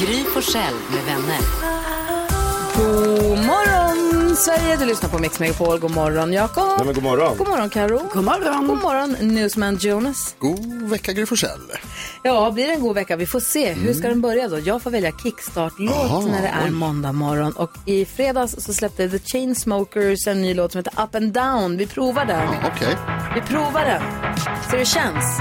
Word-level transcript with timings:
Gry 0.00 0.24
Forssell 0.24 0.74
med 0.90 1.04
vänner. 1.04 1.38
God 2.76 3.38
morgon, 3.46 4.36
Sverige! 4.36 4.76
Du 4.76 4.84
lyssnar 4.86 5.10
på 5.10 5.18
Mix 5.18 5.40
Megapol. 5.40 5.78
God 5.78 5.90
morgon, 5.90 6.32
Jakob. 6.32 6.68
Nej, 6.76 6.86
men 6.86 6.94
god 6.94 7.02
morgon. 7.02 7.36
God 7.36 7.48
morgon, 7.48 7.70
Karo. 7.70 8.00
God 8.12 8.24
morgon. 8.24 8.66
God 8.66 8.82
morgon, 8.82 9.16
Newsman 9.20 9.76
Jonas. 9.76 10.34
God 10.38 10.82
vecka 10.90 11.12
Gry 11.12 11.26
Forssell. 11.26 11.60
Ja, 12.22 12.50
blir 12.50 12.66
det 12.66 12.72
en 12.72 12.80
god 12.80 12.94
vecka? 12.94 13.16
Vi 13.16 13.26
får 13.26 13.40
se. 13.40 13.72
Hur 13.72 13.94
ska 13.94 14.08
den 14.08 14.20
börja 14.20 14.48
då? 14.48 14.58
Jag 14.58 14.82
får 14.82 14.90
välja 14.90 15.12
kickstart-låt 15.12 16.26
när 16.26 16.42
det 16.42 16.48
är 16.66 16.70
måndag 16.70 17.12
morgon. 17.12 17.52
Och 17.52 17.70
i 17.86 18.04
fredags 18.04 18.54
så 18.58 18.72
släppte 18.74 19.08
The 19.08 19.18
Chainsmokers 19.18 20.26
en 20.26 20.42
ny 20.42 20.54
låt 20.54 20.72
som 20.72 20.78
heter 20.78 21.02
Up 21.02 21.14
and 21.14 21.32
Down. 21.32 21.76
Vi 21.76 21.86
provar 21.86 22.24
den. 22.24 22.48
Okej. 22.48 22.96
Vi 23.34 23.40
provar 23.40 23.84
den. 23.84 24.02
Så 24.70 24.76
det 24.76 24.84
känns. 24.84 25.40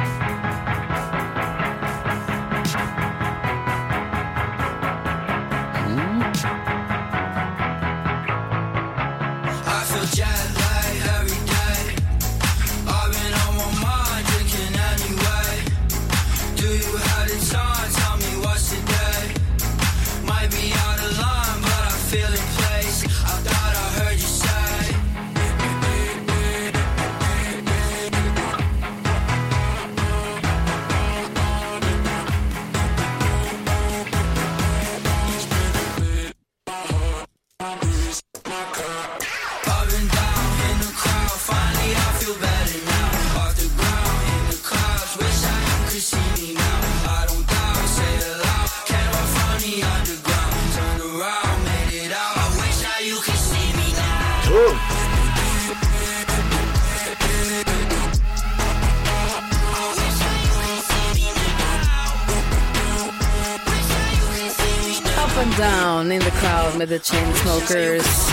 Down 65.60 66.12
in 66.12 66.22
the 66.22 66.32
crowd 66.32 66.78
med 66.78 66.90
The 66.90 67.00
Chainsmokers. 67.00 68.30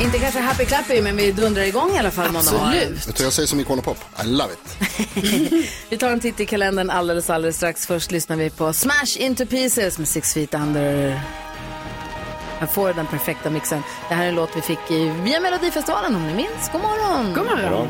Inte 0.00 0.18
kanske 0.18 0.40
happy 0.40 0.64
clappy, 0.64 1.02
men 1.02 1.16
vi 1.16 1.32
dundrar 1.32 1.62
igång 1.62 1.94
i 1.94 1.98
alla 1.98 2.10
fall 2.10 2.32
morgon. 2.32 2.94
Vet 3.06 3.16
du, 3.16 3.24
jag 3.24 3.32
säger 3.32 3.46
som 3.46 3.60
Icona 3.60 3.82
Pop. 3.82 3.96
I 4.24 4.26
love 4.26 4.52
it. 4.52 4.76
Vi 5.88 5.96
tar 5.96 6.10
en 6.10 6.20
titt 6.20 6.40
i 6.40 6.46
kalendern 6.46 6.90
alldeles, 6.90 7.30
alldeles 7.30 7.56
strax. 7.56 7.86
Först 7.86 8.10
lyssnar 8.10 8.36
vi 8.36 8.50
på 8.50 8.72
Smash 8.72 9.16
Into 9.16 9.46
Pieces 9.46 9.98
med 9.98 10.08
Six 10.08 10.34
Feet 10.34 10.54
Under. 10.54 11.20
Jag 12.60 12.72
får 12.72 12.92
den 12.92 13.06
perfekta 13.06 13.50
mixen. 13.50 13.82
Det 14.08 14.14
här 14.14 14.24
är 14.24 14.28
en 14.28 14.34
låt 14.34 14.56
vi 14.56 14.60
fick 14.60 14.90
i, 14.90 15.12
via 15.24 15.40
Melodifestivalen 15.40 16.16
om 16.16 16.26
ni 16.26 16.34
minns. 16.34 16.70
God 16.72 16.80
morgon! 16.80 17.34
God 17.34 17.44
morgon! 17.44 17.88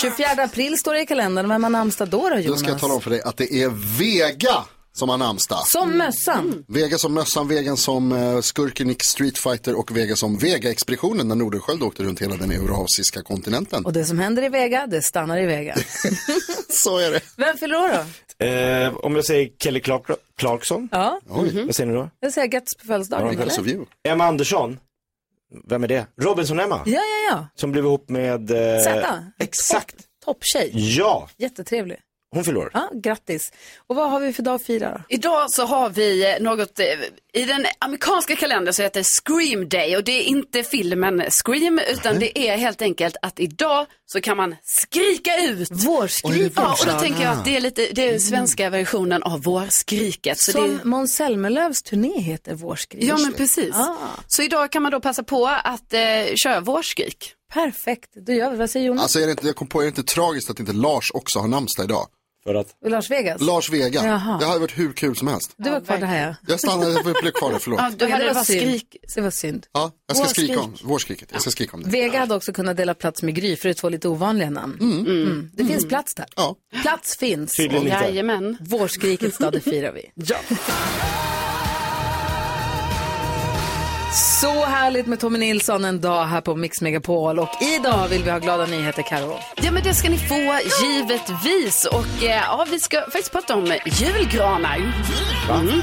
24 0.00 0.42
april 0.44 0.78
står 0.78 0.94
det 0.94 1.00
i 1.02 1.06
kalendern. 1.06 1.48
Vem 1.48 1.62
har 1.62 1.70
namnsdag 1.70 2.08
då, 2.08 2.28
då 2.28 2.28
Då 2.34 2.40
Jonas? 2.40 2.60
ska 2.60 2.68
jag 2.68 2.80
tala 2.80 2.94
om 2.94 3.00
för 3.00 3.10
dig 3.10 3.22
att 3.22 3.36
det 3.36 3.52
är 3.62 3.98
Vega 3.98 4.64
som 4.92 5.08
har 5.08 5.18
namnsdag. 5.18 5.58
Som 5.66 5.98
mössan. 5.98 6.64
Vega 6.68 6.98
som 6.98 7.14
mössan, 7.14 7.48
Vega 7.48 7.76
som 7.76 8.12
uh, 8.12 8.40
skurken 8.40 8.90
i 8.90 8.96
Street 9.02 9.38
Fighter 9.38 9.78
och 9.78 9.96
Vega 9.96 10.16
som 10.16 10.38
Vega-expeditionen 10.38 11.28
när 11.28 11.34
Nordenskiöld 11.34 11.82
åkte 11.82 12.02
runt 12.02 12.22
hela 12.22 12.36
den 12.36 12.50
eurasiska 12.50 13.22
kontinenten. 13.22 13.84
Och 13.86 13.92
det 13.92 14.04
som 14.04 14.18
händer 14.18 14.42
i 14.42 14.48
Vega, 14.48 14.86
det 14.86 15.02
stannar 15.02 15.38
i 15.42 15.46
Vega. 15.46 15.76
Så 16.68 16.98
är 16.98 17.10
det. 17.10 17.20
Vem 17.36 17.56
fyller 17.56 17.76
år 17.76 17.88
då? 17.88 18.44
Eh, 18.46 18.96
om 18.96 19.16
jag 19.16 19.24
säger 19.24 19.48
Kelly 19.62 19.80
Clark 19.80 20.02
Clarkson, 20.38 20.88
Ja, 20.92 21.20
vad 21.26 21.74
säger 21.74 21.86
ni 21.86 21.94
då? 21.94 22.10
jag 22.20 22.32
säger 22.32 22.46
grattis 22.48 22.74
på 22.80 22.86
födelsedagen. 22.86 23.40
Eller? 23.40 23.68
you. 23.68 23.84
Emma 24.08 24.24
Andersson. 24.24 24.78
Vem 25.68 25.84
är 25.84 25.88
det? 25.88 26.06
Robinson-Emma. 26.22 26.82
Ja, 26.86 26.92
ja, 27.00 27.30
ja. 27.30 27.46
Som 27.54 27.72
blev 27.72 27.84
ihop 27.84 28.08
med... 28.08 28.50
Eh, 28.50 28.82
Zäta. 28.82 29.24
Exakt. 29.38 29.96
Topptjej. 30.24 30.70
Ja, 30.74 31.28
Jättetrevlig. 31.38 31.98
Hon 32.32 32.44
fyller 32.44 32.60
år. 32.60 32.70
Ja, 32.74 32.90
grattis. 32.94 33.52
Och 33.86 33.96
vad 33.96 34.10
har 34.10 34.20
vi 34.20 34.32
för 34.32 34.42
dag 34.42 34.54
att 34.54 34.62
fira 34.62 34.90
då? 34.90 35.00
Idag 35.08 35.50
så 35.50 35.64
har 35.64 35.90
vi 35.90 36.32
eh, 36.34 36.42
något, 36.42 36.78
eh, 36.78 36.86
i 37.32 37.44
den 37.44 37.66
amerikanska 37.78 38.36
kalendern 38.36 38.74
så 38.74 38.82
heter 38.82 39.00
det 39.00 39.04
Scream 39.04 39.68
Day 39.68 39.96
och 39.96 40.04
det 40.04 40.12
är 40.12 40.22
inte 40.22 40.62
filmen 40.62 41.22
Scream 41.44 41.80
utan 41.92 42.18
det 42.18 42.38
är 42.38 42.56
helt 42.56 42.82
enkelt 42.82 43.16
att 43.22 43.40
idag 43.40 43.86
så 44.06 44.20
kan 44.20 44.36
man 44.36 44.56
skrika 44.62 45.36
ut. 45.42 45.68
Vårskrik 45.70 46.52
Ja, 46.56 46.76
och 46.80 46.86
då 46.86 46.98
tänker 46.98 47.22
jag 47.22 47.32
att 47.32 47.44
det 47.44 47.56
är 47.56 47.60
lite, 47.60 47.88
det 47.92 48.14
är 48.14 48.18
svenska 48.18 48.70
versionen 48.70 49.22
av 49.22 49.42
vårskriket. 49.42 50.38
Så 50.40 50.52
Som 50.52 50.78
det, 50.78 50.84
Måns 50.84 51.14
Zelmerlöws 51.14 51.82
turné 51.82 52.20
heter 52.20 52.54
Vårskrik. 52.54 53.04
ja 53.04 53.16
men 53.18 53.32
precis. 53.32 53.74
Ah. 53.74 53.96
Så 54.26 54.42
idag 54.42 54.72
kan 54.72 54.82
man 54.82 54.92
då 54.92 55.00
passa 55.00 55.22
på 55.22 55.46
att 55.46 55.92
eh, 55.92 56.00
köra 56.34 56.60
vårskrik. 56.60 57.34
Perfekt, 57.52 58.10
då 58.26 58.32
gör 58.32 58.50
vi. 58.50 58.56
Vad 58.56 58.70
säger 58.70 58.86
Jonas? 58.86 59.02
Alltså 59.02 59.18
är 59.20 59.26
det 59.26 59.30
inte, 59.30 59.46
jag 59.46 59.56
kom 59.56 59.66
på, 59.68 59.80
är 59.80 59.82
det 59.82 59.88
inte 59.88 60.02
tragiskt 60.02 60.50
att 60.50 60.60
inte 60.60 60.72
Lars 60.72 61.10
också 61.14 61.38
har 61.38 61.48
namnsdag 61.48 61.84
idag? 61.84 62.06
För 62.44 62.54
att... 62.54 62.66
Las 62.86 63.10
Vegas? 63.10 63.40
Lars 63.40 63.70
Vega. 63.70 64.04
Jaha. 64.04 64.38
Det 64.38 64.46
hade 64.46 64.60
varit 64.60 64.78
hur 64.78 64.92
kul 64.92 65.16
som 65.16 65.28
helst. 65.28 65.54
du 65.56 65.70
var 65.70 65.80
kvar 65.80 65.98
det 65.98 66.06
här 66.06 66.26
ja. 66.26 66.34
Jag 66.48 66.60
stannade, 66.60 66.92
jag 66.92 67.02
blev 67.02 67.32
kvar 67.32 67.52
där, 67.52 67.58
förlåt. 67.58 67.80
Ja, 67.80 67.90
du 67.96 68.06
hade 68.06 68.24
det 68.24 68.32
var 68.32 68.44
skrik. 68.44 68.96
Det 69.14 69.20
var 69.20 69.30
synd. 69.30 69.66
Ja, 69.72 69.92
jag 70.06 70.16
ska 70.16 70.24
Vårskrik. 70.24 70.46
skrika 70.46 70.60
om 70.60 70.76
vårskriket. 70.84 71.28
Jag 71.32 71.40
ska 71.40 71.50
skrika 71.50 71.76
om 71.76 71.82
det. 71.82 71.90
Vega 71.90 72.18
hade 72.18 72.34
också 72.34 72.52
kunnat 72.52 72.76
dela 72.76 72.94
plats 72.94 73.22
med 73.22 73.34
Gry 73.34 73.56
för 73.56 73.68
det 73.68 73.72
är 73.72 73.74
två 73.74 73.88
lite 73.88 74.08
ovanliga 74.08 74.50
namn. 74.50 74.78
Mm. 74.80 75.50
Det 75.54 75.64
finns 75.64 75.88
plats 75.88 76.14
där. 76.14 76.26
Ja. 76.36 76.56
Plats 76.82 77.16
finns. 77.16 77.56
Tydligen 77.56 77.86
inte. 77.86 78.04
Jajamän. 78.04 78.56
Vårskrikets 78.60 79.38
dag, 79.38 79.52
det 79.52 79.60
firar 79.60 79.92
vi. 79.92 80.10
Ja. 80.14 80.36
Så 84.12 84.64
härligt 84.64 85.06
med 85.06 85.20
Tommy 85.20 85.38
Nilsson 85.38 85.84
en 85.84 86.00
dag 86.00 86.24
här 86.24 86.40
på 86.40 86.56
Mix 86.56 86.80
Megapol. 86.80 87.38
Och 87.38 87.48
idag 87.78 88.08
vill 88.08 88.22
vi 88.22 88.30
ha 88.30 88.38
glada 88.38 88.66
nyheter, 88.66 89.02
Karo. 89.02 89.38
Ja 89.62 89.70
men 89.72 89.82
det 89.82 89.94
ska 89.94 90.10
ni 90.10 90.18
få 90.18 90.58
givetvis 90.82 91.84
och 91.84 92.24
eh, 92.24 92.42
ja, 92.46 92.66
vi 92.70 92.80
ska 92.80 93.00
faktiskt 93.00 93.32
prata 93.32 93.54
om 93.54 93.74
julgranar. 93.84 94.76
Mm. 95.50 95.82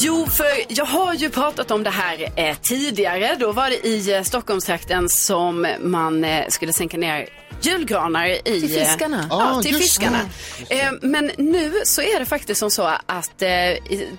Jo, 0.00 0.26
för 0.26 0.46
jag 0.68 0.84
har 0.84 1.14
ju 1.14 1.30
pratat 1.30 1.70
om 1.70 1.82
det 1.82 1.90
här 1.90 2.32
eh, 2.36 2.56
tidigare. 2.62 3.36
Då 3.40 3.52
var 3.52 3.70
det 3.70 3.86
i 3.86 4.14
eh, 4.14 4.22
Stockholmstrakten 4.22 5.08
som 5.08 5.66
man 5.80 6.24
eh, 6.24 6.44
skulle 6.48 6.72
sänka 6.72 6.96
ner 6.96 7.28
julgranar 7.62 8.26
i... 8.26 8.40
Till 8.60 8.68
fiskarna? 8.68 9.18
Eh, 9.18 9.26
ja, 9.30 9.52
Ah, 9.58 9.62
till 9.62 9.74
fiskarna. 9.76 10.20
Eh, 10.68 10.92
men 11.02 11.30
nu 11.38 11.72
så 11.84 12.02
är 12.02 12.18
det 12.18 12.26
faktiskt 12.26 12.58
som 12.60 12.70
så 12.70 12.82
att 13.06 13.42
eh, 13.42 13.48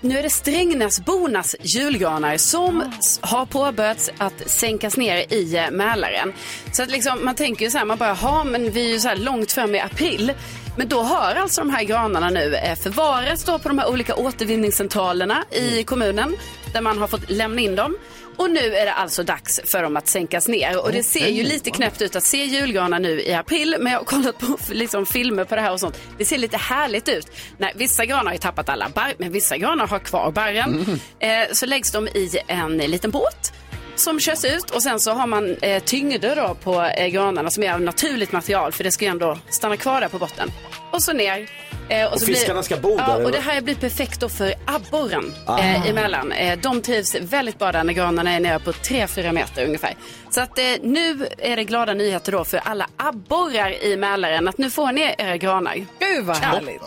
nu 0.01 0.19
är 0.19 0.23
det 0.23 0.29
Strängnäsbornas 0.29 1.55
julgranar 1.61 2.37
som 2.37 2.83
s- 2.99 3.19
har 3.21 3.45
påbörjats 3.45 4.09
att 4.17 4.49
sänkas 4.49 4.97
ner 4.97 5.33
i 5.33 5.57
eh, 5.57 5.71
Mälaren. 5.71 6.33
Så 6.71 6.83
att 6.83 6.89
liksom, 6.89 7.25
man 7.25 7.35
tänker 7.35 7.65
ju 7.65 7.71
så 7.71 7.77
här, 7.77 7.85
man 7.85 7.97
bara, 7.97 8.13
ha 8.13 8.43
men 8.43 8.71
vi 8.71 8.85
är 8.85 8.93
ju 8.93 8.99
så 8.99 9.07
här 9.07 9.15
långt 9.15 9.51
fram 9.51 9.75
i 9.75 9.79
april. 9.79 10.33
Men 10.77 10.87
då 10.87 11.01
har 11.01 11.35
alltså 11.35 11.61
de 11.61 11.69
här 11.69 11.83
granarna 11.83 12.29
nu 12.29 12.55
eh, 12.55 12.75
förvarats 12.75 13.43
då 13.43 13.59
på 13.59 13.67
de 13.69 13.79
här 13.79 13.89
olika 13.89 14.15
återvinningscentralerna 14.15 15.43
i 15.51 15.83
kommunen 15.83 16.35
där 16.73 16.81
man 16.81 16.97
har 16.97 17.07
fått 17.07 17.29
lämna 17.29 17.61
in 17.61 17.75
dem. 17.75 17.95
Och 18.39 18.51
nu 18.51 18.75
är 18.75 18.85
det 18.85 18.93
alltså 18.93 19.23
dags 19.23 19.59
för 19.71 19.83
dem 19.83 19.97
att 19.97 20.07
sänkas 20.07 20.47
ner. 20.47 20.83
Och 20.83 20.91
det 20.91 21.03
ser 21.03 21.27
ju 21.27 21.43
lite 21.43 21.71
knäppt 21.71 22.01
ut 22.01 22.15
att 22.15 22.23
se 22.23 22.45
julgranar 22.45 22.99
nu 22.99 23.21
i 23.21 23.33
april. 23.33 23.75
Men 23.79 23.91
jag 23.91 23.99
har 23.99 24.05
kollat 24.05 24.39
på 24.39 24.57
liksom, 24.69 25.05
filmer 25.05 25.45
på 25.45 25.55
det 25.55 25.61
här 25.61 25.71
och 25.71 25.79
sånt. 25.79 25.99
Det 26.17 26.25
ser 26.25 26.37
lite 26.37 26.57
härligt 26.57 27.09
ut. 27.09 27.27
Nej, 27.57 27.73
vissa 27.75 28.05
granar 28.05 28.25
har 28.25 28.31
ju 28.31 28.37
tappat 28.37 28.69
alla 28.69 28.89
barr, 28.89 29.13
men 29.17 29.31
vissa 29.31 29.57
granar 29.57 29.87
har 29.87 29.99
kvar 29.99 30.31
barren. 30.31 30.99
Eh, 31.19 31.29
så 31.53 31.65
läggs 31.65 31.91
de 31.91 32.07
i 32.07 32.39
en 32.47 32.77
liten 32.77 33.11
båt 33.11 33.53
som 33.99 34.19
körs 34.19 34.45
ut 34.45 34.69
och 34.71 34.83
sen 34.83 34.99
så 34.99 35.11
har 35.11 35.27
man 35.27 35.55
eh, 35.61 35.83
tyngder 35.83 36.35
då 36.35 36.55
på 36.63 36.81
eh, 36.83 37.07
granarna 37.07 37.49
som 37.49 37.63
är 37.63 37.73
av 37.73 37.81
naturligt 37.81 38.31
material 38.31 38.71
för 38.71 38.83
det 38.83 38.91
ska 38.91 39.05
ju 39.05 39.11
ändå 39.11 39.37
stanna 39.49 39.77
kvar 39.77 40.01
där 40.01 40.07
på 40.07 40.17
botten. 40.19 40.51
Och 40.91 41.03
så 41.03 41.13
ner. 41.13 41.49
Eh, 41.89 42.13
Och 42.13 42.19
så 42.19 42.25
fiskarna 42.25 42.63
ska 42.63 42.75
bo 42.77 42.97
där, 42.97 43.03
Ja, 43.07 43.15
eller? 43.15 43.25
och 43.25 43.31
det 43.31 43.39
här 43.39 43.61
blir 43.61 43.75
perfekt 43.75 44.19
då 44.19 44.29
för 44.29 44.53
abborren 44.65 45.33
eh, 45.47 45.89
emellan. 45.89 46.31
Eh, 46.31 46.59
de 46.59 46.81
trivs 46.81 47.15
väldigt 47.15 47.59
bra 47.59 47.71
där 47.71 47.83
när 47.83 47.93
granarna 47.93 48.31
är 48.31 48.39
nere 48.39 48.59
på 48.59 48.71
3-4 48.71 49.31
meter 49.31 49.65
ungefär. 49.65 49.95
Så 50.29 50.41
att 50.41 50.57
eh, 50.59 50.65
nu 50.83 51.27
är 51.37 51.55
det 51.55 51.63
glada 51.63 51.93
nyheter 51.93 52.31
då 52.31 52.45
för 52.45 52.57
alla 52.57 52.87
abborrar 52.97 53.83
i 53.83 53.97
Mälaren 53.97 54.47
att 54.47 54.57
nu 54.57 54.69
får 54.69 54.91
ni 54.91 55.15
era 55.17 55.37
granar. 55.37 55.75
Gud 55.99 56.25
vad 56.25 56.37
härligt. 56.37 56.81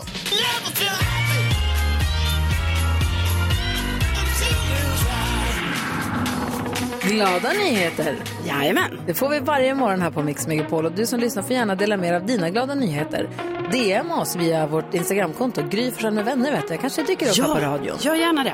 Glada 7.07 7.53
nyheter. 7.53 8.15
Jajamän. 8.45 8.99
Det 9.05 9.13
får 9.13 9.29
vi 9.29 9.39
varje 9.39 9.75
morgon 9.75 10.01
här 10.01 10.11
på 10.11 10.23
Mix 10.23 10.47
Megapol. 10.47 10.85
Och 10.85 10.91
du 10.91 11.05
som 11.05 11.19
lyssnar 11.19 11.43
får 11.43 11.51
gärna 11.51 11.75
dela 11.75 11.97
med 11.97 12.13
dig 12.13 12.15
av 12.15 12.25
dina 12.25 12.49
glada 12.49 12.75
nyheter. 12.75 13.29
DM 13.71 14.11
oss 14.11 14.35
via 14.35 14.67
vårt 14.67 14.93
Instagramkonto. 14.93 15.61
Gry 15.69 15.91
med 16.11 16.25
vänner 16.25 16.51
vet 16.51 16.69
jag. 16.69 16.81
Kanske 16.81 17.03
dyker 17.03 17.29
upp 17.29 17.37
här 17.37 17.55
på 17.55 17.59
radion. 17.59 17.97
gör 17.99 18.15
gärna 18.15 18.43
det. 18.43 18.53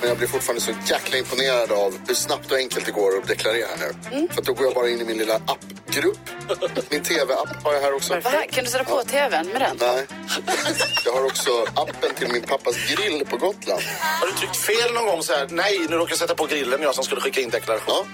Men 0.00 0.08
jag 0.08 0.18
blir 0.18 0.28
fortfarande 0.28 0.60
så 0.62 0.70
jäkla 0.86 1.18
imponerad 1.18 1.72
av 1.72 1.94
hur 2.08 2.14
snabbt 2.14 2.50
och 2.52 2.56
enkelt 2.56 2.86
det 2.86 2.92
går 2.92 3.18
att 3.18 3.28
deklarera 3.28 3.66
här 3.80 3.92
nu. 4.10 4.28
För 4.30 4.40
att 4.40 4.46
då 4.46 4.52
går 4.52 4.64
jag 4.64 4.74
bara 4.74 4.88
in 4.88 5.00
i 5.00 5.04
min 5.04 5.18
lilla 5.18 5.34
appgrupp. 5.34 6.18
Min 6.90 7.02
tv-app 7.02 7.64
har 7.64 7.74
jag 7.74 7.80
här 7.80 7.94
också. 7.94 8.20
Kan 8.50 8.64
du 8.64 8.70
sätta 8.70 8.84
på 8.84 9.02
tvn 9.02 9.46
med 9.46 9.60
den? 9.60 9.76
Nej. 9.80 10.06
Jag 11.04 11.12
har 11.12 11.24
också 11.24 11.50
appen 11.74 12.14
till 12.18 12.28
min 12.32 12.42
pappas 12.42 12.74
grill 12.76 13.26
på 13.30 13.36
Gotland. 13.36 13.82
Har 14.20 14.26
du 14.26 14.32
tryckt 14.32 14.56
fel 14.56 14.94
någon 14.94 15.06
gång 15.06 15.22
så 15.22 15.32
här? 15.32 15.46
Nej, 15.50 15.86
nu 15.88 15.96
råkar 15.96 16.12
jag 16.12 16.18
sätta 16.18 16.34
på 16.34 16.46
grillen 16.46 16.82
jag 16.82 16.94
som 16.94 17.04
skulle 17.04 17.20
skicka 17.20 17.40
in 17.40 17.50
deklaration. 17.50 17.94
Ja. 17.94 18.04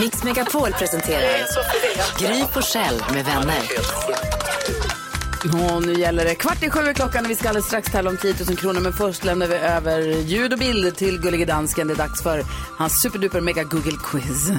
Mix 0.00 0.24
Megapol 0.24 0.72
presenterar 0.72 1.46
Gry 2.18 2.44
Forssell 2.54 3.04
med 3.12 3.24
vänner. 3.24 3.62
Och 5.52 5.82
nu 5.82 5.92
gäller 5.92 6.24
det 6.24 6.34
kvart 6.34 6.62
i 6.62 6.70
sju 6.70 6.80
är 6.80 6.92
klockan 6.92 7.24
och 7.24 7.30
vi 7.30 7.34
ska 7.34 7.48
alldeles 7.48 7.66
strax 7.66 7.92
tävla 7.92 8.10
om 8.10 8.16
10 8.16 8.34
000 8.48 8.56
kronor. 8.56 8.80
Men 8.80 8.92
först 8.92 9.24
lämnar 9.24 9.46
vi 9.46 9.54
över 9.54 10.00
ljud 10.00 10.52
och 10.52 10.58
bild 10.58 10.96
till 10.96 11.20
Gullige 11.20 11.44
Dansken. 11.44 11.86
Det 11.86 11.94
är 11.94 11.96
dags 11.98 12.22
för 12.22 12.44
hans 12.78 13.02
superduper 13.02 13.40
mega 13.40 13.62
Google 13.62 13.96
quiz. 14.04 14.50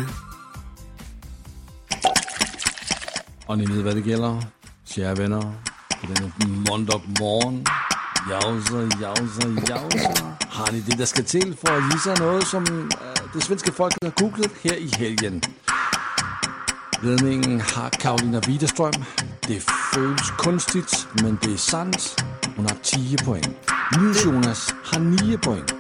Och 3.46 3.58
ni 3.58 3.66
vet 3.66 3.86
vad 3.86 3.96
det 3.96 4.10
gäller, 4.10 4.44
kära 4.86 5.14
vänner. 5.16 5.54
på 6.02 6.08
denne 6.14 6.32
måndag 6.70 7.02
morgon. 7.20 7.66
Jausa, 8.30 8.90
jausa, 9.02 9.48
jausa. 9.68 10.38
Har 10.50 10.72
ni 10.72 10.80
det, 10.80 10.98
der 10.98 11.06
skal 11.06 11.24
till 11.24 11.56
för 11.56 11.78
att 11.78 11.94
gissa 11.94 12.14
något 12.24 12.48
som 12.48 12.66
äh, 12.66 13.34
det 13.34 13.42
svenska 13.42 13.72
folket 13.72 14.04
har 14.04 14.12
googlat 14.24 14.52
här 14.64 14.74
i 14.74 14.88
helgen? 14.88 15.42
Ledningen 17.02 17.62
har 17.62 17.90
Karolina 17.90 18.40
Widerström. 18.40 18.94
Det 19.48 19.62
føles 19.94 20.32
kunstigt, 20.38 21.08
men 21.24 21.38
det 21.44 21.54
er 21.54 21.58
sandt. 21.58 22.24
Hun 22.56 22.66
har 22.66 22.78
10 22.84 23.18
point. 23.26 23.50
Nils 24.02 24.26
Jonas 24.26 24.74
har 24.84 25.00
9 25.00 25.38
point. 25.38 25.74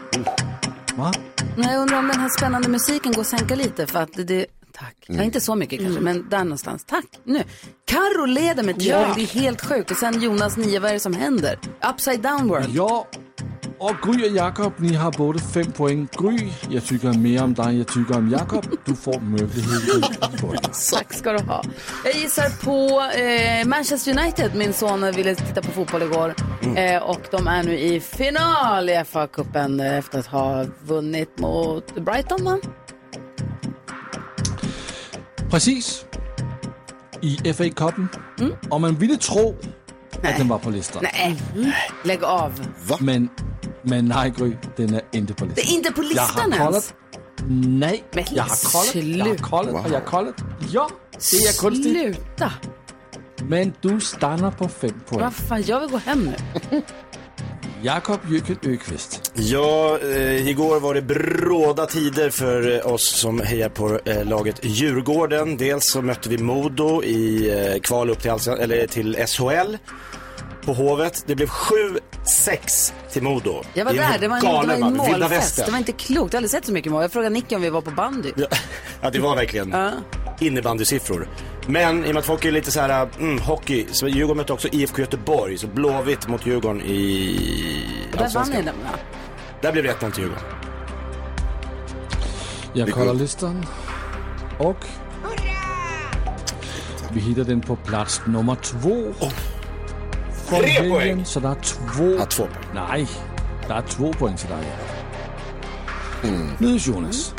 Va? 0.97 1.11
Nej, 1.57 1.73
jag 1.73 1.81
undrar 1.81 1.97
om 1.99 2.07
den 2.07 2.19
här 2.19 2.29
spännande 2.37 2.69
musiken 2.69 3.11
går 3.11 3.21
att 3.21 3.27
sänka 3.27 3.55
lite 3.55 3.87
för 3.87 3.99
att 4.01 4.09
det... 4.13 4.45
tack. 4.71 4.95
Ja, 5.07 5.23
inte 5.23 5.41
så 5.41 5.55
mycket 5.55 5.79
kanske, 5.79 6.01
men 6.01 6.29
där 6.29 6.43
någonstans. 6.43 6.83
Tack. 6.85 7.05
Nu. 7.23 7.43
Karo 7.85 8.25
leder 8.25 8.63
med 8.63 8.79
10 8.79 8.91
Ja. 8.91 9.13
Det 9.15 9.21
är 9.21 9.27
helt 9.27 9.65
sjukt. 9.65 9.91
Och 9.91 9.97
sen 9.97 10.21
Jonas 10.21 10.57
9, 10.57 10.79
vad 10.79 10.89
är 10.89 10.93
det 10.93 10.99
som 10.99 11.13
händer? 11.13 11.59
Upside 11.93 12.21
down 12.21 12.47
world. 12.47 12.69
Ja, 12.75 13.07
og 13.79 13.95
Gry 14.01 14.23
og 14.29 14.33
Jakob, 14.33 14.79
ni 14.79 14.93
har 14.93 15.09
både 15.11 15.39
5 15.39 15.71
point. 15.71 16.11
Gry, 16.11 16.37
jeg 16.71 16.83
tykker 16.83 17.13
mere 17.13 17.41
om 17.41 17.55
dig, 17.55 17.77
jeg 17.77 17.87
tykker 17.87 18.15
om 18.15 18.29
Jakob. 18.29 18.65
Du 18.87 18.95
får 18.95 19.19
möjligheten. 19.19 20.03
Tack 20.93 21.13
ska 21.13 21.33
du 21.33 21.43
ha. 21.43 21.61
Jag 22.05 22.13
gissar 22.13 22.49
på 22.63 23.01
eh, 23.21 23.67
Manchester 23.67 24.11
United. 24.19 24.55
Min 24.55 24.73
son 24.73 25.01
ville 25.15 25.35
titta 25.35 25.61
på 25.61 25.71
fotboll 25.71 26.01
igår. 26.01 26.33
Eh, 26.77 27.03
och 27.03 27.21
de 27.31 27.47
är 27.47 27.63
nu 27.63 27.79
i 27.79 27.99
final 27.99 28.89
i 28.89 28.93
FA-cupen 28.93 29.79
eh, 29.79 29.97
efter 29.97 30.19
att 30.19 30.27
ha 30.27 30.65
vunnit 30.85 31.39
mot 31.39 31.95
Brighton, 31.95 32.43
va? 32.43 32.59
Præcis. 35.49 36.05
I 37.21 37.53
FA-koppen. 37.53 38.09
Og 38.71 38.81
man 38.81 39.01
ville 39.01 39.17
tro, 39.17 39.55
at 40.23 40.37
den 40.37 40.47
var 40.47 40.57
på 40.57 40.69
listen. 40.69 41.03
Nej, 41.13 41.37
lägg 42.03 42.23
av. 42.23 42.51
Men, 42.99 43.29
men 43.83 44.05
nej, 44.05 44.33
Gry, 44.37 44.51
den 44.77 44.93
er 44.93 45.01
inte 45.11 45.33
på 45.33 45.45
Det 45.45 45.55
listen. 45.55 45.73
är 45.73 45.77
inte 45.77 45.91
på 45.91 46.01
listan 46.01 46.53
har 46.53 46.71
ens. 46.71 46.93
koldet. 46.93 46.93
Nej, 47.49 48.03
Men 48.13 48.23
jeg 48.31 48.43
har 48.43 48.71
koldet, 48.71 48.95
jeg 48.95 49.17
har 49.25 49.25
slut. 49.25 49.41
koldet, 49.41 49.73
og 49.75 49.85
jeg 49.91 49.99
har 49.99 50.05
koldet. 50.05 50.35
Ja, 50.71 50.87
det 51.31 51.47
er 51.47 51.59
kunstigt. 51.61 52.15
Sluta. 52.15 52.51
Men 53.49 53.73
du 53.81 53.99
stannar 53.99 54.51
på 54.51 54.67
5 54.67 54.89
point. 55.07 55.23
Vad 55.23 55.33
fan, 55.33 55.61
jag 55.67 55.79
vill 55.79 55.89
gå 55.89 55.97
hem 55.97 56.19
nu. 56.23 56.35
Jakob 57.85 58.19
Jöken 58.29 58.57
Öqvist. 58.63 59.31
Ja, 59.33 59.99
eh, 60.03 60.47
igår 60.47 60.79
var 60.79 60.93
det 60.93 61.01
bråda 61.01 61.85
tider 61.85 62.29
för 62.29 62.75
eh, 62.75 62.93
oss 62.93 63.09
som 63.19 63.39
hejar 63.41 63.69
på 63.69 63.99
eh, 64.05 64.25
laget 64.25 64.55
Djurgården. 64.61 65.57
Dels 65.57 65.91
så 65.91 66.01
mötte 66.01 66.29
vi 66.29 66.37
Modo 66.37 67.03
i 67.03 67.49
eh, 67.73 67.79
kval 67.81 68.09
upp 68.09 68.21
till, 68.21 68.31
Allsven- 68.31 68.59
eller 68.59 68.87
till 68.87 69.15
SHL 69.27 69.75
på 70.65 70.73
Hovet. 70.73 71.23
Det 71.27 71.35
blev 71.35 71.47
7-6 71.47 72.93
till 73.11 73.23
Modo. 73.23 73.63
Jag 73.73 73.85
var 73.85 73.93
Det 73.93 73.99
är 73.99 74.11
där, 74.11 74.19
det 74.19 74.27
var 74.27 74.37
en, 74.37 74.41
det 74.43 74.47
var 74.51 74.53
galen 74.63 74.83
en 74.83 74.97
match. 74.97 75.07
Vilda 75.07 75.19
målfest. 75.19 75.41
västern. 75.41 75.65
Det 75.65 75.71
var 75.71 75.79
inte 75.79 75.91
klokt, 75.91 76.33
jag 76.33 76.37
har 76.37 76.39
aldrig 76.39 76.51
sett 76.51 76.65
så 76.65 76.71
mycket 76.71 76.91
mål. 76.91 77.01
Jag 77.01 77.11
frågade 77.11 77.33
Nicky 77.33 77.55
om 77.55 77.61
vi 77.61 77.69
var 77.69 77.81
på 77.81 77.91
bandy. 77.91 78.31
Ja, 78.35 78.47
ja, 79.01 79.09
det 79.09 79.19
var 79.19 79.35
verkligen 79.35 79.75
innebandysiffror. 80.39 81.27
Men 81.67 82.05
i 82.05 82.09
och 82.09 82.13
med 82.13 82.17
att 82.17 82.25
folk 82.25 82.45
är 82.45 82.51
lite 82.51 82.71
så 82.71 82.79
här, 82.79 83.07
mm, 83.19 83.39
hockey, 83.39 83.85
så 83.91 84.07
Djurgården 84.07 84.37
mötte 84.37 84.53
också 84.53 84.67
IFK 84.71 85.01
Göteborg, 85.01 85.57
så 85.57 85.67
Blåvitt 85.67 86.27
mot 86.27 86.45
Djurgården 86.45 86.81
i 86.81 88.09
Där 88.17 88.33
vann 88.33 88.49
ni 88.49 88.55
den, 88.55 88.65
va? 88.65 88.99
Där 89.61 89.71
blev 89.71 89.83
det 89.83 89.93
1-0 89.93 90.11
till 90.11 90.23
Djurgården. 90.23 90.43
Jeg 92.75 92.91
kolder 92.91 93.13
listan. 93.13 93.65
Og 94.59 94.75
vi 97.11 97.19
hittar 97.19 97.43
den 97.43 97.61
på 97.61 97.75
plats 97.75 98.21
nummer 98.27 98.55
två. 98.55 99.13
Från 100.45 100.59
Tre 100.59 100.69
helgen, 100.69 100.91
poäng. 100.91 101.25
Så 101.25 101.39
der 101.39 101.49
er 101.49 101.61
två... 101.63 102.15
Ja, 102.19 102.25
två 102.25 102.43
poäng. 102.43 102.73
Nej, 102.73 103.07
der 103.67 103.75
er 103.75 103.81
två 103.81 104.13
point 104.13 104.39
til 104.39 104.49
dig. 104.49 104.65
Nydes 106.59 106.87
Jonas. 106.87 107.35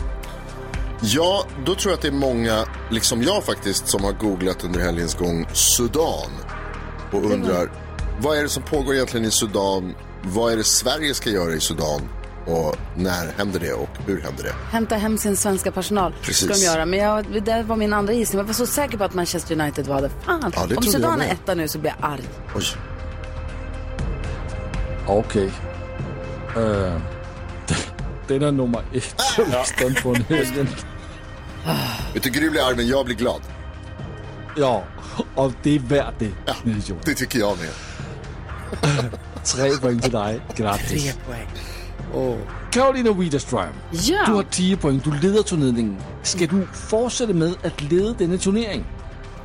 Ja, 1.09 1.45
då 1.67 1.75
tror 1.75 1.91
jag 1.93 1.97
att 1.97 2.03
det 2.03 2.09
är 2.09 2.13
många, 2.13 2.65
liksom 2.91 3.23
jag 3.23 3.45
faktiskt, 3.45 3.89
som 3.89 4.05
har 4.05 4.13
googlat 4.13 4.65
under 4.65 4.81
helgens 4.81 5.15
gång 5.15 5.47
Sudan. 5.53 6.31
Och 7.13 7.25
undrar, 7.25 7.71
vad 8.21 8.39
är 8.39 8.43
det 8.43 8.49
som 8.49 8.63
pågår 8.63 8.95
egentligen 8.95 9.27
i 9.27 9.31
Sudan? 9.31 9.95
Vad 10.23 10.53
är 10.53 10.57
det 10.57 10.65
Sverige 10.65 11.15
ska 11.15 11.31
göra 11.31 11.53
i 11.53 11.61
Sudan? 11.61 12.01
Och 12.47 12.77
när 12.97 13.33
händer 13.39 13.61
det 13.61 13.73
och 13.73 13.89
hur 14.07 14.21
händer 14.21 14.45
det? 14.45 14.53
Hämta 14.71 14.97
hem 14.97 15.19
sin 15.19 15.37
svenska 15.37 15.73
personal. 15.73 16.15
Precis. 16.23 16.45
Ska 16.45 16.55
de 16.55 16.61
göra. 16.61 16.87
Men 16.87 16.99
jag, 16.99 17.43
det 17.43 17.63
var 17.63 17.77
min 17.77 17.93
andra 17.93 18.13
gissning. 18.13 18.39
Jag 18.39 18.47
var 18.47 18.55
så 18.55 18.67
säker 18.67 18.99
på 18.99 19.05
att 19.05 19.15
Manchester 19.15 19.61
United 19.61 19.87
var 19.87 20.03
det. 20.03 20.11
Fan, 20.25 20.53
Ja, 20.57 20.67
det 20.69 20.77
om 20.77 20.83
Sudan 20.83 21.21
är 21.21 21.33
etta 21.33 21.55
nu 21.55 21.69
så 21.69 21.79
blir 21.79 21.95
jag 21.99 22.11
arg. 22.11 22.23
Oj. 22.55 22.65
Okay. 25.09 25.51
Øh, 26.57 26.93
den 28.29 28.43
er 28.43 28.51
nummer 28.51 28.83
ett 28.93 29.17
på 30.03 30.13
listan 30.13 30.27
helgen. 30.29 30.69
Vet 32.15 32.23
du, 32.25 32.31
Gry 32.31 32.51
blir 32.51 32.61
arg, 32.69 32.77
men 32.77 32.89
jag 32.89 33.05
blir 33.07 33.17
glad. 33.17 33.41
Ja, 34.57 34.83
og 35.37 35.53
det 35.65 35.75
er 35.75 35.81
værd 35.81 36.15
det, 36.19 36.33
Jonas. 36.65 37.05
Det 37.05 37.15
tycker 37.17 37.39
jag 37.39 37.57
med. 37.59 37.69
Tre 39.45 39.69
point 39.83 40.03
til 40.03 40.13
dig. 40.13 40.41
Grattis. 40.57 41.19
Karolina 42.73 43.11
Widerstrøm, 43.11 43.69
Ja. 43.93 44.25
du 44.27 44.35
har 44.35 44.43
10 44.51 44.77
point. 44.77 45.05
Du 45.05 45.11
leder 45.23 45.43
turneringen. 45.43 45.97
Skal 46.23 46.49
du 46.51 46.67
fortsætte 46.75 47.35
med 47.35 47.55
at 47.63 47.83
lede 47.83 48.15
denne 48.19 48.39
turnering? 48.39 48.87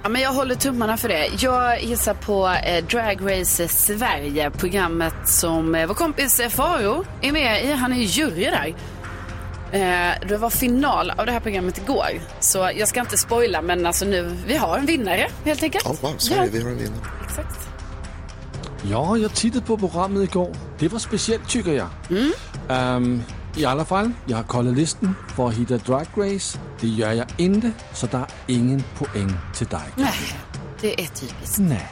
Ja, 0.03 0.09
men 0.09 0.21
jag 0.21 0.33
håller 0.33 0.55
tummarna 0.55 0.97
för 0.97 1.07
det. 1.07 1.43
Jag 1.43 1.83
gissar 1.83 2.13
på 2.13 2.47
eh, 2.47 2.83
Drag 2.85 3.19
Race 3.31 3.67
Sverige, 3.67 4.49
programmet 4.51 5.13
som 5.25 5.75
eh, 5.75 5.87
vår 5.87 5.93
kompis 5.93 6.39
eh, 6.39 6.49
Faro 6.49 7.05
är 7.21 7.31
med 7.31 7.65
i. 7.65 7.71
Han 7.71 7.93
är 7.93 7.97
ju 7.97 8.05
jury 8.05 8.43
där. 8.45 8.75
Eh, 9.73 10.27
det 10.27 10.37
var 10.37 10.49
final 10.49 11.09
av 11.09 11.25
det 11.25 11.31
här 11.31 11.39
programmet 11.39 11.77
igår. 11.77 12.21
Så 12.39 12.71
jag 12.75 12.87
ska 12.87 12.99
inte 12.99 13.17
spoila, 13.17 13.61
men 13.61 13.85
alltså 13.85 14.05
nu, 14.05 14.37
vi 14.47 14.55
har 14.55 14.77
en 14.77 14.85
vinnare 14.85 15.27
helt 15.45 15.63
enkelt. 15.63 15.85
Oh, 15.85 16.01
wow, 16.01 16.17
Sverige, 16.17 16.49
vi 16.51 16.61
har 16.61 16.69
en 16.69 16.77
vinnare. 16.77 17.01
Exakt. 17.23 17.67
Ja, 18.89 19.15
jeg 19.15 19.31
tittede 19.31 19.65
på 19.65 19.77
programmet 19.77 20.23
i 20.23 20.25
går. 20.25 20.55
Det 20.79 20.91
var 20.91 20.99
specielt, 20.99 21.47
tykker 21.47 21.71
jeg. 21.71 21.87
Mm. 22.09 22.31
Um, 22.95 23.23
I 23.57 23.63
alle 23.63 23.85
fald, 23.85 24.13
jeg 24.27 24.35
har 24.35 24.43
koldet 24.43 24.75
listen 24.75 25.15
for 25.27 25.47
at 25.47 25.53
hitte 25.53 25.77
Drag 25.77 26.07
Race. 26.17 26.59
Det 26.81 26.97
gør 26.97 27.11
jeg 27.11 27.25
ikke, 27.37 27.73
så 27.93 28.07
der 28.07 28.17
er 28.17 28.25
ingen 28.47 28.83
point 28.95 29.33
til 29.53 29.67
dig. 29.71 29.83
Nej, 29.97 30.13
det 30.81 31.01
är 31.01 31.07
typiskt. 31.15 31.59
Nej. 31.59 31.87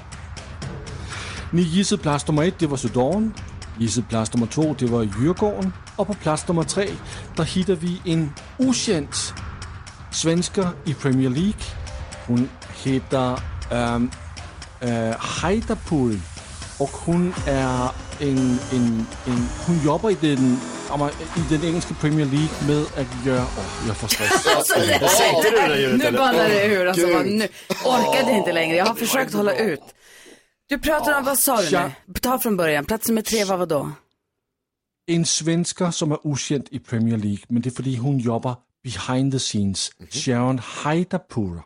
Ni 1.51 1.62
gissede 1.62 2.01
plads 2.01 2.27
nummer 2.27 2.43
et, 2.43 2.59
det 2.59 2.71
var 2.71 2.77
Sudan. 2.77 3.33
Gisseplads 3.79 4.33
nummer 4.33 4.48
två, 4.48 4.75
det 4.79 4.86
var 4.86 5.03
Djurgården. 5.03 5.74
Och 5.95 6.07
på 6.07 6.13
plats 6.13 6.48
nummer 6.48 6.63
tre, 6.63 6.88
där 7.36 7.43
hittar 7.43 7.74
vi 7.75 8.01
en 8.05 8.33
okänd 8.57 9.07
svensker 10.12 10.67
i 10.86 10.93
Premier 10.93 11.29
League. 11.29 11.62
Hon 12.27 12.50
heter 12.83 13.39
ähm, 13.71 14.12
äh, 14.79 15.15
Heiderpool 15.41 16.19
och 16.77 16.89
hon 16.91 17.33
är 17.48 17.89
en, 18.19 18.59
en, 18.71 19.05
en, 19.27 19.50
hon 19.65 19.79
jobbar 19.86 20.09
i 20.09 20.17
den, 20.21 20.59
i 21.36 21.41
den 21.50 21.63
engelska 21.63 21.93
Premier 22.01 22.25
League 22.25 22.50
med 22.67 22.81
att 22.81 23.25
göra, 23.25 23.41
åh, 23.57 23.88
jag 23.88 23.98
får 23.98 24.07
stress. 24.07 24.48
Alltså, 24.57 24.74
det- 24.79 25.98
det 25.98 26.12
Nu 26.12 26.17
ballar 26.17 26.50
det 26.50 26.65
ur. 26.65 26.88
Alltså, 26.88 27.07
nu 27.07 27.48
orkade 27.86 28.31
inte 28.31 28.51
längre. 28.53 28.77
Jag 28.77 28.86
har 28.86 28.95
försökt 28.95 29.33
hålla 29.33 29.55
ut. 29.55 29.81
Du 30.70 30.80
pratar 30.80 31.18
om, 31.20 31.26
vad 31.26 31.40
sa 31.40 31.62
du 31.62 31.70
Ja. 31.70 31.92
nu? 32.06 32.14
Ta 32.14 32.40
från 32.40 32.58
början. 32.58 32.86
Plats 32.86 33.08
nummer 33.08 33.22
tre 33.22 33.44
var 33.46 33.58
vad 33.58 33.70
då? 33.70 33.92
En 35.08 35.26
svensker 35.26 35.92
som 35.92 36.12
är 36.12 36.28
okänd 36.28 36.68
i 36.72 36.80
Premier 36.80 37.18
League, 37.18 37.44
men 37.48 37.62
det 37.62 37.70
är 37.70 37.72
för 37.72 37.90
att 37.94 38.00
hon 38.00 38.20
jobbar 38.20 38.56
behind 38.84 39.32
the 39.32 39.40
scenes. 39.40 39.92
Sharon 40.10 40.60
Heiderpool. 40.84 41.62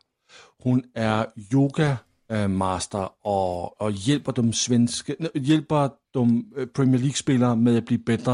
Hon 0.63 0.83
är 0.95 1.27
yoga 1.53 1.97
eh, 2.29 2.47
master 2.47 3.09
och, 3.21 3.81
och 3.81 3.91
hjälper 3.91 4.31
de 4.31 4.53
svenska, 4.53 5.13
nej, 5.19 5.31
hjälper 5.33 5.89
de 6.13 6.53
eh, 6.57 6.65
Premier 6.65 6.99
League-spelare 6.99 7.55
med 7.55 7.77
att 7.77 7.85
bli 7.85 7.97
bättre 7.97 8.31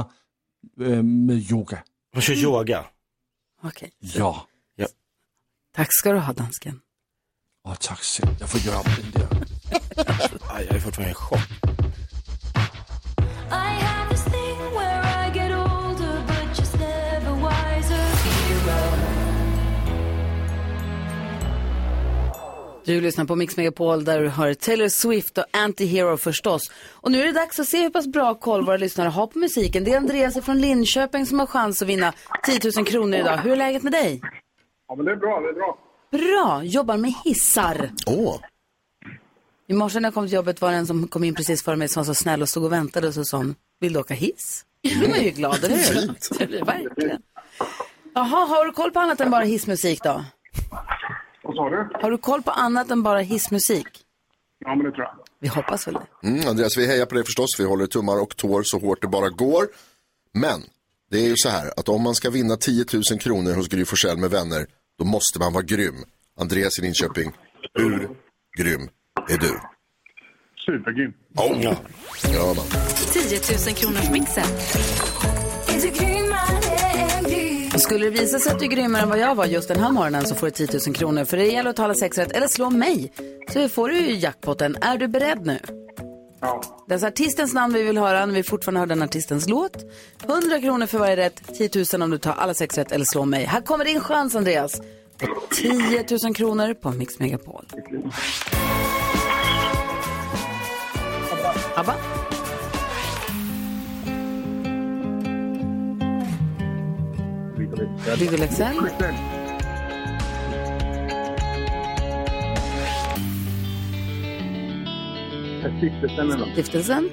eh, 0.81 1.03
med 1.03 1.51
yoga. 1.51 1.83
Hon 2.13 2.21
kör 2.21 2.33
yoga. 2.33 2.85
Okej. 3.63 3.91
Ja. 3.99 4.45
Tack 5.75 5.87
ska 5.91 6.11
du 6.11 6.19
ha, 6.19 6.33
dansken. 6.33 6.81
Åh, 7.67 7.75
tack 7.79 8.03
så 8.03 8.23
Jag 8.39 8.49
får 8.49 8.59
göra 8.61 8.77
om 8.77 8.85
den 9.01 9.11
där. 9.11 9.38
Jag 10.67 10.75
är 10.75 10.79
fortfarande 10.79 11.11
i 11.11 11.13
chock. 11.13 11.39
Du 22.85 23.01
lyssnar 23.01 23.25
på 23.25 23.35
Mix 23.35 23.57
Megapol 23.57 24.05
där 24.05 24.19
du 24.19 24.29
hör 24.29 24.53
Taylor 24.53 24.87
Swift 24.87 25.37
och 25.37 25.43
Anti-Hero 25.53 26.17
förstås. 26.17 26.71
Och 26.91 27.11
nu 27.11 27.21
är 27.21 27.25
det 27.25 27.31
dags 27.31 27.59
att 27.59 27.67
se 27.67 27.83
hur 27.83 27.89
pass 27.89 28.07
bra 28.07 28.35
koll 28.35 28.65
våra 28.65 28.77
lyssnare 28.77 29.09
har 29.09 29.27
på 29.27 29.39
musiken. 29.39 29.83
Det 29.83 29.91
är 29.91 29.97
Andreas 29.97 30.45
från 30.45 30.61
Linköping 30.61 31.25
som 31.25 31.39
har 31.39 31.45
chans 31.45 31.81
att 31.81 31.87
vinna 31.87 32.13
10 32.45 32.59
000 32.75 32.85
kronor 32.85 33.19
idag. 33.19 33.37
Hur 33.37 33.51
är 33.51 33.55
läget 33.55 33.83
med 33.83 33.91
dig? 33.91 34.21
Ja, 34.87 34.95
men 34.95 35.05
det 35.05 35.11
är 35.11 35.15
bra, 35.15 35.39
det 35.39 35.49
är 35.49 35.53
bra. 35.53 35.77
Bra, 36.11 36.63
jobbar 36.63 36.97
med 36.97 37.13
hissar. 37.25 37.89
Åh, 38.07 38.35
I 39.69 39.73
morse 39.73 39.99
när 39.99 40.07
jag 40.07 40.13
kom 40.13 40.25
till 40.27 40.33
jobbet 40.33 40.61
var 40.61 40.71
det 40.71 40.77
en 40.77 40.87
som 40.87 41.07
kom 41.07 41.23
in 41.23 41.35
precis 41.35 41.63
före 41.63 41.75
mig 41.75 41.87
som 41.87 41.99
var 41.99 42.05
så 42.05 42.13
snäll 42.13 42.41
och 42.41 42.49
stod 42.49 42.63
och 42.63 42.71
väntade 42.71 43.07
och 43.07 43.13
så 43.13 43.25
sa 43.25 43.37
hon, 43.37 43.55
vill 43.79 43.93
du 43.93 43.99
åka 43.99 44.13
hiss? 44.13 44.65
Då 44.83 44.99
blir 44.99 45.09
man 45.09 45.23
ju 45.23 45.29
glad, 45.29 45.63
eller 45.63 45.77
hur? 45.77 45.83
Fint. 45.83 46.29
Det 46.39 46.47
blir 46.47 46.65
verkligen. 46.65 47.21
Jaha, 48.15 48.45
har 48.45 48.65
du 48.65 48.71
koll 48.71 48.91
på 48.91 48.99
annat 48.99 49.21
än 49.21 49.31
bara 49.31 49.43
hissmusik 49.43 50.03
då? 50.03 50.25
Vad 51.43 51.55
sa 51.55 51.69
du? 51.69 51.89
Har 52.01 52.11
du 52.11 52.17
koll 52.17 52.43
på 52.43 52.51
annat 52.51 52.91
än 52.91 53.03
bara 53.03 53.19
hissmusik? 53.19 53.87
Ja, 54.59 54.75
men 54.75 54.85
det 54.85 54.91
tror 54.91 55.03
jag. 55.03 55.15
Vi 55.39 55.47
hoppas 55.47 55.87
väl 55.87 55.93
det. 55.93 56.27
Mm, 56.27 56.47
Andreas, 56.47 56.77
vi 56.77 56.87
hejar 56.87 57.05
på 57.05 57.15
dig 57.15 57.23
förstås. 57.23 57.59
Vi 57.59 57.63
håller 57.63 57.87
tummar 57.87 58.21
och 58.21 58.37
tår 58.37 58.63
så 58.63 58.79
hårt 58.79 59.01
det 59.01 59.07
bara 59.07 59.29
går. 59.29 59.67
Men 60.33 60.61
det 61.11 61.17
är 61.17 61.27
ju 61.27 61.35
så 61.37 61.49
här 61.49 61.73
att 61.77 61.89
om 61.89 62.01
man 62.01 62.15
ska 62.15 62.29
vinna 62.29 62.57
10 62.57 62.85
000 62.93 63.19
kronor 63.19 63.53
hos 63.53 63.67
Gry 63.67 63.85
Forssell 63.85 64.17
med 64.17 64.29
vänner, 64.29 64.67
då 64.97 65.05
måste 65.05 65.39
man 65.39 65.53
vara 65.53 65.63
grym. 65.63 65.95
Andreas 66.39 66.79
i 66.79 66.81
Linköping, 66.81 67.31
hur 67.73 68.09
grym 68.57 68.89
är 69.29 69.37
du? 69.37 69.59
Supergrym. 70.65 71.13
Oh. 71.37 71.63
Ja. 71.63 71.75
Ja, 72.33 72.53
man. 72.53 72.65
10 73.13 73.39
000 73.65 73.75
kronors 73.75 74.09
mixen. 74.09 74.45
Skulle 77.79 78.05
det 78.05 78.11
visa 78.11 78.39
sig 78.39 78.51
att 78.51 78.59
du 78.59 78.65
är 78.65 78.69
grymmare 78.69 79.01
än 79.01 79.09
vad 79.09 79.19
jag 79.19 79.35
var 79.35 79.45
just 79.45 79.67
den 79.67 79.79
här 79.79 79.91
morgonen 79.91 80.25
så 80.25 80.35
får 80.35 80.47
du 80.47 80.51
10 80.51 80.67
000 80.87 80.95
kronor. 80.95 81.25
För 81.25 81.37
det 81.37 81.45
gäller 81.45 81.69
att 81.69 81.75
tala 81.75 81.93
sex 81.93 82.17
rätt 82.17 82.31
eller 82.31 82.47
slå 82.47 82.69
mig. 82.69 83.11
Så 83.53 83.69
får 83.69 83.89
du 83.89 83.95
ju 83.95 84.15
jackpotten. 84.15 84.77
Är 84.81 84.97
du 84.97 85.07
beredd 85.07 85.45
nu? 85.45 85.59
Ja. 86.41 86.61
Det 86.87 86.91
är 86.91 86.95
alltså 86.95 87.07
artistens 87.07 87.53
namn 87.53 87.73
vi 87.73 87.83
vill 87.83 87.97
höra 87.97 88.25
när 88.25 88.33
vi 88.33 88.43
fortfarande 88.43 88.79
hör 88.79 88.87
den 88.87 89.01
artistens 89.01 89.49
låt. 89.49 89.77
100 90.23 90.59
kronor 90.61 90.85
för 90.85 90.97
varje 90.97 91.15
rätt, 91.15 91.41
10 91.57 91.69
000 91.93 92.01
om 92.01 92.09
du 92.09 92.17
tar 92.17 92.33
alla 92.33 92.53
sex 92.53 92.77
rätt 92.77 92.91
eller 92.91 93.05
slår 93.05 93.25
mig. 93.25 93.43
Här 93.45 93.61
kommer 93.61 93.85
din 93.85 93.99
chans 93.99 94.35
Andreas. 94.35 94.81
På 95.17 95.27
10 95.55 96.05
000 96.23 96.35
kronor 96.35 96.73
på 96.73 96.91
Mix 96.91 97.19
Megapol. 97.19 97.65
Abba. 101.75 101.95
Viggo 108.17 108.37
Leksell. 108.37 108.75
Stiftelsen. 115.77 116.45
Stiftelsen. 116.53 117.09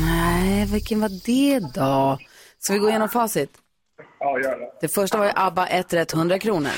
Nej, 0.00 0.66
vilken 0.66 1.00
var 1.00 1.08
det 1.24 1.60
då? 1.74 2.18
Ska 2.64 2.72
vi 2.72 2.78
gå 2.78 2.88
igenom 2.88 3.08
facit? 3.08 3.50
Ja, 4.18 4.40
gör 4.40 4.58
det. 4.58 4.68
Det 4.80 4.88
första 4.88 5.18
var 5.18 5.24
ju 5.24 5.32
ABBA, 5.36 5.66
ett 5.66 5.92
rätt, 5.92 6.12
100 6.14 6.38
kronor. 6.38 6.70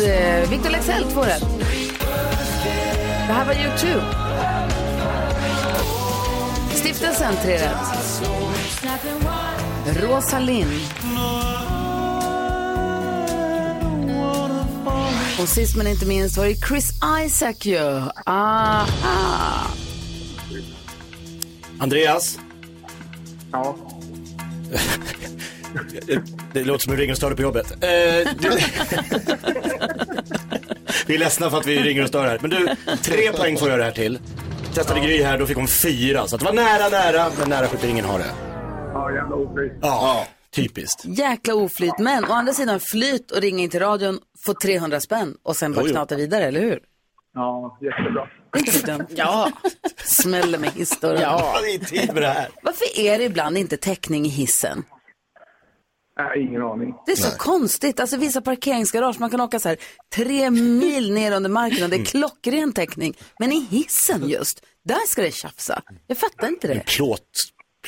Eh, 0.00 0.50
Victor 0.50 0.70
Leksell, 0.70 1.04
två 1.04 1.20
rätt. 1.20 1.42
Det 3.26 3.32
här 3.32 3.44
var 3.46 3.54
U2. 3.54 4.00
Stiftelsen, 6.74 7.34
tre 7.42 7.54
rätt. 7.54 8.22
Rosa 10.02 10.38
Lind. 10.38 10.80
Och 15.40 15.48
sist 15.48 15.76
men 15.76 15.86
inte 15.86 16.06
minst 16.06 16.36
var 16.36 16.44
det 16.44 16.54
Chris 16.54 16.90
Isaac 17.24 17.54
ju. 17.60 18.02
Aha. 18.26 19.73
Andreas, 21.78 22.38
Ja. 23.54 23.76
det, 26.52 26.64
låter 26.64 26.82
som 26.84 26.92
du 26.92 27.00
ringer 27.00 27.12
och 27.12 27.16
stör 27.16 27.28
dig 27.28 27.36
på 27.36 27.42
jobbet. 27.42 27.70
Eh, 27.72 27.78
du... 28.38 28.50
vi 31.06 31.14
är 31.14 31.18
ledsna 31.18 31.50
för 31.50 31.58
att 31.58 31.66
vi 31.66 31.78
ringer 31.78 32.02
och 32.02 32.08
stör 32.08 32.26
här. 32.26 32.38
Men 32.40 32.50
du, 32.50 32.68
tre 33.02 33.32
poäng 33.36 33.56
får 33.56 33.70
jag 33.70 33.78
det 33.78 33.84
här 33.84 33.92
till. 33.92 34.18
Testade 34.74 35.00
Gry 35.00 35.22
här, 35.22 35.38
då 35.38 35.46
fick 35.46 35.56
hon 35.56 35.68
fyra. 35.68 36.26
Så 36.26 36.36
att 36.36 36.40
det 36.40 36.46
var 36.46 36.52
nära, 36.52 36.88
nära, 36.88 37.30
men 37.38 37.48
nära 37.48 37.68
skjuter 37.68 37.88
ingen 37.88 38.04
har 38.04 38.18
det. 38.18 38.30
Ja, 38.92 39.12
jävla 39.12 39.36
oflyt. 39.36 39.72
Ja, 39.80 40.26
typiskt. 40.54 41.04
Jäkla 41.04 41.54
oflyt. 41.54 41.98
Men 41.98 42.24
å 42.24 42.32
andra 42.32 42.52
sidan 42.52 42.80
flyt 42.80 43.30
och 43.30 43.40
ringa 43.40 43.62
in 43.62 43.70
till 43.70 43.80
radion, 43.80 44.18
få 44.46 44.54
300 44.54 45.00
spänn 45.00 45.34
och 45.42 45.56
sen 45.56 45.72
bara 45.72 45.88
knata 45.88 46.16
vidare, 46.16 46.44
eller 46.44 46.60
hur? 46.60 46.80
Ja, 47.34 47.78
jättebra. 47.80 48.28
Ja. 49.16 49.50
Smäller 49.96 50.58
med 50.58 50.70
hissdörren. 50.70 51.20
Ja, 51.20 51.54
det 51.62 51.74
är 51.74 51.78
tid 51.78 52.14
med 52.14 52.22
det 52.22 52.28
här. 52.28 52.48
Varför 52.62 52.98
är 53.00 53.18
det 53.18 53.24
ibland 53.24 53.58
inte 53.58 53.76
täckning 53.76 54.24
i 54.24 54.28
hissen? 54.28 54.84
Nej, 56.18 56.40
ingen 56.42 56.62
aning. 56.62 56.94
Det 57.06 57.12
är 57.12 57.16
så 57.16 57.38
konstigt. 57.38 58.00
Alltså 58.00 58.16
vissa 58.16 58.40
parkeringsgarage, 58.40 59.20
man 59.20 59.30
kan 59.30 59.40
åka 59.40 59.58
så 59.58 59.68
här 59.68 59.78
tre 60.14 60.50
mil 60.50 61.12
ner 61.14 61.32
under 61.36 61.50
marken 61.50 61.84
och 61.84 61.90
det 61.90 61.96
är 61.96 62.04
klockren 62.04 62.72
täckning. 62.72 63.14
Men 63.38 63.52
i 63.52 63.60
hissen 63.70 64.28
just, 64.28 64.64
där 64.84 65.06
ska 65.06 65.22
det 65.22 65.34
tjafsa. 65.34 65.82
Jag 66.06 66.18
fattar 66.18 66.48
inte 66.48 66.68
det. 66.68 66.82
Plåt, 66.86 67.20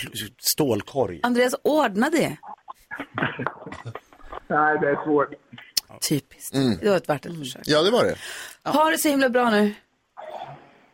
pl- 0.01 0.33
stålkorg. 0.39 1.21
Andreas, 1.23 1.55
ordna 1.65 2.11
det. 2.11 2.37
Nej, 4.49 4.79
det 4.81 4.89
är 4.91 5.05
svårt. 5.05 5.29
Typiskt. 6.01 6.55
Det 6.81 6.89
var 6.91 6.97
ett 6.97 7.09
värt 7.09 7.27
ett 7.27 7.39
försök. 7.39 7.63
Ja, 7.65 7.83
det 7.83 7.91
var 7.91 8.05
det. 8.05 8.17
Ha 8.71 8.91
det 8.91 8.99
så 8.99 9.09
himla 9.09 9.29
bra 9.29 9.51
nu. 9.51 9.75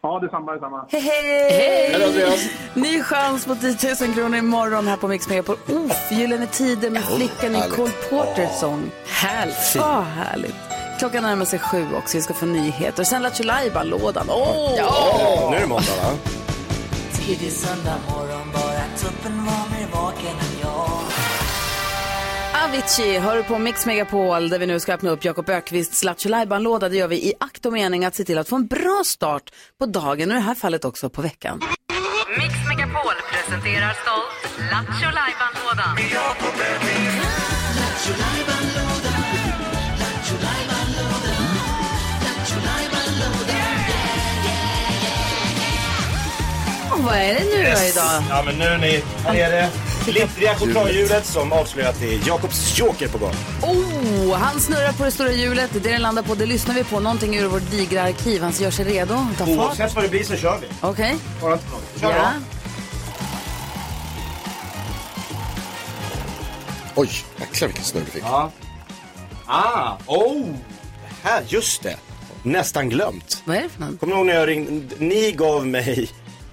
Ja, 0.03 0.19
detsamma, 0.19 0.53
detsamma. 0.53 0.87
Hej, 0.91 1.01
hej! 1.01 1.51
Hej. 1.51 2.51
Ny 2.75 3.03
chans 3.03 3.47
på 3.47 3.55
10 3.55 3.97
000 4.01 4.15
kronor 4.15 4.39
imorgon 4.39 4.87
här 4.87 4.97
på 4.97 5.09
Mix 5.09 5.29
Megapol. 5.29 5.57
Uff, 5.67 6.13
Gyllene 6.13 6.47
Tider 6.47 6.91
med 6.91 7.05
flickan 7.05 7.57
i. 7.57 7.61
Cole 7.71 7.93
Porters 8.11 8.61
sång. 8.61 8.91
Härligt. 9.07 9.75
Ja, 9.75 10.01
härligt. 10.01 10.55
Klockan 10.99 11.23
närmar 11.23 11.45
sig 11.45 11.59
sju 11.59 11.87
också. 11.95 12.17
Vi 12.17 12.23
ska 12.23 12.35
få 12.35 12.47
nyheter. 12.47 13.05
Sen 13.05 13.23
Lattjo 13.23 13.45
Lajban-lådan. 13.45 14.27
Åh! 14.31 14.75
Ja, 14.77 15.49
nu 15.51 15.57
är 15.57 15.61
det 15.61 15.67
måndag 15.67 15.93
va? 16.03 16.19
Tidig 17.13 17.53
söndag 17.53 17.97
morgon 18.11 18.53
bara 18.53 18.85
tuppen 18.99 19.45
var 19.45 19.79
mer 19.79 19.87
vaken 19.93 20.37
Avicii 22.73 23.19
hör 23.19 23.37
du 23.37 23.43
på 23.43 23.59
Mix 23.59 23.87
Megapol 23.87 24.49
där 24.49 24.59
vi 24.59 24.67
nu 24.67 24.81
ska 24.81 24.95
öppna 24.95 25.11
upp 25.11 25.25
Jakob 25.25 25.49
Ökvists 25.49 26.05
Lattjo. 26.05 26.31
Det 26.79 26.97
gör 26.97 27.09
vi 27.09 27.17
i 27.17 27.35
akt 27.41 27.67
och 27.67 27.73
mening 27.73 28.05
att 28.05 28.15
se 28.15 28.25
till 28.25 28.39
att 28.39 28.49
få 28.49 28.57
en 28.57 28.67
bra 28.67 29.03
start 29.07 29.43
på 29.79 29.87
dagen 29.87 30.31
och 30.31 30.37
i 30.37 30.39
det 30.39 30.45
här 30.45 30.55
fallet 30.55 30.85
också 30.85 31.11
på 31.11 31.23
veckan. 31.23 31.61
Mix 32.39 32.55
Megapol 32.69 33.15
presenterar 33.33 33.93
stolt 34.03 34.71
Lattjo 34.71 35.11
Lajban-lådan. 35.19 35.97
Och 46.93 46.99
vad 47.05 47.15
är 47.15 47.35
det 47.35 47.45
nu 47.45 47.65
då 47.65 47.85
idag? 47.85 48.23
Ja 48.29 48.43
men 48.47 48.59
nu 48.59 48.79
ni, 48.79 49.03
här 49.25 49.35
är 49.35 49.51
det 49.51 49.92
glittriga 50.05 50.55
chokladhjulet 50.55 51.27
som 51.27 51.53
avslöjar 51.53 51.91
att 51.91 52.01
det 52.01 52.15
är 52.15 52.29
Jakobs 52.29 52.79
joker 52.79 53.09
på 53.09 53.19
gång. 53.19 53.35
Oh, 53.63 54.35
han 54.35 54.61
snurrar 54.61 54.93
på 54.93 55.05
det 55.05 55.11
stora 55.11 55.33
hjulet. 55.33 55.71
Det 55.73 55.79
den 55.79 56.03
landar 56.03 56.23
på, 56.23 56.35
det 56.35 56.47
lyssnar 56.47 56.75
vi 56.75 56.85
på. 56.85 57.01
Någonting 57.01 57.37
ur 57.37 57.47
vårt 57.47 57.71
digra 57.71 58.03
arkiv. 58.03 58.43
Han 58.43 58.53
gör 58.53 58.71
sig 58.71 58.85
redo. 58.85 59.15
Ta 59.39 59.47
fart. 59.47 59.49
Oavsett 59.49 59.95
vad 59.95 60.05
det 60.05 60.09
blir 60.09 60.25
så 60.25 60.37
kör 60.37 60.59
vi. 60.61 60.67
Okej. 60.81 61.17
Kör 61.41 61.59
Ja. 62.01 62.33
Oj, 66.95 67.11
jäklar 67.41 67.69
vilken 67.69 67.85
snurr 67.85 68.03
du 68.05 68.11
fick. 68.11 68.23
Ja. 68.23 68.51
Ah, 69.47 69.97
oh! 70.07 70.47
Här, 71.23 71.43
just 71.49 71.83
det. 71.83 71.97
Nästan 72.43 72.89
glömt. 72.89 73.43
Vad 73.45 73.57
är 73.57 73.63
det 73.63 73.69
för 73.69 73.81
något? 73.81 74.01
Kommer 74.01 74.13
du 74.13 74.19
ihåg 74.19 74.27
när 74.27 74.35
jag 74.35 74.49
ringde? 74.49 74.95
Ni 74.99 75.33
gav 75.33 75.67
mig 75.67 76.11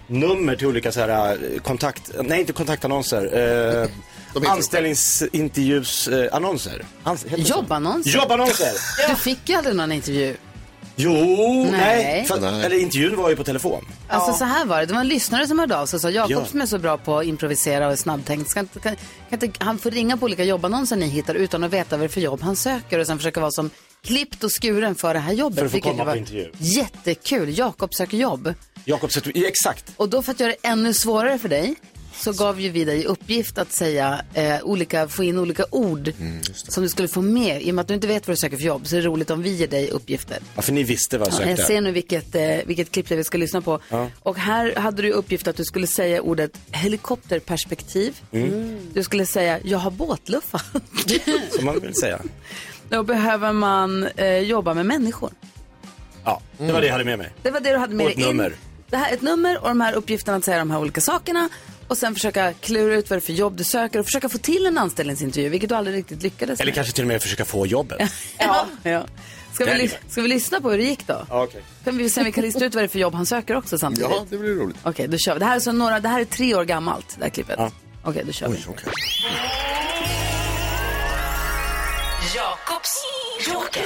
nummer 0.10 0.56
till 0.56 0.68
olika 0.68 0.92
så 0.92 1.00
här 1.00 1.32
eh, 1.32 1.38
kontakt, 1.62 2.12
nej 2.24 2.40
inte 2.40 2.54
kontaktannonser. 2.54 3.84
Eh, 3.84 3.90
Anställningsintervjusannonser. 4.52 6.86
Ans- 7.04 7.24
heter 7.30 7.38
det 7.38 7.46
så? 7.46 7.54
Jobbannonser? 7.56 8.12
Jobbannonser! 8.18 8.72
Du 9.10 9.16
fick 9.16 9.50
ju 9.50 9.56
aldrig 9.56 9.76
någon 9.76 9.92
intervju. 9.92 10.36
Jo, 10.96 11.12
nej. 11.72 11.74
Nej. 12.04 12.26
För, 12.26 12.38
eller 12.38 12.80
intervjun 12.80 13.16
var 13.16 13.30
ju 13.30 13.36
på 13.36 13.44
telefon. 13.44 13.86
Alltså 14.08 14.34
så 14.34 14.46
här 14.46 14.66
var 14.66 14.80
det, 14.80 14.86
det 14.86 14.94
var 14.94 15.02
en 15.02 15.08
lyssnare 15.08 15.48
som 15.48 15.60
hörde 15.60 15.78
av 15.78 15.86
sig 15.86 15.98
och 15.98 16.02
sa 16.02 16.10
Jakob 16.10 16.32
Ja. 16.32 16.46
som 16.46 16.62
är 16.62 16.66
så 16.66 16.78
bra 16.80 16.98
på 16.98 17.18
att 17.18 17.26
improvisera 17.26 17.86
och 17.88 17.92
är 17.92 17.96
snabbtänkt, 17.96 18.56
inte, 18.58 18.80
kan, 18.80 18.96
kan 19.30 19.44
inte 19.44 19.66
han 19.66 19.78
får 19.78 19.92
ringa 19.92 20.18
på 20.18 20.26
olika 20.26 20.44
jobbannonser 20.44 20.96
ni 20.96 21.08
hittar 21.08 21.36
utan 21.36 21.64
att 21.64 21.74
veta 21.74 21.98
vad 21.98 22.00
det 22.00 22.06
är 22.06 22.10
för 22.10 22.22
jobb 22.22 22.42
han 22.42 22.56
söker 22.56 23.00
och 23.00 23.08
sen 23.08 23.18
försöka 23.18 23.40
vara 23.40 23.52
som 23.52 23.70
klippt 24.04 24.44
och 24.44 24.52
skuren 24.62 24.96
för 24.96 25.14
det 25.14 25.20
här 25.20 25.34
jobbet. 25.34 25.60
För 25.60 25.66
att 25.66 25.72
få 25.72 25.76
Vilket 25.76 25.92
komma 25.92 26.04
var 26.04 26.12
på 26.14 26.18
intervju. 26.18 26.50
Jättekul, 26.58 27.58
Jakob 27.58 27.94
söker 27.94 28.18
jobb. 28.18 28.54
Jakob 28.86 29.12
Zetterberg, 29.12 29.46
exakt. 29.46 29.92
Och 29.96 30.10
då 30.10 30.22
för 30.22 30.32
att 30.32 30.40
göra 30.40 30.52
det 30.62 30.68
ännu 30.68 30.94
svårare 30.94 31.38
för 31.40 31.50
dig 31.50 31.76
så 32.16 32.34
gav 32.34 32.62
ju 32.62 32.70
vi 32.70 32.86
dig 32.86 33.00
i 33.02 33.06
uppgift 33.06 33.58
att 33.58 33.72
säga 33.74 34.22
eh, 34.34 34.62
olika, 34.64 35.08
få 35.08 35.24
in 35.24 35.38
olika 35.38 35.66
ord 35.72 36.14
som 36.54 36.84
du 36.84 36.90
skulle 36.90 37.08
få 37.08 37.22
med. 37.22 37.62
I 37.62 37.72
och 37.72 37.76
med 37.76 37.82
att 37.82 37.88
du 37.88 37.94
inte 37.94 38.08
vet 38.08 38.28
vad 38.28 38.36
du 38.36 38.40
söker 38.40 38.58
för 38.58 38.64
jobb 38.64 38.88
så 38.88 38.96
är 38.96 39.02
det 39.02 39.08
roligt 39.08 39.30
om 39.30 39.42
vi 39.42 39.50
ger 39.50 39.68
dig 39.68 39.90
uppgifter. 39.90 40.38
Ja, 40.56 40.62
för 40.62 40.72
ni 40.74 40.84
visste 40.84 41.18
vad 41.18 41.28
jag 41.28 41.34
Ja, 41.34 41.38
sökte. 41.38 41.50
jag 41.62 41.68
ser 41.68 41.82
nu 41.82 41.92
vilket, 41.92 42.36
eh, 42.36 42.58
vilket 42.66 42.92
klipp 42.92 43.08
det 43.10 43.16
är 43.16 43.18
vi 43.18 43.24
ska 43.24 43.38
lyssna 43.38 43.62
på. 43.62 43.80
Ja. 43.90 44.10
Och 44.20 44.38
här 44.38 44.76
hade 44.76 45.02
du 45.02 45.08
i 45.08 45.12
uppgift 45.12 45.48
att 45.48 45.56
du 45.58 45.64
skulle 45.66 45.88
säga 45.88 46.22
ordet 46.22 46.52
helikopterperspektiv. 46.72 48.16
Mm. 48.32 48.78
Du 48.94 49.04
skulle 49.04 49.26
säga 49.26 49.60
jag 49.64 49.78
har 49.78 49.92
båtluffa. 49.92 50.62
Som 51.56 51.66
man 51.66 51.80
vill 51.80 51.96
säga. 51.96 52.22
Då 52.90 53.04
behöver 53.04 53.54
man 53.54 54.04
eh, 54.16 54.38
jobba 54.38 54.74
med 54.74 54.86
människor. 54.86 55.32
Ja, 56.26 56.42
det 56.58 56.72
var 56.72 56.82
det 56.82 56.88
jag 56.88 56.94
hade 56.94 57.06
med 57.06 57.18
mig. 57.18 57.32
Det 57.42 57.52
var 57.52 57.60
det 57.60 57.72
du 57.72 57.78
hade 57.78 57.96
med 57.96 58.06
Och 58.06 58.12
ett 58.12 58.18
dig 58.18 58.26
in. 58.30 58.38
nummer. 58.38 58.54
Det 58.90 58.98
här 58.98 59.10
är 59.10 59.14
ett 59.14 59.22
nummer 59.22 59.62
och 59.62 59.68
de 59.70 59.82
här 59.82 59.94
uppgifterna 59.94 60.38
att 60.38 60.46
säga 60.46 60.60
de 60.60 60.72
här 60.72 60.80
olika 60.80 61.02
sakerna. 61.02 61.50
Och 61.88 61.98
sen 61.98 62.14
försöka 62.14 62.54
klura 62.54 62.96
ut 62.96 63.10
vad 63.10 63.18
det 63.18 63.20
är 63.20 63.26
för 63.26 63.34
jobb 63.34 63.58
du 63.58 63.64
söker 63.64 64.00
och 64.00 64.06
försöka 64.06 64.30
få 64.30 64.38
till 64.38 64.66
en 64.66 64.78
anställningsintervju, 64.78 65.50
vilket 65.50 65.70
du 65.70 65.76
aldrig 65.76 65.98
riktigt 65.98 66.24
lyckades 66.24 66.60
Eller 66.60 66.72
med. 66.72 66.76
kanske 66.76 66.94
till 66.94 67.04
och 67.04 67.08
med 67.08 67.22
försöka 67.22 67.46
få 67.46 67.66
jobbet. 67.68 68.12
Ja. 68.40 68.66
ja. 68.84 69.04
Ska, 69.54 69.66
vi, 69.66 69.92
ska 70.10 70.22
vi 70.22 70.28
lyssna 70.28 70.62
på 70.62 70.72
hur 70.72 70.78
det 70.78 70.84
gick 70.84 71.08
då? 71.08 71.26
Ja, 71.30 71.44
okej. 71.44 71.62
Kan 71.84 71.98
vi 71.98 72.10
se 72.10 72.22
om 72.22 72.26
vi 72.26 72.32
kan 72.32 72.44
lista 72.44 72.66
ut 72.66 72.76
vad 72.76 72.84
det 72.84 72.86
är 72.86 72.90
för 72.90 73.00
jobb 73.00 73.14
han 73.14 73.26
söker 73.26 73.56
också 73.58 73.78
samtidigt? 73.78 74.12
Ja, 74.12 74.26
det 74.30 74.38
blir 74.38 74.50
roligt. 74.56 74.78
Okej, 74.84 75.08
då 75.08 75.18
kör 75.18 75.34
vi. 75.34 75.40
Det 75.40 75.46
här 75.46 75.56
är, 75.56 75.60
så 75.60 75.72
några, 75.72 76.00
det 76.00 76.10
här 76.10 76.22
är 76.22 76.26
tre 76.26 76.56
år 76.56 76.64
gammalt, 76.64 77.16
det 77.18 77.24
här 77.24 77.30
klippet. 77.30 77.60
Okej, 78.04 78.24
då 78.26 78.32
kör 78.32 78.48
vi. 78.50 78.58
Joker. 83.48 83.86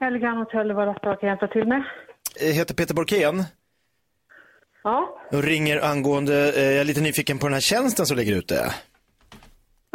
Helgan 0.00 0.36
Hotell, 0.36 0.72
vad 0.72 0.88
är 0.88 0.92
kan 1.20 1.28
jag 1.28 1.32
hjälpa 1.32 1.48
till 1.48 1.68
med? 1.68 1.82
Jag 2.40 2.52
heter 2.52 2.74
Peter 2.74 2.94
Borkén. 2.94 3.44
Ja, 4.84 5.20
Jag 5.30 5.46
ringer 5.48 5.84
angående, 5.84 6.52
eh, 6.56 6.64
jag 6.64 6.74
är 6.80 6.84
lite 6.84 7.00
nyfiken 7.00 7.38
på 7.38 7.46
den 7.46 7.54
här 7.54 7.60
tjänsten 7.60 8.06
som 8.06 8.16
ligger 8.16 8.36
ute. 8.36 8.74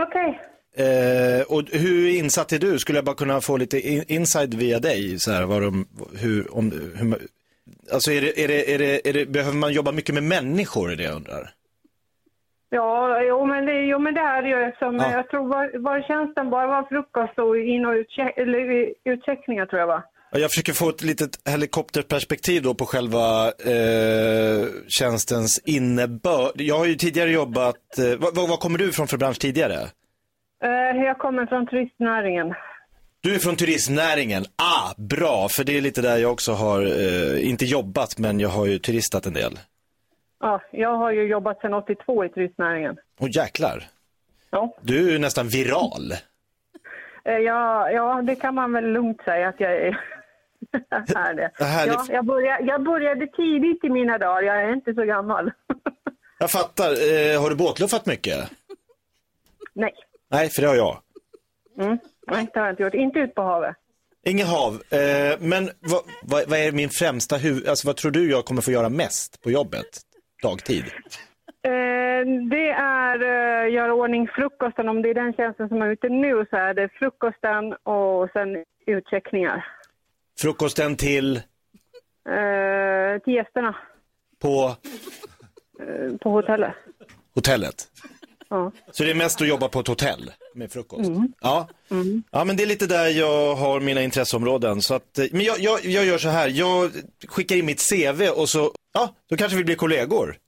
okej. 0.01 0.39
Eh, 0.77 1.41
och 1.41 1.63
hur 1.71 2.09
insatt 2.09 2.51
är 2.51 2.59
du? 2.59 2.79
Skulle 2.79 2.97
jag 2.97 3.05
bara 3.05 3.15
kunna 3.15 3.41
få 3.41 3.57
lite 3.57 3.79
in- 3.89 4.03
inside 4.07 4.53
via 4.53 4.79
dig? 4.79 5.19
Så 5.19 5.31
här, 5.31 5.43
vad 5.45 5.61
de, 5.61 5.87
hur, 6.19 6.53
om, 6.57 6.71
hur, 6.95 7.17
alltså 7.93 8.11
är 8.11 8.21
det, 8.21 8.43
är 8.43 8.47
det, 8.47 8.73
är 8.73 8.79
det, 8.79 9.09
är 9.09 9.13
det, 9.13 9.25
behöver 9.25 9.57
man 9.57 9.73
jobba 9.73 9.91
mycket 9.91 10.15
med 10.15 10.23
människor, 10.23 10.91
är 10.91 10.95
det 10.95 11.03
jag 11.03 11.15
undrar? 11.15 11.49
Ja, 12.69 13.21
jo 13.23 13.45
men, 13.45 13.65
det, 13.65 13.73
jo 13.85 13.99
men 13.99 14.13
det 14.13 14.19
är 14.21 14.43
ju 14.43 14.63
eftersom 14.63 14.95
Ja. 14.95 15.11
jag 15.11 15.29
tror 15.29 15.47
var, 15.47 15.79
var 15.79 16.01
tjänsten 16.07 16.49
bara 16.49 16.67
var 16.67 16.83
frukost 16.83 17.39
och 17.39 17.57
in 17.57 17.85
och 17.85 17.91
utcheck, 17.93 18.37
eller, 18.37 18.89
utcheckningar 19.05 19.65
tror 19.65 19.79
jag 19.79 19.87
va? 19.87 20.03
Ja, 20.31 20.39
Jag 20.39 20.49
försöker 20.51 20.73
få 20.73 20.89
ett 20.89 21.03
litet 21.03 21.29
helikopterperspektiv 21.49 22.63
då 22.63 22.73
på 22.73 22.85
själva 22.85 23.45
eh, 23.47 24.65
tjänstens 24.87 25.61
innebörd. 25.65 26.51
Jag 26.55 26.77
har 26.77 26.85
ju 26.85 26.95
tidigare 26.95 27.31
jobbat, 27.31 27.97
eh, 27.99 28.19
vad, 28.19 28.49
vad, 28.49 28.59
kommer 28.59 28.77
du 28.79 28.89
ifrån 28.89 29.07
för 29.07 29.17
bransch 29.17 29.39
tidigare? 29.39 29.75
Eh, 30.63 31.03
jag 31.03 31.17
kommer 31.17 31.45
från 31.45 31.67
turistnäringen. 31.67 32.53
Du 33.21 33.35
är 33.35 33.39
från 33.39 33.55
turistnäringen. 33.55 34.43
Ah, 34.55 34.93
bra, 34.97 35.47
för 35.49 35.63
det 35.63 35.77
är 35.77 35.81
lite 35.81 36.01
där 36.01 36.17
jag 36.17 36.31
också 36.31 36.51
har, 36.51 36.81
eh, 36.81 37.49
inte 37.49 37.65
jobbat, 37.65 38.17
men 38.17 38.39
jag 38.39 38.49
har 38.49 38.65
ju 38.65 38.79
turistat 38.79 39.25
en 39.25 39.33
del. 39.33 39.59
Ja, 40.39 40.61
jag 40.71 40.97
har 40.97 41.11
ju 41.11 41.23
jobbat 41.23 41.61
sedan 41.61 41.73
82 41.73 42.25
i 42.25 42.29
turistnäringen. 42.29 42.97
Åh 43.19 43.29
jäklar. 43.31 43.83
Ja. 44.49 44.75
Du 44.81 45.15
är 45.15 45.19
nästan 45.19 45.47
viral. 45.47 46.11
Eh, 47.25 47.37
ja, 47.37 47.91
ja, 47.91 48.21
det 48.21 48.35
kan 48.35 48.55
man 48.55 48.73
väl 48.73 48.85
lugnt 48.85 49.21
säga 49.25 49.49
att 49.49 49.59
jag 49.59 49.71
är. 49.71 49.99
är 51.15 51.33
det. 51.33 51.51
Ja, 51.59 52.05
jag, 52.09 52.25
började, 52.25 52.63
jag 52.63 52.83
började 52.83 53.27
tidigt 53.27 53.83
i 53.83 53.89
mina 53.89 54.17
dagar, 54.17 54.41
jag 54.41 54.63
är 54.63 54.73
inte 54.73 54.93
så 54.93 55.03
gammal. 55.03 55.51
Jag 56.41 56.51
fattar. 56.51 56.89
Eh, 56.89 57.41
har 57.41 57.49
du 57.49 57.55
båtluffat 57.55 58.05
mycket? 58.05 58.51
Nej. 59.73 59.93
Nej, 60.29 60.49
för 60.49 60.61
det 60.61 60.67
har 60.67 60.75
jag. 60.75 60.97
Mm. 61.79 61.97
Nej, 62.27 62.47
det 62.53 62.59
har 62.59 62.65
jag 62.65 62.73
inte 62.73 62.83
gjort. 62.83 62.93
Inte 62.93 63.19
ut 63.19 63.35
på 63.35 63.41
havet. 63.41 63.75
Inget 64.23 64.47
hav. 64.47 64.73
Eh, 64.73 65.39
men 65.39 65.69
vad, 65.79 66.01
vad, 66.23 66.49
vad 66.49 66.59
är 66.59 66.71
min 66.71 66.89
främsta 66.89 67.37
huvud... 67.37 67.67
Alltså 67.67 67.87
vad 67.87 67.97
tror 67.97 68.11
du 68.11 68.31
jag 68.31 68.45
kommer 68.45 68.61
få 68.61 68.71
göra 68.71 68.89
mest 68.89 69.41
på 69.41 69.51
jobbet? 69.51 70.01
Dagtid? 70.41 70.83
Eh, 71.63 72.25
det 72.49 72.69
är 72.69 73.23
uh, 73.23 73.73
göra 73.73 73.93
ordning 73.93 74.27
frukosten. 74.27 74.89
Om 74.89 75.01
det 75.01 75.09
är 75.09 75.13
den 75.13 75.33
tjänsten 75.33 75.69
som 75.69 75.81
är 75.81 75.89
ute 75.89 76.09
nu 76.09 76.45
så 76.49 76.55
är 76.55 76.73
det 76.73 76.89
frukosten 76.89 77.73
och 77.73 78.29
sen 78.33 78.63
utcheckningar. 78.87 79.65
Frukosten 80.39 80.95
till 80.95 81.41
Eh, 82.29 83.21
till 83.21 83.33
gästerna 83.33 83.75
på 84.41 84.75
eh, 85.79 86.17
på 86.17 86.29
hotellet. 86.29 86.73
hotellet? 87.35 87.87
Ja. 88.49 88.71
Så 88.91 89.03
det 89.03 89.09
är 89.11 89.15
mest 89.15 89.41
att 89.41 89.47
jobba 89.47 89.67
på 89.67 89.79
ett 89.79 89.87
hotell 89.87 90.31
med 90.55 90.71
frukost? 90.71 91.09
Mm. 91.09 91.33
Ja. 91.41 91.67
ja, 92.31 92.43
men 92.43 92.57
det 92.57 92.63
är 92.63 92.67
lite 92.67 92.87
där 92.87 93.07
jag 93.07 93.55
har 93.55 93.79
mina 93.79 94.01
intresseområden. 94.01 94.81
Så 94.81 94.93
att, 94.93 95.19
men 95.31 95.41
jag, 95.41 95.59
jag, 95.59 95.85
jag 95.85 96.05
gör 96.05 96.17
så 96.17 96.29
här, 96.29 96.47
jag 96.47 96.91
skickar 97.27 97.55
in 97.55 97.65
mitt 97.65 97.89
CV 97.89 98.21
och 98.29 98.49
så, 98.49 98.71
ja, 98.93 99.15
då 99.29 99.37
kanske 99.37 99.57
vi 99.57 99.63
blir 99.63 99.75
kollegor. 99.75 100.35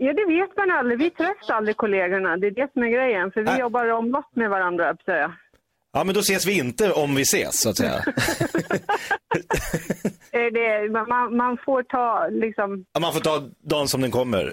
Ja, 0.00 0.12
det 0.12 0.24
vet 0.26 0.56
man 0.56 0.70
aldrig. 0.70 0.98
Vi 0.98 1.10
träffar 1.10 1.54
aldrig 1.54 1.76
kollegorna. 1.76 2.36
Det 2.36 2.46
är 2.46 2.50
det 2.50 2.72
som 2.72 2.82
är 2.82 2.88
grejen. 2.88 3.32
För 3.32 3.42
vi 3.42 3.58
jobbar 3.60 3.88
omlott 3.88 4.30
med 4.36 4.50
varandra, 4.50 4.96
höll 5.06 5.16
jag. 5.16 5.32
Ja, 5.92 6.04
men 6.04 6.14
då 6.14 6.20
ses 6.20 6.46
vi 6.46 6.58
inte 6.58 6.92
om 6.92 7.14
vi 7.14 7.22
ses, 7.22 7.60
så 7.60 7.70
att 7.70 7.76
säga. 7.76 8.04
Det, 10.30 10.90
man, 11.08 11.36
man 11.36 11.58
får 11.64 11.82
ta 11.82 12.28
liksom, 12.30 12.84
Ja, 12.92 13.00
Man 13.00 13.12
får 13.12 13.20
ta 13.20 13.42
dagen 13.62 13.88
som 13.88 14.00
den 14.00 14.10
kommer. 14.10 14.52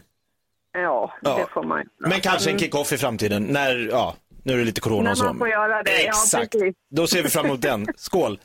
ja, 0.74 1.14
Ja. 1.22 1.38
det 1.38 1.46
får 1.54 1.64
man. 1.64 1.84
Men 2.00 2.20
kanske 2.22 2.52
en 2.52 2.60
kick-off 2.60 2.92
i 2.94 2.98
framtiden, 2.98 3.44
när, 3.44 3.88
ja, 3.92 4.16
nu 4.44 4.54
är 4.54 4.58
det 4.58 4.64
lite 4.64 4.82
corona 4.82 5.12
och 5.12 5.18
så. 5.18 5.24
man 5.26 5.38
får 5.38 5.50
göra 5.50 5.84
det. 5.84 5.92
Ja, 5.92 6.08
Exakt. 6.08 6.52
precis. 6.52 6.76
Då 6.90 7.08
ser 7.08 7.24
vi 7.24 7.30
fram 7.30 7.46
emot 7.46 7.62
den. 7.62 7.88
Skål! 7.96 8.40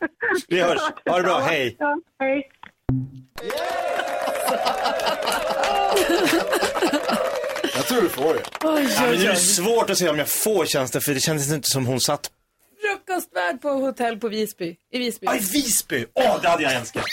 Vi 0.49 0.61
hörs. 0.61 0.81
Ha 1.11 1.17
det 1.17 1.23
bra, 1.23 1.39
hej! 1.39 1.77
Ja, 1.79 1.99
hej. 2.19 2.51
Jag 7.75 7.87
tror 7.87 8.03
du 8.03 8.09
får 8.09 8.35
det. 8.35 8.41
Ja, 8.63 8.75
men 9.11 9.21
det 9.21 9.27
är 9.27 9.35
svårt 9.35 9.91
att 9.91 9.99
se 9.99 10.09
om 10.09 10.19
jag 10.19 10.29
får 10.29 10.67
tjänsten, 10.67 11.01
för 11.01 11.15
det 11.15 11.21
kändes 11.21 11.53
inte 11.53 11.69
som 11.71 11.87
hon 11.87 12.01
satt 12.01 12.31
Frukostvärd 12.81 13.63
på 13.63 13.69
hotell 13.69 14.17
på 14.19 14.29
Visby. 14.29 14.77
I 14.93 14.99
Visby. 14.99 15.27
Ja, 15.27 15.37
i 15.37 15.39
Visby! 15.39 16.07
Åh, 16.15 16.39
det 16.43 16.49
hade 16.49 16.63
jag 16.63 16.75
önskat. 16.75 17.05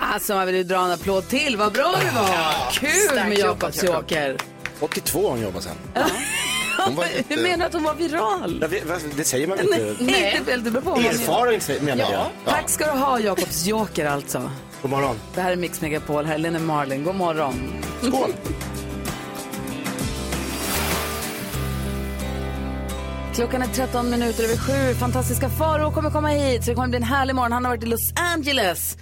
Alltså 0.00 0.34
man 0.34 0.46
vill 0.46 0.54
ju 0.54 0.62
dra 0.62 0.84
en 0.84 0.90
applåd 0.90 1.28
till. 1.28 1.56
Vad 1.56 1.72
bra 1.72 1.94
det 2.04 2.10
var. 2.14 2.70
Kul 2.72 3.14
med 3.14 3.38
Jakob. 3.38 3.72
joker. 3.82 4.36
82 4.80 5.22
har 5.22 5.30
hon 5.30 5.40
jobbat 5.40 5.62
sen. 5.62 5.76
Hon 6.84 6.94
var 6.96 7.36
menar 7.42 7.56
du 7.58 7.64
att 7.64 7.72
hon 7.72 7.82
var 7.82 7.94
viral? 7.94 8.64
Vet- 8.70 8.86
vad- 8.86 9.00
Det 9.16 9.24
säger 9.24 9.46
man 9.46 9.60
inte. 9.60 9.94
Nej, 10.00 10.36
inte 10.38 10.50
väl, 10.50 10.64
det 10.64 10.70
beror 10.70 10.82
på 10.82 10.96
menar. 10.96 11.10
Erfaren 11.10 11.84
menar 11.84 12.04
Ja, 12.04 12.12
jag. 12.12 12.54
tack 12.54 12.68
ska 12.70 12.84
du 12.84 12.98
ha 12.98 13.20
Jakobs 13.20 13.66
joker 13.66 14.06
alltså. 14.06 14.50
God 14.82 14.90
morgon. 14.90 15.16
Det 15.34 15.40
här 15.40 15.52
är 15.52 15.56
Mix 15.56 15.80
Megapol, 15.80 16.24
här 16.26 16.34
är 16.34 16.38
Lena 16.38 16.58
Marlin. 16.58 17.04
God 17.04 17.14
morgon. 17.14 17.54
Skål. 18.02 18.32
Klockan 23.34 23.62
är 23.62 23.66
13 23.66 24.10
minuter 24.10 24.44
över 24.44 24.56
sju. 24.56 24.94
Fantastiska 24.94 25.48
Faro 25.48 25.90
kommer 25.92 26.10
komma 26.10 26.28
hit. 26.28 26.64
Så 26.64 26.70
det 26.70 26.74
kommer 26.74 26.88
bli 26.88 26.96
en 26.96 27.02
härlig 27.02 27.34
morgon. 27.34 27.52
Han 27.52 27.64
har 27.64 27.72
varit 27.72 27.82
i 27.82 27.86
Los 27.86 28.12
Angeles. 28.34 28.96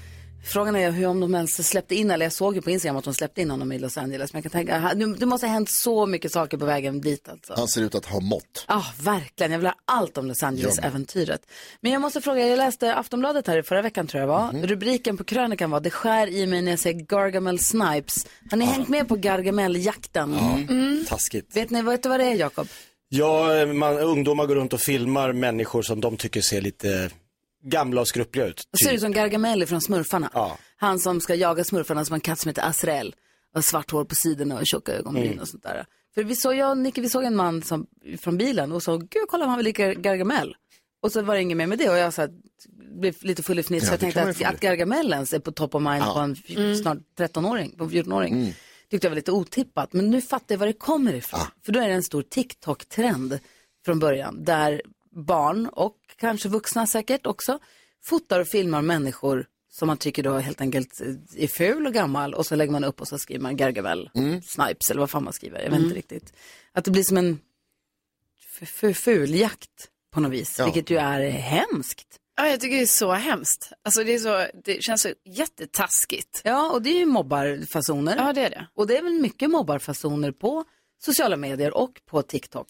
Frågan 0.47 0.77
är 0.77 0.91
hur 0.91 1.07
om 1.07 1.21
de 1.21 1.35
ens 1.35 1.69
släppte 1.69 1.95
in, 1.95 2.11
eller 2.11 2.27
jag 2.27 2.33
såg 2.33 2.55
ju 2.55 2.63
på 2.63 2.71
Instagram 2.71 2.97
att 2.97 3.05
de 3.05 3.15
släppte 3.15 3.41
in 3.41 3.51
honom 3.51 3.73
i 3.73 3.79
Los 3.79 3.99
Angeles. 3.99 4.33
Men 4.33 4.43
jag 4.43 4.53
kan 4.53 4.67
tänka, 4.67 4.95
det 5.19 5.27
måste 5.27 5.47
ha 5.47 5.53
hänt 5.53 5.71
så 5.71 6.07
mycket 6.07 6.33
saker 6.33 6.57
på 6.57 6.65
vägen 6.65 7.01
dit 7.01 7.29
alltså. 7.29 7.55
Han 7.57 7.69
ser 7.69 7.83
ut 7.83 7.95
att 7.95 8.07
ha 8.07 8.21
mått. 8.21 8.65
Ja, 8.69 8.85
verkligen. 9.03 9.53
Jag 9.53 9.59
vill 9.59 9.67
ha 9.67 9.75
allt 9.85 10.19
om 10.19 10.27
Los 10.27 10.43
Angeles-äventyret. 10.43 11.41
Men 11.81 11.93
jag 11.93 12.03
måste 12.03 12.21
fråga, 12.21 12.47
jag 12.47 12.57
läste 12.57 12.95
Aftonbladet 12.95 13.47
här 13.47 13.59
i 13.59 13.63
förra 13.63 13.83
veckan 13.83 14.07
tror 14.07 14.21
jag 14.21 14.29
var. 14.29 14.53
Mhm. 14.53 14.67
Rubriken 14.67 15.17
på 15.17 15.25
krönikan 15.25 15.71
var 15.71 15.81
Det 15.81 15.91
skär 15.91 16.27
i 16.27 16.47
mig 16.47 16.63
när 16.63 16.73
jag 16.73 16.79
ser 16.79 16.93
Gargamel 16.93 17.59
Snipes. 17.59 18.27
Har 18.51 18.57
ni 18.59 18.65
hängt 18.65 18.89
med 18.89 19.09
på 19.09 19.17
Gargamel-jakten? 19.17 20.35
Mm. 20.69 21.05
Taskigt. 21.09 21.57
Vet 21.57 21.71
ni 21.71 21.83
vet 21.83 22.03
du 22.03 22.09
vad 22.09 22.21
det 22.21 22.27
är, 22.27 22.35
Jakob? 22.35 22.69
Ja, 23.09 23.67
man, 23.67 23.99
ungdomar 23.99 24.47
går 24.47 24.55
runt 24.55 24.73
och 24.73 24.81
filmar 24.81 25.33
människor 25.33 25.83
som 25.83 26.01
de 26.01 26.17
tycker 26.17 26.41
ser 26.41 26.61
lite 26.61 27.11
gamla 27.71 28.01
och 28.01 28.09
skruppliga 28.09 28.47
ut. 28.47 28.69
Det 28.71 28.85
ser 28.85 28.93
ut 28.93 29.01
som 29.01 29.13
Gargamel 29.13 29.67
från 29.67 29.81
Smurfarna. 29.81 30.31
Ja. 30.35 30.59
Han 30.77 30.99
som 30.99 31.21
ska 31.21 31.35
jaga 31.35 31.65
smurfarna 31.65 32.05
som 32.05 32.15
en 32.15 32.21
katt 32.21 32.39
som 32.39 32.49
heter 32.49 32.69
Azrael. 32.69 33.15
Och 33.55 33.65
svart 33.65 33.91
hår 33.91 34.05
på 34.05 34.15
sidorna 34.15 34.59
och 34.59 34.67
tjocka 34.67 34.93
ögonbryn 34.93 35.27
Mm. 35.27 35.39
och 35.39 35.49
sånt 35.49 35.63
där. 35.63 35.87
För 36.15 36.25
vi 36.25 36.37
såg, 36.37 36.55
jag 36.57 36.71
och 36.71 36.79
Nicky, 36.79 37.01
vi 37.01 37.09
såg 37.09 37.25
en 37.25 37.37
man 37.37 37.63
som, 37.63 37.87
från 38.21 38.39
bilen 38.39 38.73
och 38.73 38.83
sa, 38.83 38.97
gud 38.97 39.25
kolla 39.29 39.47
han 39.47 39.57
var 39.57 39.63
lika 39.63 39.95
Gargamel. 39.95 40.57
Och 41.03 41.13
så 41.13 41.23
var 41.23 41.35
det 41.35 41.41
inget 41.43 41.57
mer 41.57 41.67
med 41.67 41.79
det 41.79 41.91
och 41.91 41.97
jag 41.97 42.15
så 42.15 42.21
här, 42.21 42.31
blev 43.01 43.15
lite 43.21 43.43
full 43.43 43.59
i 43.59 43.63
fniss. 43.63 43.83
Ja, 43.83 43.87
för 43.87 43.93
jag 43.93 44.01
tänkte 44.01 44.47
att, 44.49 44.55
att 44.55 44.61
Gargamel 44.61 45.13
ens 45.13 45.33
är 45.33 45.39
på 45.39 45.53
top 45.53 45.75
of 45.75 45.83
mind 45.83 46.03
Ja. 46.05 46.13
på 46.15 46.19
en 46.21 46.33
f- 46.49 46.79
snart 46.83 46.99
13-åring, 47.19 47.77
på 47.79 47.85
en 47.85 47.91
14-åring. 47.91 48.35
Mm. 48.35 48.53
Tyckte 48.91 49.07
jag 49.07 49.11
var 49.11 49.17
lite 49.17 49.33
otippat. 49.33 49.93
Men 49.93 50.11
nu 50.11 50.21
fattar 50.21 50.55
jag 50.55 50.59
var 50.59 50.67
det 50.67 50.73
kommer 50.73 51.15
ifrån. 51.15 51.41
För 51.65 51.73
då 51.73 51.81
är 51.81 51.89
det 51.89 51.95
en 51.95 52.03
stor 52.03 52.23
TikTok-trend 52.23 53.39
från 53.85 53.99
början. 53.99 54.45
Där 54.45 54.83
barn 55.27 55.67
och 55.73 55.97
kanske 56.17 56.49
vuxna 56.49 56.87
säkert 56.87 57.27
också 57.27 57.59
fotar 58.05 58.41
och 58.41 58.49
filmar 58.49 58.83
människor 58.83 59.47
som 59.73 59.87
man 59.87 59.97
tycker 59.97 60.23
då 60.23 60.39
helt 60.39 60.61
enkelt 60.61 61.01
är 61.37 61.47
ful 61.47 61.87
och 61.87 61.93
gammal 61.95 62.35
och 62.35 62.47
så 62.47 62.57
lägger 62.57 62.73
man 62.73 62.85
upp 62.85 63.01
och 63.01 63.09
så 63.09 63.19
skriver 63.19 63.43
man 63.43 63.57
Gargamel, 63.57 64.11
Snipes 64.47 64.91
eller 64.91 65.01
vad 65.01 65.11
fan 65.11 65.25
man 65.25 65.33
skriver, 65.33 65.63
jag 65.63 65.71
vet 65.71 65.81
inte 65.81 65.95
riktigt. 65.97 66.33
Att 66.73 66.85
det 66.85 66.91
blir 66.91 67.03
som 67.03 67.17
en 67.17 67.39
fuljakt 68.95 69.89
på 70.13 70.21
något 70.21 70.33
vis, 70.33 70.59
Ja. 70.59 70.65
vilket 70.65 70.91
ju 70.91 70.97
är 70.97 71.31
hemskt. 71.31 72.07
Ja, 72.37 72.49
jag 72.49 72.61
tycker 72.61 72.77
det 72.77 72.83
är 72.83 72.87
så 72.87 73.13
hemskt. 73.13 73.73
Alltså 73.85 74.05
det, 74.05 74.15
är 74.15 74.19
så, 74.19 74.47
det 74.65 74.83
känns 74.83 75.03
så 75.03 75.09
jättetaskigt. 75.25 76.41
Ja, 76.45 76.71
och 76.73 76.83
det 76.83 76.91
är 76.91 76.99
ju 76.99 77.07
mobbarfasoner. 77.07 78.17
Ja, 78.17 78.33
det 78.33 78.41
är 78.41 78.51
det. 78.51 78.67
Och 78.75 78.87
det 78.87 78.97
är 78.99 79.03
väl 79.03 79.13
mycket 79.13 79.51
mobbarfasoner 79.51 80.33
på 80.33 80.65
sociala 80.99 81.37
medier 81.37 81.77
och 81.77 82.01
på 82.07 82.23
TikTok. 82.23 82.69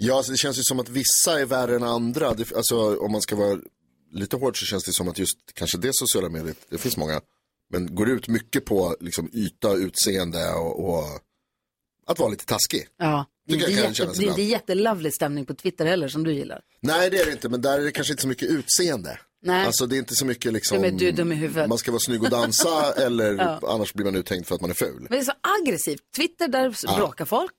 Ja, 0.00 0.16
alltså 0.16 0.32
det 0.32 0.38
känns 0.38 0.58
ju 0.58 0.62
som 0.62 0.80
att 0.80 0.88
vissa 0.88 1.40
är 1.40 1.44
värre 1.44 1.76
än 1.76 1.82
andra. 1.82 2.34
Det, 2.34 2.52
alltså 2.56 2.96
om 2.96 3.12
man 3.12 3.20
ska 3.20 3.36
vara 3.36 3.58
lite 4.12 4.36
hård 4.36 4.60
så 4.60 4.66
känns 4.66 4.84
det 4.84 4.92
som 4.92 5.08
att 5.08 5.18
just 5.18 5.38
kanske 5.54 5.78
det 5.78 5.90
sociala 5.94 6.28
mediet, 6.28 6.56
det 6.68 6.78
finns 6.78 6.96
många, 6.96 7.20
men 7.70 7.94
går 7.94 8.08
ut 8.10 8.28
mycket 8.28 8.64
på 8.64 8.96
liksom 9.00 9.30
yta, 9.34 9.72
utseende 9.74 10.52
och, 10.52 10.88
och 10.88 11.04
att 12.06 12.18
vara 12.18 12.30
lite 12.30 12.44
taskig. 12.46 12.86
Ja, 12.98 13.26
det 13.46 13.52
är, 13.52 13.56
inte 13.56 13.66
kan 13.72 13.76
jätte, 13.82 13.94
kännas 13.94 14.16
det 14.16 14.22
är 14.24 14.28
inte 14.28 14.42
ibland. 14.42 14.50
jättelovely 14.52 15.10
stämning 15.10 15.46
på 15.46 15.54
Twitter 15.54 15.86
heller 15.86 16.08
som 16.08 16.24
du 16.24 16.32
gillar. 16.34 16.60
Nej, 16.80 17.10
det 17.10 17.18
är 17.18 17.26
det 17.26 17.32
inte, 17.32 17.48
men 17.48 17.60
där 17.60 17.78
är 17.80 17.84
det 17.84 17.92
kanske 17.92 18.12
inte 18.12 18.22
så 18.22 18.28
mycket 18.28 18.48
utseende. 18.50 19.18
Nej. 19.42 19.66
Alltså 19.66 19.86
det 19.86 19.96
är 19.96 19.98
inte 19.98 20.14
så 20.14 20.26
mycket 20.26 20.52
liksom, 20.52 20.84
är 20.84 20.90
du 20.90 21.10
dum 21.12 21.32
i 21.32 21.34
huvudet? 21.34 21.68
man 21.68 21.78
ska 21.78 21.90
vara 21.90 22.00
snygg 22.00 22.22
och 22.22 22.30
dansa 22.30 22.92
eller 22.96 23.34
Ja. 23.34 23.60
annars 23.74 23.94
blir 23.94 24.04
man 24.04 24.14
uthängd 24.14 24.46
för 24.46 24.54
att 24.54 24.60
man 24.60 24.70
är 24.70 24.74
ful. 24.74 24.94
Men 25.00 25.06
det 25.10 25.18
är 25.18 25.22
så 25.22 25.32
aggressivt. 25.62 26.00
Twitter, 26.16 26.48
där 26.48 26.76
Ja. 26.82 26.96
bråkar 26.96 27.24
folk. 27.24 27.54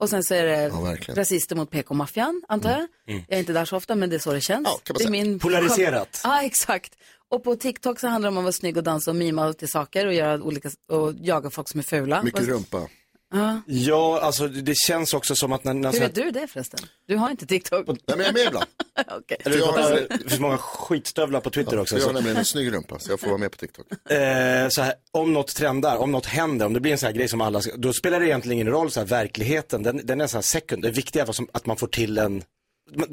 Och 0.00 0.10
sen 0.10 0.24
så 0.24 0.34
är 0.34 0.44
det 0.44 0.62
Ja, 0.62 0.96
rasister 1.14 1.56
mot 1.56 1.70
PK-maffian, 1.70 2.42
antar 2.48 2.70
jag. 2.70 2.78
Mm. 2.78 3.24
Jag 3.28 3.36
är 3.36 3.40
inte 3.40 3.52
där 3.52 3.64
så 3.64 3.76
ofta, 3.76 3.94
men 3.94 4.10
det 4.10 4.16
är 4.16 4.20
så 4.20 4.32
det 4.32 4.40
känns. 4.40 4.68
kan 4.82 4.94
man 4.94 4.98
det 4.98 5.04
är 5.04 5.24
min... 5.24 5.38
Polariserat. 5.38 6.20
Ja, 6.24 6.42
exakt. 6.42 6.92
Och 7.30 7.44
på 7.44 7.56
TikTok 7.56 8.00
så 8.00 8.08
handlar 8.08 8.30
det 8.30 8.32
om 8.32 8.38
att 8.38 8.44
vara 8.44 8.52
snygg 8.52 8.76
och 8.76 8.82
dansa 8.82 9.10
och 9.10 9.16
mima 9.16 9.52
till 9.52 9.68
saker 9.68 10.06
och 10.06 10.14
göra 10.14 10.42
olika, 10.42 10.70
och 10.88 11.14
jaga 11.20 11.50
folk 11.50 11.68
som 11.68 11.80
är 11.80 11.84
fula. 11.84 12.22
Mycket 12.22 12.42
rumpa. 12.48 12.88
Ja. 13.34 13.60
Ja, 13.66 14.20
alltså 14.20 14.48
det 14.48 14.74
känns 14.76 15.14
också 15.14 15.36
som 15.36 15.52
att 15.52 15.64
när... 15.64 15.74
när 15.74 15.92
Hur 15.92 16.00
vet 16.00 16.14
du 16.14 16.30
det 16.30 16.46
förresten? 16.46 16.80
Du 17.06 17.16
har 17.16 17.30
inte 17.30 17.46
TikTok. 17.46 17.86
Nej, 17.86 17.96
men 18.06 18.18
jag 18.18 18.28
är 18.28 18.32
med 18.32 18.46
ibland. 18.46 18.66
Okej. 19.18 19.36
Eller, 19.44 19.58
Jag 19.58 19.66
har- 19.66 19.90
det 20.08 20.28
finns 20.28 20.40
många 20.40 20.58
skitstövlar 20.58 21.40
på 21.40 21.50
Twitter 21.50 21.78
också. 21.78 21.94
Jag 21.94 22.02
har 22.02 22.08
så- 22.08 22.12
nämligen 22.12 22.36
en 22.36 22.44
snygg 22.44 22.72
rumpa, 22.72 22.98
så 22.98 23.12
jag 23.12 23.20
får 23.20 23.26
vara 23.26 23.38
med 23.38 23.50
på 23.50 23.56
TikTok. 23.58 23.86
Eh, 24.10 24.68
så 24.68 24.82
här, 24.82 24.94
om 25.10 25.32
något 25.32 25.54
trendar, 25.54 25.96
om 25.96 26.12
något 26.12 26.26
händer, 26.26 26.66
om 26.66 26.72
det 26.72 26.80
blir 26.80 26.92
en 26.92 26.98
sån 26.98 27.06
här 27.06 27.14
grej 27.14 27.28
som 27.28 27.40
alla 27.40 27.60
ska, 27.60 27.76
då 27.76 27.92
spelar 27.92 28.20
det 28.20 28.26
egentligen 28.26 28.52
ingen 28.54 28.68
roll, 28.72 28.90
så 28.90 29.00
här, 29.00 29.06
verkligheten, 29.06 29.82
den, 29.82 30.00
den 30.06 30.20
är 30.20 30.26
så 30.26 30.36
här 30.36 30.42
sekund. 30.42 30.82
Det 30.82 30.90
viktiga 30.90 31.22
är 31.22 31.30
att 31.52 31.66
man 31.66 31.76
får 31.76 31.86
till 31.86 32.18
en, 32.18 32.42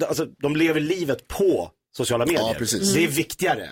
alltså, 0.08 0.26
de 0.26 0.56
lever 0.56 0.80
livet 0.80 1.28
på 1.28 1.72
sociala 1.98 2.26
medier. 2.26 2.42
Ja, 2.42 2.54
precis. 2.58 2.94
Det 2.94 3.04
är 3.04 3.08
viktigare 3.08 3.70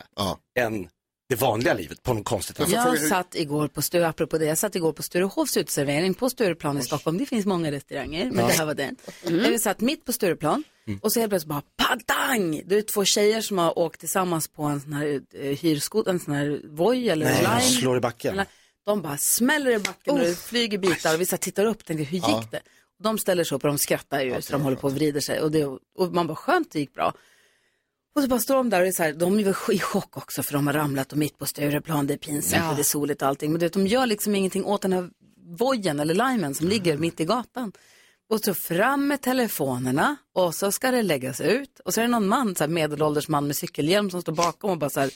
än 0.60 0.88
det 1.30 1.36
vanliga 1.36 1.74
livet 1.74 2.04
på 2.04 2.14
något 2.14 2.26
konstigt 2.26 2.58
sätt. 2.58 2.70
Jag 2.70 3.00
satt 3.00 3.36
igår 3.36 3.68
på 3.68 3.82
Sture, 3.82 4.08
apropå 4.08 4.38
det, 4.38 4.46
jag 4.46 4.58
satt 4.58 4.76
igår 4.76 4.92
på 4.94 5.04
Sturehovs 5.04 5.58
uteservering 5.58 6.14
på 6.14 6.30
Stureplan 6.30 6.78
i 6.78 6.84
Stockholm. 6.84 7.18
Det 7.18 7.26
finns 7.26 7.46
många 7.46 7.72
restauranger, 7.72 8.26
men 8.26 8.40
Ja. 8.40 8.48
det 8.48 8.54
här 8.54 8.66
var 8.66 8.74
den. 8.74 8.96
Jag 9.24 9.62
satt 9.62 9.82
mitt 9.82 10.06
på 10.06 10.14
Stureplan 10.14 10.64
och 11.02 11.14
så 11.14 11.20
helt 11.20 11.30
plötsligt 11.32 11.50
bara 11.50 11.62
padang! 11.78 12.62
Det 12.66 12.76
är 12.78 12.82
två 12.82 13.06
tjejer 13.06 13.42
som 13.42 13.58
har 13.58 13.80
åkt 13.80 14.00
tillsammans 14.00 14.48
på 14.48 14.64
en 14.64 14.82
sån 14.82 14.94
här 14.94 15.06
uh, 15.06 15.22
hyrskoter, 15.42 16.12
en 16.12 16.20
sån 16.20 16.34
här 16.34 16.62
Voi 16.64 17.10
eller 17.10 17.26
Nej, 17.26 17.40
Lime. 17.42 17.62
slår 17.62 17.98
i 17.98 18.00
backen. 18.00 18.42
De 18.86 19.02
bara 19.02 19.18
smäller 19.18 19.72
i 19.72 19.80
backen 19.80 20.14
och 20.14 20.20
det 20.20 20.36
flyger 20.40 20.78
bitar 20.78 21.14
och 21.16 21.22
vi 21.22 21.26
så 21.26 21.38
tittar 21.38 21.66
upp 21.66 21.78
och 21.80 21.86
tänker, 21.86 22.04
hur 22.04 22.18
gick 22.18 22.24
Ja. 22.28 22.44
det? 22.52 22.62
Och 22.98 23.04
de 23.04 23.18
ställer 23.18 23.44
sig 23.44 23.56
upp 23.56 23.64
och 23.64 23.68
de 23.68 23.78
skrattar 23.78 24.22
ju 24.22 24.42
så 24.42 24.52
de 24.52 24.62
håller 24.62 24.78
på 24.78 24.88
och 24.88 24.94
vrider 24.96 25.22
sig 25.22 25.42
och, 25.42 25.52
det, 25.52 25.66
och 25.66 26.12
man 26.14 26.28
bara, 26.28 26.36
skönt 26.36 26.72
det 26.72 26.80
gick 26.80 26.94
bra. 26.94 27.14
Och 28.15 28.21
så 28.21 28.28
bara 28.28 28.39
står 28.39 28.56
de 28.56 28.69
där 28.69 28.82
och 28.82 28.88
är 28.88 28.91
så 28.91 29.04
här, 29.04 29.13
de 29.13 29.39
är 29.39 29.43
väl 29.43 29.54
i 29.71 29.80
chock 29.80 30.17
också 30.17 30.43
för 30.43 30.54
de 30.54 30.67
har 30.67 30.73
ramlat 30.73 31.12
och 31.12 31.17
mitt 31.17 31.38
på 31.38 31.45
Stureplan, 31.45 32.08
det 32.08 32.13
är 32.13 32.17
pinsamt 32.17 32.63
Ja. 32.63 32.69
och 32.69 32.76
det 32.76 32.82
är 32.82 32.84
soligt 32.84 33.21
och 33.21 33.28
allting. 33.28 33.52
Men 33.52 33.60
du 33.60 33.65
vet, 33.65 33.73
de 33.73 33.88
gör 33.88 34.06
liksom 34.06 34.36
ingenting 34.36 34.65
åt 34.65 34.82
den 34.82 34.93
här 34.93 35.10
vojen 35.60 35.99
eller 35.99 36.13
limen 36.13 36.56
som 36.56 36.67
ligger 36.67 36.97
mitt 36.97 37.19
i 37.19 37.26
gatan. 37.26 37.71
Och 38.30 38.39
så 38.39 38.54
fram 38.54 39.08
med 39.08 39.21
telefonerna 39.21 40.15
och 40.36 40.56
så 40.56 40.71
ska 40.71 40.91
det 40.91 41.02
läggas 41.02 41.41
ut. 41.41 41.80
Och 41.86 41.93
så 41.93 42.02
är 42.02 42.06
det 42.06 42.12
någon 42.12 42.28
man, 42.28 42.56
så 42.56 42.63
här 42.63 42.69
medelålders 42.69 43.28
man 43.28 43.47
med 43.47 43.56
cykelhjälm 43.56 44.10
som 44.10 44.21
står 44.21 44.34
bakom 44.34 44.69
och 44.69 44.78
bara 44.78 44.89
så 44.89 44.99
här 44.99 45.10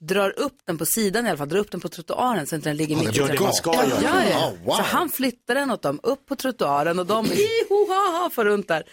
drar 0.00 0.38
upp 0.38 0.58
den 0.64 0.78
på 0.78 0.86
sidan 0.86 1.26
i 1.26 1.28
alla 1.28 1.38
fall, 1.38 1.48
drar 1.48 1.58
upp 1.58 1.70
den 1.70 1.80
på 1.80 1.88
trottoaren 1.88 2.46
så 2.46 2.56
att 2.56 2.64
den 2.64 2.76
ligger 2.76 2.96
Ja, 2.96 3.02
mitt 3.02 3.12
det 3.12 3.18
gör 3.18 3.34
i 3.34 3.36
det 3.36 3.42
man 3.42 3.52
ska 3.52 3.74
ja, 3.74 3.88
göra. 3.88 4.00
Ja, 4.02 4.24
ja. 4.30 4.48
Oh, 4.48 4.66
wow. 4.66 4.74
Så 4.74 4.82
han 4.82 5.08
flyttar 5.08 5.54
den 5.54 5.70
åt 5.70 5.82
dem 5.82 6.00
upp 6.02 6.26
på 6.26 6.36
trottoaren 6.36 6.98
och 6.98 7.06
de 7.06 7.26
ihohaha 7.32 8.30
för 8.30 8.44
runt 8.44 8.68
där. 8.68 8.84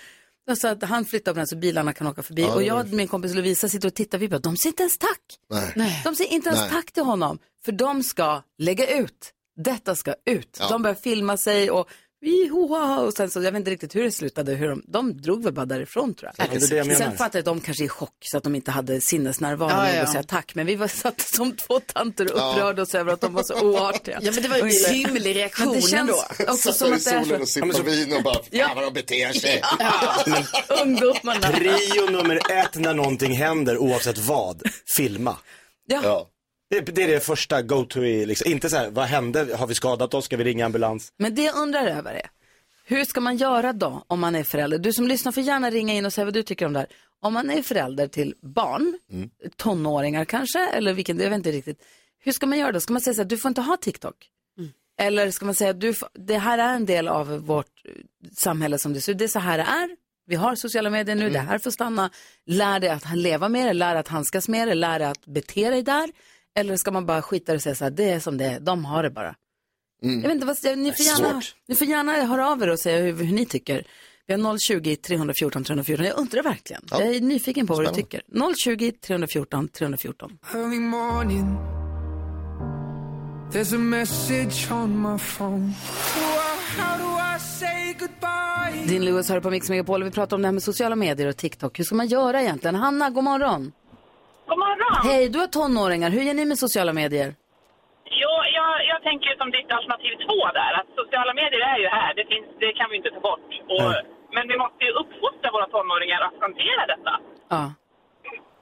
Och 0.49 0.57
Så 0.57 0.67
att 0.67 0.83
han 0.83 1.05
flyttar 1.05 1.33
på 1.33 1.37
den 1.37 1.47
så 1.47 1.55
bilarna 1.55 1.93
kan 1.93 2.07
åka 2.07 2.23
förbi. 2.23 2.41
Ja, 2.41 2.55
och 2.55 2.63
jag 2.63 2.79
och 2.79 2.87
min 2.87 3.07
kompis 3.07 3.33
Lovisa 3.33 3.69
sitter 3.69 3.87
och 3.87 3.93
tittar. 3.93 4.17
Vi 4.17 4.29
bara, 4.29 4.39
de 4.39 4.57
säger 4.57 4.71
inte 4.71 4.83
ens 4.83 4.97
tack. 4.97 5.21
Nej. 5.75 6.01
De 6.03 6.15
säger 6.15 6.31
inte 6.31 6.49
ens 6.49 6.61
Nej. 6.61 6.69
tack 6.69 6.91
till 6.91 7.03
honom. 7.03 7.39
För 7.65 7.71
de 7.71 8.03
ska 8.03 8.41
lägga 8.57 8.97
ut. 8.97 9.33
Detta 9.57 9.95
ska 9.95 10.15
ut. 10.25 10.57
Ja. 10.59 10.69
De 10.69 10.81
börjar 10.81 10.95
filma 10.95 11.37
sig 11.37 11.71
och 11.71 11.89
Ihoha, 12.25 12.99
och 12.99 13.13
sen 13.13 13.29
så, 13.29 13.41
jag 13.43 13.51
vet 13.51 13.59
inte 13.59 13.71
riktigt 13.71 13.95
hur 13.95 14.03
det 14.03 14.11
slutade, 14.11 14.53
hur 14.53 14.69
de, 14.69 14.83
de 14.87 15.21
drog 15.21 15.43
väl 15.43 15.53
bara 15.53 15.65
därifrån 15.65 16.13
tror 16.13 16.31
jag. 16.37 16.47
Ja, 16.47 16.53
det 16.59 16.69
det 16.69 16.75
jag. 16.75 16.97
Sen 16.97 17.11
fattade 17.17 17.37
jag 17.37 17.39
att 17.39 17.45
de 17.45 17.59
kanske 17.61 17.83
är 17.83 17.85
i 17.85 17.89
chock 17.89 18.15
så 18.21 18.37
att 18.37 18.43
de 18.43 18.55
inte 18.55 18.71
hade 18.71 19.01
sinnesnärvaro 19.01 19.71
Ja, 19.71 19.93
ja. 19.93 20.01
att 20.03 20.11
säga 20.11 20.23
tack. 20.23 20.55
Men 20.55 20.65
vi 20.65 20.75
var 20.75 20.87
satt 20.87 21.21
som 21.21 21.55
två 21.55 21.79
tanter 21.79 22.33
och 22.33 22.39
Ja. 22.39 22.51
upprörde 22.51 22.81
oss 22.81 22.95
över 22.95 23.13
att 23.13 23.21
de 23.21 23.33
var 23.33 23.43
så 23.43 23.61
oartiga. 23.61 24.19
Ja, 24.21 24.31
men 24.33 24.43
det 24.43 24.49
var 24.49 24.57
ju 24.57 24.63
en 24.63 24.93
hymlig 24.95 25.35
reaktion 25.35 25.65
Men 25.67 25.75
det 25.75 25.81
känns 25.81 25.93
ändå. 26.39 26.51
också 26.53 26.73
Satt 26.73 26.75
som 26.75 26.87
i 26.93 26.95
att 26.95 27.03
det 27.03 27.09
är 27.11 27.23
solen 27.23 27.41
och 27.41 27.47
så. 27.47 27.53
sippade 27.53 27.83
vin 27.83 28.13
och 28.17 28.23
bara, 28.23 28.37
Ja. 28.49 28.67
fan 28.67 28.75
vad 28.75 28.85
de 28.85 28.93
beter 28.93 29.33
sig. 29.33 29.61
Ungdomarna. 30.81 31.47
Prio 31.51 32.05
nummer 32.11 32.35
ett 32.51 32.75
när 32.75 32.93
någonting 32.93 33.31
händer, 33.33 33.77
oavsett 33.77 34.17
vad, 34.17 34.61
filma. 34.87 35.37
Ja. 35.87 36.27
Det, 36.71 36.79
det 36.95 37.03
är 37.03 37.07
det 37.07 37.19
första 37.19 37.61
go-to 37.61 38.03
i, 38.03 38.25
liksom. 38.25 38.51
inte 38.51 38.69
så 38.69 38.75
här, 38.77 38.89
vad 38.89 39.05
hände, 39.05 39.55
har 39.57 39.67
vi 39.67 39.75
skadat 39.75 40.13
oss, 40.13 40.25
ska 40.25 40.37
vi 40.37 40.43
ringa 40.43 40.65
ambulans? 40.65 41.13
Men 41.17 41.35
det 41.35 41.41
jag 41.43 41.55
undrar 41.55 41.87
över 41.87 42.13
är, 42.13 42.29
hur 42.85 43.05
ska 43.05 43.21
man 43.21 43.37
göra 43.37 43.73
då 43.73 44.03
om 44.07 44.19
man 44.19 44.35
är 44.35 44.43
förälder? 44.43 44.77
Du 44.77 44.93
som 44.93 45.07
lyssnar 45.07 45.31
får 45.31 45.43
gärna 45.43 45.69
ringa 45.69 45.93
in 45.93 46.05
och 46.05 46.13
säga 46.13 46.25
vad 46.25 46.33
du 46.33 46.43
tycker 46.43 46.65
om 46.65 46.73
det 46.73 46.79
här. 46.79 46.87
Om 47.21 47.33
man 47.33 47.49
är 47.49 47.61
förälder 47.61 48.07
till 48.07 48.35
barn, 48.41 48.99
tonåringar 49.57 50.25
kanske, 50.25 50.67
eller 50.69 50.93
vilken, 50.93 51.19
jag 51.19 51.29
vet 51.29 51.37
inte 51.37 51.51
riktigt. 51.51 51.83
Hur 52.19 52.31
ska 52.31 52.45
man 52.45 52.59
göra 52.59 52.71
då? 52.71 52.79
Ska 52.79 52.93
man 52.93 53.01
säga 53.01 53.13
så 53.13 53.21
här, 53.21 53.29
du 53.29 53.37
får 53.37 53.49
inte 53.49 53.61
ha 53.61 53.77
TikTok? 53.77 54.15
Eller 54.99 55.31
ska 55.31 55.45
man 55.45 55.55
säga, 55.55 55.73
du, 55.73 55.93
får- 55.93 56.09
det 56.13 56.37
här 56.37 56.57
är 56.57 56.73
en 56.75 56.85
del 56.85 57.07
av 57.07 57.27
vårt 57.45 57.81
samhälle 58.43 58.77
som 58.79 58.93
det 58.93 59.01
ser 59.01 59.11
ut, 59.11 59.17
det 59.17 59.23
är 59.23 59.27
så 59.27 59.39
här 59.39 59.57
det 59.57 59.63
är. 59.63 59.89
Vi 60.27 60.35
har 60.35 60.55
sociala 60.55 60.89
medier 60.89 61.15
nu, 61.15 61.29
det 61.29 61.39
här 61.39 61.57
får 61.57 61.71
stanna. 61.71 62.09
Lär 62.45 62.79
dig 62.79 62.89
att 62.89 63.17
leva 63.17 63.49
med 63.49 63.67
det, 63.67 63.73
lär 63.73 63.91
dig 63.93 63.99
att 63.99 64.07
handskas 64.07 64.47
med 64.47 64.67
det, 64.67 64.73
lär 64.75 64.99
dig 64.99 65.07
att 65.07 65.25
bete 65.25 65.69
dig 65.69 65.83
där. 65.83 66.09
Eller 66.59 66.77
ska 66.77 66.91
man 66.91 67.05
bara 67.05 67.21
skita 67.21 67.53
och 67.53 67.61
säga 67.61 67.75
så 67.75 67.83
här, 67.83 67.91
det 67.91 68.09
är 68.09 68.19
som 68.19 68.37
det 68.37 68.45
är, 68.45 68.59
de 68.59 68.85
har 68.85 69.03
det 69.03 69.09
bara. 69.09 69.35
Jag 70.01 70.21
vet 70.21 70.31
inte, 70.31 70.45
vad, 70.45 70.77
ni, 70.77 70.91
får 70.91 71.05
gärna, 71.05 71.41
ni 71.67 71.75
får 71.75 71.87
gärna 71.87 72.11
höra 72.11 72.51
av 72.51 72.63
er 72.63 72.69
och 72.69 72.79
säga 72.79 72.97
hur, 72.97 73.23
hur 73.23 73.33
ni 73.33 73.45
tycker. 73.45 73.87
Vi 74.27 74.33
har 74.33 74.57
020 74.57 74.95
314 74.95 75.63
314. 75.63 76.05
Jag 76.05 76.17
undrar 76.17 76.43
verkligen. 76.43 76.81
Ja. 76.91 77.01
Jag 77.01 77.15
är 77.15 77.21
nyfiken 77.21 77.67
på 77.67 77.75
vad 77.75 77.85
du 77.85 77.93
tycker. 77.93 78.21
020 78.55 78.91
314 78.91 79.67
314. 79.67 80.37
Early 80.53 80.79
morning 80.79 81.57
There's 83.51 83.75
a 83.75 83.77
message 83.77 84.71
on 84.71 85.01
my 85.01 85.17
phone. 85.17 85.73
How 86.77 86.97
do 86.97 87.35
I 87.35 87.39
say 87.39 87.93
goodbye? 87.99 88.85
Din 88.87 89.05
Lewis 89.05 89.29
hör 89.29 89.39
på 89.39 89.49
Mix 89.49 89.69
Megapol 89.69 90.01
och 90.01 90.07
vi 90.07 90.11
pratar 90.11 90.37
om 90.37 90.41
det 90.41 90.47
här 90.47 90.53
med 90.53 90.63
sociala 90.63 90.95
medier 90.95 91.27
och 91.27 91.37
TikTok. 91.37 91.79
Hur 91.79 91.83
ska 91.83 91.95
man 91.95 92.07
göra 92.07 92.41
egentligen? 92.41 92.75
Hanna, 92.75 93.09
god 93.09 93.23
morgon. 93.23 93.71
God 94.51 94.59
morgon. 94.65 94.93
Hej, 95.11 95.23
du 95.33 95.37
har 95.43 95.47
tonåringar. 95.57 96.09
Hur 96.15 96.21
gör 96.27 96.33
ni 96.39 96.45
med 96.51 96.57
sociala 96.65 96.93
medier? 97.01 97.29
Jo, 98.21 98.33
jag, 98.57 98.71
jag 98.91 98.99
tänker 99.09 99.29
som 99.41 99.47
ditt 99.57 99.69
alternativ 99.77 100.13
två 100.25 100.39
där, 100.59 100.71
att 100.79 100.89
sociala 101.01 101.33
medier 101.41 101.61
är 101.73 101.77
ju 101.83 101.87
här, 101.99 102.09
det, 102.19 102.25
finns, 102.31 102.47
det 102.63 102.71
kan 102.79 102.87
vi 102.91 102.95
inte 102.99 103.11
ta 103.15 103.19
bort. 103.29 103.47
Och, 103.75 103.91
Men 104.35 104.43
vi 104.51 104.55
måste 104.63 104.81
ju 104.87 104.91
uppfostra 105.01 105.47
våra 105.55 105.67
tonåringar 105.75 106.21
att 106.27 106.37
hantera 106.45 106.83
detta. 106.93 107.13
Ja. 107.55 107.63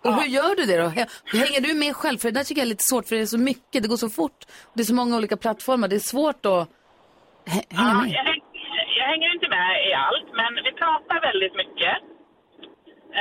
Och 0.06 0.14
hur 0.18 0.28
gör 0.38 0.56
du 0.60 0.64
det 0.72 0.78
då? 0.84 0.88
Hä- 0.98 1.10
Hänger 1.44 1.62
du 1.68 1.72
med 1.84 1.96
själv? 1.96 2.18
För 2.18 2.28
det 2.32 2.38
där 2.40 2.44
tycker 2.46 2.62
jag 2.62 2.66
är 2.70 2.76
lite 2.76 2.90
svårt 2.92 3.06
för 3.08 3.16
det 3.16 3.22
är 3.22 3.36
så 3.38 3.44
mycket, 3.52 3.78
det 3.84 3.90
går 3.94 4.02
så 4.08 4.10
fort. 4.20 4.40
Det 4.74 4.82
är 4.82 4.90
så 4.94 4.96
många 5.02 5.18
olika 5.18 5.38
plattformar, 5.38 5.88
det 5.88 5.96
är 6.04 6.10
svårt 6.16 6.42
att 6.54 6.64
hä- 7.54 7.70
hänga 7.80 7.94
Ja, 7.94 8.02
med. 8.02 8.12
jag, 8.20 8.26
jag 9.00 9.06
hänger 9.14 9.30
inte 9.36 9.50
med 9.58 9.70
i 9.90 9.94
allt, 10.06 10.28
men 10.40 10.52
vi 10.68 10.72
pratar 10.82 11.18
väldigt 11.30 11.56
mycket 11.62 11.94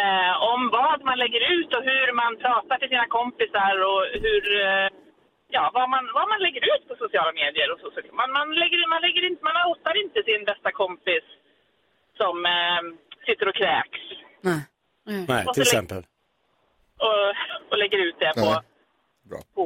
eh, 0.01 0.33
om 0.53 0.61
vad 0.79 0.99
man 1.09 1.19
lägger 1.23 1.43
ut 1.57 1.71
och 1.77 1.85
hur 1.91 2.09
man 2.23 2.33
pratar 2.45 2.77
till 2.79 2.93
sina 2.95 3.07
kompisar 3.19 3.75
och 3.91 4.03
hur, 4.25 4.43
eh, 4.69 4.89
ja, 5.57 5.65
vad 5.77 5.87
man, 5.95 6.03
vad 6.19 6.27
man 6.33 6.41
lägger 6.47 6.63
ut 6.75 6.83
på 6.89 6.95
sociala 7.05 7.33
medier. 7.43 7.69
Och 7.73 7.81
så. 7.83 7.87
Så 7.95 8.01
Man, 8.21 8.31
man, 8.39 8.47
lägger, 8.63 8.79
man, 8.95 9.03
lägger 9.07 9.23
inte, 9.31 9.43
man 9.51 9.59
outar 9.69 9.95
inte 10.05 10.19
sin 10.29 10.43
bästa 10.51 10.71
kompis 10.83 11.25
som 12.21 12.37
eh, 12.57 12.81
sitter 13.27 13.49
och 13.51 13.57
kräks 13.63 14.03
Nej. 14.49 14.61
Nej, 15.29 15.47
till 15.55 15.63
exempel. 15.63 16.03
och, 17.07 17.25
och 17.71 17.79
lägger 17.79 17.99
ut 17.99 18.17
det 18.19 18.33
på, 18.43 18.51
på, 19.55 19.65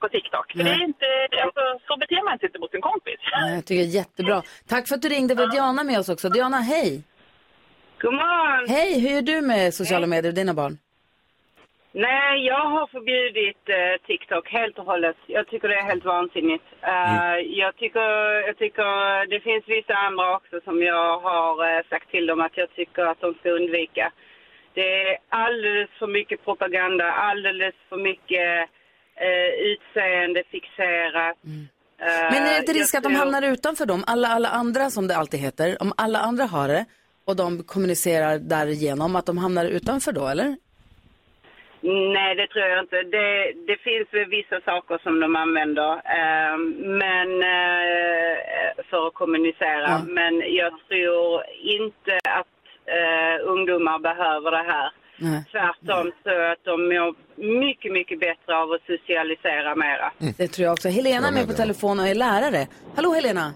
på 0.00 0.08
TikTok. 0.08 0.52
För 0.52 0.64
det 0.64 0.70
är 0.70 0.84
inte, 0.84 1.06
alltså, 1.44 1.60
så 1.86 1.96
beter 1.96 2.24
man 2.24 2.38
sig 2.38 2.46
inte 2.46 2.58
mot 2.58 2.70
sin 2.70 2.80
kompis. 2.80 3.20
Nej, 3.32 3.54
Jag 3.54 3.64
tycker 3.66 3.82
det 3.82 3.88
är 3.88 3.98
jättebra. 4.02 4.42
Tack 4.68 4.88
för 4.88 4.94
att 4.94 5.02
du 5.02 5.08
ringde. 5.08 5.34
Vi 5.34 5.42
har 5.42 5.50
Diana 5.50 5.84
med 5.84 5.98
oss 5.98 6.08
också. 6.08 6.28
Diana, 6.28 6.56
hej. 6.56 7.02
God 8.02 8.14
morgon. 8.14 8.68
Hej, 8.68 9.00
hur 9.00 9.10
gör 9.10 9.22
du 9.22 9.40
med 9.40 9.74
sociala 9.74 10.06
medier 10.06 10.30
och 10.32 10.34
dina 10.34 10.54
barn? 10.54 10.78
Nej, 11.92 12.46
jag 12.46 12.64
har 12.74 12.86
förbjudit 12.86 13.62
eh, 13.68 14.06
TikTok 14.06 14.48
helt 14.48 14.78
och 14.78 14.84
hållet. 14.84 15.16
Jag 15.26 15.48
tycker 15.48 15.68
det 15.68 15.74
är 15.74 15.82
helt 15.92 16.04
vansinnigt. 16.04 16.64
Eh, 16.82 17.36
jag, 17.62 17.76
tycker, 17.76 18.08
jag 18.48 18.58
tycker 18.58 18.90
det 19.32 19.40
finns 19.40 19.64
vissa 19.66 19.94
andra 19.94 20.36
också 20.36 20.60
som 20.64 20.82
jag 20.82 21.18
har 21.20 21.76
eh, 21.76 21.82
sagt 21.90 22.10
till 22.10 22.26
dem 22.26 22.40
att 22.40 22.56
jag 22.56 22.68
tycker 22.78 23.02
att 23.02 23.20
de 23.20 23.34
ska 23.34 23.50
undvika. 23.50 24.12
Det 24.74 25.02
är 25.02 25.16
alldeles 25.28 25.90
för 25.98 26.06
mycket 26.06 26.44
propaganda, 26.44 27.04
alldeles 27.12 27.74
för 27.88 27.96
mycket 27.96 28.50
eh, 29.26 29.50
utseende 29.70 30.42
fixerat. 30.50 31.36
Eh, 31.44 32.30
Men 32.32 32.42
är 32.46 32.52
det 32.52 32.58
inte 32.58 32.72
risk 32.72 32.94
att 32.94 33.02
de 33.02 33.14
hamnar 33.14 33.42
utanför 33.42 33.86
dem? 33.86 34.04
Alla, 34.06 34.28
alla 34.28 34.48
andra 34.48 34.90
som 34.90 35.08
det 35.08 35.16
alltid 35.16 35.40
heter. 35.40 35.82
Om 35.82 35.92
alla 35.96 36.18
andra 36.18 36.44
har 36.44 36.68
det 36.68 36.84
och 37.26 37.36
de 37.36 37.62
kommunicerar 37.62 38.38
därigenom, 38.38 39.16
att 39.16 39.26
de 39.26 39.38
hamnar 39.38 39.64
utanför 39.64 40.12
då, 40.12 40.26
eller? 40.26 40.56
Nej, 42.16 42.34
det 42.34 42.46
tror 42.46 42.64
jag 42.64 42.80
inte. 42.84 42.96
Det, 43.16 43.52
det 43.68 43.78
finns 43.88 44.08
vissa 44.38 44.60
saker 44.70 44.98
som 45.02 45.20
de 45.20 45.36
använder 45.36 45.90
eh, 46.18 46.56
men, 47.02 47.28
eh, 47.56 48.34
för 48.90 49.06
att 49.06 49.14
kommunicera. 49.14 49.88
Men 50.18 50.32
jag 50.60 50.72
tror 50.88 51.42
inte 51.78 52.14
att 52.40 52.56
eh, 52.96 53.36
ungdomar 53.52 53.98
behöver 53.98 54.50
det 54.50 54.66
här. 54.72 54.90
Nej. 55.18 55.44
Tvärtom 55.52 56.12
så 56.24 56.34
att 56.52 56.64
de 56.64 56.88
mår 56.88 57.14
mycket, 57.60 57.92
mycket 57.92 58.20
bättre 58.20 58.56
av 58.56 58.72
att 58.72 58.84
socialisera 58.86 59.74
mera. 59.74 60.12
Det 60.38 60.48
tror 60.48 60.64
jag 60.64 60.72
också. 60.72 60.88
Helena 60.88 61.28
är 61.28 61.32
med 61.32 61.46
på 61.46 61.52
telefon 61.52 62.00
och 62.00 62.08
är 62.08 62.14
lärare. 62.14 62.66
Hallå 62.96 63.12
Helena! 63.12 63.54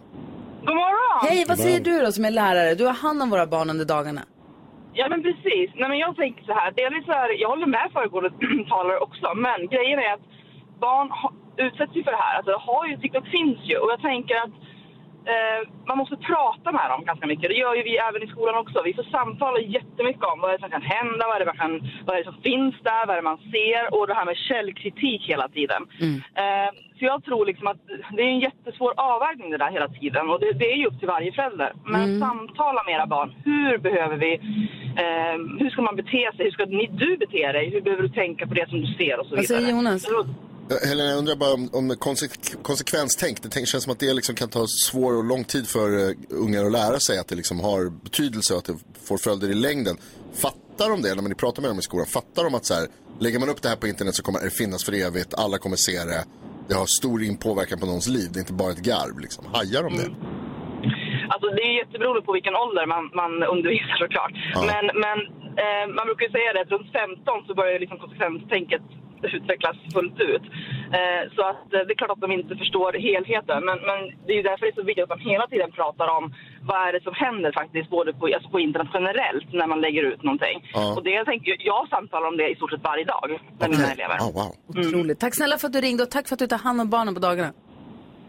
God 0.67 0.77
morgon! 0.83 1.19
Hej, 1.29 1.45
vad 1.49 1.59
säger 1.59 1.81
du 1.81 1.95
då 2.05 2.13
som 2.13 2.25
är 2.25 2.31
lärare? 2.31 2.75
Du 2.75 2.85
har 2.91 2.93
hand 3.07 3.23
om 3.23 3.31
våra 3.31 3.47
barn 3.47 3.71
under 3.71 3.85
dagarna. 3.85 4.23
Ja 5.01 5.09
men 5.13 5.23
precis. 5.23 5.69
Nej, 5.79 5.89
men 5.89 5.99
jag 5.99 6.17
tänker 6.17 6.43
så 6.45 6.55
här, 6.61 6.71
delvis 6.81 7.05
så 7.07 7.13
här, 7.13 7.29
jag 7.43 7.49
håller 7.49 7.67
med 7.77 7.87
föregående 7.93 8.31
talare 8.73 8.99
också, 8.99 9.27
men 9.47 9.59
grejen 9.75 9.99
är 10.07 10.13
att 10.17 10.27
barn 10.87 11.11
ha, 11.11 11.29
utsätts 11.67 11.97
ju 11.97 12.03
för 12.05 12.11
det 12.17 12.23
här. 12.27 12.37
Alltså, 12.39 12.53
har 12.69 12.87
ju, 12.89 12.97
TikTok 12.97 13.27
finns 13.39 13.59
ju 13.71 13.77
och 13.83 13.91
jag 13.95 14.01
tänker 14.11 14.37
att 14.45 14.55
eh, 15.27 15.69
man 15.87 15.99
måste 15.99 16.17
prata 16.17 16.73
med 16.73 16.91
dem 16.91 17.05
ganska 17.05 17.27
mycket. 17.27 17.49
Det 17.51 17.55
gör 17.55 17.75
ju 17.75 17.83
vi 17.83 17.97
även 17.97 18.23
i 18.23 18.27
skolan 18.27 18.55
också. 18.55 18.83
Vi 18.85 18.95
får 18.95 19.03
samtala 19.03 19.59
jättemycket 19.61 20.25
om 20.25 20.41
vad 20.41 20.61
som 20.61 20.71
kan 20.71 20.83
hända, 20.83 21.27
vad 21.27 21.41
det, 21.47 21.53
kan, 21.59 21.81
vad 22.07 22.17
det 22.17 22.25
som 22.25 22.35
finns 22.43 22.75
där, 22.83 23.07
vad 23.07 23.25
man 23.25 23.39
ser 23.39 23.95
och 23.95 24.07
det 24.07 24.15
här 24.15 24.25
med 24.25 24.37
källkritik 24.37 25.23
hela 25.29 25.49
tiden. 25.49 25.83
Eh, 26.35 26.71
så 26.99 27.05
jag 27.05 27.25
tror 27.25 27.47
liksom 27.47 27.67
att 27.67 27.77
det 28.17 28.23
är 28.23 28.27
en 28.27 28.41
jättesvår 28.41 28.93
avvägning 28.97 29.51
det 29.51 29.59
där 29.59 29.71
hela 29.71 29.89
tiden 29.89 30.31
och 30.31 30.41
det, 30.41 30.53
det 30.53 30.73
är 30.73 30.77
ju 30.77 30.87
upp 30.87 30.99
till 30.99 31.09
varje 31.09 31.33
förälder. 31.33 31.73
Men 31.85 32.01
Mm. 32.11 32.21
samtala 32.21 32.83
med 32.87 32.95
era 32.95 33.07
barn. 33.07 33.35
Hur 33.45 33.79
behöver 33.79 34.17
vi, 34.17 34.33
eh, 35.03 35.37
hur 35.59 35.71
ska 35.71 35.83
man 35.83 35.97
bete 35.97 36.31
sig, 36.37 36.45
hur 36.45 36.51
ska 36.51 36.65
ni, 36.65 36.87
du 36.93 37.17
bete 37.17 37.53
dig, 37.53 37.71
hur 37.71 37.81
behöver 37.81 38.03
du 38.03 38.09
tänka 38.09 38.47
på 38.47 38.55
det 38.55 38.69
som 38.69 38.81
du 38.81 38.87
ser 38.87 39.21
och 39.21 39.27
så 39.27 39.37
Vad 39.37 39.41
vidare. 39.43 39.61
säger 39.61 39.71
Jonas? 39.71 40.07
Eh, 40.71 40.89
Helena, 40.89 41.11
jag 41.11 41.19
undrar 41.19 41.37
bara 41.37 41.55
om, 41.55 41.69
om 41.73 41.93
konse- 41.93 42.63
konsekvenstänk. 42.63 43.43
Det 43.43 43.49
tänk- 43.49 43.69
känns 43.69 43.85
som 43.85 43.93
att 43.93 44.01
det 44.01 44.15
liksom 44.15 44.35
kan 44.35 44.49
ta 44.49 44.67
svår 44.67 45.13
och 45.17 45.25
lång 45.25 45.45
tid 45.45 45.69
för 45.69 45.89
uh, 45.99 46.17
ungar 46.31 46.65
att 46.65 46.73
lära 46.73 46.99
sig 47.01 47.19
att 47.19 47.29
det 47.29 47.37
liksom 47.37 47.61
har 47.61 47.91
betydelse 48.05 48.55
och 48.55 48.59
att 48.59 48.65
det 48.65 48.79
får 49.09 49.19
följder 49.19 49.49
i 49.51 49.55
längden. 49.55 49.97
Fattar 50.45 50.91
de 50.91 51.03
det 51.03 51.15
när 51.15 51.23
ni 51.23 51.35
pratar 51.35 51.63
med 51.63 51.71
dem 51.71 51.79
i 51.79 51.83
skolan? 51.83 52.07
Fattar 52.07 52.45
de 52.45 52.55
att 52.55 52.65
så 52.65 52.75
här, 52.75 52.87
lägger 53.25 53.39
man 53.43 53.49
upp 53.49 53.63
det 53.63 53.69
här 53.69 53.77
på 53.83 53.87
internet 53.93 54.15
så 54.15 54.23
kommer 54.23 54.41
det 54.41 54.51
finnas 54.63 54.85
för 54.87 54.93
evigt, 55.07 55.35
alla 55.45 55.57
kommer 55.59 55.77
se 55.77 55.99
det. 56.13 56.25
Det 56.69 56.75
har 56.81 56.87
stor 57.01 57.19
inpåverkan 57.23 57.79
på 57.81 57.87
någons 57.87 58.09
liv, 58.17 58.29
det 58.33 58.39
är 58.41 58.45
inte 58.47 58.59
bara 58.63 58.73
ett 58.77 58.87
garv. 58.91 59.17
Liksom. 59.25 59.43
Hajar 59.55 59.83
de 59.87 59.93
det? 60.01 60.09
Alltså 61.33 61.47
det 61.57 61.63
är 61.71 61.75
jätteberoende 61.83 62.23
på 62.29 62.33
vilken 62.39 62.57
ålder 62.65 62.85
man, 62.95 63.03
man 63.23 63.33
undervisar 63.55 63.97
såklart. 64.05 64.35
Ja. 64.55 64.61
Men, 64.71 64.85
men 65.05 65.19
eh, 65.63 65.85
man 65.99 66.05
brukar 66.09 66.25
ju 66.29 66.33
säga 66.39 66.49
det 66.55 66.63
att 66.65 66.75
runt 66.77 66.91
15 66.93 67.47
så 67.49 67.53
börjar 67.61 67.79
liksom 67.85 67.99
konsekvenstänket 68.05 68.85
utvecklas 69.29 69.77
fullt 69.95 70.21
ut. 70.21 70.45
Eh, 70.99 71.23
så 71.37 71.43
att 71.51 71.67
eh, 71.75 71.81
det 71.87 71.93
är 71.95 71.99
klart 72.01 72.11
att 72.11 72.21
de 72.21 72.33
inte 72.33 72.57
förstår 72.57 72.93
helheten. 72.93 73.65
Men, 73.69 73.79
men 73.89 73.99
det 74.27 74.33
är 74.33 74.37
ju 74.37 74.43
därför 74.51 74.63
det 74.67 74.73
är 74.73 74.81
så 74.81 74.83
viktigt 74.83 75.05
att 75.05 75.15
man 75.15 75.21
hela 75.33 75.47
tiden 75.47 75.71
pratar 75.81 76.09
om 76.19 76.25
vad 76.71 76.89
är 76.89 76.93
det 76.93 77.03
som 77.03 77.15
händer 77.15 77.53
faktiskt 77.53 77.91
både 77.91 78.13
på, 78.13 78.25
alltså 78.27 78.51
på 78.51 78.61
internet 78.61 78.89
generellt 78.95 79.53
när 79.53 79.67
man 79.67 79.81
lägger 79.81 80.03
ut 80.03 80.23
någonting. 80.23 80.57
Ja. 80.75 80.95
Och 80.97 81.03
det 81.05 81.11
jag 81.11 81.27
tänker, 81.27 81.57
jag 81.59 81.89
samtalar 81.89 82.27
om 82.29 82.37
det 82.37 82.49
i 82.49 82.55
stort 82.57 82.71
sett 82.71 82.85
varje 82.85 83.05
dag 83.05 83.41
med 83.59 83.71
mina 83.71 83.93
elever. 83.93 84.19
Otroligt. 84.69 85.21
Tack 85.21 85.35
snälla 85.35 85.59
för 85.59 85.67
att 85.67 85.73
du 85.73 85.81
ringde 85.81 86.03
och 86.03 86.11
tack 86.11 86.29
för 86.29 86.35
att 86.35 86.39
du 86.39 86.47
tar 86.47 86.59
hand 86.59 86.81
om 86.81 86.91
barnen 86.91 87.15
på 87.15 87.21
dagarna. 87.21 87.53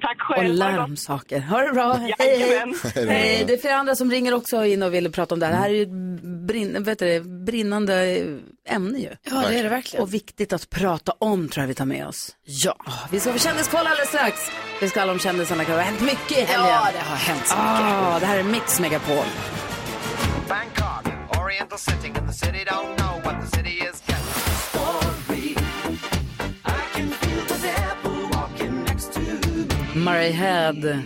Tack 0.02 0.18
Och 0.30 0.36
själv. 0.36 0.54
lär 0.54 0.78
dem 0.78 0.98
saker. 0.98 1.40
Ha 1.40 1.62
det 1.62 1.74
bra. 1.74 1.94
Hej, 1.94 2.14
hej. 2.20 2.74
Hej. 3.08 3.44
Det 3.48 3.54
är 3.54 3.58
flera 3.58 3.76
andra 3.76 3.96
som 3.96 4.12
ringer 4.12 4.34
också 4.34 4.66
in 4.66 4.84
och 4.84 4.94
vill 4.94 5.12
prata 5.12 5.36
om 5.36 5.40
det 5.40 5.46
här. 5.46 5.54
Det 5.54 5.60
här 5.60 5.70
är 5.70 5.74
ju 5.74 5.82
ett 5.84 6.48
brinn, 6.48 6.84
vet 6.84 7.00
du, 7.00 7.20
brinnande 7.46 8.24
ämne 8.70 9.00
ju. 9.00 9.10
Ja, 9.24 9.44
det 9.50 9.60
är 9.60 9.64
det 9.64 9.70
verkligen. 9.70 10.04
Och 10.04 10.14
viktigt 10.14 10.54
att 10.54 10.70
prata 10.70 11.12
om 11.20 11.50
tror 11.50 11.64
jag 11.64 11.68
vi 11.68 11.74
tar 11.74 11.86
med 11.86 12.08
oss. 12.08 12.36
Ja. 12.44 12.76
Vi 13.12 13.20
ska 13.20 13.34
få 13.34 13.40
kändiskoll 13.40 13.88
alldeles 13.88 14.08
strax. 14.10 14.52
Vi 14.82 14.90
ska 14.90 15.02
alla 15.02 15.12
om 15.12 15.20
kändisarna. 15.20 15.64
Det 15.64 15.72
har 15.74 15.80
hänt 15.80 16.02
mycket 16.02 16.32
i 16.38 16.42
helgen. 16.42 16.68
Ja, 16.70 16.88
det 16.94 17.00
har 17.00 17.16
hänt 17.16 17.48
så 17.48 17.56
Ah, 17.58 18.20
det 18.20 18.26
här 18.26 18.38
är 18.40 18.44
Mix 18.44 18.80
Megapol. 18.80 19.26
Bangkok, 20.50 21.14
Oriental 21.42 21.78
setting, 21.80 22.16
and 22.18 22.28
the 22.28 22.34
city 22.34 22.66
don't 22.66 22.96
know 22.98 23.22
what 23.24 23.36
the 23.42 23.58
city 23.58 23.84
is 23.94 24.01
Murray 30.04 30.32
Head. 30.32 31.02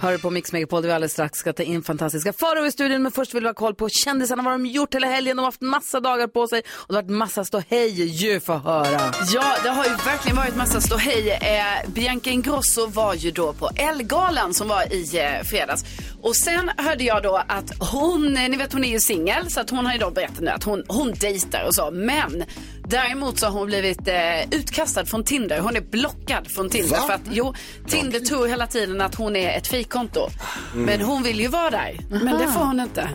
Hör 0.00 0.18
på 0.18 0.30
Mix 0.30 0.52
Megapol 0.52 0.82
där 0.82 0.88
vi 0.88 0.94
alldeles 0.94 1.12
strax 1.12 1.38
ska 1.38 1.52
ta 1.52 1.62
in 1.62 1.82
fantastiska 1.82 2.32
faror 2.32 2.66
i 2.66 2.72
studion. 2.72 3.02
Men 3.02 3.12
först 3.12 3.34
vill 3.34 3.42
vi 3.42 3.48
ha 3.48 3.54
koll 3.54 3.74
på 3.74 3.88
kändisarna, 3.88 4.42
vad 4.42 4.52
de 4.52 4.66
gjort 4.66 4.94
hela 4.94 5.06
helgen. 5.06 5.36
De 5.36 5.42
har 5.42 5.46
haft 5.46 5.60
massa 5.60 6.00
dagar 6.00 6.26
på 6.26 6.48
sig 6.48 6.62
och 6.68 6.88
det 6.88 6.94
har 6.94 7.02
varit 7.02 7.10
massa 7.10 7.44
ståhej 7.44 8.02
ju 8.02 8.40
få 8.40 8.52
höra. 8.52 9.00
Ja, 9.34 9.56
det 9.62 9.68
har 9.68 9.84
ju 9.84 9.90
verkligen 9.90 10.36
varit 10.36 10.56
massa 10.56 10.80
ståhej. 10.80 11.30
Eh, 11.30 11.90
Bianca 11.90 12.30
Ingrosso 12.30 12.86
var 12.86 13.14
ju 13.14 13.30
då 13.30 13.52
på 13.52 13.70
Elgalan 13.76 14.54
som 14.54 14.68
var 14.68 14.92
i 14.92 15.18
eh, 15.18 15.44
fredags. 15.44 15.84
Och 16.26 16.36
sen 16.36 16.70
hörde 16.76 17.04
jag 17.04 17.22
då 17.22 17.42
att 17.48 17.72
hon, 17.92 18.36
eh, 18.36 18.48
ni 18.48 18.56
vet 18.56 18.72
hon 18.72 18.84
är 18.84 18.88
ju 18.88 19.00
singel, 19.00 19.50
så 19.50 19.60
att 19.60 19.70
hon 19.70 19.86
har 19.86 19.92
ju 19.92 19.98
då 19.98 20.10
berättat 20.10 20.40
nu 20.40 20.50
att 20.50 20.64
hon, 20.64 20.84
hon 20.88 21.12
dejtar 21.12 21.64
och 21.66 21.74
så. 21.74 21.90
Men 21.90 22.44
däremot 22.88 23.38
så 23.38 23.46
har 23.46 23.52
hon 23.52 23.66
blivit 23.66 24.08
eh, 24.08 24.14
utkastad 24.50 25.04
från 25.04 25.24
Tinder. 25.24 25.60
Hon 25.60 25.76
är 25.76 25.80
blockad 25.80 26.50
från 26.50 26.70
Tinder. 26.70 26.90
Va? 26.90 27.02
För 27.06 27.14
att, 27.14 27.20
jo, 27.30 27.54
Tinder 27.88 28.20
tror 28.20 28.46
hela 28.46 28.66
tiden 28.66 29.00
att 29.00 29.14
hon 29.14 29.36
är 29.36 29.56
ett 29.56 29.66
fejkkonto. 29.66 30.28
Mm. 30.74 30.86
Men 30.86 31.00
hon 31.00 31.22
vill 31.22 31.40
ju 31.40 31.48
vara 31.48 31.70
där. 31.70 31.98
Men 32.10 32.38
det 32.38 32.46
får 32.46 32.64
hon 32.64 32.80
inte 32.80 33.08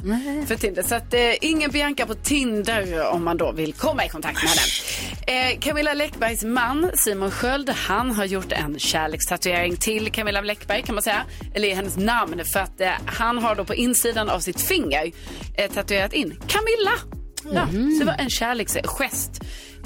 för 0.48 0.56
Tinder. 0.56 0.84
Så 0.84 0.96
att 0.96 1.14
eh, 1.14 1.34
ingen 1.42 1.72
Bianca 1.72 2.06
på 2.06 2.14
Tinder 2.14 3.08
om 3.08 3.24
man 3.24 3.38
då 3.38 3.52
vill 3.52 3.74
komma 3.74 4.06
i 4.06 4.10
kontakt 4.10 4.44
med 4.44 4.50
henne. 4.50 5.52
Eh, 5.52 5.60
Camilla 5.60 5.94
Läckbergs 5.94 6.44
man 6.44 6.92
Simon 6.96 7.32
Sköld, 7.32 7.70
han 7.70 8.12
har 8.12 8.26
gjort 8.26 8.52
en 8.52 8.80
kärlekstatuering 8.80 9.76
till 9.78 10.12
Camilla 10.12 10.42
Läckberg 10.42 10.84
kan 10.84 10.96
man 10.96 11.02
säga. 11.02 11.24
Eller 11.54 11.68
i 11.68 11.74
hennes 11.74 11.98
namn 11.98 12.46
för 12.46 12.60
att 12.60 12.82
eh, 12.82 12.92
han 13.06 13.38
har 13.38 13.56
då 13.56 13.66
på 13.66 13.76
insidan 13.76 14.30
av 14.30 14.40
sitt 14.40 14.62
finger 14.62 15.12
eh, 15.58 15.72
tatuerat 15.72 16.14
in 16.14 16.30
Camilla. 16.48 16.92
Ja, 17.54 17.68
så 17.68 18.00
det 18.00 18.06
var 18.06 18.16
en 18.20 18.30
kärleksgest 18.30 19.32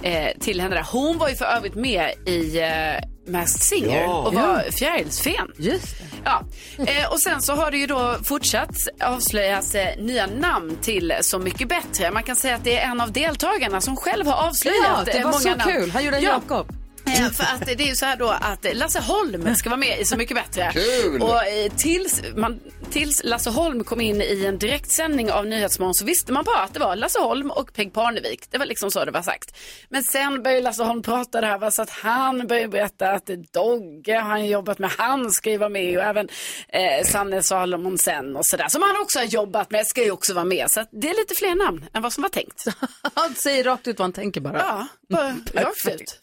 eh, 0.04 0.28
till 0.39 0.62
henne 0.62 0.75
där. 0.75 0.86
Hon 0.91 1.17
var 1.17 1.30
ju 1.30 1.36
för 1.36 1.45
övrigt 1.45 1.75
med 1.75 2.12
i 2.25 2.60
eh, 2.60 3.32
Masked 3.32 3.62
Singer 3.62 4.01
Ja. 4.04 4.13
och 4.17 4.34
var 4.34 4.63
Ja. 4.65 4.71
fjärilsfen. 4.71 5.51
Just 5.58 5.95
Ja. 6.23 6.43
Eh, 6.88 7.12
och 7.12 7.21
sen 7.21 7.41
så 7.41 7.54
har 7.56 7.71
det 7.71 7.78
ju 7.78 7.88
då 7.88 8.15
fortsatt 8.23 8.75
avslöjas 9.04 9.75
eh, 9.75 9.97
nya 10.04 10.28
namn 10.28 10.78
till 10.82 11.13
Så 11.21 11.39
mycket 11.39 11.69
bättre. 11.69 12.12
Man 12.12 12.23
kan 12.23 12.36
säga 12.36 12.56
att 12.56 12.63
det 12.63 12.78
är 12.80 12.91
en 12.91 13.01
av 13.01 13.12
deltagarna 13.12 13.82
som 13.82 13.95
själv 13.97 14.25
har 14.28 14.47
avslöjat 14.47 14.78
Ja, 14.84 15.01
det 15.06 15.12
eh, 15.12 15.23
var 15.23 15.32
många 15.32 15.41
så 15.41 15.49
namn. 15.49 15.62
kul. 15.71 15.91
Han 15.91 16.06
gjorde 16.06 16.17
en 16.17 16.23
Ja. 16.23 16.30
Jakob. 16.49 16.67
Eh, 17.07 17.31
För 17.31 17.43
att 17.43 17.65
det 17.65 17.71
är 17.83 17.87
ju 17.87 17.95
så 17.95 18.05
här 18.05 18.17
då 18.17 18.29
att 18.29 18.65
Lasse 18.75 18.99
Holm 18.99 19.55
ska 19.55 19.69
vara 19.69 19.79
med 19.79 19.99
i 19.99 20.05
Så 20.05 20.17
mycket 20.17 20.35
bättre. 20.37 20.71
Kul! 20.73 21.21
Och 21.21 21.45
eh, 21.45 21.71
tills, 21.77 22.21
man, 22.35 22.59
tills 22.91 23.21
Lasse 23.23 23.49
Holm 23.49 23.83
kom 23.83 24.01
in 24.01 24.21
i 24.21 24.45
en 24.45 24.57
direktsändning 24.57 25.31
av 25.31 25.45
Nyhetsmorgon 25.47 25.93
så 25.93 26.05
visste 26.05 26.33
man 26.33 26.43
bara 26.43 26.59
att 26.59 26.73
det 26.73 26.79
var 26.79 26.95
Lasse 26.95 27.19
Holm 27.19 27.51
och 27.51 27.73
Peg 27.73 27.93
Parnevik. 27.93 28.51
Det 28.51 28.57
var 28.57 28.65
liksom 28.65 28.91
så 28.91 29.05
det 29.05 29.11
var 29.11 29.21
sagt. 29.21 29.57
Men 29.89 30.03
sen 30.03 30.43
började 30.43 30.61
Lasse 30.61 30.83
Holm 30.83 31.01
prata 31.01 31.41
det 31.41 31.47
här 31.47 31.57
va, 31.57 31.71
så 31.71 31.81
att 31.81 31.89
han 31.89 32.47
började 32.47 32.67
berätta 32.67 33.11
att 33.11 33.25
Dogge 33.53 34.13
har 34.13 34.29
han 34.29 34.45
jobbat 34.47 34.79
med, 34.79 34.91
han 34.97 35.31
ska 35.31 35.49
ju 35.51 35.57
vara 35.57 35.69
med 35.69 35.97
och 35.97 36.03
även 36.03 36.29
eh, 36.69 37.05
Sanne 37.07 37.43
Salomonsen 37.43 38.35
och 38.35 38.45
sådär 38.45 38.67
som 38.69 38.81
han 38.81 39.01
också 39.01 39.19
har 39.19 39.25
jobbat 39.25 39.71
med 39.71 39.87
ska 39.87 40.03
ju 40.03 40.11
också 40.11 40.33
vara 40.33 40.45
med. 40.45 40.71
Så 40.71 40.85
det 40.91 41.09
är 41.09 41.15
lite 41.15 41.35
fler 41.35 41.55
namn 41.55 41.85
än 41.93 42.01
vad 42.01 42.13
som 42.13 42.21
var 42.21 42.29
tänkt. 42.29 42.65
Han 43.13 43.35
säger 43.35 43.63
rakt 43.63 43.87
ut 43.87 43.99
vad 43.99 44.03
han 44.05 44.13
tänker 44.13 44.41
bara. 44.41 44.57
Ja, 44.57 44.87
bara 45.09 45.35
rakt 45.63 45.87
ut. 45.87 46.19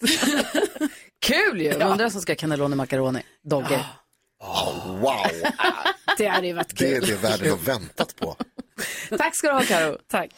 Kul 1.27 1.61
ju! 1.61 1.75
Ja. 1.79 1.87
Undrar 1.87 2.09
som 2.09 2.21
ska 2.21 2.35
cannelloni 2.35 2.77
macaroni. 2.77 3.23
Dogge. 3.45 3.85
Wow, 4.43 5.03
Det 6.19 6.27
hade 6.27 6.47
ju 6.47 6.53
varit 6.53 6.79
det 6.79 6.95
är 6.95 7.01
kul. 7.01 7.09
det 7.09 7.15
världen 7.29 7.51
har 7.51 7.57
väntat 7.57 8.17
på. 8.17 8.37
Tack 9.19 9.37
ska 9.37 9.49
du 9.49 9.55
ha 9.55 9.63
Karo. 9.63 9.97
Tack. 10.11 10.31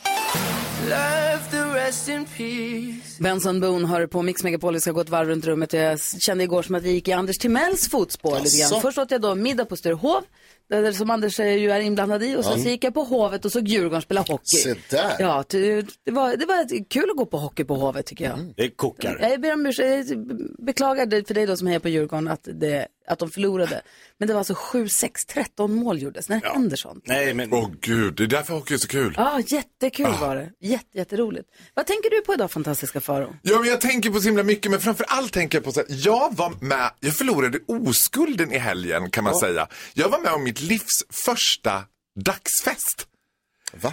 Love 0.84 1.40
the 1.50 1.78
rest 1.78 2.08
in 2.08 2.24
peace. 2.24 3.18
Benson 3.22 3.60
Boone 3.60 3.86
har 3.86 4.06
på 4.06 4.22
Mix 4.22 4.42
Megapol. 4.42 4.74
Vi 4.74 4.80
ska 4.80 4.92
gå 4.92 5.00
ett 5.00 5.08
varv 5.08 5.28
runt 5.28 5.44
rummet. 5.46 5.72
Jag 5.72 6.00
kände 6.00 6.44
igår 6.44 6.62
som 6.62 6.74
att 6.74 6.82
vi 6.82 6.90
gick 6.90 7.08
i 7.08 7.12
Anders 7.12 7.38
Timells 7.38 7.88
fotspår 7.88 8.40
lite 8.40 8.58
grann. 8.58 8.80
Först 8.82 8.98
åt 8.98 9.10
jag 9.10 9.20
då 9.20 9.34
middag 9.34 9.64
på 9.64 9.76
Sturehov. 9.76 10.22
Där 10.70 10.92
som 10.92 11.10
Anders 11.10 11.40
eh, 11.40 11.56
ju 11.56 11.70
är 11.70 11.80
inblandad 11.80 12.22
i. 12.22 12.36
Och 12.36 12.44
sen 12.44 12.62
så 12.62 12.68
gick 12.68 12.84
jag 12.84 12.94
på 12.94 13.04
Hovet 13.04 13.44
och 13.44 13.52
såg 13.52 13.68
Djurgården 13.68 14.02
spela 14.02 14.20
hockey. 14.20 14.56
Se 14.56 14.74
där. 14.90 15.16
Ja, 15.18 15.42
ty- 15.42 15.82
det 16.04 16.10
var, 16.10 16.36
det 16.36 16.46
var 16.46 16.88
kul 16.88 17.10
att 17.10 17.16
gå 17.16 17.26
på 17.26 17.38
hockey 17.38 17.64
på 17.64 17.74
Hovet 17.74 18.06
tycker 18.06 18.24
jag. 18.24 18.54
Det 18.56 18.68
kokar. 18.70 19.18
Jag 19.20 19.40
ber 19.40 19.52
om 19.52 19.66
ursäkt, 19.66 20.10
jag 20.10 20.26
beklagar 20.58 21.06
det 21.06 21.26
för 21.26 21.34
dig 21.34 21.46
då 21.46 21.56
som 21.56 21.66
hejar 21.66 21.80
på 21.80 21.88
Djurgården 21.88 22.28
att, 22.28 22.48
det, 22.52 22.86
att 23.08 23.18
de 23.18 23.30
förlorade. 23.30 23.82
Men 24.18 24.28
det 24.28 24.34
var 24.34 24.38
alltså 24.38 24.54
7-6, 24.54 25.26
13 25.28 25.74
mål 25.74 26.02
gjordes. 26.02 26.28
När 26.28 26.40
händer 26.40 26.76
sånt? 26.76 27.04
Nej, 27.06 27.34
men... 27.34 27.52
Åh 27.52 27.70
gud, 27.80 28.14
det 28.14 28.22
är 28.22 28.26
därför 28.26 28.54
hockey 28.54 28.74
är 28.74 28.78
så 28.78 28.88
kul. 28.88 29.14
Ja, 29.16 29.40
jättekul 29.46 30.06
Ah. 30.06 30.16
var 30.20 30.36
det. 30.36 30.50
Jätte, 30.60 30.98
jätteroligt. 30.98 31.48
Vad 31.74 31.86
tänker 31.86 32.10
du 32.10 32.20
på 32.20 32.34
idag, 32.34 32.50
fantastiska 32.50 33.00
Faro? 33.00 33.36
Ja, 33.42 33.58
men 33.58 33.68
jag 33.68 33.80
tänker 33.80 34.10
på 34.10 34.20
så 34.20 34.24
himla 34.28 34.42
mycket, 34.42 34.70
men 34.70 34.80
framför 34.80 35.06
allt 35.08 35.32
tänker 35.32 35.58
jag 35.58 35.64
på 35.64 35.72
så 35.72 35.80
här, 35.80 35.86
jag 35.90 36.36
var 36.36 36.52
med, 36.60 36.90
jag 37.00 37.16
förlorade 37.16 37.58
oskulden 37.66 38.52
i 38.52 38.58
helgen 38.58 39.10
kan 39.10 39.24
man 39.24 39.34
säga. 39.34 39.68
Jag 39.94 40.08
var 40.08 40.20
med 40.20 40.32
om 40.32 40.44
mitt 40.44 40.60
livs 40.60 41.04
första 41.10 41.82
dagsfest. 42.20 43.06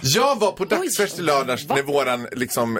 Jag 0.02 0.38
var 0.38 0.52
på 0.52 0.64
dagsfest 0.64 1.18
i 1.18 1.22
lördags 1.22 1.68
när 1.68 1.82
våran, 1.82 2.28
liksom, 2.32 2.78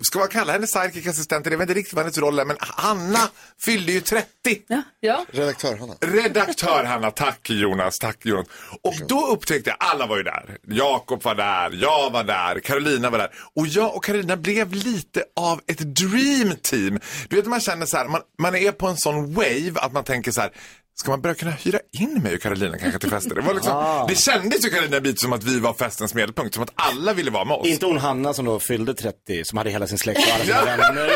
ska 0.00 0.18
man 0.18 0.28
kalla 0.28 0.52
henne 0.52 0.66
sidekick 0.66 1.06
assistent? 1.06 1.46
Jag 1.46 1.52
vet 1.52 1.60
inte 1.60 1.74
riktigt 1.74 1.94
vad 1.94 2.04
hennes 2.04 2.18
roll 2.18 2.38
är, 2.38 2.44
men 2.44 2.56
Hanna 2.60 3.28
fyllde 3.60 3.92
ju 3.92 4.00
30. 4.00 4.26
Ja. 4.66 4.82
ja. 5.00 5.24
Redaktör 5.30 5.76
Hanna. 5.76 5.94
Redaktör 6.00 6.84
Hanna, 6.84 7.10
tack 7.10 7.50
Jonas, 7.50 7.98
tack 7.98 8.26
Jonas. 8.26 8.46
Och 8.82 8.94
då 9.08 9.26
upptäckte 9.26 9.70
jag, 9.70 9.76
alla 9.80 10.06
var 10.06 10.16
ju 10.16 10.22
där. 10.22 10.58
Jakob 10.66 11.22
var 11.22 11.34
där, 11.34 11.78
jag 11.82 12.10
var 12.10 12.24
där, 12.24 12.60
Carolina 12.60 13.10
var 13.10 13.18
där. 13.18 13.30
Och 13.54 13.66
jag 13.66 13.96
och 13.96 14.04
Carolina 14.04 14.36
blev 14.36 14.72
lite 14.72 15.24
av 15.36 15.60
ett 15.66 15.78
dream 15.96 16.54
team. 16.62 17.00
Du 17.28 17.36
vet 17.36 17.46
man 17.46 17.60
känner 17.60 17.86
så 17.86 17.96
här, 17.96 18.08
man, 18.08 18.20
man 18.38 18.54
är 18.54 18.72
på 18.72 18.86
en 18.86 18.96
sån 18.96 19.34
wave 19.34 19.72
att 19.74 19.92
man 19.92 20.04
tänker 20.04 20.32
så 20.32 20.40
här, 20.40 20.50
Ska 20.98 21.10
man 21.10 21.20
börja 21.20 21.34
kunna 21.34 21.50
hyra 21.50 21.78
in 21.92 22.22
mig 22.22 22.34
och 22.34 22.40
Carolina 22.40 22.78
kanske 22.78 22.98
till 23.00 23.10
fester? 23.10 23.34
Det, 23.34 23.40
var 23.40 23.54
liksom, 23.54 23.72
Ah. 23.76 24.06
det 24.08 24.14
kändes 24.14 24.64
ju 24.66 24.70
Carolina 24.70 25.00
bit 25.00 25.20
som 25.20 25.32
att 25.32 25.44
vi 25.44 25.60
var 25.60 25.72
festens 25.74 26.14
medelpunkt, 26.14 26.54
som 26.54 26.62
att 26.62 26.72
alla 26.74 27.12
ville 27.12 27.30
vara 27.30 27.44
med 27.44 27.56
oss. 27.56 27.66
Inte 27.66 27.86
hon 27.86 27.98
Hanna 27.98 28.34
som 28.34 28.44
då 28.44 28.60
fyllde 28.60 28.94
30, 28.94 29.44
som 29.44 29.58
hade 29.58 29.70
hela 29.70 29.86
sin 29.86 29.98
släkt 29.98 30.20
och 30.28 30.34
alla 30.34 30.44
sina 30.44 30.64
vänner. 30.64 31.10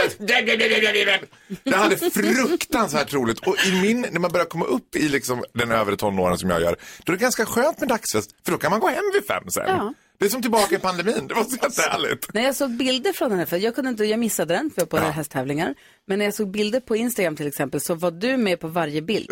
Jag 1.64 1.78
hade 1.78 1.96
fruktansvärt 1.96 3.12
roligt. 3.12 3.46
Och 3.46 3.56
i 3.66 3.80
min, 3.82 4.00
när 4.10 4.20
man 4.20 4.30
börjar 4.32 4.46
komma 4.46 4.64
upp 4.64 4.96
i 4.96 5.08
liksom 5.08 5.44
den 5.54 5.70
övre 5.72 5.96
tonåren 5.96 6.38
som 6.38 6.50
jag 6.50 6.60
gör, 6.60 6.76
då 7.04 7.12
är 7.12 7.16
det 7.16 7.22
ganska 7.22 7.46
skönt 7.46 7.80
med 7.80 7.88
dagsfest, 7.88 8.30
för 8.44 8.52
då 8.52 8.58
kan 8.58 8.70
man 8.70 8.80
gå 8.80 8.88
hem 8.88 9.04
vid 9.14 9.26
fem 9.26 9.44
sen. 9.50 9.64
Ja. 9.68 9.94
Det 10.20 10.26
är 10.26 10.30
som 10.30 10.42
tillbaka 10.42 10.74
i 10.74 10.78
pandemin, 10.78 11.26
det 11.28 11.34
var 11.34 11.44
så 11.44 11.56
jättehärligt. 11.62 12.34
När 12.34 12.42
jag 12.42 12.56
såg 12.56 12.70
bilder 12.70 13.12
från 13.12 13.30
den 13.30 13.38
här, 13.38 13.46
för 13.46 13.56
jag 13.56 13.74
kunde 13.74 13.90
inte, 13.90 14.04
jag 14.04 14.18
missade 14.18 14.54
den 14.54 14.70
för 14.70 14.82
jag 14.82 14.92
var 14.92 15.00
på 15.00 15.06
hästtävlingar. 15.06 15.74
Men 16.06 16.18
när 16.18 16.24
jag 16.24 16.34
såg 16.34 16.50
bilder 16.50 16.80
på 16.80 16.96
Instagram 16.96 17.36
till 17.36 17.46
exempel 17.46 17.80
så 17.80 17.94
var 17.94 18.10
du 18.10 18.36
med 18.36 18.60
på 18.60 18.68
varje 18.68 19.02
bild. 19.02 19.30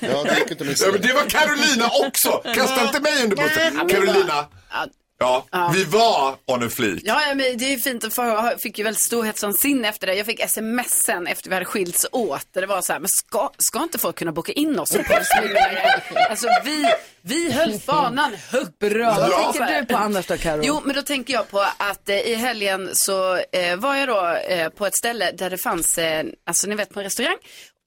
Ja, 0.00 0.24
det 0.24 0.38
gick 0.38 0.50
inte 0.50 0.64
att 0.64 0.68
missa. 0.70 0.86
Ja, 0.86 0.92
men 0.92 1.00
det 1.00 1.12
var 1.12 1.22
Carolina 1.22 1.90
också! 2.06 2.30
Kasta 2.54 2.86
inte 2.86 3.00
mig 3.00 3.24
under 3.24 3.36
bussen. 3.36 3.88
Carolina, 3.88 4.46
ja, 5.20 5.70
vi 5.74 5.84
var 5.84 6.36
on 6.46 6.66
a 6.66 6.68
fleek. 6.70 7.00
Ja, 7.04 7.22
ja, 7.28 7.34
men 7.34 7.58
det 7.58 7.64
är 7.64 7.70
ju 7.70 7.78
fint. 7.78 8.14
För 8.14 8.24
jag 8.26 8.60
fick 8.60 8.78
ju 8.78 8.84
väldigt 8.84 9.02
storhetsvansinne 9.02 9.88
efter 9.88 10.06
det. 10.06 10.14
Jag 10.14 10.26
fick 10.26 10.40
sms 10.40 11.02
sen 11.02 11.26
efter 11.26 11.48
vi 11.50 11.54
hade 11.54 11.64
skilts 11.66 12.06
åt. 12.12 12.46
Där 12.54 12.60
det 12.60 12.66
var 12.66 12.82
så 12.82 12.92
här, 12.92 13.00
men 13.00 13.08
ska, 13.08 13.50
ska 13.58 13.82
inte 13.82 13.98
folk 13.98 14.16
kunna 14.16 14.32
boka 14.32 14.52
in 14.52 14.78
oss? 14.78 14.96
Alltså 16.30 16.48
vi, 16.64 16.86
vi 17.22 17.52
höll 17.52 17.78
fanan 17.80 18.36
högt. 18.50 18.78
Bra. 18.78 19.14
Vad 19.20 19.30
Ja. 19.30 19.52
tänker 19.56 19.80
du 19.80 19.86
på 19.86 19.96
annars 19.96 20.26
då 20.26 20.36
Karo? 20.38 20.60
Jo, 20.64 20.80
men 20.84 20.94
då 20.96 21.02
tänker 21.02 21.34
jag 21.34 21.50
på 21.50 21.60
att 21.76 22.08
eh, 22.08 22.16
i 22.16 22.34
helgen 22.34 22.90
så 22.92 23.36
eh, 23.36 23.76
var 23.76 23.94
jag 23.96 24.08
då 24.08 24.26
eh, 24.48 24.68
på 24.68 24.86
ett 24.86 24.96
ställe 24.96 25.32
där 25.32 25.50
det 25.50 25.58
fanns, 25.58 25.98
eh, 25.98 26.24
alltså 26.46 26.66
ni 26.66 26.74
vet 26.74 26.90
på 26.90 27.00
en 27.00 27.04
restaurang, 27.04 27.36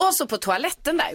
och 0.04 0.16
så 0.16 0.28
på 0.28 0.38
toaletten 0.38 0.98
där. 0.98 1.12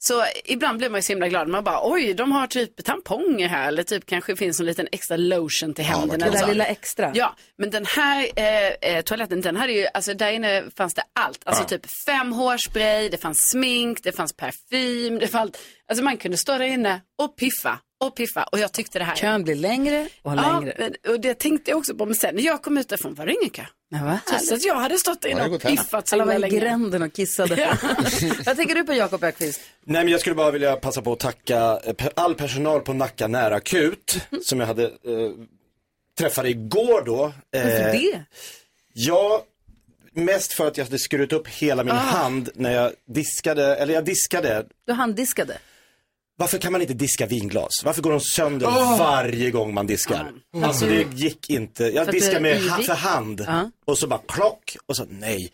Så 0.00 0.24
ibland 0.44 0.78
blir 0.78 0.88
man 0.90 0.98
ju 0.98 1.02
så 1.02 1.12
himla 1.12 1.28
glad. 1.28 1.48
Man 1.48 1.64
bara, 1.64 1.80
oj, 1.82 2.14
de 2.14 2.32
har 2.32 2.46
typ 2.46 2.84
tamponger 2.84 3.48
här. 3.48 3.68
Eller 3.68 3.82
typ 3.82 4.06
kanske 4.06 4.36
finns 4.36 4.60
en 4.60 4.66
liten 4.66 4.88
extra 4.92 5.16
lotion 5.16 5.74
till 5.74 5.84
händerna. 5.84 6.16
Det 6.24 6.24
eller 6.30 6.38
där 6.40 6.46
lilla 6.46 6.64
extra. 6.66 7.12
Ja, 7.14 7.36
men 7.58 7.70
den 7.70 7.86
här 7.86 8.28
eh, 8.36 8.92
eh, 8.96 9.02
toaletten, 9.02 9.40
den 9.40 9.56
hade 9.56 9.72
ju, 9.72 9.86
alltså 9.94 10.14
där 10.14 10.30
inne 10.32 10.64
fanns 10.76 10.94
det 10.94 11.02
allt. 11.20 11.40
Alltså 11.44 11.62
Ja. 11.62 11.68
typ 11.68 11.86
fem 12.06 12.32
hårspray, 12.32 13.08
det 13.08 13.18
fanns 13.18 13.38
smink, 13.50 14.02
det 14.02 14.12
fanns 14.12 14.32
parfym, 14.32 15.18
det 15.18 15.28
fanns, 15.28 15.52
alltså 15.88 16.04
man 16.04 16.16
kunde 16.16 16.36
stå 16.36 16.52
där 16.52 16.64
inne 16.64 17.00
och 17.18 17.36
piffa 17.36 17.78
och 18.00 18.16
piffa. 18.16 18.42
Och 18.42 18.58
jag 18.58 18.72
tyckte 18.72 18.98
det 18.98 19.04
här. 19.04 19.16
Kön 19.16 19.44
blir 19.44 19.54
längre 19.54 20.08
och 20.22 20.32
Ja, 20.32 20.60
längre. 20.60 20.74
men- 20.78 21.12
och 21.14 21.20
det 21.20 21.34
tänkte 21.34 21.70
jag 21.70 21.78
också 21.78 21.94
på. 21.94 22.06
Men 22.06 22.14
sen 22.14 22.34
när 22.34 22.42
jag 22.42 22.62
kom 22.62 22.78
ut 22.78 22.88
därifrån 22.88 23.14
var 23.14 23.26
det 23.26 23.32
ingen 23.32 23.50
kö. 23.50 23.62
Ja, 23.90 23.98
vad 24.04 24.18
Trots 24.28 24.52
att 24.52 24.64
jag 24.64 24.74
hade 24.74 24.98
stått 24.98 25.24
inne 25.24 25.44
och 25.48 25.62
piffat 25.62 26.08
så 26.08 26.14
Alla 26.14 26.24
var 26.24 26.34
i 26.34 26.38
länge. 26.38 26.58
gränden 26.60 27.02
och 27.02 27.12
kissade. 27.12 27.78
Vad 28.46 28.56
tänker 28.56 28.74
du 28.74 28.84
på 28.84 28.92
Jakob 28.92 29.24
Ökvist? 29.24 29.60
Nej 29.84 30.04
men 30.04 30.12
jag 30.12 30.20
skulle 30.20 30.34
bara 30.34 30.50
vilja 30.50 30.76
passa 30.76 31.02
på 31.02 31.12
att 31.12 31.18
tacka 31.18 31.80
eh, 31.84 32.06
all 32.14 32.34
personal 32.34 32.80
på 32.80 32.92
Nacka 32.92 33.26
närakut 33.28 34.18
som 34.44 34.60
jag 34.60 34.66
hade 34.66 34.84
eh, 34.84 34.90
träffade 36.18 36.48
igår 36.48 37.02
då. 37.06 37.32
Varför 37.52 37.68
Eh, 37.88 37.92
det? 37.92 38.24
Ja, 38.92 39.44
mest 40.12 40.52
för 40.52 40.66
att 40.68 40.76
jag 40.76 40.84
hade 40.84 40.98
skurit 40.98 41.32
upp 41.32 41.48
hela 41.48 41.84
min 41.84 41.94
Ah. 41.94 41.98
hand 41.98 42.48
när 42.54 42.70
jag 42.72 42.92
diskade, 43.06 43.76
eller 43.76 43.94
jag 43.94 44.04
diskade. 44.04 44.66
Du 44.86 44.92
handdiskade. 44.92 45.58
Varför 46.40 46.58
kan 46.58 46.72
man 46.72 46.80
inte 46.80 46.94
diska 46.94 47.26
vinglas? 47.26 47.70
Varför 47.84 48.02
går 48.02 48.10
de 48.10 48.20
sönder 48.20 48.66
Åh. 48.66 48.98
varje 48.98 49.50
gång 49.50 49.74
man 49.74 49.86
diskar? 49.86 50.32
Ja. 50.52 50.66
Alltså 50.66 50.86
det 50.86 51.06
gick 51.14 51.50
inte. 51.50 51.84
För 51.84 51.90
Jag 51.90 52.06
du 52.12 52.18
är 52.30 52.40
med 52.40 52.62
ha, 52.62 52.82
för 52.82 52.92
hand 52.94 53.44
Ja. 53.46 53.70
och 53.84 53.98
så 53.98 54.06
bara 54.06 54.20
klock 54.28 54.76
och 54.86 54.96
så 54.96 55.04
nej. 55.10 55.52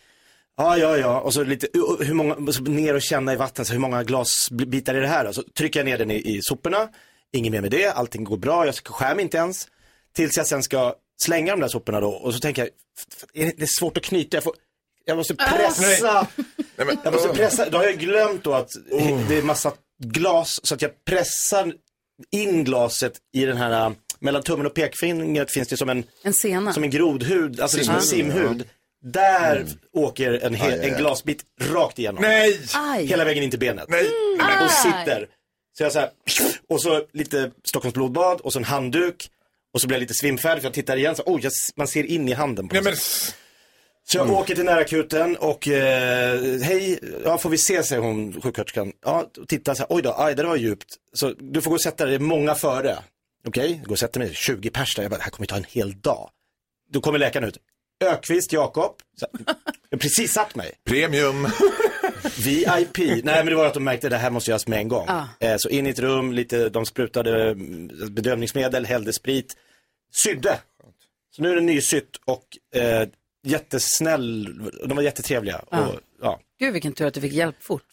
Ja, 0.57 0.77
ja, 0.77 0.97
ja. 0.97 1.19
Och 1.21 1.33
så 1.33 1.43
lite, 1.43 1.67
uh, 1.77 1.99
hur 2.07 2.13
många, 2.13 2.51
så 2.51 2.61
ner 2.61 2.93
och 2.93 3.01
känna 3.01 3.33
i 3.33 3.35
vattnet, 3.35 3.67
så 3.67 3.73
hur 3.73 3.79
många 3.79 4.03
glasbitar 4.03 4.95
är 4.95 5.01
det 5.01 5.07
här? 5.07 5.25
Och 5.27 5.35
så 5.35 5.43
trycker 5.57 5.79
jag 5.79 5.85
ner 5.85 5.97
den 5.97 6.11
i, 6.11 6.15
i 6.35 6.39
soporna, 6.41 6.87
inget 7.33 7.51
mer 7.51 7.61
med 7.61 7.71
det, 7.71 7.87
allting 7.87 8.23
går 8.23 8.37
bra, 8.37 8.65
jag 8.65 8.75
skär 8.75 9.15
mig 9.15 9.23
inte 9.23 9.37
ens. 9.37 9.67
Tills 10.15 10.37
jag 10.37 10.47
sen 10.47 10.63
ska 10.63 10.93
slänga 11.21 11.51
de 11.51 11.61
där 11.61 11.67
soporna 11.67 11.99
då, 11.99 12.09
och 12.09 12.33
så 12.33 12.39
tänker 12.39 12.61
jag, 12.61 12.69
"F- 12.69 13.05
f- 13.17 13.23
är 13.33 13.45
det 13.57 13.63
är 13.63 13.79
svårt 13.79 13.97
att 13.97 14.03
knyta, 14.03 14.37
jag, 14.37 14.43
får, 14.43 14.53
jag 15.05 15.17
måste 15.17 15.35
pressa. 15.35 16.27
Jag 17.03 17.13
måste 17.13 17.29
pressa, 17.29 17.69
då 17.69 17.77
har 17.77 17.83
jag 17.85 17.97
glömt 17.97 18.43
då 18.43 18.53
att 18.53 18.69
det 19.27 19.37
är 19.37 19.41
massa 19.43 19.71
glas, 20.03 20.59
så 20.63 20.73
att 20.73 20.81
jag 20.81 20.91
pressar 21.05 21.73
in 22.31 22.63
glaset 22.63 23.13
i 23.33 23.45
den 23.45 23.57
här, 23.57 23.95
mellan 24.19 24.43
tummen 24.43 24.65
och 24.65 24.73
pekfingret 24.73 25.51
finns 25.51 25.67
det 25.67 25.77
som 25.77 25.89
en, 25.89 26.03
En 26.23 26.33
sena. 26.33 26.73
som 26.73 26.83
en 26.83 26.89
grodhud, 26.89 27.59
alltså 27.59 27.77
det 27.77 27.83
är 27.83 27.85
som 27.85 27.95
en 27.95 28.01
Simhud. 28.01 28.67
Där 29.03 29.65
åker 29.93 30.33
en, 30.33 30.53
hel, 30.53 30.73
Aj, 30.73 30.79
aj, 30.79 30.89
en 30.89 30.97
glasbit 30.97 31.43
rakt 31.61 31.99
igenom. 31.99 32.21
Nej! 32.21 32.59
Aj. 32.73 33.05
Hela 33.05 33.25
vägen 33.25 33.43
in 33.43 33.49
till 33.49 33.59
benet. 33.59 33.89
Nej! 33.89 34.07
Och 34.63 34.71
sitter. 34.71 35.27
Så 35.77 35.83
jag 35.83 35.91
så 35.91 35.99
här, 35.99 36.09
och 36.69 36.81
så 36.81 37.03
lite 37.13 37.51
Stockholms 37.63 37.93
blodbad 37.93 38.41
och 38.41 38.53
så 38.53 38.59
en 38.59 38.65
handduk. 38.65 39.29
Och 39.73 39.81
så 39.81 39.87
blir 39.87 39.95
jag 39.97 40.01
lite 40.01 40.13
svimfärdig 40.13 40.61
för 40.61 40.67
jag 40.67 40.73
tittar 40.73 40.97
igen 40.97 41.15
så, 41.15 41.23
oh, 41.23 41.39
jag, 41.43 41.51
man 41.75 41.87
ser 41.87 42.03
in 42.03 42.29
i 42.29 42.33
handen 42.33 42.67
på 42.67 42.73
Nej, 42.73 42.83
men. 42.83 42.93
Så 44.07 44.17
jag 44.17 44.31
åker 44.31 44.55
till 44.55 44.65
närakuten 44.65 45.37
och 45.37 45.67
eh, 45.67 46.59
hej, 46.61 46.99
ja 47.23 47.37
får 47.37 47.49
vi 47.49 47.57
se 47.57 47.83
säger 47.83 48.01
hon 48.01 48.41
sjuksköterskan. 48.41 48.93
Ja, 49.05 49.29
och 49.37 49.47
tittar 49.47 49.73
så 49.73 49.79
här, 49.79 49.87
oj 49.89 50.01
då, 50.01 50.15
aj 50.17 50.35
det 50.35 50.41
där 50.41 50.49
var 50.49 50.55
djupt. 50.55 50.95
Så 51.13 51.33
du 51.39 51.61
får 51.61 51.71
gå 51.71 51.75
och 51.75 51.81
sätta 51.81 52.05
dig, 52.05 52.11
det 52.11 52.23
är 52.23 52.27
många 52.27 52.55
före. 52.55 52.97
Okej, 53.47 53.71
okay, 53.71 53.83
gå 53.85 53.91
och 53.91 53.99
sätta 53.99 54.19
mig, 54.19 54.33
20 54.33 54.69
pers 54.69 54.95
där. 54.95 55.03
Jag 55.03 55.11
bara, 55.11 55.17
det 55.17 55.23
här 55.23 55.31
kommer 55.31 55.47
ta 55.47 55.55
en 55.55 55.65
hel 55.69 56.01
dag. 56.01 56.29
Då 56.91 57.01
kommer 57.01 57.19
läkaren 57.19 57.47
ut. 57.47 57.57
Ökvist 58.03 58.53
Jakob. 58.53 58.95
Jag 59.89 59.99
precis 59.99 60.33
satt 60.33 60.55
mig. 60.55 60.71
Premium. 60.83 61.47
VIP. 62.37 62.97
Nej 62.97 63.21
men 63.23 63.45
det 63.45 63.55
var 63.55 63.65
att 63.65 63.73
de 63.73 63.83
märkte 63.83 64.07
att 64.07 64.11
det 64.11 64.17
här 64.17 64.29
måste 64.29 64.51
göras 64.51 64.67
med 64.67 64.79
en 64.79 64.87
gång. 64.87 65.05
Ja. 65.07 65.27
Eh, 65.39 65.57
Så 65.57 65.69
in 65.69 65.87
i 65.87 65.89
ett 65.89 65.99
rum, 65.99 66.31
lite, 66.31 66.69
de 66.69 66.85
sprutade 66.85 67.51
mm, 67.51 67.87
bedövningsmedel, 68.09 68.85
hällde 68.85 69.13
sprit, 69.13 69.55
sydde. 70.11 70.59
Så 71.35 71.41
nu 71.41 71.51
är 71.51 71.55
det 71.55 71.61
nysytt 71.61 72.09
och 72.25 72.79
eh, 72.79 73.07
jättesnäll, 73.45 74.59
de 74.87 74.95
var 74.95 75.03
jättetrevliga. 75.03 75.61
Ja. 75.71 75.87
Och, 75.87 75.99
ja. 76.21 76.39
Gud 76.59 76.73
vilken 76.73 76.93
tur 76.93 77.07
att 77.07 77.13
du 77.13 77.21
fick 77.21 77.33
hjälp 77.33 77.55
fort. 77.63 77.83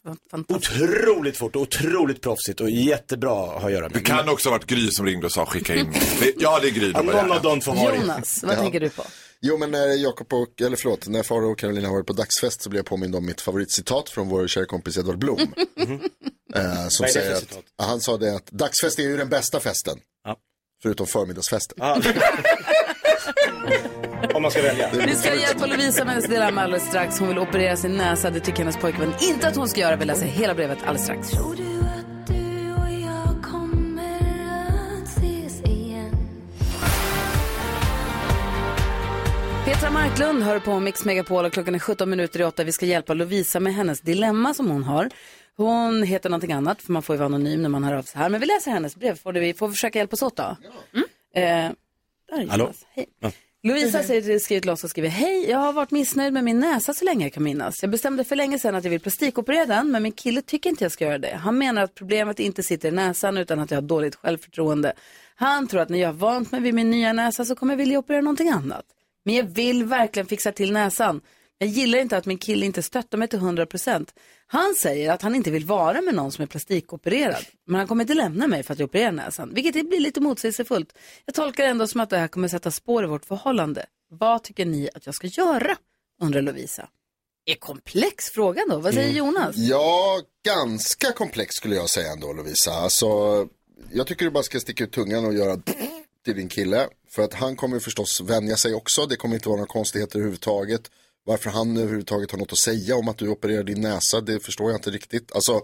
Otroligt 0.48 1.36
fort 1.36 1.56
och 1.56 1.62
otroligt 1.62 2.22
proffsigt 2.22 2.60
och 2.60 2.70
jättebra 2.70 3.32
att 3.56 3.60
ha 3.62 3.66
att 3.68 3.72
göra 3.72 3.82
med. 3.82 3.92
Det 3.92 4.00
kan 4.00 4.28
också 4.28 4.48
ha 4.48 4.56
varit 4.56 4.66
Gry 4.66 4.88
som 4.90 5.06
ringde 5.06 5.26
och 5.26 5.32
sa 5.32 5.46
skicka 5.46 5.74
in. 5.74 5.92
Det, 6.20 6.34
ja, 6.38 6.58
det 6.62 6.68
är 6.68 6.70
Gry. 6.70 6.90
Ja, 6.94 7.02
någon 7.02 7.32
av 7.32 7.42
dem 7.42 7.60
får 7.60 7.72
ha. 7.72 7.94
Jonas, 7.94 8.42
vad 8.42 8.56
Ja. 8.56 8.60
tänker 8.60 8.80
du 8.80 8.88
på? 8.90 9.02
Jo, 9.40 9.58
men 9.58 9.70
när 9.70 9.86
Jakob 9.86 10.32
och, 10.32 10.60
eller 10.62 10.76
förlåt, 10.76 11.08
när 11.08 11.22
Farao 11.22 11.52
och 11.52 11.58
Carolina 11.58 11.88
har 11.88 11.94
varit 11.94 12.06
på 12.06 12.12
dagsfest 12.12 12.62
så 12.62 12.70
blev 12.70 12.78
jag 12.78 12.86
påmind 12.86 13.16
om 13.16 13.26
mitt 13.26 13.40
favoritcitat 13.40 14.10
från 14.10 14.28
vår 14.28 14.46
kära 14.46 14.66
kompis 14.66 14.98
Edvard 14.98 15.18
Blom. 15.18 15.38
eh, 15.40 15.46
som 15.46 15.98
Vad 16.54 16.56
är 16.56 16.88
det 16.88 16.90
för 16.98 17.06
säger 17.10 17.32
att, 17.32 17.58
han 17.78 18.00
sa 18.00 18.16
det 18.16 18.36
att 18.36 18.46
dagsfest 18.46 18.98
är 18.98 19.02
ju 19.02 19.16
den 19.16 19.28
bästa 19.28 19.60
festen. 19.60 19.98
Ja. 20.24 20.36
Förutom 20.82 21.06
förmiddagsfesten. 21.06 21.78
Om 24.42 24.44
man 24.44 24.50
ska 24.50 24.62
välja. 24.62 24.90
Vi 25.06 25.14
ska 25.14 25.34
hjälpa 25.34 25.66
Lovisa 25.66 26.04
med 26.04 26.14
hennes 26.14 26.30
dilemma 26.30 26.62
alldeles 26.62 26.88
strax. 26.88 27.18
Hon 27.18 27.28
vill 27.28 27.38
operera 27.38 27.76
sin 27.76 27.96
näsa. 27.96 28.30
Det 28.30 28.40
tycker 28.40 28.58
hennes 28.58 28.76
pojkvän 28.76 29.14
inte 29.20 29.48
att 29.48 29.56
hon 29.56 29.68
ska 29.68 29.80
göra. 29.80 29.96
Vi 29.96 30.04
läser 30.04 30.26
hela 30.26 30.54
brevet 30.54 30.78
alldeles 30.82 31.04
strax. 31.04 31.30
Petra 39.64 39.90
Marklund 39.90 40.42
hör 40.42 40.60
på 40.60 40.80
Mix 40.80 41.04
Megapol 41.04 41.44
och 41.44 41.52
klockan 41.52 41.74
är 41.74 41.78
17 41.78 42.10
minuter 42.10 42.40
i 42.40 42.44
8. 42.44 42.64
Vi 42.64 42.72
ska 42.72 42.86
hjälpa 42.86 43.14
Lovisa 43.14 43.60
med 43.60 43.74
hennes 43.74 44.00
dilemma 44.00 44.54
som 44.54 44.70
hon 44.70 44.84
har. 44.84 45.10
Hon 45.56 46.02
heter 46.02 46.30
någonting 46.30 46.52
annat 46.52 46.82
för 46.82 46.92
man 46.92 47.02
får 47.02 47.14
ju 47.14 47.18
vara 47.18 47.26
anonym 47.26 47.62
när 47.62 47.68
man 47.68 47.84
hör 47.84 47.94
av 47.94 48.02
sig 48.02 48.18
här. 48.20 48.28
Men 48.28 48.40
vi 48.40 48.46
läser 48.46 48.70
hennes 48.70 48.96
brev. 48.96 49.16
Får 49.16 49.32
vi 49.32 49.54
får 49.54 49.68
försöka 49.68 49.98
hjälpas 49.98 50.22
åt 50.22 50.36
då? 50.36 50.56
Mm. 50.94 51.06
Eh, 51.34 51.74
där 52.30 52.42
är. 52.42 52.48
Hallå? 52.48 52.72
Hej. 52.94 53.06
Lovisa 53.64 54.02
säger, 54.02 54.38
skriver 54.38 54.60
till 54.60 54.70
oss 54.70 54.84
och 54.84 54.90
skriver 54.90 55.08
Hej, 55.08 55.50
jag 55.50 55.58
har 55.58 55.72
varit 55.72 55.90
missnöjd 55.90 56.32
med 56.32 56.44
min 56.44 56.60
näsa 56.60 56.94
så 56.94 57.04
länge 57.04 57.24
jag 57.24 57.32
kan 57.32 57.42
minnas. 57.42 57.82
Jag 57.82 57.90
bestämde 57.90 58.24
för 58.24 58.36
länge 58.36 58.58
sedan 58.58 58.74
att 58.74 58.84
jag 58.84 58.90
vill 58.90 59.00
plastikoperera 59.00 59.66
den, 59.66 59.90
men 59.90 60.02
min 60.02 60.12
kille 60.12 60.42
tycker 60.42 60.70
inte 60.70 60.84
jag 60.84 60.92
ska 60.92 61.04
göra 61.04 61.18
det. 61.18 61.34
Han 61.42 61.58
menar 61.58 61.82
att 61.82 61.94
problemet 61.94 62.40
inte 62.40 62.62
sitter 62.62 62.88
i 62.88 62.92
näsan 62.92 63.36
utan 63.36 63.60
att 63.60 63.70
jag 63.70 63.76
har 63.76 63.82
dåligt 63.82 64.14
självförtroende. 64.14 64.92
Han 65.34 65.66
tror 65.68 65.80
att 65.80 65.88
när 65.88 65.98
jag 65.98 66.08
har 66.08 66.14
vant 66.14 66.52
mig 66.52 66.60
vid 66.60 66.74
min 66.74 66.90
nya 66.90 67.12
näsa 67.12 67.44
så 67.44 67.54
kommer 67.54 67.72
jag 67.72 67.78
vilja 67.78 67.98
operera 67.98 68.20
någonting 68.20 68.48
annat. 68.48 68.84
Men 69.24 69.34
jag 69.34 69.44
vill 69.44 69.84
verkligen 69.84 70.26
fixa 70.26 70.52
till 70.52 70.72
näsan. 70.72 71.20
Jag 71.62 71.68
gillar 71.68 71.98
inte 71.98 72.16
att 72.16 72.26
min 72.26 72.38
kille 72.38 72.66
inte 72.66 72.82
stöttar 72.82 73.18
mig 73.18 73.28
till 73.28 73.38
100%. 73.38 74.08
Han 74.46 74.74
säger 74.74 75.12
att 75.12 75.22
han 75.22 75.34
inte 75.34 75.50
vill 75.50 75.64
vara 75.64 76.00
med 76.00 76.14
någon 76.14 76.32
som 76.32 76.42
är 76.42 76.46
plastikopererad. 76.46 77.44
Men 77.66 77.78
han 77.78 77.86
kommer 77.86 78.04
inte 78.04 78.14
lämna 78.14 78.46
mig 78.46 78.62
för 78.62 78.72
att 78.72 78.78
jag 78.78 78.88
opererar 78.88 79.12
näsan. 79.12 79.54
Vilket 79.54 79.74
det 79.74 79.82
blir 79.82 80.00
lite 80.00 80.20
motsägelsefullt. 80.20 80.92
Jag 81.24 81.34
tolkar 81.34 81.64
ändå 81.64 81.86
som 81.86 82.00
att 82.00 82.10
det 82.10 82.18
här 82.18 82.28
kommer 82.28 82.48
sätta 82.48 82.70
spår 82.70 83.04
i 83.04 83.06
vårt 83.06 83.24
förhållande. 83.24 83.86
Vad 84.10 84.42
tycker 84.42 84.64
ni 84.64 84.88
att 84.94 85.06
jag 85.06 85.14
ska 85.14 85.26
göra? 85.26 85.76
Undrar 86.22 86.42
Lovisa. 86.42 86.88
Är 87.46 87.54
komplex 87.54 88.30
fråga 88.30 88.62
då. 88.68 88.78
Vad 88.78 88.94
säger 88.94 89.12
Jonas? 89.12 89.56
Ja, 89.56 90.20
ganska 90.44 91.12
komplex 91.12 91.54
skulle 91.54 91.76
jag 91.76 91.90
säga 91.90 92.12
ändå 92.12 92.32
Lovisa. 92.32 92.72
Alltså, 92.72 93.08
jag 93.92 94.06
tycker 94.06 94.24
du 94.24 94.30
bara 94.30 94.42
ska 94.42 94.60
sticka 94.60 94.84
ut 94.84 94.92
tungan 94.92 95.24
och 95.24 95.34
göra 95.34 95.56
till 96.24 96.36
din 96.36 96.48
kille. 96.48 96.88
För 97.10 97.22
att 97.22 97.34
han 97.34 97.56
kommer 97.56 97.78
förstås 97.78 98.20
vänja 98.20 98.56
sig 98.56 98.74
också. 98.74 99.06
Det 99.06 99.16
kommer 99.16 99.34
inte 99.34 99.48
vara 99.48 99.56
några 99.56 99.72
konstigheter 99.72 100.16
överhuvudtaget. 100.16 100.90
Varför 101.24 101.50
han 101.50 101.76
överhuvudtaget 101.76 102.30
har 102.30 102.38
något 102.38 102.52
att 102.52 102.58
säga 102.58 102.96
om 102.96 103.08
att 103.08 103.18
du 103.18 103.28
opererar 103.28 103.62
din 103.62 103.80
näsa, 103.80 104.20
det 104.20 104.40
förstår 104.40 104.70
jag 104.70 104.78
inte 104.78 104.90
riktigt. 104.90 105.32
Alltså, 105.32 105.60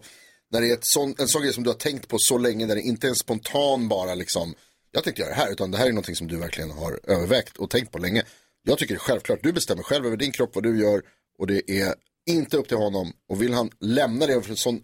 när 0.51 0.61
det 0.61 0.71
är 0.71 0.75
ett 0.75 0.87
sån, 0.87 1.15
en 1.19 1.29
sån 1.29 1.43
grej 1.43 1.53
som 1.53 1.65
du 1.65 1.71
har 1.71 1.75
tänkt 1.75 2.09
på 2.09 2.17
så 2.19 2.39
länge, 2.39 2.67
där 2.67 2.75
det 2.75 2.83
inte 2.83 3.07
är 3.07 3.09
en 3.09 3.17
spontan 3.17 3.89
bara 3.89 4.15
liksom, 4.15 4.55
jag 4.91 5.05
tänkte 5.05 5.23
göra 5.23 5.31
det 5.31 5.41
här, 5.41 5.53
utan 5.53 5.71
det 5.71 5.79
här 5.79 5.87
är 5.87 5.91
någonting 5.91 6.17
som 6.17 6.29
du 6.29 6.37
verkligen 6.37 6.71
har 6.71 7.01
övervägt 7.03 7.57
och 7.57 7.71
tänkt 7.71 7.93
på 7.93 7.99
länge. 7.99 8.23
Jag 8.63 8.79
tycker 8.79 8.95
det 8.95 8.99
är 8.99 9.01
självklart, 9.01 9.43
du 9.43 9.53
bestämmer 9.53 9.83
själv 9.83 10.07
över 10.07 10.17
din 10.17 10.33
kropp, 10.33 10.55
vad 10.55 10.65
du 10.65 10.81
gör 10.81 11.03
och 11.39 11.47
det 11.47 11.71
är 11.71 11.95
inte 12.27 12.57
upp 12.57 12.69
till 12.69 12.77
honom. 12.77 13.13
Och 13.29 13.43
vill 13.43 13.55
han 13.55 13.71
lämna 13.81 14.27
det 14.27 14.43
för 14.43 14.51
en 14.51 14.57
sån 14.57 14.81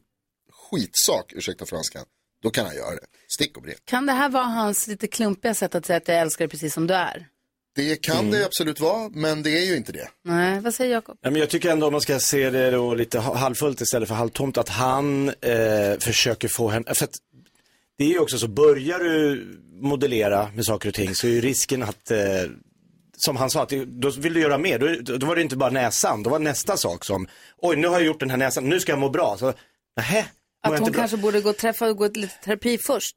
skitsak, 0.51 1.33
ursäkta 1.33 1.67
franskan, 1.67 2.05
då 2.43 2.51
kan 2.51 2.67
han 2.67 2.77
göra 2.77 2.95
det. 2.95 3.07
Stick 3.29 3.57
och 3.57 3.63
bred. 3.63 3.77
Kan 3.85 4.07
det 4.07 4.13
här 4.13 4.29
vara 4.29 4.45
hans 4.45 4.87
lite 4.87 5.07
klumpiga 5.07 5.55
sätt 5.55 5.75
att 5.75 5.87
säga 5.87 5.97
att 5.97 6.09
jag 6.09 6.21
älskar 6.21 6.45
dig 6.45 6.51
precis 6.51 6.75
som 6.75 6.87
du 6.87 6.95
är? 6.95 7.29
Det 7.77 7.97
kan 8.03 8.31
det 8.31 8.45
absolut 8.47 8.81
vara, 8.81 9.09
men 9.15 9.43
det 9.43 9.51
är 9.59 9.65
ju 9.65 9.77
inte 9.77 9.93
det. 9.93 10.09
Nej, 10.25 10.61
vad 10.61 10.75
säger 10.75 10.93
Jakob? 10.93 11.19
Ja, 11.23 11.31
men 11.31 11.41
jag 11.41 11.51
tycker 11.51 11.71
ändå 11.71 11.87
om 11.87 11.93
man 11.93 12.01
ska 12.01 12.19
se 12.21 12.51
det 12.51 12.71
då 12.71 12.95
lite 12.95 13.19
ha- 13.19 13.35
halvfullt 13.37 13.81
istället 13.81 14.09
för 14.09 14.15
halvtomt 14.17 14.59
att 14.59 14.69
han 14.69 15.29
eh, 15.29 15.99
försöker 16.01 16.49
få 16.49 16.69
henne, 16.69 16.95
för 16.95 17.05
att 17.05 17.15
det 17.99 18.05
är 18.05 18.09
ju 18.09 18.19
också 18.19 18.39
så, 18.39 18.49
börjar 18.49 18.99
du 18.99 19.47
modellera 19.81 20.51
med 20.55 20.65
saker 20.65 20.89
och 20.89 20.95
ting 20.95 21.15
så 21.15 21.27
är 21.27 21.31
ju 21.31 21.41
risken 21.41 21.83
att, 21.83 22.11
eh, 22.11 22.19
som 23.17 23.37
han 23.37 23.51
sa, 23.51 23.63
att 23.63 23.69
då 23.87 24.11
vill 24.11 24.35
du 24.35 24.41
göra 24.41 24.59
mer. 24.59 24.79
Då, 25.03 25.17
då 25.19 25.27
var 25.27 25.37
det 25.37 25.43
inte 25.43 25.57
bara 25.57 25.71
näsan, 25.71 26.23
då 26.23 26.31
var 26.31 26.39
nästa 26.39 26.77
sak 26.77 27.05
som, 27.05 27.29
oj 27.59 27.77
nu 27.77 27.87
har 27.89 27.95
jag 27.95 28.07
gjort 28.07 28.21
den 28.21 28.31
här 28.31 28.37
näsan, 28.37 28.69
nu 28.69 28.81
ska 28.81 28.93
jag 28.93 28.99
må 28.99 29.09
bra. 29.09 29.37
Så, 29.39 29.53
nähä, 29.97 30.27
Att 30.63 30.79
hon 30.81 30.91
bra? 30.93 31.01
kanske 31.01 31.17
borde 31.17 31.41
gå 31.41 31.51
och 31.51 31.57
träffa 31.57 31.87
och 31.89 31.97
gå 31.97 32.09
lite 32.09 32.35
terapi 32.45 32.79
först? 32.79 33.17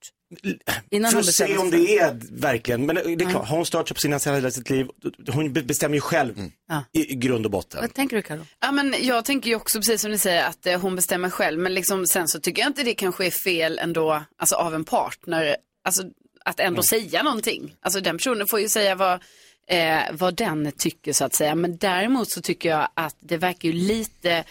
Innan 0.90 1.12
För 1.12 1.20
att 1.20 1.26
se 1.26 1.58
om 1.58 1.72
det 1.72 1.98
är 2.00 2.20
verkligen, 2.32 2.86
men 2.86 2.96
det 2.96 3.02
är 3.26 3.30
klart, 3.30 3.48
har 3.48 3.56
hon 3.58 3.66
startat 3.66 3.96
på 3.98 4.02
sin 4.02 4.12
näsa 4.12 4.34
hela 4.34 4.52
sitt 4.52 4.70
liv, 4.70 4.88
hon 5.30 5.54
be- 5.54 5.64
bestämmer 5.64 5.96
ju 5.96 6.02
själv 6.02 6.50
Ja. 6.70 6.84
i, 6.94 7.12
i 7.12 7.16
grund 7.16 7.46
och 7.46 7.52
botten. 7.52 7.82
Vad 7.82 7.94
tänker 7.94 8.16
du 8.16 8.22
Karo? 8.22 8.46
Ja, 8.60 8.72
men 8.72 8.96
jag 9.02 9.26
tänker 9.26 9.50
ju 9.50 9.56
också 9.56 9.80
precis 9.80 10.02
som 10.02 10.12
ni 10.12 10.18
säger 10.18 10.44
att 10.48 10.66
eh, 10.66 10.80
hon 10.82 10.96
bestämmer 10.96 11.30
själv. 11.30 11.60
Men 11.60 11.74
liksom, 11.74 12.06
sen 12.08 12.28
så 12.28 12.40
tycker 12.40 12.62
jag 12.62 12.70
inte 12.70 12.84
det 12.84 12.94
kanske 12.94 13.26
är 13.26 13.32
fel 13.32 13.80
ändå, 13.80 14.24
alltså 14.38 14.56
av 14.56 14.76
en 14.76 14.84
partner, 14.84 15.56
alltså 15.84 16.04
att 16.46 16.60
ändå 16.60 16.84
säga 16.84 17.24
någonting. 17.24 17.76
Alltså 17.82 18.00
den 18.02 18.18
personen 18.18 18.48
får 18.50 18.60
ju 18.60 18.70
säga 18.70 18.96
vad, 18.96 19.14
eh, 19.68 20.00
vad 20.12 20.36
den 20.36 20.72
tycker 20.78 21.14
så 21.14 21.26
att 21.26 21.34
säga. 21.36 21.56
Men 21.56 21.78
däremot 21.78 22.32
så 22.32 22.42
tycker 22.42 22.70
jag 22.70 22.88
att 22.94 23.16
det 23.20 23.38
verkar 23.38 23.70
ju 23.70 23.74
lite 23.76 24.44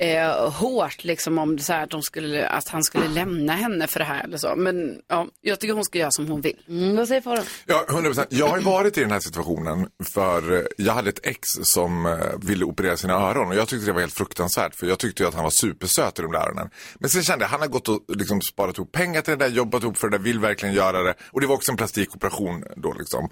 eh, 0.00 0.50
hårt 0.50 1.04
liksom 1.04 1.38
om 1.38 1.56
det 1.56 1.62
så 1.62 1.72
här 1.72 1.82
att, 1.82 1.90
de 1.90 2.02
skulle, 2.02 2.48
att 2.48 2.68
han 2.68 2.84
skulle 2.84 3.08
lämna 3.08 3.52
henne 3.52 3.86
för 3.86 3.98
det 3.98 4.04
här 4.04 4.24
eller 4.24 4.38
så. 4.38 4.54
Men 4.56 4.98
ja, 5.08 5.26
jag 5.40 5.60
tycker 5.60 5.74
hon 5.74 5.84
ska 5.84 5.98
göra 5.98 6.10
som 6.10 6.28
hon 6.28 6.40
vill. 6.40 6.56
Mm, 6.68 6.96
vad 6.96 7.08
säger 7.08 7.20
Farao? 7.20 7.44
Ja, 7.66 7.84
100%. 7.88 8.26
Jag 8.28 8.48
har 8.48 8.60
varit 8.60 8.98
i 8.98 9.00
den 9.00 9.10
här 9.10 9.20
situationen 9.20 9.88
för 10.14 10.56
eh, 10.56 10.62
jag 10.76 10.92
hade 10.92 11.08
ett 11.08 11.26
ex 11.26 11.48
som 11.62 12.06
eh, 12.06 12.12
ville 12.42 12.64
operera 12.64 12.96
sina 12.96 13.14
öron 13.14 13.48
och 13.48 13.54
jag 13.54 13.68
tyckte 13.68 13.86
det 13.86 13.92
var 13.92 14.00
helt 14.00 14.14
fruktansvärt 14.14 14.74
för 14.74 14.86
jag 14.86 14.98
tyckte 14.98 15.22
ju 15.22 15.28
att 15.28 15.34
han 15.34 15.44
var 15.44 15.50
supersöt 15.50 16.18
i 16.18 16.22
de 16.22 16.32
där 16.32 16.40
öronen. 16.40 16.70
Men 16.98 17.10
sen 17.10 17.22
kände 17.22 17.44
jag, 17.44 17.50
han 17.50 17.60
har 17.60 17.68
gått 17.68 17.88
och 17.88 18.00
liksom 18.08 18.40
sparat 18.40 18.78
ihop 18.78 18.92
pengar 18.92 19.22
till 19.22 19.38
det 19.38 19.44
där, 19.44 19.54
jobbat 19.54 19.82
ihop 19.82 19.96
för 19.96 20.08
det 20.08 20.18
där, 20.18 20.24
vill 20.24 20.40
verkligen 20.40 20.74
göra 20.74 21.02
det 21.02 21.14
och 21.30 21.40
det 21.40 21.46
var 21.46 21.54
också 21.54 21.72
en 21.72 21.76
plastikoperation 21.76 22.64
då 22.76 22.92
liksom. 22.92 23.30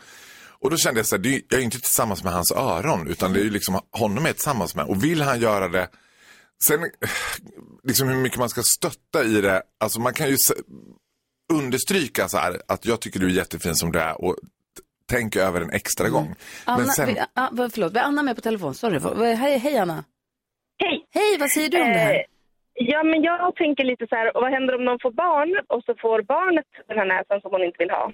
Och 0.60 0.70
då 0.70 0.76
kände 0.76 1.00
jag 1.00 1.06
så 1.06 1.16
här, 1.16 1.22
det 1.22 1.34
är, 1.34 1.42
jag 1.48 1.60
är 1.60 1.64
inte 1.64 1.80
tillsammans 1.80 2.24
med 2.24 2.32
hans 2.32 2.52
öron 2.52 3.08
utan 3.08 3.32
det 3.32 3.40
är 3.40 3.44
ju 3.44 3.50
liksom 3.50 3.80
honom 3.90 4.24
jag 4.24 4.28
är 4.28 4.32
tillsammans 4.32 4.74
med 4.74 4.84
och 4.84 5.04
vill 5.04 5.22
han 5.22 5.40
göra 5.40 5.68
det 5.68 5.88
Sen 6.64 6.80
liksom 7.82 8.08
hur 8.08 8.16
mycket 8.16 8.38
man 8.38 8.48
ska 8.48 8.62
stötta 8.62 9.24
i 9.24 9.40
det, 9.40 9.62
alltså 9.80 10.00
man 10.00 10.14
kan 10.14 10.28
ju 10.28 10.36
understryka 11.52 12.28
så 12.28 12.38
här 12.38 12.62
att 12.68 12.86
jag 12.86 13.00
tycker 13.00 13.20
du 13.20 13.26
är 13.26 13.30
jättefin 13.30 13.74
som 13.74 13.92
du 13.92 13.98
är 14.00 14.24
och 14.24 14.36
tänk 15.10 15.36
över 15.36 15.60
en 15.60 15.70
extra 15.70 16.08
gång. 16.08 16.34
Anna, 16.64 16.78
Men 16.78 16.86
sen, 16.86 17.06
vi, 17.08 17.20
ah, 17.34 17.48
vad- 17.52 17.72
förlåt, 17.72 17.92
vi 17.94 17.98
har 17.98 18.06
Anna 18.06 18.22
med 18.22 18.36
på 18.36 18.42
telefon. 18.42 18.74
Sorry. 18.74 19.34
Hej, 19.34 19.58
hej 19.58 19.78
Anna. 19.78 20.04
Hej. 20.78 21.06
Hej, 21.14 21.36
vad 21.40 21.50
säger 21.50 21.68
du 21.68 21.80
om 21.82 21.88
det 21.88 21.98
här? 21.98 22.14
Eh, 22.14 22.20
Ja, 22.80 23.02
men 23.02 23.22
jag 23.22 23.56
tänker 23.56 23.84
lite 23.84 24.06
så 24.08 24.14
här, 24.16 24.36
och 24.36 24.42
vad 24.42 24.50
händer 24.52 24.74
om 24.78 24.84
de 24.84 24.98
får 25.02 25.10
barn 25.10 25.50
och 25.68 25.82
så 25.86 25.94
får 26.02 26.22
barnet 26.22 26.66
den 26.88 26.98
här 26.98 27.04
näsan 27.14 27.40
som 27.40 27.50
hon 27.52 27.62
inte 27.64 27.78
vill 27.78 27.90
ha? 27.90 28.12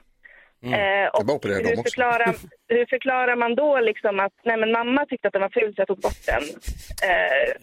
Mm. 0.63 0.75
Eh, 0.75 0.81
Jag 0.81 1.31
och 1.31 1.45
hur, 1.45 1.83
förklarar, 1.83 2.35
hur 2.69 2.87
förklarar 2.87 3.37
man 3.37 3.55
då 3.55 3.81
liksom 3.81 4.21
att 4.21 4.33
nej 4.45 4.57
men 4.57 4.73
mamma 4.73 5.07
tyckte 5.07 5.29
att 5.29 5.33
den 5.33 5.43
var 5.43 5.49
ful 5.61 5.75
så 5.75 5.81
jag 5.81 5.89
tog 5.89 6.01
bort 6.01 6.27
den. 6.27 6.43
Eh, 7.09 7.55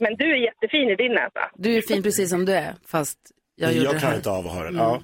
men 0.00 0.16
du 0.16 0.32
är 0.32 0.36
jättefin 0.36 0.90
i 0.90 0.96
din 0.96 1.12
näsa. 1.12 1.50
Du 1.54 1.76
är 1.76 1.82
fin 1.82 2.02
precis 2.02 2.30
som 2.30 2.44
du 2.44 2.52
är, 2.54 2.74
fast 2.86 3.18
jag 3.54 3.72
gjorde 3.72 3.84
jag 3.84 3.94
det 3.94 3.98
klarar 3.98 4.10
här. 4.12 4.16
inte 4.18 4.30
av 4.30 4.46
att 4.46 4.52
ha 4.52 4.62
den. 4.62 4.74
Mm. 4.74 4.76
Ja. 4.86 5.02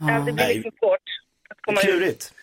Ja, 0.00 0.06
det 0.26 0.32
blir 0.32 0.34
Nej. 0.34 0.54
liksom 0.54 0.72
svårt 0.78 1.06
att 1.50 1.60
komma 1.60 1.80
ut. 2.06 2.34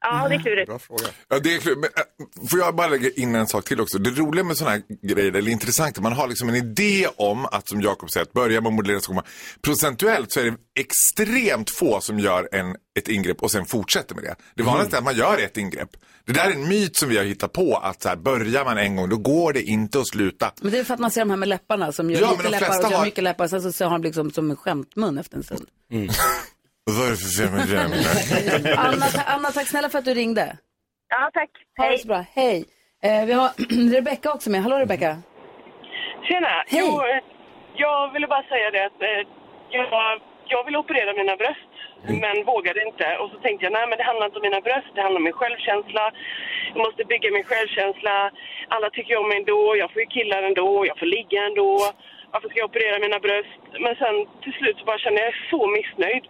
Klurigt. 0.00 0.22
Ja, 0.22 0.28
det 0.28 0.34
är 0.34 0.40
klurigt. 0.40 0.68
Bra 0.68 0.78
fråga. 0.78 1.04
ja, 1.28 1.38
det 1.38 1.54
är, 1.54 1.58
klart, 1.58 1.76
men, 1.78 1.84
äh, 1.84 2.48
får 2.50 2.58
jag 2.58 2.74
bara 2.76 2.88
lägga 2.88 3.10
in 3.10 3.34
en 3.34 3.46
sak 3.46 3.64
till 3.64 3.80
också? 3.80 3.98
Det 3.98 4.10
roliga 4.10 4.44
med 4.44 4.56
sådana 4.56 4.70
här 4.76 4.82
grejer, 5.08 5.32
eller 5.32 5.50
intressanta, 5.50 6.00
man 6.00 6.12
har 6.12 6.28
liksom 6.28 6.48
en 6.48 6.54
idé 6.54 7.06
om 7.16 7.46
att 7.46 7.68
som 7.68 7.80
Jakob 7.80 8.10
säger, 8.10 8.26
att 8.26 8.32
börja 8.32 8.60
med 8.60 8.68
att 8.68 8.74
modellera 8.74 9.14
man, 9.14 9.24
procentuellt 9.62 10.32
så 10.32 10.40
är 10.40 10.44
det 10.44 10.56
extremt 10.80 11.70
få 11.70 12.00
som 12.00 12.18
gör 12.18 12.48
en, 12.52 12.76
ett 12.98 13.08
ingrepp 13.08 13.42
och 13.42 13.50
sen 13.50 13.66
fortsätter 13.66 14.14
med 14.14 14.24
det. 14.24 14.34
Det 14.54 14.62
vanligaste 14.62 14.96
är 14.96 14.98
att 14.98 15.04
man 15.04 15.16
gör 15.16 15.38
ett 15.38 15.56
ingrepp. 15.56 15.90
Det 16.26 16.32
där 16.32 16.46
är 16.46 16.52
en 16.52 16.68
myt 16.68 16.96
som 16.96 17.08
vi 17.08 17.16
har 17.16 17.24
hittat 17.24 17.52
på, 17.52 17.76
att 17.76 18.02
så 18.02 18.08
här, 18.08 18.16
börjar 18.16 18.64
man 18.64 18.78
en 18.78 18.96
gång, 18.96 19.08
då 19.08 19.16
går 19.16 19.52
det 19.52 19.62
inte 19.62 20.00
att 20.00 20.08
sluta. 20.08 20.52
Men 20.60 20.72
det 20.72 20.78
är 20.78 20.84
för 20.84 20.94
att 20.94 21.00
man 21.00 21.10
ser 21.10 21.20
de 21.20 21.30
här 21.30 21.36
med 21.36 21.48
läpparna 21.48 21.92
som 21.92 22.10
gör 22.10 22.20
Ja, 22.20 22.30
lite 22.30 22.42
de 22.42 22.48
läppar 22.48 22.78
och 22.84 22.90
gör 22.90 22.98
har- 22.98 23.04
mycket 23.04 23.24
läppar. 23.24 23.48
Sen 23.48 23.62
så 23.62 23.72
ser 23.72 23.86
han 23.86 24.02
liksom 24.02 24.30
som 24.30 24.50
en 24.50 24.56
skämtmun 24.56 25.18
efter 25.18 25.36
en 25.36 25.42
stund. 25.42 25.66
Vad 25.90 26.08
är 27.06 27.10
det 27.10 27.16
för 27.16 27.30
fel 27.38 27.50
med 27.54 27.68
det? 28.64 28.76
Anna, 28.86 29.06
ta- 29.06 29.26
Anna, 29.34 29.48
tack 29.50 29.66
snälla 29.68 29.88
för 29.88 29.98
att 29.98 30.04
du 30.04 30.14
ringde. 30.14 30.56
Ja, 31.08 31.30
tack. 31.34 31.50
Ha 31.78 31.90
det 31.90 31.98
så 31.98 32.08
bra. 32.08 32.24
Hej. 32.34 32.64
Eh, 33.02 33.24
vi 33.26 33.32
har 33.32 33.48
Rebecka 33.96 34.32
också 34.32 34.50
med. 34.50 34.60
Hallå 34.62 34.76
Rebecka. 34.78 35.16
Tjena! 36.28 36.52
Hej. 36.66 36.80
Jo, 36.82 36.88
eh, 37.10 37.20
jag 37.84 38.12
ville 38.12 38.26
bara 38.26 38.42
säga 38.52 38.70
det 38.70 38.82
att 38.86 39.00
eh, 39.10 39.20
jag, 39.70 39.86
jag 40.54 40.64
ville 40.64 40.78
operera 40.78 41.12
mina 41.20 41.36
bröst, 41.42 41.70
men 42.24 42.36
vågade 42.52 42.80
inte. 42.88 43.06
Och 43.20 43.28
så 43.32 43.36
tänkte 43.44 43.64
jag, 43.66 43.72
nej 43.72 43.86
men 43.88 43.98
det 43.98 44.04
handlar 44.10 44.26
inte 44.26 44.38
om 44.40 44.46
mina 44.48 44.60
bröst, 44.68 44.90
det 44.94 45.02
handlar 45.02 45.20
om 45.22 45.28
min 45.30 45.40
självkänsla. 45.40 46.04
Jag 46.74 46.82
måste 46.86 47.04
bygga 47.12 47.28
min 47.36 47.48
självkänsla. 47.50 48.14
Alla 48.74 48.88
tycker 48.90 49.16
om 49.20 49.28
mig 49.28 49.38
ändå, 49.42 49.60
jag 49.82 49.88
får 49.92 50.00
ju 50.04 50.08
killar 50.16 50.42
ändå, 50.42 50.68
jag 50.90 50.98
får 50.98 51.06
ligga 51.16 51.40
ändå. 51.48 51.70
Varför 52.32 52.48
ska 52.48 52.58
jag 52.58 52.70
operera 52.70 52.98
mina 53.06 53.18
bröst? 53.26 53.60
Men 53.84 53.94
sen 54.02 54.16
till 54.42 54.54
slut 54.58 54.76
så 54.78 54.84
bara 54.90 54.98
kände 55.04 55.18
jag, 55.20 55.26
jag 55.28 55.34
är 55.36 55.48
så 55.54 55.60
missnöjd. 55.76 56.24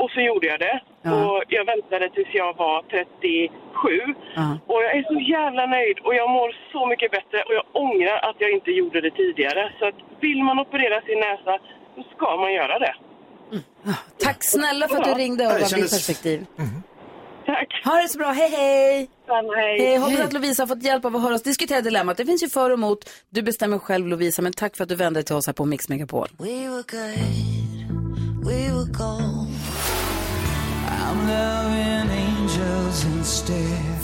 Och 0.00 0.10
så 0.14 0.20
gjorde 0.28 0.46
jag 0.52 0.60
det. 0.66 0.76
Och 1.16 1.38
jag 1.56 1.64
väntade 1.72 2.06
tills 2.14 2.30
jag 2.42 2.50
var 2.62 2.76
37. 2.82 4.14
Och 4.70 4.80
jag 4.84 4.92
är 4.98 5.02
så 5.12 5.18
jävla 5.36 5.64
nöjd 5.76 5.98
och 6.06 6.14
jag 6.20 6.28
mår 6.36 6.48
så 6.72 6.80
mycket 6.92 7.10
bättre 7.16 7.38
och 7.46 7.54
jag 7.58 7.66
ångrar 7.84 8.18
att 8.28 8.36
jag 8.44 8.50
inte 8.58 8.70
gjorde 8.70 8.98
det 9.06 9.10
tidigare. 9.22 9.62
Så 9.78 9.82
att 9.88 9.98
vill 10.26 10.40
man 10.48 10.56
operera 10.64 10.98
sin 11.08 11.20
näsa, 11.26 11.52
då 11.96 12.02
ska 12.14 12.36
man 12.36 12.52
göra 12.60 12.78
det. 12.84 12.94
Tack 14.26 14.38
snälla 14.54 14.88
för 14.88 14.96
att 14.96 15.04
du 15.04 15.14
ringde 15.14 15.46
och 15.46 15.52
Ja, 15.52 15.54
gav 15.54 15.60
ditt 15.60 15.70
kändes- 15.70 15.90
perspektiv. 15.96 16.46
Tack. 17.46 17.70
Ha 17.84 17.94
det 18.02 18.08
så 18.08 18.18
bra. 18.18 18.30
Hej, 18.30 18.50
hej. 18.50 19.08
hej. 19.56 19.80
hej. 19.80 19.96
Hoppas 19.96 20.20
att 20.20 20.32
Lovisa 20.32 20.62
har 20.62 20.66
fått 20.66 20.82
hjälp 20.82 21.04
av 21.04 21.16
att 21.16 21.22
höra 21.22 21.34
oss 21.34 21.42
diskutera 21.42 21.80
dilemmat. 21.80 22.16
Det 22.16 22.24
finns 22.26 22.42
ju 22.42 22.48
för 22.48 22.70
och 22.70 22.78
emot. 22.78 23.10
Du 23.30 23.42
bestämmer 23.42 23.78
själv 23.78 24.06
Lovisa, 24.06 24.42
men 24.42 24.52
tack 24.52 24.76
för 24.76 24.82
att 24.82 24.88
du 24.88 24.94
vände 24.94 25.18
dig 25.20 25.24
till 25.24 25.34
oss 25.34 25.46
här 25.46 25.52
på 25.54 25.64
Mix 25.64 25.88
Megapol. 25.88 26.28
We 26.38 26.46
were 26.46 26.84
good, 26.90 28.46
we 28.46 28.58
were 28.74 28.92
gold. 28.98 29.39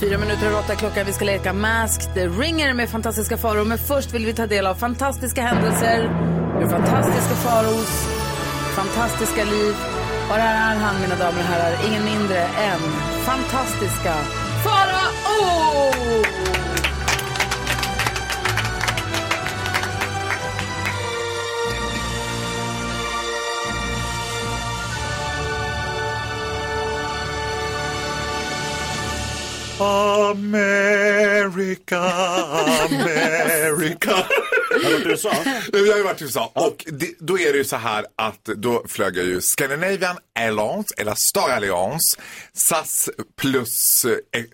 Fyra 0.01 0.19
minuter 0.19 0.47
över 0.47 0.59
åtta 0.59 0.75
klockan. 0.75 1.07
Vi 1.07 1.13
ska 1.13 1.25
leka 1.25 1.53
Masked 1.53 2.39
Ringer 2.39 2.75
med 2.75 2.89
fantastiska 2.89 3.37
faror. 3.37 3.65
Men 3.65 3.79
först 3.79 4.15
vill 4.15 4.27
vi 4.27 4.33
ta 4.33 4.47
del 4.47 4.67
av 4.67 4.75
fantastiska 4.75 5.43
händelser 5.43 6.05
ur 6.63 6.69
fantastiska 6.69 7.35
faros 7.35 8.07
fantastiska 8.77 9.45
liv. 9.45 9.75
Och 10.29 10.35
här 10.35 10.77
är 10.77 10.81
han, 10.81 11.01
mina 11.01 11.15
damer 11.15 11.39
och 11.39 11.45
herrar, 11.45 11.79
ingen 11.89 12.05
mindre 12.05 12.39
än 12.43 12.81
fantastiska 13.25 14.15
Farao! 14.65 15.47
America, 29.79 31.53
America. 32.89 34.29
Har 34.85 34.91
du 34.91 34.97
varit 34.97 35.07
i 35.07 35.09
USA? 35.09 35.33
Jag 35.73 35.79
har 35.79 35.97
ju 35.97 36.03
varit 36.03 36.21
i 36.21 36.25
USA. 36.25 36.53
Och 36.55 36.85
det, 36.87 37.15
då 37.19 37.39
är 37.39 37.53
det 37.53 37.59
ju 37.59 37.65
så 37.65 37.77
här 37.77 38.05
att 38.17 38.45
då 38.45 38.85
flög 38.89 39.17
jag 39.17 39.25
ju 39.27 39.41
Scandinavian 39.41 40.17
Airlines, 40.35 40.87
eller 40.97 41.15
Star 41.31 41.51
Alliance, 41.51 42.21
SAS 42.53 43.11
plus, 43.41 44.05
eh, 44.05 44.45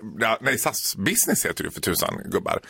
nej 0.41 0.59
SAS 0.59 0.97
Business 0.97 1.47
heter 1.47 1.64
det 1.64 1.70
för 1.70 1.81
tusan 1.81 2.20
gubbar. 2.25 2.61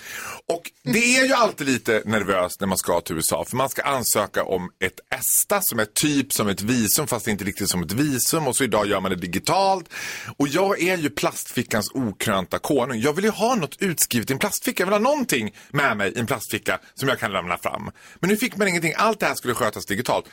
Och 0.49 0.63
det 0.83 1.17
är 1.19 1.27
ju 1.27 1.33
alltid 1.33 1.67
lite 1.67 2.03
nervöst 2.05 2.61
när 2.61 2.69
man 2.69 2.79
ska 2.79 3.01
till 3.01 3.17
USA, 3.17 3.45
för 3.45 3.57
man 3.57 3.69
ska 3.69 3.83
ansöka 3.83 4.45
om 4.45 4.71
ett 4.85 5.01
ESTA 5.15 5.61
som 5.63 5.79
är 5.79 5.85
typ 5.85 6.33
som 6.33 6.49
ett 6.49 6.63
visum, 6.63 7.07
fast 7.07 7.29
inte 7.29 7.45
riktigt 7.45 7.69
som 7.71 7.83
ett 7.83 7.93
visum. 7.93 8.49
Och 8.49 8.57
så 8.57 8.65
idag 8.65 8.87
gör 8.87 9.01
man 9.01 9.11
det 9.11 9.17
digitalt. 9.17 9.89
Och 10.37 10.49
jag 10.49 10.83
är 10.83 10.97
ju 10.97 11.11
plastfickans 11.11 11.91
okrönta 11.95 12.59
konung. 12.59 13.01
Jag 13.01 13.13
vill 13.13 13.25
ju 13.25 13.31
ha 13.31 13.55
något 13.55 13.77
utskrivet 13.79 14.31
i 14.31 14.33
en 14.33 14.39
plastficka. 14.39 14.83
Jag 14.83 14.87
vill 14.87 14.93
ha 14.93 15.11
någonting 15.13 15.55
med 15.71 15.97
mig 15.97 16.13
i 16.13 16.19
en 16.19 16.27
plastficka 16.27 16.81
som 16.95 17.09
jag 17.09 17.19
kan 17.19 17.33
lämna 17.43 17.59
fram. 17.59 17.91
Men 18.21 18.31
nu 18.31 18.37
fick 18.37 18.57
man 18.57 18.69
ingenting. 18.69 18.93
Allt 18.97 19.21
det 19.21 19.27
här 19.27 19.35
skulle 19.35 19.55
skötas 19.55 19.87
digitalt. 19.87 20.25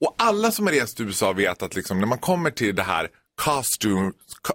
Och 0.00 0.14
alla 0.18 0.50
som 0.52 0.66
har 0.66 0.72
rest 0.74 0.96
till 0.96 1.06
USA 1.06 1.32
vet 1.32 1.62
att 1.62 1.74
liksom, 1.74 2.00
när 2.00 2.06
man 2.06 2.18
kommer 2.18 2.50
till 2.50 2.74
det 2.74 2.82
här 2.82 3.08
costume, 3.42 4.12
co- 4.42 4.52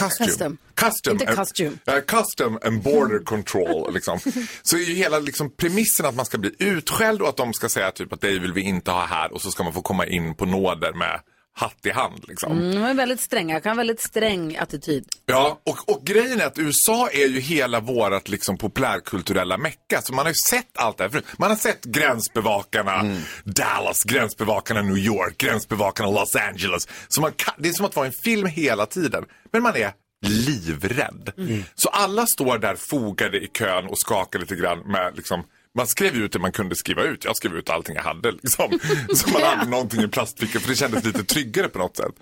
costume, 0.00 0.26
Custom. 0.28 0.58
custom, 0.74 1.12
Inte 1.12 1.26
costume. 1.34 1.76
Ja, 1.84 2.00
custom 2.00 2.58
and 2.64 2.82
border 2.82 3.18
control. 3.24 3.94
Liksom. 3.94 4.18
Så 4.62 4.76
är 4.76 4.80
ju 4.80 4.94
hela 4.94 5.18
liksom, 5.18 5.50
premissen 5.56 6.06
att 6.06 6.14
man 6.14 6.26
ska 6.26 6.38
bli 6.38 6.54
utskälld 6.58 7.22
och 7.22 7.28
att 7.28 7.36
de 7.36 7.52
ska 7.52 7.68
säga 7.68 7.90
typ 7.90 8.12
att 8.12 8.20
dig 8.20 8.38
vill 8.38 8.52
vi 8.52 8.60
inte 8.60 8.90
ha 8.90 9.04
här 9.06 9.32
och 9.32 9.42
så 9.42 9.50
ska 9.50 9.62
man 9.62 9.72
få 9.72 9.82
komma 9.82 10.06
in 10.06 10.34
på 10.34 10.46
nåder 10.46 10.92
med 10.92 11.20
hatt 11.60 11.86
i 11.86 11.90
hand. 11.90 12.24
Liksom. 12.28 12.52
Mm, 12.52 12.74
de 12.74 12.82
är 12.82 12.94
väldigt 12.94 13.20
stränga, 13.20 13.60
kan 13.60 13.70
ha 13.70 13.76
väldigt 13.76 14.00
sträng 14.00 14.56
attityd. 14.56 15.04
Ja, 15.26 15.60
och, 15.66 15.88
och 15.88 16.04
grejen 16.04 16.40
är 16.40 16.46
att 16.46 16.58
USA 16.58 17.08
är 17.08 17.26
ju 17.26 17.40
hela 17.40 17.80
vårat 17.80 18.28
liksom 18.28 18.58
populärkulturella 18.58 19.58
mecka. 19.58 20.02
Så 20.02 20.14
man 20.14 20.26
har 20.26 20.30
ju 20.30 20.34
sett 20.50 20.78
allt 20.78 20.98
det 20.98 21.04
här 21.04 21.10
förut. 21.10 21.26
Man 21.38 21.50
har 21.50 21.56
sett 21.56 21.84
gränsbevakarna 21.84 23.16
Dallas, 23.44 24.04
gränsbevakarna 24.04 24.82
New 24.82 24.98
York, 24.98 25.38
gränsbevakarna 25.38 26.10
Los 26.10 26.34
Angeles. 26.36 26.88
Så 27.08 27.20
man 27.20 27.32
kan, 27.32 27.54
det 27.58 27.68
är 27.68 27.72
som 27.72 27.86
att 27.86 27.96
vara 27.96 28.06
en 28.06 28.12
film 28.12 28.46
hela 28.46 28.86
tiden. 28.86 29.24
Men 29.52 29.62
man 29.62 29.76
är 29.76 29.92
livrädd. 30.26 31.32
Så 31.74 31.88
alla 31.88 32.26
står 32.26 32.58
där 32.58 32.74
fogade 32.74 33.38
i 33.40 33.46
kön 33.46 33.86
och 33.86 33.98
skakar 33.98 34.38
lite 34.38 34.56
grann 34.56 34.78
med 34.78 35.16
liksom 35.16 35.44
man 35.74 35.86
skrev 35.86 36.16
ut 36.16 36.32
det 36.32 36.38
man 36.38 36.52
kunde 36.52 36.76
skriva 36.76 37.02
ut. 37.02 37.24
Jag 37.24 37.36
skrev 37.36 37.56
ut 37.56 37.70
allting 37.70 37.94
jag 37.94 38.02
hade. 38.02 38.32
Liksom. 38.32 38.78
Så 39.14 39.30
man 39.30 39.42
hade 39.42 39.70
någonting 39.70 40.02
i 40.02 40.08
plastfickan 40.08 40.60
för 40.60 40.68
det 40.68 40.76
kändes 40.76 41.04
lite 41.04 41.24
tryggare 41.24 41.68
på 41.68 41.78
något 41.78 41.96
sätt. 41.96 42.14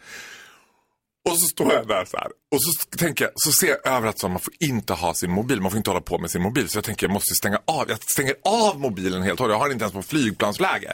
Och 1.30 1.40
så 1.40 1.46
står 1.46 1.72
jag 1.72 1.88
där 1.88 2.04
så 2.04 2.16
här. 2.16 2.26
Och 2.26 2.62
så 2.62 2.96
tänker 2.98 3.24
jag, 3.24 3.32
så 3.34 3.52
ser 3.52 3.66
jag 3.66 3.86
över 3.86 4.08
att 4.08 4.18
så 4.18 4.28
man 4.28 4.40
får 4.40 4.54
inte 4.60 4.92
ha 4.92 5.14
sin 5.14 5.30
mobil. 5.30 5.60
Man 5.60 5.70
får 5.70 5.78
inte 5.78 5.90
hålla 5.90 6.00
på 6.00 6.18
med 6.18 6.30
sin 6.30 6.42
mobil. 6.42 6.68
Så 6.68 6.76
jag 6.76 6.84
tänker 6.84 7.06
jag 7.06 7.12
måste 7.12 7.34
stänga 7.34 7.60
av. 7.64 7.84
Jag 7.88 7.98
stänger 8.02 8.34
av 8.44 8.80
mobilen 8.80 9.22
helt 9.22 9.40
och 9.40 9.44
hållet. 9.44 9.54
Jag 9.54 9.58
har 9.58 9.68
den 9.68 9.72
inte 9.72 9.84
ens 9.84 9.94
på 9.94 10.02
flygplansläge. 10.02 10.92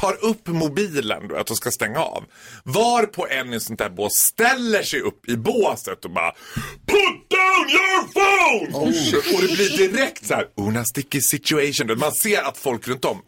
Tar 0.00 0.24
upp 0.24 0.46
mobilen 0.46 1.28
du 1.28 1.34
vet, 1.34 1.50
och 1.50 1.56
ska 1.56 1.70
stänga 1.70 1.98
av. 1.98 2.24
Var 2.64 3.06
på 3.06 3.26
en 3.28 3.52
i 3.52 3.60
sånt 3.60 3.78
där 3.78 3.90
bås 3.90 4.12
ställer 4.12 4.82
sig 4.82 5.00
upp 5.00 5.28
i 5.28 5.36
båset 5.36 6.04
och 6.04 6.10
bara 6.10 6.32
Put 6.86 7.30
down 7.30 7.70
your 7.70 8.12
phone! 8.12 8.78
Och 9.36 9.42
det 9.42 9.54
blir 9.54 9.88
direkt 9.88 10.26
så 10.26 10.34
här, 10.34 10.46
una 10.56 10.84
sticky 10.84 11.20
situation. 11.20 11.98
Man 11.98 12.12
ser 12.12 12.42
att 12.42 12.58
folk 12.58 12.88
runt 12.88 13.04
om 13.04 13.22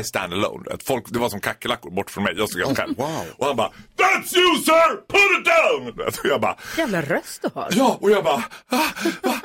I 0.00 0.04
stand 0.04 0.32
alone. 0.32 0.70
Att 0.70 0.82
folk, 0.82 1.04
det 1.08 1.18
var 1.18 1.28
som 1.28 1.40
kackerlackor 1.40 1.90
bort 1.90 2.10
från 2.10 2.24
mig. 2.24 2.34
Jag 2.36 2.48
stod 2.48 2.62
helt 2.62 2.78
själv. 2.78 2.94
Och 3.36 3.46
han 3.46 3.56
bara 3.56 3.68
That's 3.96 4.36
you 4.36 4.56
sir! 4.64 4.96
Put 5.08 5.40
it 5.40 5.44
down! 5.44 6.06
Och 6.06 6.14
jag 6.24 6.40
bara 6.40 6.56
Jävla 6.76 7.02
röst 7.02 7.42
du 7.42 7.48
har. 7.54 7.68
Ja, 7.72 7.98
och 8.00 8.10
jag 8.10 8.24
bara 8.24 8.44
ah, 8.68 8.84
va? 9.22 9.40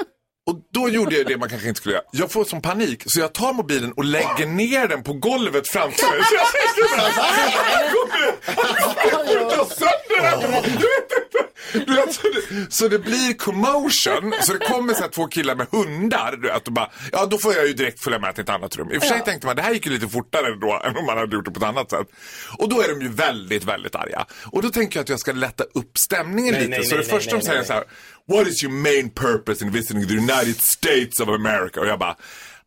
Och 0.46 0.56
då 0.74 0.89
gjorde 0.89 1.16
jag 1.18 1.26
det 1.28 1.38
man 1.38 1.50
kanske 1.50 1.68
inte 1.68 1.78
skulle 1.78 1.96
göra. 1.96 2.04
Jag 2.12 2.32
får 2.32 2.44
som 2.46 2.62
panik 2.62 3.04
så 3.06 3.20
jag 3.20 3.34
tar 3.34 3.54
mobilen 3.54 3.91
och 3.94 4.06
lägger 4.06 4.46
ner 4.48 4.88
den 4.88 5.04
på 5.04 5.14
golvet 5.14 5.68
framför 5.70 6.12
mig. 6.12 6.24
Så 6.24 6.36
jag 6.36 6.48
tänker 6.52 6.96
så 6.96 7.02
här, 7.02 7.12
"Ah, 7.20 7.80
jag 7.82 9.12
kommer 9.12 9.28
skjuta 9.28 9.66
sönder 9.76 10.22
den. 10.32 10.41
Jag 10.41 10.62
vet 10.62 11.12
inte. 11.24 11.39
Du 11.86 11.96
vet, 11.96 12.14
så, 12.14 12.22
det, 12.28 12.74
så 12.74 12.88
det 12.88 13.00
blir 13.00 13.34
commotion. 13.34 14.34
Så 14.41 14.54
det 14.54 14.60
kommer 14.66 14.94
så 14.94 15.08
två 15.08 15.28
killar 15.28 15.56
med 15.56 15.68
hundar. 15.72 16.32
Du 16.41 16.48
vet, 16.48 16.68
och 16.68 16.74
bara, 16.74 16.91
ja, 17.12 17.26
då 17.26 17.38
får 17.38 17.54
jag 17.54 17.68
ju 17.68 17.74
direkt 17.74 18.04
följa 18.04 18.20
med 18.20 18.36
till 18.36 18.44
ett 18.44 18.50
annat 18.50 18.76
rum. 18.78 18.91
I 18.91 18.98
och 18.98 19.02
för 19.02 19.08
sig 19.10 19.18
Ja. 19.18 19.26
tänkte 19.26 19.48
man 19.48 19.56
det 19.56 19.62
här 19.62 19.74
gick 19.74 19.86
ju 19.86 19.91
lite 19.91 20.08
fortare 20.08 20.56
då 20.62 20.82
än 20.86 20.98
om 20.98 21.06
man 21.06 21.18
hade 21.18 21.36
gjort 21.36 21.46
det 21.46 21.52
på 21.52 21.58
ett 21.60 21.66
annat 21.66 21.89
sätt. 21.89 22.08
Och 22.58 22.70
då 22.70 22.82
är 22.82 22.88
de 22.88 23.02
ju 23.02 23.08
väldigt, 23.10 23.64
väldigt 23.64 23.96
arga. 23.96 24.26
Och 24.52 24.62
då 24.62 24.70
tänker 24.70 24.98
jag 25.00 25.04
att 25.04 25.10
jag 25.10 25.20
ska 25.20 25.32
lätta 25.32 25.64
upp 25.64 25.98
stämningen 25.98 26.54
Nej, 26.54 26.62
lite. 26.64 26.78
nej, 26.78 26.86
så 26.86 26.96
nej, 26.96 27.04
det 27.04 27.10
första 27.10 27.36
de 27.38 27.41
säger 27.41 27.64
så 27.64 27.74
här, 27.74 27.84
What 28.28 28.47
is 28.47 28.63
your 28.63 28.71
main 28.74 29.09
purpose 29.09 29.65
in 29.65 29.71
visiting 29.71 30.07
the 30.07 30.13
United 30.13 30.61
States 30.61 31.19
of 31.19 31.28
America? 31.30 31.80
Och 31.80 31.88
jag 31.88 31.99
bara, 31.99 32.15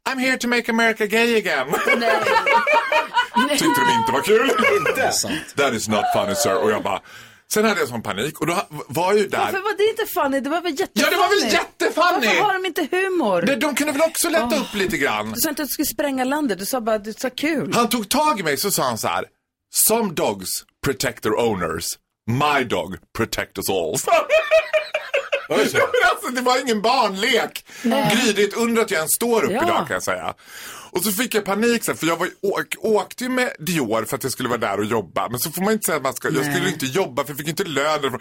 I'm 0.09 0.19
here 0.19 0.37
to 0.39 0.49
make 0.49 0.69
America 0.71 1.07
gay 1.07 1.37
again. 1.37 1.67
Tyckte 3.51 3.81
de 3.81 3.93
inte 3.99 4.13
var 4.13 4.23
kul. 4.23 4.51
Inte? 4.79 5.13
That 5.57 5.75
is 5.75 5.89
not 5.89 6.05
funny 6.15 6.35
sir. 6.35 6.57
Och 6.57 6.71
jag 6.71 6.83
bara, 6.83 7.01
sen 7.53 7.65
hade 7.65 7.81
jag 7.81 7.89
sån 7.89 8.03
panik 8.03 8.41
och 8.41 8.47
då 8.47 8.67
var 8.89 9.13
ju 9.13 9.29
där. 9.29 9.39
Varför 9.39 9.61
var 9.61 9.77
det 9.77 9.91
inte 9.91 10.07
funny? 10.07 10.41
Det 10.41 10.51
var 10.51 10.61
väl 10.61 10.81
jättefunny? 10.81 11.05
Ja, 11.05 11.11
det 11.11 11.17
var 11.17 11.29
väl 11.29 11.53
jättefunny! 11.53 12.27
Varför 12.27 12.43
har 12.43 12.55
de 12.55 12.67
inte 12.67 12.89
humor? 12.91 13.43
De, 13.43 13.55
de 13.57 13.75
kunde 13.75 13.93
väl 13.93 14.03
också 14.03 14.29
lätta 14.29 14.49
Åh. 14.53 14.61
upp 14.61 14.75
lite 14.75 14.97
grann. 14.97 15.33
Du 15.33 15.41
sa 15.41 15.49
inte 15.49 15.63
att 15.63 15.69
du 15.69 15.73
skulle 15.73 15.87
spränga 15.87 16.25
landet, 16.25 16.59
du 16.59 16.67
sa 16.67 16.81
bara 16.81 16.97
att 16.97 17.05
du 17.05 17.13
sa 17.13 17.31
kul. 17.31 17.73
Han 17.75 17.89
tog 17.89 18.09
tag 18.09 18.41
i 18.41 18.43
mig 18.43 18.57
så 18.57 18.71
sa 18.71 18.83
han 18.83 18.99
så 18.99 19.09
här. 19.09 19.25
Some 19.75 20.13
dogs 20.15 20.49
protect 20.85 21.23
their 21.23 21.35
owners. 21.39 21.85
My 22.31 22.65
dog 22.65 22.97
protect 23.17 23.59
us 23.59 23.71
all. 23.71 23.97
Men 25.49 26.11
alltså, 26.11 26.29
det 26.35 26.41
var 26.41 26.61
ingen 26.61 26.83
barnlek. 26.83 27.65
Nej. 27.83 28.11
Gry, 28.25 28.33
det 28.33 28.43
är 28.43 28.49
ett 28.49 28.57
under 28.57 28.83
att 28.83 28.91
jag 28.91 28.99
ens 28.99 29.13
står 29.15 29.45
upp 29.45 29.51
Ja. 29.51 29.63
idag 29.65 29.87
kan 29.87 29.95
jag 29.95 30.03
säga. 30.03 30.35
Och 30.91 31.05
så 31.05 31.13
fick 31.13 31.35
jag 31.35 31.45
panik 31.45 31.85
sen, 31.85 31.97
för 31.97 32.07
jag 32.07 32.17
var, 32.17 32.29
åk, 32.43 32.67
åkte 32.79 33.25
ju 33.25 33.31
med 33.31 33.53
Dior 33.59 34.05
för 34.05 34.17
att 34.17 34.23
jag 34.23 34.33
skulle 34.33 34.49
vara 34.49 34.59
där 34.59 34.79
och 34.79 34.85
jobba. 34.85 35.29
Men 35.29 35.41
så 35.41 35.51
får 35.51 35.63
man 35.63 35.73
inte 35.73 35.85
säga 35.87 35.97
att 35.97 36.03
man 36.03 36.15
ska, 36.15 36.29
jag 36.31 36.45
skulle 36.55 36.69
inte 36.69 36.87
jobba 36.87 37.23
för 37.25 37.31
jag 37.31 37.39
fick 37.39 37.49
inte 37.49 37.65
lön. 37.65 38.15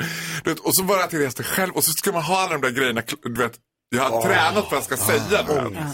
Och 0.64 0.76
så 0.76 0.84
var 0.84 0.98
det 0.98 1.04
att 1.04 1.14
jag 1.14 1.22
reste 1.22 1.44
själv 1.44 1.74
och 1.74 1.84
så 1.84 1.92
ska 1.92 2.12
man 2.12 2.22
ha 2.22 2.42
alla 2.42 2.52
de 2.52 2.62
där 2.62 2.70
grejerna, 2.72 3.02
du 3.24 3.42
vet. 3.42 3.54
Jag 3.90 4.04
har 4.04 4.22
tränat 4.22 4.54
för 4.70 4.78
att 4.78 4.90
jag 4.90 4.98
ska 4.98 4.98
säga 4.98 5.44
det. 5.44 5.86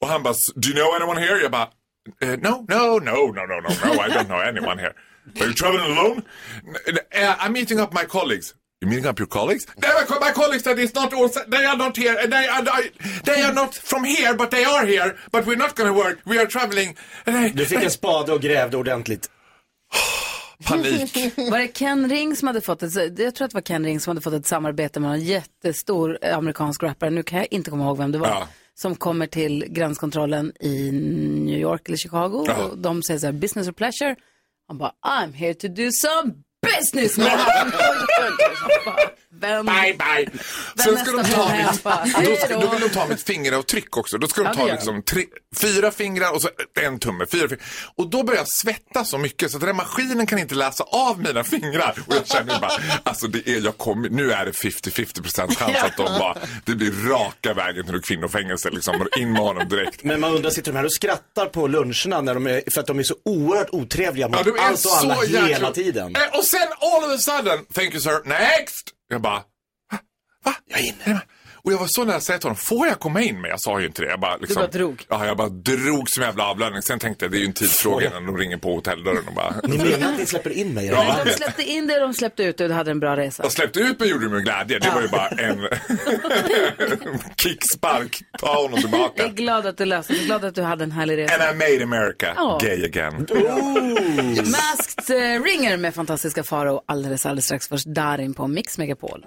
Och 0.00 0.08
han 0.08 0.22
bara, 0.22 0.34
do 0.54 0.68
you 0.68 0.74
know 0.74 0.94
anyone 0.94 1.20
here? 1.20 1.42
Jag 1.42 1.50
bara, 1.50 1.68
eh, 2.22 2.28
no, 2.28 2.66
no, 2.68 2.98
no, 2.98 2.98
no, 3.00 3.32
no, 3.32 3.60
no, 3.60 3.68
no, 3.84 3.92
I 4.06 4.08
don't 4.10 4.24
know 4.26 4.40
anyone 4.40 4.78
here. 4.80 4.92
Are 5.40 5.44
you 5.46 5.52
traveling 5.54 5.98
alone? 5.98 6.22
Eh, 7.10 7.34
I'm 7.46 7.52
meeting 7.52 7.80
up 7.80 7.92
my 7.94 8.04
colleagues. 8.08 8.54
You 8.82 8.88
meeting 8.90 9.06
up 9.06 9.18
your 9.18 9.26
colleagues? 9.28 9.66
No, 9.82 9.88
my, 10.10 10.18
my 10.28 10.32
colleagues 10.32 10.62
that 10.64 10.78
is 10.78 10.94
not 10.94 11.12
all, 11.14 11.28
they 11.48 11.64
are 11.64 11.76
not 11.76 11.96
here. 11.96 12.14
They 12.28 12.46
are, 12.48 12.62
they 13.24 13.42
are 13.42 13.52
not 13.54 13.74
from 13.74 14.04
here, 14.04 14.34
but 14.34 14.50
they 14.50 14.64
are 14.64 14.86
here. 14.86 15.16
But 15.32 15.46
we're 15.46 15.56
not 15.56 15.74
gonna 15.76 15.92
work. 15.94 16.18
We 16.26 16.38
are 16.38 16.46
traveling. 16.46 16.94
Du 17.54 17.64
fick 17.64 17.82
en 17.82 17.90
spade 17.90 18.32
och 18.32 18.40
grävde 18.42 18.76
ordentligt. 18.76 19.30
Panik. 20.64 21.16
Var 21.50 21.58
det 21.58 21.68
Ken 21.68 22.08
Ring 22.08 22.36
som 22.36 22.48
hade 22.48 22.60
fått 22.60 22.82
ett, 22.82 22.94
jag 23.18 23.34
tror 23.34 23.44
att 23.44 23.50
det 23.50 23.54
var 23.54 23.60
Ken 23.60 23.84
Ring 23.84 24.00
som 24.00 24.10
hade 24.10 24.20
fått 24.20 24.32
ett 24.34 24.46
samarbete 24.46 25.00
med 25.00 25.10
en 25.10 25.20
jättestor 25.20 26.18
amerikansk 26.24 26.82
rappare, 26.82 27.10
nu 27.10 27.22
kan 27.22 27.38
jag 27.38 27.48
inte 27.50 27.70
komma 27.70 27.84
ihåg 27.84 27.98
vem 27.98 28.12
det 28.12 28.18
var, 28.18 28.28
Ja. 28.28 28.48
som 28.74 28.94
kommer 28.96 29.26
till 29.26 29.64
gränskontrollen 29.68 30.52
i 30.60 30.90
New 31.46 31.58
York 31.58 31.88
eller 31.88 31.96
Chicago 31.98 32.44
Ja. 32.48 32.64
och 32.64 32.78
de 32.78 33.02
säger 33.02 33.20
så 33.20 33.26
här, 33.26 33.32
business 33.32 33.68
or 33.68 33.72
pleasure? 33.72 34.16
Han 34.68 34.78
bara, 34.78 34.92
I'm 35.06 35.32
here 35.32 35.54
to 35.54 35.68
do 35.68 35.90
some 35.92 36.32
business 36.78 37.18
man. 37.18 37.30
Vem? 39.40 39.66
Bye 39.66 39.96
bye. 39.98 40.28
Vem 40.76 40.84
Sen 40.84 40.98
ska 41.06 41.16
de 41.16 41.24
ta 41.24 41.48
mitt, 41.56 41.84
då, 42.28 42.36
ska, 42.36 42.58
då. 42.60 42.70
vill 42.70 42.80
de 42.80 42.88
ta 42.88 43.06
mitt 43.06 43.22
fingeravtryck 43.22 43.96
också. 43.96 44.18
Då 44.18 44.28
ska 44.28 44.42
de 44.42 44.56
ta 44.56 44.66
liksom 44.66 45.02
tre, 45.02 45.24
fyra 45.56 45.90
fingrar 45.90 46.32
och 46.34 46.42
så 46.42 46.48
en 46.80 46.98
tumme. 46.98 47.26
Fyra 47.32 47.48
fingrar. 47.48 47.66
Och 47.96 48.10
då 48.10 48.22
börjar 48.22 48.40
jag 48.40 48.48
svettas 48.48 49.10
så 49.10 49.18
mycket 49.18 49.50
så 49.50 49.56
att 49.56 49.60
den 49.60 49.68
här 49.68 49.74
maskinen 49.74 50.26
kan 50.26 50.38
inte 50.38 50.54
läsa 50.54 50.84
av 50.84 51.20
mina 51.20 51.44
fingrar. 51.44 51.94
Och 52.06 52.14
jag 52.14 52.26
känner 52.26 52.58
bara, 52.60 52.70
alltså 53.02 53.26
det 53.26 53.48
är, 53.48 53.60
jag 53.60 53.78
kommer, 53.78 54.08
nu 54.08 54.32
är 54.32 54.44
det 54.46 54.50
50-50% 54.52 55.54
chans 55.56 55.76
att 55.82 55.96
de 55.96 56.18
bara, 56.18 56.36
det 56.64 56.74
blir 56.74 57.08
raka 57.08 57.54
vägen 57.54 57.86
till 57.86 58.00
kvinnofängelse 58.00 58.70
liksom. 58.70 59.06
In 59.16 59.32
med 59.32 59.42
honom 59.42 59.68
direkt. 59.68 60.04
Men 60.04 60.20
man 60.20 60.34
undrar, 60.34 60.50
sitter 60.50 60.72
de 60.72 60.78
här 60.78 60.84
och 60.84 60.92
skrattar 60.94 61.46
på 61.46 61.66
luncherna 61.66 62.20
när 62.20 62.34
de 62.34 62.46
är, 62.46 62.62
för 62.70 62.80
att 62.80 62.86
de 62.86 62.98
är 62.98 63.02
så 63.02 63.14
oerhört 63.24 63.68
otrevliga 63.72 64.28
mot 64.28 64.46
Ja, 64.46 64.52
allt 64.58 64.84
och 64.86 64.92
alla 64.98 65.24
jäkla- 65.24 65.46
hela 65.46 65.70
tiden? 65.72 66.16
Eh, 66.16 66.38
Och 66.38 66.44
sen 66.56 66.68
all 66.80 67.04
of 67.04 67.10
a 67.10 67.18
sudden, 67.18 67.66
thank 67.72 67.94
you 67.94 68.00
sir, 68.00 68.22
next! 68.24 68.92
Jag 69.08 69.20
bara, 69.20 69.44
va? 69.92 69.98
va? 70.44 70.54
Jag 70.66 70.80
är 70.80 70.84
inne. 70.84 71.20
Och 71.66 71.72
jag 71.72 71.78
var 71.78 71.86
så 71.88 72.04
nära 72.04 72.16
att 72.16 72.22
säga 72.22 72.38
till 72.38 72.44
honom, 72.48 72.56
får 72.56 72.86
jag 72.86 73.00
komma 73.00 73.22
in? 73.22 73.40
Men 73.40 73.50
jag 73.50 73.60
sa 73.60 73.80
ju 73.80 73.86
inte 73.86 74.02
det. 74.02 74.08
Jag 74.08 74.20
bara, 74.20 74.36
liksom, 74.36 74.54
bara 74.60 74.66
drog? 74.66 75.04
Ja, 75.08 75.26
jag 75.26 75.36
bara 75.36 75.48
drog 75.48 76.08
som 76.10 76.22
jävla 76.22 76.46
avlöning. 76.50 76.82
Sen 76.82 76.98
tänkte 76.98 77.24
jag, 77.24 77.32
det 77.32 77.38
är 77.38 77.40
ju 77.40 77.46
en 77.46 77.52
tidsfråga 77.52 78.06
innan 78.06 78.26
de 78.26 78.36
ringer 78.38 78.56
på 78.56 78.74
hotelldörren 78.74 79.28
och 79.28 79.34
bara... 79.34 79.54
Ni 79.64 79.78
menar 79.78 80.12
att 80.12 80.18
ni 80.18 80.26
släpper 80.26 80.50
in 80.50 80.74
mig? 80.74 80.86
Ja. 80.86 81.16
De 81.24 81.30
släppte 81.30 81.62
in 81.62 81.86
det, 81.86 82.00
de 82.00 82.14
släppte 82.14 82.42
ut 82.42 82.56
det 82.58 82.64
och 82.64 82.68
du 82.70 82.74
hade 82.74 82.90
en 82.90 83.00
bra 83.00 83.16
resa. 83.16 83.42
Jag 83.42 83.52
släppte 83.52 83.80
ut 83.80 84.00
mig 84.00 84.08
gjorde 84.08 84.24
de 84.24 84.32
med 84.32 84.44
glädje. 84.44 84.78
Det 84.78 84.90
var 84.94 85.02
ju 85.02 85.08
bara 85.08 85.28
en 85.28 85.58
kickspark. 87.42 88.22
Ta 88.38 88.54
honom 88.62 88.70
Jag 88.70 88.78
är 88.78 88.82
tillbaka. 88.82 89.28
glad 89.28 89.66
att 89.66 89.76
du 89.78 89.84
löste 89.84 90.12
det, 90.12 90.16
jag 90.16 90.22
är 90.22 90.26
glad 90.26 90.44
att 90.44 90.54
du 90.54 90.62
hade 90.62 90.84
en 90.84 90.92
härlig 90.92 91.16
resa. 91.18 91.34
And 91.34 91.42
I 91.62 91.70
made 91.80 91.84
America 91.84 92.32
Ja. 92.36 92.58
gay 92.62 92.84
again. 92.84 93.26
Masked 94.36 95.10
eh, 95.16 95.42
Ringer 95.42 95.76
med 95.76 95.94
fantastiska 95.94 96.42
Faro 96.44 96.82
alldeles, 96.86 97.26
alldeles 97.26 97.44
strax. 97.44 97.68
Först 97.68 97.86
Darin 97.86 98.34
på 98.34 98.46
Mix 98.46 98.78
Megapol. 98.78 99.26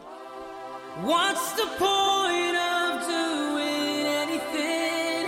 What's 1.05 1.55
the 1.55 1.67
point 1.77 2.55
of 2.55 3.07
doing 3.07 4.07
anything? 4.07 5.25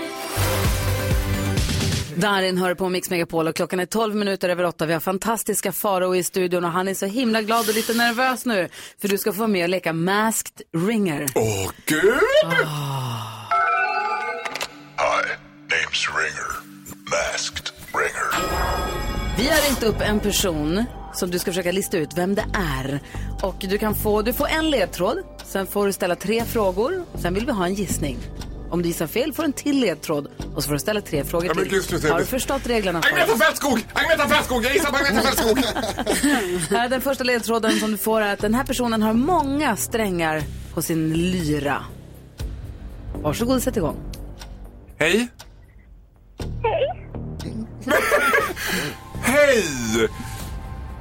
Darin 2.16 2.58
hör 2.58 2.76
på 2.76 2.90
Mix 2.90 3.10
Megapol 3.10 3.48
och 3.48 3.56
klockan 3.56 3.80
är 3.80 3.86
12 3.86 4.16
minuter 4.16 4.50
över 4.50 4.64
8. 4.64 4.86
Vi 4.86 4.94
har 4.94 5.00
fantastiska 5.00 5.72
Faro 5.72 6.16
i 6.16 6.24
studion 6.24 6.66
och 6.66 6.72
han 6.72 6.88
är 6.88 6.94
så 6.94 7.06
himla 7.06 7.42
glad 7.42 7.70
och 7.70 7.76
lite 7.76 7.94
nervös 7.94 8.46
nu. 8.46 8.70
För 9.02 9.08
du 9.08 9.18
ska 9.18 9.34
få 9.34 9.40
vara 9.40 9.48
med 9.48 9.64
och 9.64 9.70
leka 9.70 9.94
Masked 9.94 10.62
Ringer. 10.88 11.28
Åh, 11.36 11.72
gud! 11.86 12.12
Hi, 14.98 15.24
name's 15.68 16.08
Ringer. 16.18 16.52
Masked 17.10 17.70
Ringer. 17.94 18.32
Vi 19.38 19.48
har 19.48 19.70
ringt 19.70 19.84
upp 19.84 20.02
en 20.02 20.20
person 20.20 20.86
som 21.14 21.32
du 21.32 21.40
ska 21.40 21.52
försöka 21.52 21.72
lista 21.72 21.98
ut 21.98 22.10
vem 22.16 22.36
det 22.36 22.46
är. 22.54 23.00
Och 23.42 23.56
du 23.60 23.78
kan 23.78 23.96
få, 23.96 24.22
du 24.22 24.34
får 24.34 24.48
en 24.48 24.70
ledtråd, 24.70 25.18
sen 25.52 25.68
får 25.68 25.86
du 25.88 25.94
ställa 25.94 26.16
tre 26.16 26.46
frågor, 26.46 27.04
sen 27.16 27.34
vill 27.34 27.46
vi 27.46 27.52
ha 27.52 27.66
en 27.66 27.74
gissning. 27.74 28.18
Om 28.70 28.82
du 28.82 28.88
gissar 28.88 29.08
fel 29.08 29.34
får 29.34 29.44
du 29.44 29.48
en 29.48 29.54
till 29.54 29.80
ledtråd 29.80 30.28
och 30.56 30.64
så 30.64 30.68
får 30.68 30.74
du 30.74 30.80
ställa 30.80 31.02
tre 31.02 31.24
frågor 31.24 31.48
Ja, 31.48 31.54
men 31.54 31.70
till. 31.70 31.82
gud. 31.92 32.12
Har 32.12 32.20
du 32.20 32.26
förstått 32.26 32.68
reglerna? 32.68 33.02
Agneta 33.12 33.38
Fältskog! 33.38 33.86
Agneta 33.94 34.28
Fältskog! 34.28 34.66
Jag 34.66 34.74
gissar 34.74 34.90
på 34.92 34.98
Agneta 34.98 35.22
Fältskog! 35.22 35.58
Den 36.90 37.02
första 37.02 37.24
ledtråden 37.24 37.72
som 37.80 37.92
du 37.92 37.98
får 37.98 38.22
är 38.22 38.34
att 38.34 38.40
den 38.40 38.54
här 38.54 38.64
personen 38.64 39.02
har 39.02 39.14
många 39.14 39.76
strängar 39.76 40.44
på 40.74 40.82
sin 40.82 41.14
lyra. 41.14 41.84
Varsågod, 43.22 43.64
sätt 43.64 43.78
igång. 43.78 43.96
Hej! 44.98 45.28
Hej! 46.64 47.08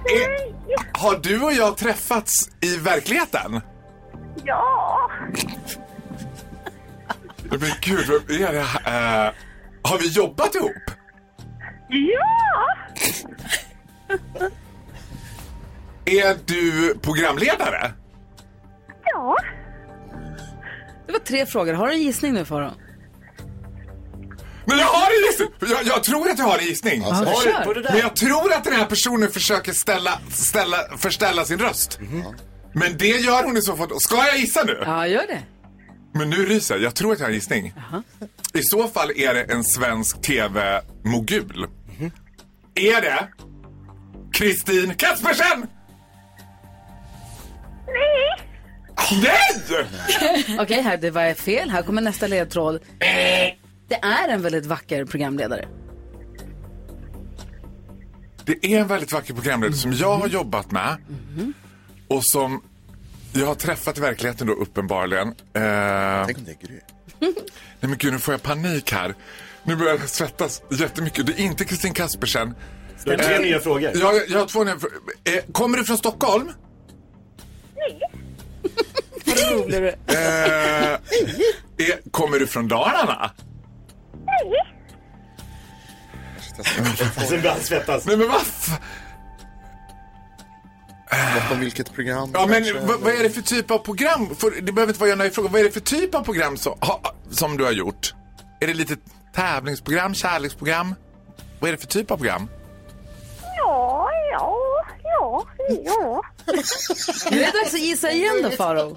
Är, 0.04 0.50
har 0.98 1.18
du 1.22 1.40
och 1.42 1.52
jag 1.52 1.76
träffats 1.76 2.48
i 2.60 2.76
verkligheten? 2.76 3.60
Ja! 4.44 5.10
Men 7.50 7.70
gud, 7.80 8.06
vad 8.08 8.30
är 8.40 8.52
det 8.52 8.60
här? 8.60 9.26
Eh, 9.26 9.32
har 9.82 9.98
vi 9.98 10.08
jobbat 10.08 10.54
ihop? 10.54 10.90
Ja! 11.88 12.76
Är 16.04 16.36
du 16.46 16.94
programledare? 17.02 17.92
Ja. 19.04 19.36
Det 21.06 21.12
var 21.12 21.18
tre 21.20 21.46
frågor. 21.46 21.74
Har 21.74 21.86
du 21.86 21.92
en 21.92 22.02
gissning 22.02 22.32
nu, 22.32 22.44
Farao? 22.44 22.70
Men 24.64 24.78
jag 24.78 24.86
har 24.86 25.06
en 25.06 25.26
gissning! 25.26 25.48
Jag, 25.76 25.86
jag 25.96 26.04
tror 26.04 26.30
att 26.30 26.38
jag 26.38 26.44
har 26.44 26.58
en 26.58 26.64
gissning. 26.64 27.02
Ja, 27.02 27.12
Har 27.14 27.24
kör. 27.24 27.74
du- 27.74 27.82
Men 27.82 27.98
jag 27.98 28.16
tror 28.16 28.52
att 28.54 28.64
den 28.64 28.72
här 28.72 28.86
personen 28.86 29.30
försöker 29.30 29.72
ställa, 29.72 30.18
ställa, 30.30 30.76
förställa 30.98 31.44
sin 31.44 31.58
röst. 31.58 31.98
Men 32.72 32.96
det 32.98 33.06
gör 33.06 33.44
hon 33.44 33.56
i 33.56 33.62
så 33.62 33.76
fall. 33.76 33.88
Ska 34.00 34.16
jag 34.16 34.38
gissa 34.38 34.64
nu? 34.64 34.82
Ja, 34.86 35.06
gör 35.06 35.26
det. 35.26 35.42
Men 36.14 36.30
nu 36.30 36.36
ryser 36.46 36.74
jag. 36.74 36.84
Jag 36.84 36.94
tror 36.94 37.12
att 37.12 37.18
jag 37.18 37.26
har 37.26 37.30
en 37.30 37.34
gissning. 37.34 37.74
I 38.54 38.62
så 38.62 38.88
fall 38.88 39.10
är 39.16 39.34
det 39.34 39.42
en 39.42 39.64
svensk 39.64 40.22
tv-mogul. 40.22 41.66
Är 42.74 43.00
det 43.00 43.28
Kristin 44.32 44.94
Kaspersen? 44.94 45.66
Nej! 47.86 48.46
Nej! 49.22 49.86
Okej, 50.60 50.82
här, 50.82 50.96
det 50.96 51.10
var 51.10 51.34
fel. 51.34 51.70
Här 51.70 51.82
kommer 51.82 52.02
nästa 52.02 52.26
ledtråd. 52.26 52.80
Det 53.88 53.94
är 54.02 54.28
en 54.28 54.42
väldigt 54.42 54.66
vacker 54.66 55.04
programledare. 55.04 55.68
Det 58.44 58.74
är 58.74 58.80
en 58.80 58.86
väldigt 58.86 59.12
vacker 59.12 59.34
programledare 59.34 59.76
som 59.78 59.92
jag 59.92 60.16
har 60.16 60.28
jobbat 60.28 60.70
med. 60.70 60.96
Och 62.10 62.24
som 62.24 62.62
jag 63.32 63.46
har 63.46 63.54
träffat 63.54 63.98
i 63.98 64.00
verkligheten 64.00 64.46
då 64.46 64.52
uppenbarligen. 64.52 65.28
Eh, 65.28 66.26
Tänk 66.26 66.38
om 66.38 66.44
det 66.44 66.50
är 66.50 66.66
Gry. 66.66 66.80
Nej 67.20 67.88
men 67.88 67.96
gud, 67.98 68.12
nu 68.12 68.18
får 68.18 68.34
jag 68.34 68.42
panik 68.42 68.92
här. 68.92 69.14
Nu 69.64 69.76
börjar 69.76 69.92
jag 69.98 70.08
svettas 70.08 70.62
jättemycket. 70.70 71.26
Det 71.26 71.32
är 71.32 71.38
inte 71.44 71.64
Kristin 71.64 71.94
Kaspersen. 71.94 72.54
Du 73.04 73.10
har 73.10 73.18
tre 73.18 73.34
Eh, 73.34 73.40
nya 73.40 73.60
frågor. 73.60 73.90
Ja, 73.94 74.12
jag, 74.12 74.28
jag 74.30 74.38
har 74.38 74.46
två 74.46 74.64
nya 74.64 74.78
frågor. 74.78 74.98
Eh, 75.24 75.52
kommer 75.52 75.78
du 75.78 75.84
från 75.84 75.98
Stockholm? 75.98 76.52
Vad 79.24 79.52
rolig 79.52 79.82
du 79.82 79.88
är. 79.88 79.96
Eh, 80.06 80.98
är, 81.76 82.10
kommer 82.10 82.38
du 82.38 82.46
från 82.46 82.68
Dalarna? 82.68 83.30
Sen 87.28 87.40
börjar 87.40 87.52
han 87.52 87.60
svettas. 87.60 88.06
Nej 88.06 88.16
men 88.16 88.28
vad 88.28 88.40
Bakom 91.34 91.60
vilket 91.60 91.94
program? 91.94 92.30
Ja 92.34 92.46
men 92.46 92.64
kanske, 92.64 92.80
vad, 92.80 93.14
är 93.14 93.22
det 93.22 93.30
för 93.30 93.42
typ 93.42 93.70
av 93.70 93.78
program? 93.78 94.34
För, 94.36 94.50
det 94.50 94.72
behöver 94.72 94.92
inte 94.92 95.04
vara 95.04 95.14
nöjd 95.14 95.34
fråga. 95.34 95.48
Vad 95.48 95.60
är 95.60 95.64
det 95.64 95.70
för 95.70 95.80
typ 95.80 96.14
av 96.14 96.24
program 96.24 96.56
som, 96.56 96.78
ha, 96.80 97.14
som 97.30 97.56
du 97.56 97.64
har 97.64 97.72
gjort? 97.72 98.14
Är 98.60 98.66
det 98.66 98.74
lite 98.74 98.96
tävlingsprogram, 99.34 100.14
kärleksprogram? 100.14 100.94
Vad 101.60 101.68
är 101.68 101.72
det 101.72 101.78
för 101.78 101.86
typ 101.86 102.10
av 102.10 102.16
program? 102.16 102.48
Ja, 103.56 104.10
ja, 104.32 104.56
ja, 105.02 105.46
ja. 105.84 106.22
Nu 107.30 107.40
är 107.42 107.52
det 107.52 107.58
dags 107.58 107.74
att 107.74 107.80
gissa 107.80 108.10
igen 108.10 108.42
då, 108.42 108.50
Farao. 108.50 108.96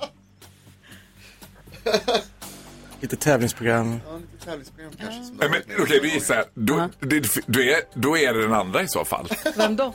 Lite 2.99 3.15
tävlingsprogram. 3.15 3.99
Nej, 4.45 5.49
men 5.49 5.61
Okej, 5.79 5.99
du 6.01 6.09
gissar. 6.09 6.45
Då, 6.53 6.89
det, 6.99 7.27
du 7.45 7.71
är, 7.71 7.81
då 7.93 8.17
är 8.17 8.33
det 8.33 8.41
den 8.41 8.53
andra 8.53 8.81
i 8.81 8.87
så 8.87 9.05
fall. 9.05 9.27
Vem 9.57 9.75
då? 9.75 9.93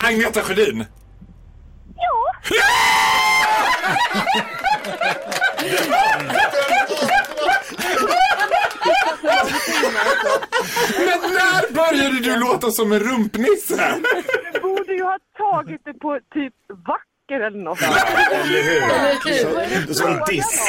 Agneta 0.00 0.40
Sjödin. 0.40 0.84
Ja. 2.50 2.64
Men 10.98 11.20
när 11.34 11.72
började 11.74 12.20
du 12.20 12.36
låta 12.40 12.70
som 12.70 12.92
en 12.92 13.00
rumpnisse? 13.00 13.94
Du 14.52 14.60
borde 14.60 14.92
ju 14.92 15.02
ha 15.02 15.18
tagit 15.38 15.80
det 15.84 15.94
på 15.94 16.18
typ 16.34 16.54
vacker 16.86 17.40
eller 17.46 17.58
något. 17.64 17.82
Eller 17.82 18.62
hur? 18.62 18.82
Eller 18.82 19.86
hur? 19.86 19.94
Som 19.94 20.20
diss. 20.26 20.60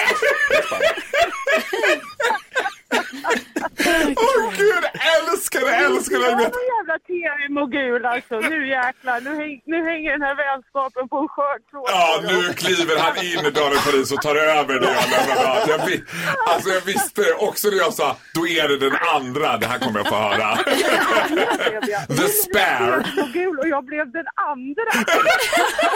Åh 4.18 4.52
gud, 4.58 4.84
jag 4.84 5.32
älskar 5.32 5.60
det, 5.60 5.76
älskar 5.76 6.20
det 6.20 6.30
Jag 6.32 6.54
så 6.54 6.66
jävla 6.76 6.98
tv-mogul 7.12 8.06
alltså. 8.06 8.40
Nu 8.40 8.68
jäklar. 8.68 9.22
Nu, 9.22 9.36
häng, 9.36 9.62
nu 9.66 9.78
hänger 9.90 10.12
den 10.12 10.22
här 10.22 10.36
vänskapen 10.36 11.10
på 11.10 11.18
en 11.18 11.28
skör 11.28 11.58
tråd. 11.72 11.86
Ja, 11.88 12.20
nu 12.24 12.54
kliver 12.54 12.98
han 13.00 13.18
in 13.18 13.46
i 13.46 13.52
Daniel 13.52 13.82
Paris 13.86 14.12
och 14.12 14.22
tar 14.22 14.36
över 14.36 14.80
det 14.80 14.94
jag 15.00 15.10
lämnade. 15.12 15.72
Jag, 15.72 15.86
vi, 15.86 16.04
alltså 16.48 16.70
jag 16.70 16.82
visste 16.82 17.34
också 17.40 17.68
när 17.70 17.78
jag 17.78 17.94
sa, 17.94 18.18
då 18.34 18.48
är 18.48 18.68
det 18.68 18.78
den 18.78 18.98
andra, 19.16 19.58
det 19.58 19.68
här 19.68 19.80
kommer 19.80 20.00
jag 20.00 20.08
få 20.08 20.16
höra. 20.16 20.56
The 22.18 22.28
spare. 22.28 23.06
Mogul 23.16 23.60
och 23.60 23.68
jag 23.68 23.86
blev 23.86 24.12
den 24.12 24.26
andra. 24.36 24.90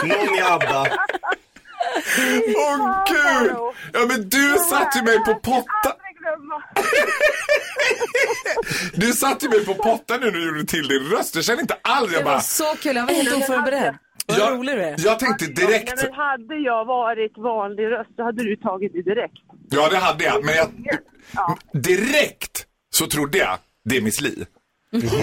Någon 0.04 0.36
i 0.36 0.42
ABBA. 0.42 0.88
Åh 2.56 3.04
gud! 3.10 3.52
Ja 3.94 4.00
men 4.08 4.30
du 4.30 4.58
satte 4.70 4.98
ju 4.98 5.04
mig 5.04 5.20
på 5.26 5.36
potta. 5.36 5.96
Du 8.94 9.14
satte 9.14 9.46
ju 9.46 9.50
mig 9.52 9.66
på 9.66 9.74
pottan 9.74 10.20
nu 10.20 10.26
när 10.26 10.32
du 10.32 10.46
gjorde 10.48 10.64
till 10.66 10.88
din 10.88 11.04
röst. 11.04 11.36
Jag 11.36 11.44
känner 11.44 11.62
inte 11.62 11.78
alls, 11.84 12.12
jag 12.12 12.22
Det 12.22 12.26
var 12.26 12.32
bara... 12.32 12.42
så 12.42 12.76
kul, 12.82 12.96
jag 12.96 13.06
var 13.06 13.14
helt 13.14 13.36
oförberedd. 13.36 13.96
Vad 14.26 14.38
Jag- 14.40 14.52
rolig 14.58 14.76
du 14.76 14.82
är. 14.84 14.96
Jag 14.98 15.20
tänkte 15.20 15.46
direkt... 15.46 15.94
Nej, 15.96 16.06
men 16.06 16.14
hade 16.14 16.56
jag 16.56 16.86
varit 16.86 17.38
vanlig 17.38 17.84
röst 17.86 18.10
så 18.16 18.24
hade 18.24 18.44
du 18.44 18.56
tagit 18.56 18.94
det 18.94 19.02
direkt. 19.02 19.34
Ja, 19.70 19.90
det 19.90 19.98
hade 19.98 20.24
jag. 20.24 20.46
Men 20.46 20.56
jag, 20.56 20.68
direkt 21.84 22.66
så 22.94 23.08
trodde 23.08 23.38
jag 23.38 23.58
det 23.86 23.98
är 23.98 24.02
Miss 24.02 24.22
Li. 24.22 24.46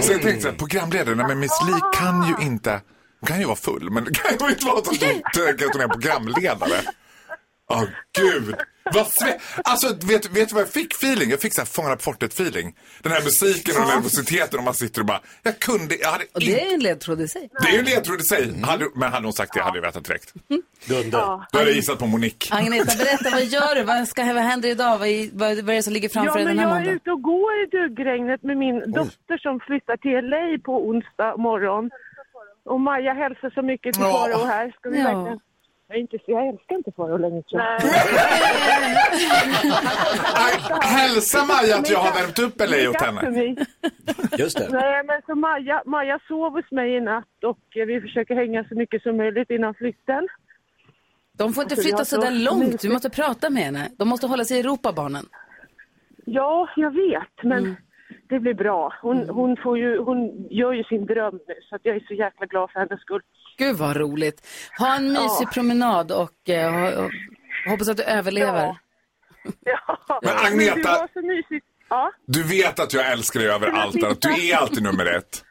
Så 0.02 0.12
jag 0.12 0.22
tänkte 0.22 0.40
så 0.40 0.48
här, 0.48 1.14
nej 1.14 1.26
men 1.28 1.38
Miss 1.38 1.58
Li 1.66 1.72
kan 1.94 2.22
ju 2.28 2.46
inte, 2.46 2.80
hon 3.20 3.26
kan 3.26 3.38
ju 3.40 3.44
vara 3.46 3.56
full, 3.56 3.90
men 3.90 4.04
det 4.04 4.14
kan 4.14 4.48
ju 4.48 4.48
inte 4.52 4.64
vara 4.66 4.78
att 4.78 4.86
hon 4.86 4.96
är 5.82 5.88
programledare. 5.88 6.80
Åh 7.70 7.82
gud. 8.18 8.54
Vad 8.94 9.06
sve... 9.06 9.38
Alltså 9.64 9.88
vet, 10.06 10.30
vet 10.30 10.48
du 10.48 10.54
vad 10.54 10.62
jag 10.62 10.68
fick 10.70 10.92
feeling? 10.94 11.30
Jag 11.30 11.40
fick 11.40 11.54
så 11.54 11.60
här 11.60 11.66
Fångarna 11.66 11.96
på 11.96 12.02
fortet-feeling. 12.02 12.74
Den 13.02 13.12
här 13.12 13.22
musiken 13.24 13.74
och 13.82 13.88
nervositeten 13.88 14.58
och 14.58 14.64
man 14.64 14.74
sitter 14.74 15.00
och 15.00 15.06
bara, 15.06 15.20
jag 15.42 15.58
kunde, 15.58 15.94
jag 15.96 16.08
hade 16.10 16.24
Och 16.34 16.40
det 16.40 16.60
är 16.68 16.74
en 16.74 16.80
ledtråd 16.80 17.20
i 17.20 17.28
sig. 17.28 17.50
Det 17.62 17.68
är 17.68 17.78
en 17.78 17.84
ledtråd 17.84 18.20
i 18.20 18.24
sig. 18.24 18.60
Hade, 18.62 18.86
men 18.94 19.12
hade 19.12 19.26
hon 19.26 19.32
sagt 19.32 19.52
det 19.54 19.62
hade 19.62 19.76
jag 19.78 19.82
vetat 19.82 20.04
direkt. 20.04 20.34
Dunder. 20.88 21.10
Då 21.52 21.58
hade 21.58 21.70
jag 21.70 21.76
gissat 21.76 21.98
på 21.98 22.06
Monique. 22.06 22.54
Agneta, 22.56 22.92
berätta, 22.98 23.30
vad 23.30 23.44
gör 23.44 23.74
du? 23.74 23.82
Vad, 23.82 24.08
ska, 24.08 24.24
vad 24.24 24.42
händer 24.42 24.68
idag? 24.68 24.98
Vad, 24.98 25.08
är- 25.08 25.30
vad, 25.32 25.56
vad 25.56 25.70
är 25.70 25.74
det 25.76 25.82
som 25.82 25.92
ligger 25.92 26.08
framför 26.08 26.30
Ja, 26.30 26.34
dig 26.36 26.44
men 26.44 26.56
den 26.56 26.64
här 26.64 26.70
jag 26.70 26.76
är 26.76 26.80
måndagen? 26.80 26.96
ute 26.96 27.10
och 27.10 27.22
går 27.22 27.52
i 27.62 27.66
duggregnet 27.66 28.42
med 28.42 28.56
min 28.56 28.92
dotter 28.92 29.38
som 29.38 29.60
flyttar 29.60 29.96
till 29.96 30.28
LA 30.30 30.58
på 30.64 30.88
onsdag 30.88 31.36
morgon. 31.36 31.90
Och 32.64 32.80
Maja 32.80 33.12
hälsar 33.14 33.50
så 33.50 33.62
mycket 33.62 33.94
till 33.94 34.02
Ja. 34.02 34.12
Farao 34.12 34.44
här. 34.44 34.72
Ska 34.78 34.88
vi 34.90 34.98
Ja. 34.98 35.04
verkligen... 35.04 35.40
Jag, 35.88 35.96
är 35.96 36.00
inte, 36.00 36.18
jag 36.26 36.48
älskar 36.48 36.76
inte 36.76 36.92
Farao 36.92 37.16
längre 37.16 37.42
tror 37.42 37.62
jag. 37.62 37.80
Hälsa 40.82 41.44
Maja 41.44 41.76
att 41.76 41.90
jag 41.90 41.98
har 41.98 42.14
värmt 42.20 42.38
upp 42.38 42.60
LA 42.70 42.90
åt 42.90 43.00
henne. 43.00 43.56
Just 44.38 44.58
det. 44.58 44.68
Nej, 44.72 45.04
men 45.04 45.22
så 45.26 45.34
Maja, 45.34 45.82
Maja 45.86 46.18
sov 46.28 46.52
hos 46.52 46.70
mig 46.70 46.96
i 46.96 47.00
natt 47.00 47.44
och 47.44 47.58
vi 47.74 48.00
försöker 48.00 48.34
hänga 48.34 48.64
så 48.64 48.74
mycket 48.74 49.02
som 49.02 49.16
möjligt 49.16 49.50
innan 49.50 49.74
flytten. 49.74 50.28
De 51.38 51.52
får 51.52 51.62
inte 51.62 51.76
flytta 51.76 52.04
så 52.04 52.20
där 52.20 52.30
långt. 52.30 52.80
Du 52.80 52.88
måste 52.88 53.10
prata 53.10 53.50
med 53.50 53.62
henne. 53.62 53.88
De 53.98 54.08
måste 54.08 54.26
hålla 54.26 54.44
sig 54.44 54.56
i 54.56 54.60
Europa, 54.60 54.92
barnen. 54.92 55.24
Ja, 56.24 56.68
jag 56.76 56.90
vet, 56.90 57.42
men 57.42 57.58
Mm. 57.64 57.76
det 58.28 58.38
blir 58.40 58.54
bra. 58.54 58.92
Hon, 59.02 59.28
hon, 59.28 59.56
får 59.56 59.78
ju, 59.78 59.98
hon 59.98 60.46
gör 60.50 60.72
ju 60.72 60.84
sin 60.84 61.06
dröm 61.06 61.40
nu, 61.48 61.54
så 61.68 61.76
att 61.76 61.80
jag 61.84 61.96
är 61.96 62.04
så 62.08 62.14
jäkla 62.14 62.46
glad 62.46 62.70
för 62.70 62.80
hennes 62.80 63.00
skull. 63.00 63.22
Gud 63.58 63.76
vad 63.76 63.96
roligt. 63.96 64.46
Ha 64.78 64.96
en 64.96 65.12
mysig 65.12 65.46
Ja. 65.46 65.50
promenad 65.52 66.12
och, 66.12 66.48
eh, 66.48 66.98
och 66.98 67.10
hoppas 67.70 67.88
att 67.88 67.96
du 67.96 68.02
överlever. 68.02 68.76
Ja. 69.64 70.18
Men 70.22 70.36
Agneta- 70.36 71.08
så 71.12 71.22
mysigt. 71.26 71.66
Ja, 71.88 72.12
Du 72.26 72.42
vet 72.42 72.80
att 72.80 72.92
jag 72.92 73.12
älskar 73.12 73.40
dig 73.40 73.48
över 73.48 73.68
allt, 73.68 74.04
att 74.04 74.20
du 74.20 74.48
är 74.50 74.56
alltid 74.56 74.82
nummer 74.82 75.06
ett. 75.06 75.44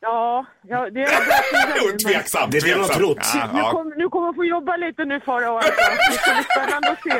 ja, 0.00 0.46
ja 0.70 0.88
det 0.94 1.00
är 1.02 1.98
Tveksam, 2.08 2.50
Det 2.50 2.58
har 2.60 2.74
tveksam. 2.78 2.96
trott. 3.00 3.18
Ja, 3.34 3.50
Nu 3.52 3.58
ja. 3.58 3.70
kommer 3.70 3.96
nu 3.96 4.08
kommer 4.08 4.26
hon 4.26 4.34
få 4.34 4.44
jobba 4.44 4.76
lite 4.76 5.04
nu 5.04 5.20
Farao. 5.26 5.56
Alltså. 5.56 5.72
Det 6.10 6.18
ska 6.18 6.30
bli 6.34 6.44
spännande 6.54 6.88
att 6.94 7.02
se. 7.02 7.18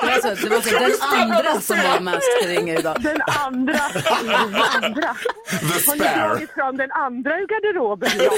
Det 0.00 0.06
var, 0.06 0.20
så, 0.36 0.46
det 0.48 0.54
var 0.54 0.60
så, 0.60 0.78
den 0.78 1.20
andra 1.20 1.60
som 1.60 1.76
var 1.76 2.00
Masked 2.00 2.46
ringer 2.46 2.78
idag. 2.78 2.96
Den 3.00 3.20
andra. 3.46 3.82
Den 3.94 4.54
andra. 4.76 5.10
The 5.50 5.56
Har 5.88 5.96
ni 5.96 6.00
spare. 6.04 6.28
dragit 6.28 6.50
fram 6.54 6.76
den 6.76 6.90
andra 6.92 7.30
ur 7.40 7.46
garderoben? 7.52 8.10
Ja. 8.18 8.30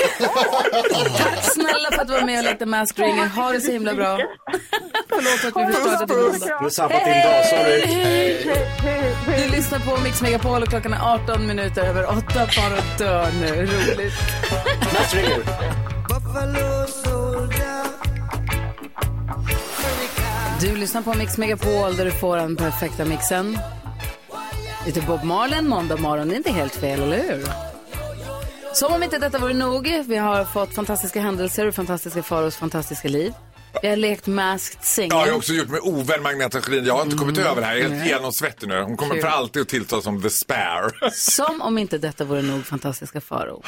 Tack 1.18 1.42
snälla 1.42 1.88
för 1.92 2.00
att 2.02 2.09
du 2.09 2.12
var 2.14 2.26
med 2.26 2.38
och 2.38 2.44
lekte 2.44 2.66
Masked 2.66 3.05
ringer. 3.07 3.26
Ha 3.28 3.52
det 3.52 3.61
så 3.61 3.72
himla 3.72 3.94
bra. 3.94 4.18
Förlåt 5.09 5.44
att 5.57 5.68
vi 5.68 5.72
förstörde 5.72 6.02
att 6.05 6.09
du 6.09 6.46
Du 6.46 6.55
har 6.55 6.68
sabbat 6.70 7.05
din 7.05 7.20
dag, 7.22 7.44
sorry. 7.46 7.80
Du 9.38 9.57
lyssnar 9.57 9.78
på 9.78 10.00
Mix 10.05 10.22
Megapol 10.22 10.62
och 10.62 10.68
klockan 10.68 10.92
är 10.92 11.14
18 11.14 11.46
minuter 11.46 11.82
över 11.84 12.05
8. 12.09 12.16
Bara 12.34 12.80
dör 12.98 13.26
nu. 13.40 13.46
Roligt. 13.66 14.14
Ringer. 15.12 15.42
Du 20.61 20.76
lyssnar 20.76 21.03
på 21.03 21.14
Mix 21.14 21.38
Megapol 21.38 21.97
där 21.97 22.05
du 22.05 22.11
får 22.11 22.36
den 22.36 22.57
perfekta 22.57 23.05
mixen. 23.05 23.59
Lite 24.86 25.01
Bob 25.01 25.24
Marley 25.24 25.59
en 25.59 25.68
måndag 25.68 25.97
morgon, 25.97 26.28
det 26.28 26.34
är 26.34 26.36
inte 26.36 26.53
helt 26.53 26.74
fel, 26.74 27.03
eller 27.03 27.16
hur? 27.16 27.45
Som 28.74 28.92
om 28.92 29.03
inte 29.03 29.18
detta 29.18 29.38
vore 29.38 29.55
nog, 29.55 30.05
vi 30.07 30.16
har 30.16 30.45
fått 30.45 30.74
fantastiska 30.74 31.20
händelser 31.20 31.66
och 31.66 31.74
fantastiska 31.74 32.22
Faros 32.22 32.57
fantastiska 32.57 33.09
liv. 33.09 33.32
Vi 33.83 33.89
har 33.89 33.97
lekt 33.97 34.27
Masked 34.27 34.85
Singer. 34.85 35.16
Ja, 35.16 35.27
jag 35.27 35.33
har 35.33 35.39
också 35.39 35.53
gjort 35.53 35.68
mig 35.68 35.81
ovän 35.81 36.22
med 36.22 36.31
Agneta 36.31 36.61
Schelin. 36.61 36.85
Jag 36.85 36.95
har 36.95 37.03
inte 37.03 37.16
kommit 37.16 37.39
över 37.39 37.61
det 37.61 37.66
här. 37.66 37.75
Jag 37.75 37.91
är 37.91 37.95
helt 37.95 38.07
genomsvettig 38.09 38.68
nu. 38.68 38.83
Hon 38.83 38.97
kommer 38.97 39.14
Kul. 39.14 39.22
för 39.22 39.29
alltid 39.29 39.62
att 39.62 39.68
tillta 39.68 40.01
som 40.01 40.22
the 40.22 40.31
spare. 40.31 40.91
Som 41.12 41.62
om 41.62 41.79
inte 41.79 41.99
detta 41.99 42.25
vore 42.25 42.43
nog 42.43 42.66
fantastiska 42.66 43.20
Faro. 43.20 43.62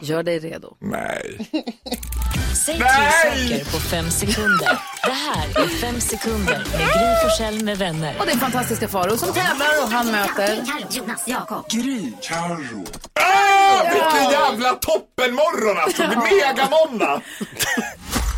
Gör 0.00 0.22
dig 0.22 0.38
redo. 0.38 0.76
Nej. 0.80 1.50
Säg 2.66 2.76
tre 2.76 2.84
Nej! 2.84 3.48
saker 3.48 3.72
på 3.72 3.78
fem 3.78 4.10
sekunder. 4.10 4.78
Det 5.04 5.12
här 5.12 5.62
är 5.64 5.68
Fem 5.68 6.00
sekunder 6.00 6.64
med 6.72 6.80
Gry 6.80 7.14
Forssell 7.22 7.64
med 7.64 7.78
vänner. 7.78 8.16
Och 8.18 8.26
det 8.26 8.32
är 8.32 8.36
fantastiska 8.36 8.88
Faro 8.88 9.16
som 9.16 9.32
tävlar 9.32 9.82
och 9.82 9.88
han 9.90 10.06
möter... 10.10 10.64
Jonas, 10.90 11.22
Jakob. 11.28 11.70
Gry. 11.70 12.12
Carro. 12.22 12.84
Ah, 13.14 13.82
vilken 13.92 14.30
jävla 14.30 14.72
toppenmorgon 14.72 15.78
alltså. 15.78 16.02
Det 16.02 16.14
är 16.14 16.54
megamåndag. 16.54 17.22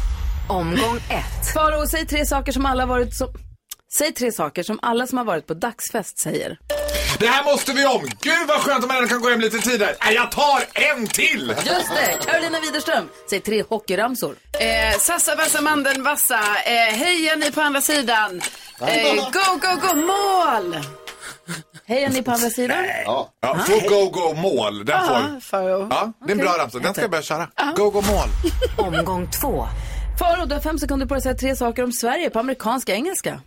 Omgång 0.48 0.96
ett. 0.96 1.52
Faro, 1.54 1.86
säg 1.86 2.06
tre 2.06 2.26
saker 2.26 2.52
som 2.52 2.66
alla 2.66 2.86
varit 2.86 3.14
som... 3.16 3.28
Säg 3.98 4.12
tre 4.14 4.32
saker 4.32 4.62
som 4.62 4.78
alla 4.82 5.06
som 5.06 5.18
har 5.18 5.24
varit 5.24 5.46
på 5.46 5.54
dagsfest 5.54 6.18
säger. 6.18 6.58
Det 7.18 7.26
här 7.26 7.44
måste 7.44 7.72
vi 7.72 7.86
om. 7.86 8.02
Gud 8.20 8.48
vad 8.48 8.56
skönt 8.60 8.84
om 8.84 8.88
man 8.88 9.08
kan 9.08 9.20
gå 9.20 9.30
hem 9.30 9.40
lite 9.40 9.58
tidigare. 9.58 9.94
Nej, 10.04 10.14
jag 10.14 10.30
tar 10.30 10.62
en 10.72 11.06
till. 11.06 11.48
Just 11.66 11.66
det, 11.94 12.26
Carolina 12.30 12.60
Widerström. 12.60 13.08
Säg 13.30 13.40
tre 13.40 13.64
hockeyramsor. 13.68 14.36
Eh, 14.60 14.98
Sassa, 14.98 15.34
Vassa, 15.36 15.60
Mandeln, 15.60 16.02
Vassa. 16.02 16.38
Eh, 16.66 16.94
heja 16.96 17.36
ni 17.36 17.50
på 17.52 17.60
andra 17.60 17.80
sidan. 17.80 18.40
Eh, 18.80 19.14
go, 19.14 19.22
go, 19.32 19.88
go, 19.88 19.94
mål! 19.94 20.76
Hejar 21.86 22.08
ni 22.08 22.22
på 22.22 22.30
andra 22.30 22.50
sidan? 22.50 22.84
Ja, 23.04 23.32
ja 23.40 23.58
få 23.66 23.80
go, 23.88 24.08
go, 24.10 24.34
mål. 24.34 24.84
Den 24.84 24.96
Ja, 24.96 25.06
får... 25.08 25.40
Faro. 25.40 25.86
Ja, 25.90 26.12
det 26.26 26.32
är 26.32 26.36
en 26.36 26.38
bra 26.38 26.58
ramsa. 26.58 26.78
Den 26.78 26.92
ska 26.94 27.02
jag 27.02 27.10
börja 27.10 27.22
köra. 27.22 27.48
Go, 27.76 27.90
go, 27.90 28.02
mål. 28.02 28.28
Omgång 28.86 29.30
två. 29.40 29.66
Faro, 30.18 30.46
du 30.46 30.54
har 30.54 30.60
fem 30.62 30.78
sekunder 30.78 31.06
på 31.06 31.14
dig 31.14 31.18
att 31.18 31.22
säga 31.22 31.34
tre 31.34 31.56
saker 31.56 31.84
om 31.84 31.92
Sverige 31.92 32.30
på 32.30 32.38
amerikanska 32.38 32.94
engelska. 32.94 33.40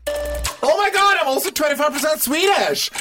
Oh 0.61 0.74
my 0.84 0.91
god, 0.91 1.15
I'm 1.22 1.34
also 1.36 1.49
25% 1.49 2.18
Swedish! 2.20 2.91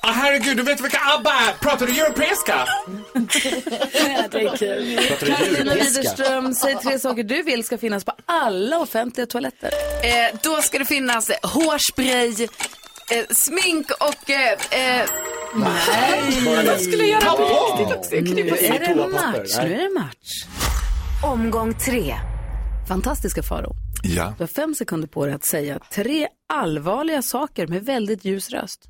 Ah, 0.00 0.12
herregud, 0.12 0.56
du 0.56 0.62
vet 0.62 0.80
vilka 0.80 0.98
ABBA 1.18 1.30
är? 1.30 1.52
Pratar 1.60 1.86
du 1.86 2.00
europeiska? 2.00 2.66
det 4.30 4.38
är 4.44 4.56
kul. 4.56 5.70
Widerström, 5.74 6.54
säg 6.54 6.74
tre 6.74 6.98
saker 6.98 7.22
du 7.22 7.42
vill 7.42 7.64
ska 7.64 7.78
finnas 7.78 8.04
på 8.04 8.12
alla 8.26 8.78
offentliga 8.78 9.26
toaletter. 9.26 9.70
Eh, 10.02 10.38
då 10.42 10.62
ska 10.62 10.78
det 10.78 10.84
finnas 10.84 11.30
hårspray, 11.42 12.28
eh, 13.10 13.24
smink 13.30 13.90
och... 13.90 14.30
Eh, 14.30 14.52
eh, 14.52 15.06
Nej! 15.54 16.64
Jag 16.66 16.80
skulle 16.80 17.04
göra 17.06 17.20
på. 17.30 17.42
riktigt 17.78 17.96
också. 17.98 18.14
Jag 18.14 18.22
Nu 18.24 18.28
kunde 18.48 18.66
är 18.66 18.78
det 18.78 18.86
toapapper. 18.94 19.38
match. 19.40 19.56
Nu 19.62 19.74
är 19.74 19.78
det 19.88 20.00
match. 20.00 20.44
Omgång 21.24 21.74
tre. 21.74 22.14
Fantastiska 22.88 23.42
Faro. 23.42 23.72
Ja. 24.02 24.34
Du 24.38 24.42
har 24.42 24.48
fem 24.48 24.74
sekunder 24.74 25.08
på 25.08 25.26
dig 25.26 25.34
att 25.34 25.44
säga 25.44 25.78
tre 25.92 26.28
allvarliga 26.48 27.22
saker 27.22 27.66
med 27.66 27.84
väldigt 27.84 28.24
ljus 28.24 28.50
röst. 28.50 28.80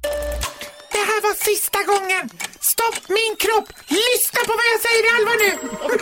Det 0.92 0.98
här 0.98 1.22
var 1.22 1.34
sista 1.34 1.78
gången! 1.82 2.30
Stopp 2.60 3.08
min 3.08 3.36
kropp! 3.38 3.68
Lyssna 3.88 4.40
på 4.46 4.52
vad 4.52 4.64
jag 4.74 4.80
säger 4.86 5.04
i 5.04 5.08
allvar 5.16 5.36
nu! 5.44 5.50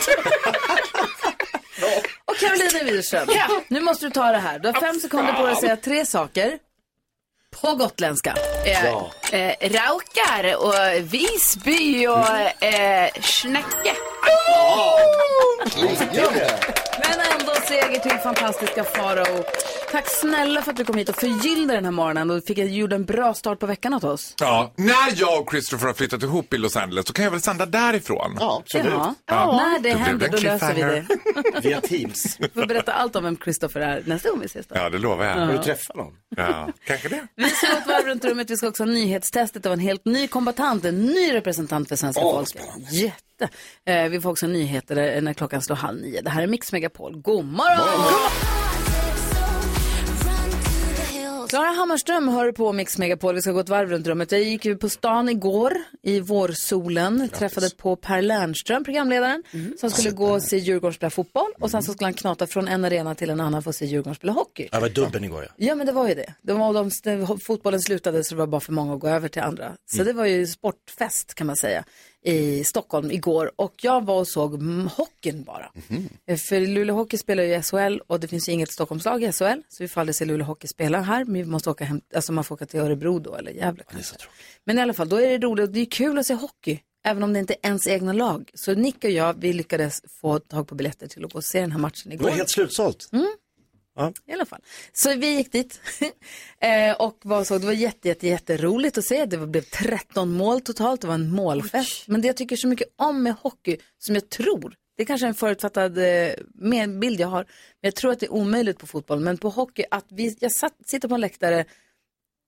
Och 2.25 2.35
Carolina 2.37 2.83
Widerström, 2.83 3.27
nu 3.67 3.81
måste 3.81 4.05
du 4.05 4.11
ta 4.11 4.31
det 4.31 4.37
här. 4.37 4.59
Du 4.59 4.67
har 4.67 4.81
fem 4.81 4.99
sekunder 4.99 5.33
på 5.33 5.43
dig 5.43 5.51
att 5.51 5.59
säga 5.59 5.77
tre 5.77 6.05
saker 6.05 6.57
på 7.61 7.75
gotländska. 7.75 8.35
Eh, 8.65 8.85
eh, 9.31 9.55
raukar 9.61 10.55
och 10.57 10.73
Visby 11.13 12.07
och 12.07 12.63
eh, 12.63 13.09
Snäcke. 13.21 13.95
Men 16.99 17.19
ändå 17.39 17.52
seger 17.67 17.99
till 17.99 18.19
fantastiska 18.19 18.83
Farao. 18.83 19.43
Tack 19.91 20.07
snälla 20.07 20.61
för 20.61 20.71
att 20.71 20.77
du 20.77 20.85
kom 20.85 20.97
hit 20.97 21.09
och 21.09 21.15
förgyllde 21.15 21.73
den 21.73 21.85
här 21.85 21.91
morgonen 21.91 22.31
och 22.31 22.43
fick, 22.43 22.57
gjorde 22.57 22.95
en 22.95 23.05
bra 23.05 23.33
start 23.33 23.59
på 23.59 23.65
veckan 23.65 23.93
åt 23.93 24.03
oss. 24.03 24.33
Ja, 24.39 24.73
när 24.75 25.13
jag 25.15 25.41
och 25.41 25.51
Christopher 25.51 25.87
har 25.87 25.93
flyttat 25.93 26.23
ihop 26.23 26.53
i 26.53 26.57
Los 26.57 26.75
Angeles 26.77 27.07
så 27.07 27.13
kan 27.13 27.25
jag 27.25 27.31
väl 27.31 27.41
sända 27.41 27.65
därifrån? 27.65 28.37
Ja, 28.39 28.61
absolut. 28.63 28.93
Ja. 29.25 29.57
När 29.57 29.73
det 29.73 29.79
blev 29.79 29.97
händer, 29.97 30.29
då 30.29 30.37
löser 30.37 30.73
vi 30.73 30.81
det. 30.81 31.05
Via 31.61 31.81
Teams. 31.81 32.37
Vi 32.39 32.49
får 32.49 32.65
berätta 32.65 32.93
allt 32.93 33.15
om 33.15 33.23
vem 33.23 33.37
Christopher 33.37 33.81
är 33.81 34.03
nästa 34.05 34.29
gång 34.29 34.39
vi 34.39 34.45
ses. 34.45 34.67
Då. 34.67 34.75
Ja, 34.75 34.89
det 34.89 34.97
lovar 34.97 35.25
jag. 35.25 35.37
Ja. 35.37 35.45
Har 35.45 35.53
du 35.53 35.57
träffat 35.63 35.95
någon? 35.95 36.13
Ja, 36.37 36.69
kanske 36.87 37.09
det. 37.09 37.27
Vi 37.35 37.49
ska 37.49 37.67
gå 37.67 37.77
ett 37.77 37.87
varv 37.87 38.05
runt 38.05 38.25
rummet. 38.25 38.49
Vi 38.49 38.57
ska 38.57 38.67
också 38.67 38.83
ha 38.83 38.91
nyhetstestet 38.91 39.65
av 39.65 39.73
en 39.73 39.79
helt 39.79 40.05
ny 40.05 40.27
kombatant, 40.27 40.85
en 40.85 41.05
ny 41.05 41.33
representant 41.33 41.89
för 41.89 41.95
svenska 41.95 42.21
Åh, 42.23 42.35
folket. 42.35 42.61
Jätte. 42.91 43.17
Eh, 43.85 44.09
vi 44.09 44.21
får 44.21 44.29
också 44.29 44.47
nyheter 44.47 45.15
eh, 45.15 45.21
när 45.21 45.33
klockan 45.33 45.61
slår 45.61 45.75
halv 45.75 46.01
nio. 46.01 46.21
Det 46.21 46.29
här 46.29 46.43
är 46.43 46.47
Mix 46.47 46.71
Megapol. 46.71 47.17
God 47.21 47.45
morgon! 47.45 48.29
Klara 51.49 51.67
Hammarström 51.67 52.27
hör 52.27 52.51
på 52.51 52.73
Mix 52.73 52.97
Megapol. 52.97 53.35
Vi 53.35 53.41
ska 53.41 53.51
gå 53.51 53.59
ett 53.59 53.69
varv 53.69 53.89
runt 53.89 54.07
rummet. 54.07 54.31
Jag 54.31 54.41
gick 54.43 54.65
ju 54.65 54.77
på 54.77 54.89
stan 54.89 55.29
igår 55.29 55.73
i 56.03 56.19
vårsolen. 56.19 57.29
Träffade 57.29 57.69
på 57.77 57.95
Per 57.95 58.21
Lernström, 58.21 58.83
programledaren, 58.83 59.43
som 59.79 59.89
skulle 59.91 60.11
gå 60.11 60.31
och 60.31 60.43
se 60.43 60.57
Djurgården 60.57 60.93
spela 60.93 61.09
fotboll. 61.09 61.51
Och 61.59 61.71
sen 61.71 61.83
så 61.83 61.93
skulle 61.93 62.05
han 62.05 62.13
knata 62.13 62.47
från 62.47 62.67
en 62.67 62.85
arena 62.85 63.15
till 63.15 63.29
en 63.29 63.39
annan 63.39 63.63
för 63.63 63.69
att 63.69 63.75
se 63.75 63.85
Djurgården 63.85 64.15
spela 64.15 64.33
hockey. 64.33 64.67
Det 64.71 64.79
var 64.79 64.89
dubben 64.89 65.23
igår 65.23 65.43
ja. 65.43 65.65
Ja, 65.67 65.75
men 65.75 65.85
det 65.87 65.93
var 65.93 66.07
ju 66.07 66.13
det. 66.15 66.53
var 66.53 66.73
de, 66.73 66.89
de, 67.27 67.39
fotbollen 67.39 67.81
slutade 67.81 68.23
så 68.23 68.35
det 68.35 68.39
var 68.39 68.47
bara 68.47 68.61
för 68.61 68.73
många 68.73 68.93
att 68.93 68.99
gå 68.99 69.07
över 69.07 69.27
till 69.27 69.41
andra. 69.41 69.71
Så 69.85 70.01
Mm. 70.01 70.07
det 70.07 70.13
var 70.13 70.25
ju 70.25 70.47
sportfest 70.47 71.33
kan 71.33 71.47
man 71.47 71.55
säga 71.57 71.83
i 72.25 72.63
Stockholm 72.63 73.11
igår. 73.11 73.51
Och 73.55 73.73
jag 73.81 74.05
var 74.05 74.19
och 74.19 74.27
såg 74.27 74.53
mm, 74.53 74.87
hockeyn 74.87 75.43
bara. 75.43 75.71
Eh, 76.27 76.37
För 76.37 76.59
Luleå 76.67 76.95
Hockey 76.95 77.17
spelar 77.17 77.43
ju 77.43 77.55
i 77.55 77.61
SHL 77.61 77.99
och 78.07 78.19
det 78.19 78.27
finns 78.27 78.49
ju 78.49 78.53
inget 78.53 78.71
Stockholmslag 78.71 79.23
i 79.23 79.31
SHL. 79.31 79.59
Så 79.69 79.83
vi 79.83 79.87
får 79.87 80.01
aldrig 80.01 80.15
se 80.15 80.25
Luleå 80.25 80.45
Hockey 80.47 80.67
spela 80.67 81.01
här. 81.01 81.25
Men 81.25 81.33
vi 81.33 81.45
måste 81.45 81.69
åka 81.69 81.85
hem, 81.85 82.01
alltså 82.15 82.31
man 82.33 82.43
får 82.43 82.55
åka 82.55 82.65
till 82.65 82.79
Örebro 82.79 83.19
då 83.19 83.35
eller 83.35 83.51
Gävle 83.51 83.83
kanske. 83.91 84.15
Men 84.65 84.77
i 84.77 84.81
alla 84.81 84.93
fall, 84.93 85.09
då 85.09 85.15
är 85.21 85.29
det 85.29 85.37
roligt. 85.47 85.73
Det 85.73 85.79
är 85.79 85.85
kul 85.85 86.17
att 86.19 86.25
se 86.25 86.33
hockey. 86.33 86.79
Även 87.05 87.23
om 87.23 87.33
det 87.33 87.39
inte 87.39 87.53
är 87.53 87.67
ens 87.67 87.87
egna 87.87 88.13
lag. 88.13 88.49
Så 88.53 88.73
Nick 88.73 89.03
och 89.03 89.09
jag, 89.09 89.33
vi 89.39 89.53
lyckades 89.53 90.01
få 90.21 90.39
tag 90.39 90.67
på 90.67 90.75
biljetter 90.75 91.07
till 91.07 91.25
att 91.25 91.33
gå 91.33 91.37
och 91.37 91.43
se 91.43 91.61
den 91.61 91.71
här 91.71 91.79
matchen 91.79 92.09
Det 92.09 92.13
igår. 92.13 92.23
var 92.29 92.31
helt 92.31 92.49
slutsålt. 92.49 93.09
Mm. 93.11 93.27
Ja. 93.95 94.13
I 94.25 94.33
alla 94.33 94.45
fall. 94.45 94.61
Så 94.93 95.15
vi 95.15 95.35
gick 95.35 95.51
dit 95.51 95.81
eh, 96.59 96.95
och 96.99 97.19
var 97.23 97.43
så, 97.43 97.57
det 97.57 97.65
var 97.65 97.73
jätte, 97.73 98.07
jätte, 98.07 98.27
jätteroligt 98.27 98.97
att 98.97 99.05
se. 99.05 99.25
Det 99.25 99.37
blev 99.37 99.61
13 99.61 100.31
mål 100.31 100.61
totalt, 100.61 101.01
det 101.01 101.07
var 101.07 101.13
en 101.13 101.31
målfest. 101.31 102.07
Men 102.07 102.21
det 102.21 102.27
jag 102.27 102.37
tycker 102.37 102.55
så 102.55 102.67
mycket 102.67 102.87
om 102.95 103.23
med 103.23 103.33
hockey, 103.33 103.77
som 103.97 104.15
jag 104.15 104.29
tror, 104.29 104.75
det 104.97 105.03
är 105.03 105.07
kanske 105.07 105.25
är 105.25 105.29
en 105.29 105.35
förutfattad 105.35 105.97
eh, 105.97 106.87
bild 106.99 107.19
jag 107.19 107.27
har, 107.27 107.43
men 107.43 107.87
jag 107.87 107.95
tror 107.95 108.11
att 108.11 108.19
det 108.19 108.25
är 108.25 108.33
omöjligt 108.33 108.79
på 108.79 108.87
fotboll. 108.87 109.19
Men 109.19 109.37
på 109.37 109.49
hockey, 109.49 109.83
att 109.91 110.05
vi, 110.09 110.37
jag 110.39 110.51
satt, 110.51 110.73
sitter 110.85 111.07
på 111.07 111.15
en 111.15 111.21
läktare 111.21 111.65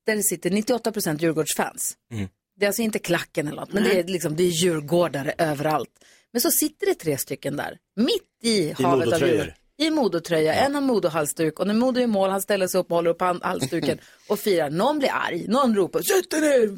där 0.06 0.16
det 0.16 0.24
sitter 0.24 0.50
98% 0.50 1.22
Djurgårdsfans. 1.22 1.98
Mm. 2.14 2.28
Det 2.58 2.66
är 2.66 2.68
alltså 2.68 2.82
inte 2.82 3.00
klacken 3.00 3.48
eller 3.48 3.62
något, 3.62 3.74
men 3.74 3.84
det 3.84 4.00
är, 4.00 4.04
liksom, 4.04 4.36
det 4.36 4.44
är 4.44 4.64
djurgårdare 4.64 5.34
överallt. 5.38 6.06
Men 6.32 6.42
så 6.42 6.52
sitter 6.52 6.88
det 6.88 6.96
tre 6.96 7.18
stycken 7.18 7.56
där, 7.58 7.78
mitt 7.96 8.44
i, 8.44 8.72
havet 8.72 8.86
av 8.86 8.98
Modotröjor. 8.98 9.54
I 9.78 9.90
Modotröja, 9.90 10.54
en 10.54 10.76
har 10.76 10.82
Modo-halsduk 10.82 11.60
och 11.60 11.68
när 11.68 11.74
Modo 11.74 12.00
är 12.00 12.04
i 12.04 12.08
mål, 12.08 12.30
han 12.30 12.42
ställer 12.42 12.68
sig 12.68 12.80
upp 12.80 12.90
och 12.92 12.96
håller 12.96 13.10
upp 13.10 13.22
halsduken 13.44 13.98
och 14.30 14.40
firar. 14.40 14.70
Någon 14.70 15.00
blir 15.00 15.10
arg, 15.14 15.48
någon 15.48 15.76
ropar 15.76 16.02
sätt 16.02 16.32
dig 16.32 16.42
ner, 16.42 16.78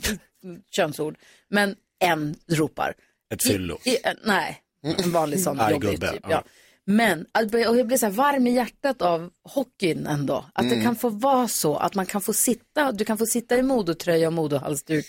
könsord. 0.71 1.15
Men 1.49 1.75
en 1.99 2.35
ropar. 2.51 2.93
Ett 3.33 3.43
fyllo. 3.43 3.77
Nej, 4.23 4.61
en 5.03 5.11
vanlig 5.11 5.39
sån 5.39 5.59
Arg 5.59 5.73
jobbig 5.73 5.89
gubbe, 5.91 6.11
typ. 6.11 6.25
ja. 6.29 6.43
Men 6.89 7.25
och 7.67 7.77
jag 7.77 7.87
blir 7.87 7.97
så 7.97 8.05
här 8.05 8.13
varm 8.13 8.47
i 8.47 8.51
hjärtat 8.55 9.01
av 9.01 9.29
hockeyn 9.43 10.07
ändå. 10.07 10.45
Att 10.53 10.69
det 10.69 10.75
Mm. 10.75 10.85
kan 10.85 10.95
få 10.95 11.09
vara 11.09 11.47
så 11.47 11.75
att 11.75 11.95
man 11.95 12.05
kan 12.05 12.21
få 12.21 12.33
sitta, 12.33 12.91
du 12.91 13.05
kan 13.05 13.17
få 13.17 13.25
sitta 13.25 13.57
i 13.57 13.61
Modotröja 13.61 14.27
och 14.27 14.33
Modohalsduk 14.33 15.05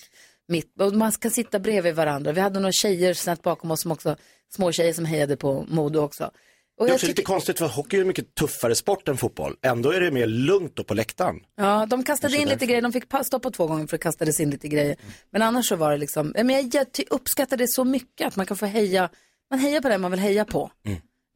mitt, 0.49 0.81
och 0.81 0.93
man 0.95 1.13
ska 1.13 1.31
sitta 1.31 1.59
bredvid 1.59 1.95
varandra. 1.95 2.33
Vi 2.33 2.41
hade 2.41 2.61
några 2.61 2.73
tjejer 2.73 3.15
snett 3.15 3.43
bakom 3.43 3.71
oss 3.71 3.83
som 3.83 3.93
också, 3.93 4.17
små 4.55 4.73
tjejer 4.73 4.93
som 4.93 5.05
hejade 5.05 5.37
på 5.37 5.65
Modo 5.69 6.01
också. 6.01 6.31
Och 6.79 6.85
Det 6.87 6.89
är 6.89 6.93
jag 6.93 6.95
också 6.95 7.07
tycker, 7.07 7.21
lite 7.21 7.23
konstigt 7.27 7.59
för 7.59 7.67
hockey 7.67 7.97
är 7.97 8.01
en 8.01 8.07
mycket 8.07 8.35
tuffare 8.35 8.75
sport 8.75 9.09
än 9.09 9.17
fotboll. 9.17 9.57
Ändå 9.63 9.91
är 9.91 10.01
det 10.01 10.11
mer 10.11 10.27
lugnt 10.27 10.77
då 10.77 10.85
på 10.85 10.95
läktaren. 10.95 11.37
ja, 11.57 11.87
de 11.87 12.05
kastade 12.05 12.37
in 12.37 12.49
lite 12.49 12.67
grejer, 12.67 12.83
de 12.83 12.93
fick 12.93 13.09
pa- 13.09 13.25
stoppa 13.25 13.51
två 13.51 13.67
gånger 13.67 13.87
för 13.87 13.97
att 13.97 14.01
det 14.01 14.03
kastades 14.03 14.41
in 14.41 14.51
lite 14.51 14.69
grejer. 14.69 14.97
Men 15.31 15.43
annars 15.43 15.69
så 15.69 15.77
var 15.77 15.91
det 15.93 15.99
liksom, 15.99 16.33
ja, 16.37 16.45
men 16.45 16.71
jag, 16.71 16.87
uppskattar 17.11 17.57
det 17.57 17.69
så 17.69 17.85
mycket 17.85 18.27
att 18.27 18.37
man 18.37 18.47
kan 18.47 18.57
få 18.57 18.67
heja, 18.67 19.09
man 19.51 19.59
hejar 19.61 19.81
på 19.81 19.89
det 19.89 19.99
man 19.99 20.11
vill 20.11 20.21
heja 20.21 20.45
på. 20.45 20.71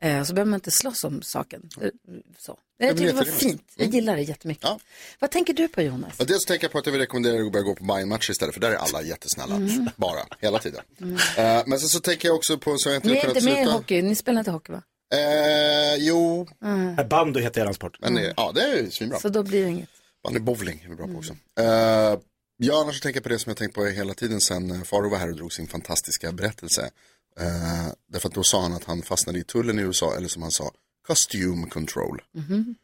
Eh, 0.02 0.22
så 0.24 0.34
behöver 0.34 0.50
man 0.50 0.56
inte 0.56 0.70
slåss 0.70 1.04
om 1.04 1.22
saken. 1.22 1.68
Eh, 1.80 1.88
Så. 2.38 2.58
Jag 2.78 2.96
tycker 2.96 3.06
det 3.06 3.12
var 3.12 3.24
fint, 3.24 3.72
jag 3.76 3.88
gillar 3.88 4.16
det 4.16 4.22
jättemycket. 4.22 4.70
Vad 5.18 5.30
tänker 5.30 5.54
du 5.54 5.68
på 5.68 5.82
Jonas? 5.82 6.20
Och 6.20 6.26
dels 6.26 6.44
tänker 6.44 6.64
jag 6.64 6.72
på 6.72 6.78
att 6.78 6.86
jag 6.86 6.92
vill 6.92 7.00
rekommendera 7.00 7.34
dig 7.36 7.46
att 7.46 7.52
börja 7.52 7.64
gå 7.64 7.74
på 7.74 7.84
Bayern-matcher 7.84 8.30
istället, 8.30 8.54
för 8.54 8.60
där 8.60 8.70
är 8.70 8.74
alla 8.76 9.02
jättesnälla. 9.02 9.54
Mm. 9.56 9.88
Bara, 9.96 10.20
hela 10.38 10.58
tiden. 10.58 10.80
Eh, 11.36 11.62
men 11.66 11.78
sen 11.80 11.88
så 11.88 12.00
tänker 12.00 12.28
jag 12.28 12.34
också 12.36 12.58
på, 12.58 12.76
så 12.78 12.88
jag 12.88 12.96
inte 12.96 13.08
Ni 13.08 13.16
är 13.16 13.28
inte 13.28 13.44
med 13.44 13.62
i 13.62 13.70
hockey, 13.70 14.02
ni 14.02 14.14
spelar 14.16 14.38
inte 14.38 14.50
hockey 14.50 14.72
va? 14.72 14.82
Eh, 15.12 15.96
jo, 15.98 16.46
Mm. 16.62 17.08
Bandy 17.08 17.40
heter 17.40 17.60
eran 17.60 17.74
sport. 17.74 17.96
men 18.00 18.14
det, 18.14 18.34
ja 18.36 18.52
det 18.54 18.60
är 18.62 18.76
ju 18.82 18.90
svinbra. 18.90 19.18
Så 19.20 19.28
då 19.28 19.42
blir 19.42 19.62
det 19.64 19.68
inget. 19.70 19.88
Bandy 20.24 20.40
bowling 20.40 20.82
är 20.84 20.88
vi 20.88 20.94
bra 20.96 21.06
på 21.06 21.12
också. 21.18 21.32
Eh, 21.60 22.18
ja, 22.56 22.80
annars 22.82 23.00
tänker 23.00 23.16
jag 23.16 23.22
på 23.22 23.28
det 23.28 23.38
som 23.38 23.50
jag 23.50 23.56
tänkt 23.56 23.74
på 23.74 23.84
hela 23.86 24.14
tiden 24.14 24.40
sen 24.40 24.70
eh, 24.70 24.82
Faro 24.82 25.08
var 25.08 25.18
här 25.18 25.30
och 25.30 25.36
drog 25.36 25.52
sin 25.52 25.66
fantastiska 25.66 26.32
berättelse. 26.32 26.90
Eh, 27.40 27.92
därför 28.12 28.28
att 28.28 28.34
då 28.34 28.42
sa 28.42 28.62
han 28.62 28.72
att 28.72 28.84
han 28.84 29.02
fastnade 29.02 29.38
i 29.38 29.44
tullen 29.44 29.78
i 29.78 29.82
USA, 29.82 30.16
eller 30.16 30.28
som 30.28 30.42
han 30.42 30.50
sa, 30.50 30.70
costume 31.06 31.66
control. 31.66 32.22
Mhm. 32.34 32.74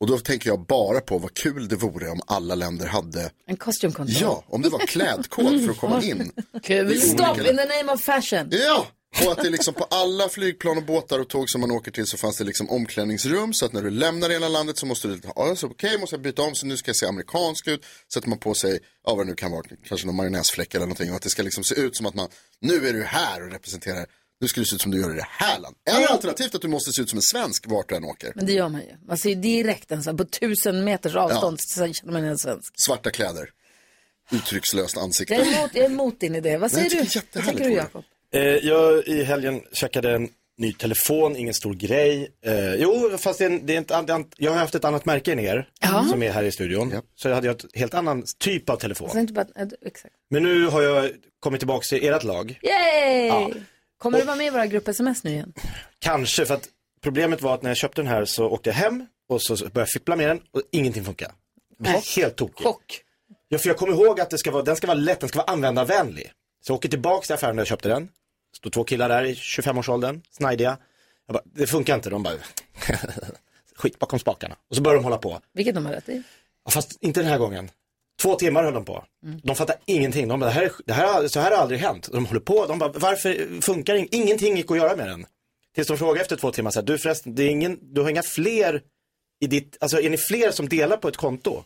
Och 0.00 0.06
då 0.06 0.18
tänker 0.18 0.50
jag 0.50 0.60
bara 0.60 1.00
på 1.00 1.18
vad 1.18 1.34
kul 1.34 1.68
det 1.68 1.76
vore 1.76 2.10
om 2.10 2.20
alla 2.26 2.54
länder 2.54 2.86
hade, 2.86 3.30
En 3.46 3.56
costume 3.56 3.92
control. 3.92 4.16
ja, 4.20 4.44
om 4.46 4.62
det 4.62 4.68
var 4.68 4.78
klädkod 4.86 5.64
för 5.64 5.70
att 5.70 5.78
komma 5.78 6.02
in. 6.02 6.32
Kul. 6.62 6.92
I 6.92 7.00
Stop 7.00 7.30
olika- 7.30 7.50
in 7.50 7.56
the 7.56 7.64
name 7.64 7.92
of 7.92 8.00
fashion. 8.02 8.48
Ja, 8.50 8.86
och 9.24 9.32
att 9.32 9.42
det 9.42 9.50
liksom 9.50 9.74
på 9.74 9.84
alla 9.84 10.28
flygplan 10.28 10.76
och 10.78 10.84
båtar 10.84 11.18
och 11.18 11.28
tåg 11.28 11.50
som 11.50 11.60
man 11.60 11.70
åker 11.70 11.90
till 11.90 12.06
så 12.06 12.16
fanns 12.16 12.36
det 12.36 12.44
liksom 12.44 12.70
omklädningsrum 12.70 13.54
så 13.54 13.66
att 13.66 13.72
när 13.72 13.82
du 13.82 13.90
lämnar 13.90 14.30
hela 14.30 14.48
landet 14.48 14.78
så 14.78 14.86
måste 14.86 15.08
du, 15.08 15.20
ja, 15.36 15.56
okej, 15.62 15.98
måste 15.98 16.16
jag 16.16 16.22
byta 16.22 16.42
om 16.42 16.54
så 16.54 16.66
nu 16.66 16.76
ska 16.76 16.88
jag 16.88 16.96
se 16.96 17.06
amerikansk 17.06 17.68
ut. 17.68 17.84
Sätter 18.14 18.28
man 18.28 18.38
på 18.38 18.54
sig, 18.54 18.80
ja 19.06 19.14
vad 19.14 19.26
det 19.26 19.30
nu 19.30 19.36
kan 19.36 19.50
vara, 19.50 19.62
kanske 19.88 20.06
någon 20.06 20.16
majonnäsfläck 20.16 20.74
eller 20.74 20.86
någonting 20.86 21.10
och 21.10 21.16
att 21.16 21.22
det 21.22 21.30
ska 21.30 21.42
liksom 21.42 21.64
se 21.64 21.74
ut 21.74 21.96
som 21.96 22.06
att 22.06 22.14
man, 22.14 22.28
nu 22.60 22.88
är 22.88 22.92
du 22.92 23.02
här 23.02 23.42
och 23.42 23.52
representerar, 23.52 24.06
nu 24.40 24.48
ska 24.48 24.60
du 24.60 24.66
se 24.66 24.74
ut 24.74 24.82
som 24.82 24.90
du 24.90 25.00
gör 25.00 25.10
i 25.10 25.16
det 25.16 25.28
här 25.30 25.58
landet. 25.58 25.80
Eller 25.90 26.06
alternativt 26.06 26.54
att 26.54 26.62
du 26.62 26.68
måste 26.68 26.92
se 26.92 27.02
ut 27.02 27.10
som 27.10 27.16
en 27.16 27.22
svensk 27.22 27.64
vart 27.66 27.88
du 27.88 27.94
än 27.96 28.04
åker. 28.04 28.32
Men 28.34 28.46
det 28.46 28.52
gör 28.52 28.68
man 28.68 28.80
ju. 28.80 28.96
Man 29.06 29.18
ser 29.18 29.28
ju 29.28 29.34
direkt 29.34 29.90
en 29.90 30.02
sån 30.02 30.16
på 30.16 30.24
tusen 30.24 30.84
meters 30.84 31.14
avstånd 31.14 31.58
så 31.60 31.92
känner 31.92 32.12
man 32.12 32.24
en 32.24 32.38
svensk. 32.38 32.72
Svarta 32.86 33.10
kläder, 33.10 33.50
uttryckslöst 34.32 34.96
ansikte. 34.96 35.34
Jag 35.34 35.46
är 35.46 35.58
emot, 35.58 35.70
jag 35.74 35.84
är 35.84 35.90
emot 35.90 36.20
din 36.20 36.34
idé. 36.34 36.56
Vad 36.56 36.72
Nej, 36.72 36.90
säger 36.90 36.96
jag 36.96 37.04
du? 37.06 37.10
tycker 37.10 37.28
Vad 37.32 37.44
tänker 37.44 37.64
du. 37.64 37.70
Jakob? 37.74 38.04
Eh, 38.36 38.42
jag 38.42 39.06
i 39.08 39.22
helgen 39.22 39.62
checkade 39.72 40.10
en 40.14 40.28
ny 40.58 40.72
telefon, 40.72 41.36
ingen 41.36 41.54
stor 41.54 41.74
grej. 41.74 42.30
Eh, 42.44 42.74
jo, 42.74 43.16
fast 43.18 43.38
det 43.38 43.44
är, 43.44 43.50
en, 43.50 43.66
det 43.66 43.74
är 43.90 43.92
an- 43.96 44.10
an- 44.10 44.30
jag 44.36 44.50
har 44.52 44.58
haft 44.58 44.74
ett 44.74 44.84
annat 44.84 45.04
märke 45.04 45.32
än 45.32 45.38
er, 45.40 45.68
Ja. 45.80 46.06
som 46.10 46.22
är 46.22 46.30
här 46.30 46.42
i 46.44 46.52
studion. 46.52 46.94
Så 47.14 47.28
jag 47.28 47.34
hade 47.34 47.46
jag 47.46 47.56
ett 47.56 47.64
helt 47.74 47.94
annan 47.94 48.24
typ 48.38 48.70
av 48.70 48.76
telefon. 48.76 49.18
Inte 49.18 49.32
bara, 49.32 49.46
exakt. 49.86 50.14
Men 50.30 50.42
nu 50.42 50.66
har 50.66 50.82
jag 50.82 51.10
kommit 51.40 51.60
tillbaka 51.60 51.82
till 51.88 52.08
ert 52.08 52.24
lag. 52.24 52.58
Yay! 52.62 53.26
Ja. 53.26 53.50
Kommer 53.98 54.18
du 54.18 54.24
vara 54.24 54.36
med 54.36 54.46
i 54.46 54.50
våra 54.50 54.66
grupp 54.66 54.88
sms 54.88 55.24
nu 55.24 55.30
igen? 55.30 55.52
Kanske, 55.98 56.46
för 56.46 56.54
att 56.54 56.68
problemet 57.02 57.42
var 57.42 57.54
att 57.54 57.62
när 57.62 57.70
jag 57.70 57.76
köpte 57.76 58.00
den 58.02 58.08
här 58.10 58.24
så 58.24 58.46
åkte 58.46 58.70
jag 58.70 58.74
hem 58.74 59.06
och 59.28 59.42
så 59.42 59.54
började 59.56 59.80
jag 59.80 59.88
fippla 59.88 60.16
med 60.16 60.28
den 60.28 60.40
och 60.52 60.62
ingenting 60.72 61.04
funkar. 61.04 61.32
Helt 62.16 62.36
tokig. 62.36 62.64
Chock. 62.66 63.00
Ja, 63.48 63.58
för 63.58 63.68
jag 63.68 63.76
kommer 63.76 63.92
ihåg 63.92 64.20
att 64.20 64.30
det 64.30 64.38
ska 64.38 64.50
vara, 64.50 64.62
den 64.62 64.76
ska 64.76 64.86
vara 64.86 64.98
lätt, 64.98 65.20
den 65.20 65.28
ska 65.28 65.38
vara 65.38 65.52
användarvänlig. 65.52 66.32
Så 66.66 66.70
jag 66.72 66.76
åker 66.76 66.88
tillbaka 66.88 67.24
till 67.26 67.34
affären 67.34 67.56
där 67.56 67.60
jag 67.60 67.66
köpte 67.68 67.88
den. 67.88 68.08
Står 68.56 68.70
två 68.70 68.84
killar 68.84 69.08
där 69.08 69.24
i 69.24 69.34
25-årsåldern, 69.34 70.22
snajdiga. 70.30 70.78
Jag 71.26 71.34
bara, 71.34 71.42
det 71.54 71.66
funkar 71.66 71.94
inte. 71.94 72.10
De 72.10 72.22
bara, 72.22 72.34
skit 73.76 73.98
bakom 73.98 74.18
spakarna. 74.18 74.56
Och 74.70 74.76
så 74.76 74.82
börjar 74.82 74.96
de 74.96 75.04
hålla 75.04 75.18
på. 75.18 75.40
Vilket 75.52 75.74
de 75.74 75.86
har 75.86 75.92
rätt 75.92 76.08
i. 76.08 76.22
Ja, 76.64 76.70
fast 76.70 76.98
inte 77.00 77.20
den 77.20 77.28
här 77.30 77.38
gången. 77.38 77.70
Två 78.22 78.34
timmar 78.34 78.64
höll 78.64 78.74
de 78.74 78.84
på. 78.84 79.04
De 79.42 79.56
fattar 79.56 79.76
ingenting. 79.84 80.28
De 80.28 80.40
bara, 80.40 80.46
det 80.46 80.52
här, 80.52 80.62
är- 80.62 80.72
det 80.86 80.92
här, 80.92 81.28
så 81.28 81.40
här 81.40 81.50
har 81.50 81.58
aldrig 81.58 81.80
hänt. 81.80 82.08
De 82.12 82.26
håller 82.26 82.40
på, 82.40 82.66
de 82.66 82.78
bara, 82.78 82.92
varför 82.92 83.60
funkar 83.60 83.94
det? 83.94 84.16
Ingenting 84.16 84.56
gick 84.56 84.70
att 84.70 84.76
göra 84.76 84.96
med 84.96 85.08
den. 85.08 85.26
Tills 85.74 85.88
de 85.88 85.98
frågade 85.98 86.20
efter 86.20 86.36
två 86.36 86.50
timmar, 86.50 86.70
så 86.70 86.80
här, 86.80 86.86
du 86.86 86.98
förresten, 86.98 87.34
det 87.34 87.42
är 87.42 87.48
ingen, 87.48 87.78
du 87.94 88.00
har 88.02 88.10
inga 88.10 88.22
fler 88.22 88.82
i 89.40 89.46
ditt, 89.46 89.76
alltså 89.80 90.00
är 90.00 90.10
ni 90.10 90.16
fler 90.16 90.50
som 90.50 90.68
delar 90.68 90.96
på 90.96 91.08
ett 91.08 91.16
konto? 91.16 91.64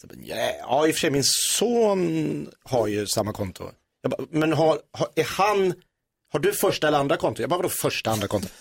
Så, 0.00 0.06
bara, 0.06 0.18
"Ja, 0.24 0.86
i 0.86 0.90
och 0.90 0.94
för 0.94 1.00
sig 1.00 1.10
min 1.10 1.22
son 1.24 2.48
har 2.62 2.86
ju 2.86 3.06
samma 3.06 3.32
konto. 3.32 3.70
Bara, 4.08 4.24
men 4.30 4.52
har, 4.52 4.78
har, 4.92 5.08
är 5.14 5.24
han, 5.24 5.74
har 6.32 6.38
du 6.40 6.52
första 6.52 6.88
eller 6.88 6.98
andra 6.98 7.16
konto? 7.16 7.42
Jag 7.42 7.50
bara, 7.50 7.56
vadå 7.56 7.68
första, 7.68 8.10
andra 8.10 8.28
konto? 8.28 8.48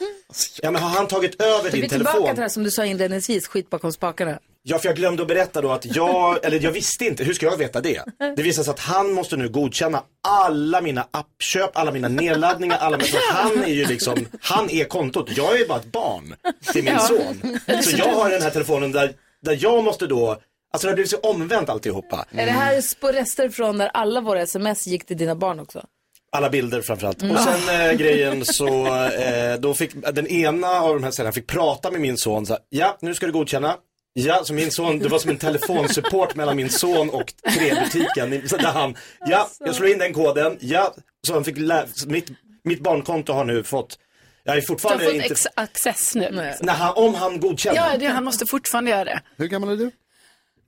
Ja, 0.62 0.72
men 0.72 0.82
har 0.82 0.90
han 0.90 1.08
tagit 1.08 1.42
över 1.42 1.64
Vi 1.64 1.70
din 1.70 1.84
är 1.84 1.90
tillbaka 1.90 2.12
telefon? 2.12 2.28
till 2.28 2.36
det 2.36 2.42
här 2.42 2.50
som 2.50 2.64
du 2.64 2.72
sa 2.72 2.86
inledningsvis, 2.86 3.48
skit 3.48 3.70
bakom 3.70 3.92
spakarna. 3.94 4.40
Ja, 4.64 4.80
för 4.80 4.88
jag 4.90 4.96
glömde 4.96 5.22
att 5.22 5.28
berätta 5.28 5.62
då 5.62 5.72
att 5.72 5.96
jag, 5.96 6.40
eller 6.46 6.60
jag 6.60 6.72
visste 6.72 7.06
inte, 7.06 7.24
hur 7.24 7.34
ska 7.34 7.46
jag 7.46 7.58
veta 7.58 7.82
det? 7.82 8.04
Det 8.36 8.44
visar 8.44 8.64
sig 8.64 8.72
att 8.72 8.80
han 8.80 9.14
måste 9.14 9.38
nu 9.38 9.50
godkänna 9.50 10.04
alla 10.28 10.82
mina 10.82 11.08
appköp, 11.12 11.78
alla 11.78 11.92
mina 11.92 12.08
nedladdningar, 12.08 12.78
alla 12.78 12.98
mina, 12.98 13.18
han 13.32 13.64
är 13.64 13.68
ju 13.74 13.86
liksom, 13.86 14.28
han 14.42 14.70
är 14.70 14.84
kontot. 14.86 15.30
Jag 15.38 15.60
är 15.62 15.68
bara 15.68 15.80
ett 15.80 15.92
barn 15.92 16.36
till 16.74 16.84
min 16.84 16.94
Ja. 16.94 17.00
son. 17.00 17.60
Så 17.84 17.98
jag 17.98 18.14
har 18.14 18.30
den 18.30 18.42
här 18.42 18.50
telefonen 18.50 18.92
där 18.92 19.14
där 19.42 19.58
jag 19.62 19.84
måste 19.84 20.08
då, 20.08 20.30
alltså 20.74 20.88
det 20.88 20.92
har 20.92 20.96
blivit 20.96 21.12
så 21.12 21.18
omvänt 21.18 21.70
alltihopa. 21.70 22.26
Är 22.32 22.46
det 22.46 22.52
här 22.52 23.00
på 23.02 23.08
rester 23.12 23.50
från 23.50 23.78
när 23.78 23.88
alla 23.88 24.22
våra 24.22 24.42
sms 24.42 24.88
gick 24.88 25.06
till 25.06 25.18
dina 25.18 25.36
barn 25.36 25.60
också? 25.60 25.86
Alla 26.34 26.50
bilder 26.50 26.82
framförallt. 26.82 27.22
Mm. 27.22 27.36
Och 27.36 27.42
sen 27.42 27.82
eh, 27.90 27.94
grejen 27.98 28.46
så, 28.46 28.86
eh, 29.06 29.56
då 29.60 29.74
fick 29.74 29.92
den 30.14 30.28
ena 30.28 30.68
av 30.68 30.94
de 30.94 31.04
här 31.04 31.12
ställena 31.12 31.34
fick 31.34 31.48
prata 31.48 31.92
med 31.92 32.02
min 32.02 32.18
son 32.18 32.46
så 32.46 32.54
här, 32.54 32.62
ja 32.70 32.98
nu 33.02 33.14
ska 33.16 33.26
du 33.26 33.32
godkänna. 33.32 33.76
Ja, 34.14 34.42
så 34.44 34.54
min 34.54 34.72
son, 34.72 35.00
det 35.00 35.08
var 35.10 35.20
som 35.20 35.30
en 35.32 35.38
telefonsupport 35.38 36.36
mellan 36.36 36.56
min 36.56 36.70
son 36.70 37.10
och 37.10 37.34
träbutiken. 37.54 38.50
Så 38.50 38.58
Där 38.58 38.72
han, 38.72 38.96
ja, 39.26 39.48
jag 39.60 39.76
slår 39.76 39.90
in 39.90 39.98
den 39.98 40.14
koden, 40.14 40.58
ja, 40.62 40.94
så 41.28 41.34
han 41.34 41.44
fick 41.44 41.58
lä- 41.58 41.88
så 41.94 42.10
mitt, 42.10 42.30
mitt 42.64 42.80
barnkonto 42.84 43.34
har 43.34 43.46
nu 43.46 43.64
fått, 43.64 43.98
jag 44.44 44.52
är 44.52 44.56
Du 44.56 44.62
har 44.62 44.68
fortfarande 44.68 45.06
fått 45.06 45.14
inte, 45.14 45.36
access 45.56 46.16
nu. 46.16 46.54
när 46.62 46.74
han, 46.74 46.94
om 46.96 47.16
han 47.16 47.40
godkänner. 47.40 47.78
Ja, 47.92 47.98
det, 47.98 48.06
han 48.08 48.24
måste 48.24 48.46
fortfarande 48.46 48.92
göra 48.92 49.04
det. 49.04 49.22
Hur 49.38 49.48
gammal 49.48 49.70
är 49.70 49.76
du? 49.78 49.92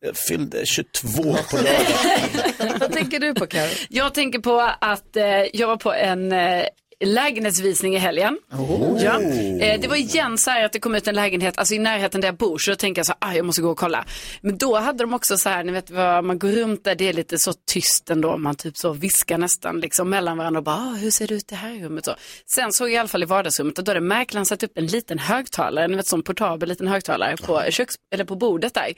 Jag 0.06 0.18
fyllde 0.18 0.66
22 0.66 1.24
på 1.24 1.58
lördag. 1.58 2.80
Vad 2.80 2.91
tänker 2.91 3.20
du 3.20 3.34
på 3.34 3.47
Karo? 3.47 3.70
Jag 3.89 4.14
tänker 4.14 4.39
på 4.39 4.72
att 4.80 5.16
eh, 5.16 5.26
jag 5.54 5.68
var 5.68 5.78
på 5.78 5.93
en 5.93 6.32
eh, 6.32 6.66
lägenhetsvisning 7.06 7.95
i 7.95 7.97
helgen. 7.97 8.39
Oh. 8.51 9.04
Ja. 9.04 9.22
Eh, 9.22 9.82
det 9.82 9.88
var 9.88 9.95
igen 9.95 10.38
så 10.38 10.51
här 10.51 10.66
att 10.66 10.72
det 10.72 10.80
kom 10.80 10.95
ut 10.95 11.08
en 11.08 11.16
lägenhet, 11.16 11.58
alltså 11.58 11.74
i 11.74 11.80
närheten 11.80 12.22
där 12.22 12.28
jag 12.28 12.38
bor, 12.38 12.58
så 12.58 12.72
då 12.72 12.76
tänker 12.76 12.99
jag 12.99 13.06
så 13.06 13.14
här, 13.20 13.32
ah, 13.32 13.36
jag 13.36 13.45
måste 13.45 13.62
gå 13.62 13.70
och 13.70 13.78
kolla. 13.78 14.06
Men 14.41 14.58
då 14.58 14.76
hade 14.78 15.04
de 15.04 15.14
också 15.14 15.38
så 15.38 15.49
här, 15.49 15.64
ni 15.64 15.72
vet 15.72 15.91
vad, 15.91 16.24
man 16.24 16.39
går 16.39 16.49
runt 16.49 16.84
där, 16.84 16.95
det 16.95 17.10
är 17.10 17.14
lite 17.14 17.38
så 17.38 17.54
tyst 17.54 18.10
ändå, 18.10 18.38
man 18.38 18.56
typ 18.56 18.78
så 18.78 18.93
viskar 18.93 19.38
nästan 19.38 19.80
liksom 19.80 20.10
mellan 20.10 20.38
varandra 20.38 20.60
och 20.60 20.64
bara, 20.64 20.76
ah, 20.76 20.95
hur 20.95 21.12
ser 21.12 21.28
det 21.28 21.34
ut 21.34 21.43
i 21.43 21.45
det 21.49 21.56
här 21.56 21.80
rummet? 21.80 22.06
Så. 22.06 22.16
Sen 22.54 22.74
såg 22.74 22.88
jag 22.88 22.93
i 22.93 22.97
alla 22.97 23.08
fall 23.08 23.24
i 23.24 23.26
vardagsrummet 23.26 23.78
och 23.78 23.84
då 23.84 23.89
hade 23.89 24.01
mäklaren 24.01 24.45
satt 24.45 24.64
upp 24.64 24.78
en 24.78 24.86
liten 24.86 25.20
högtalare, 25.20 25.88
ni 25.88 25.95
vet 25.95 26.08
sån 26.08 26.24
portabel 26.24 26.70
liten 26.70 26.88
högtalare 26.88 27.38
på, 27.38 27.64
köks, 27.70 27.95
eller 28.14 28.26
på 28.26 28.36
bordet 28.36 28.74
där. 28.74 28.93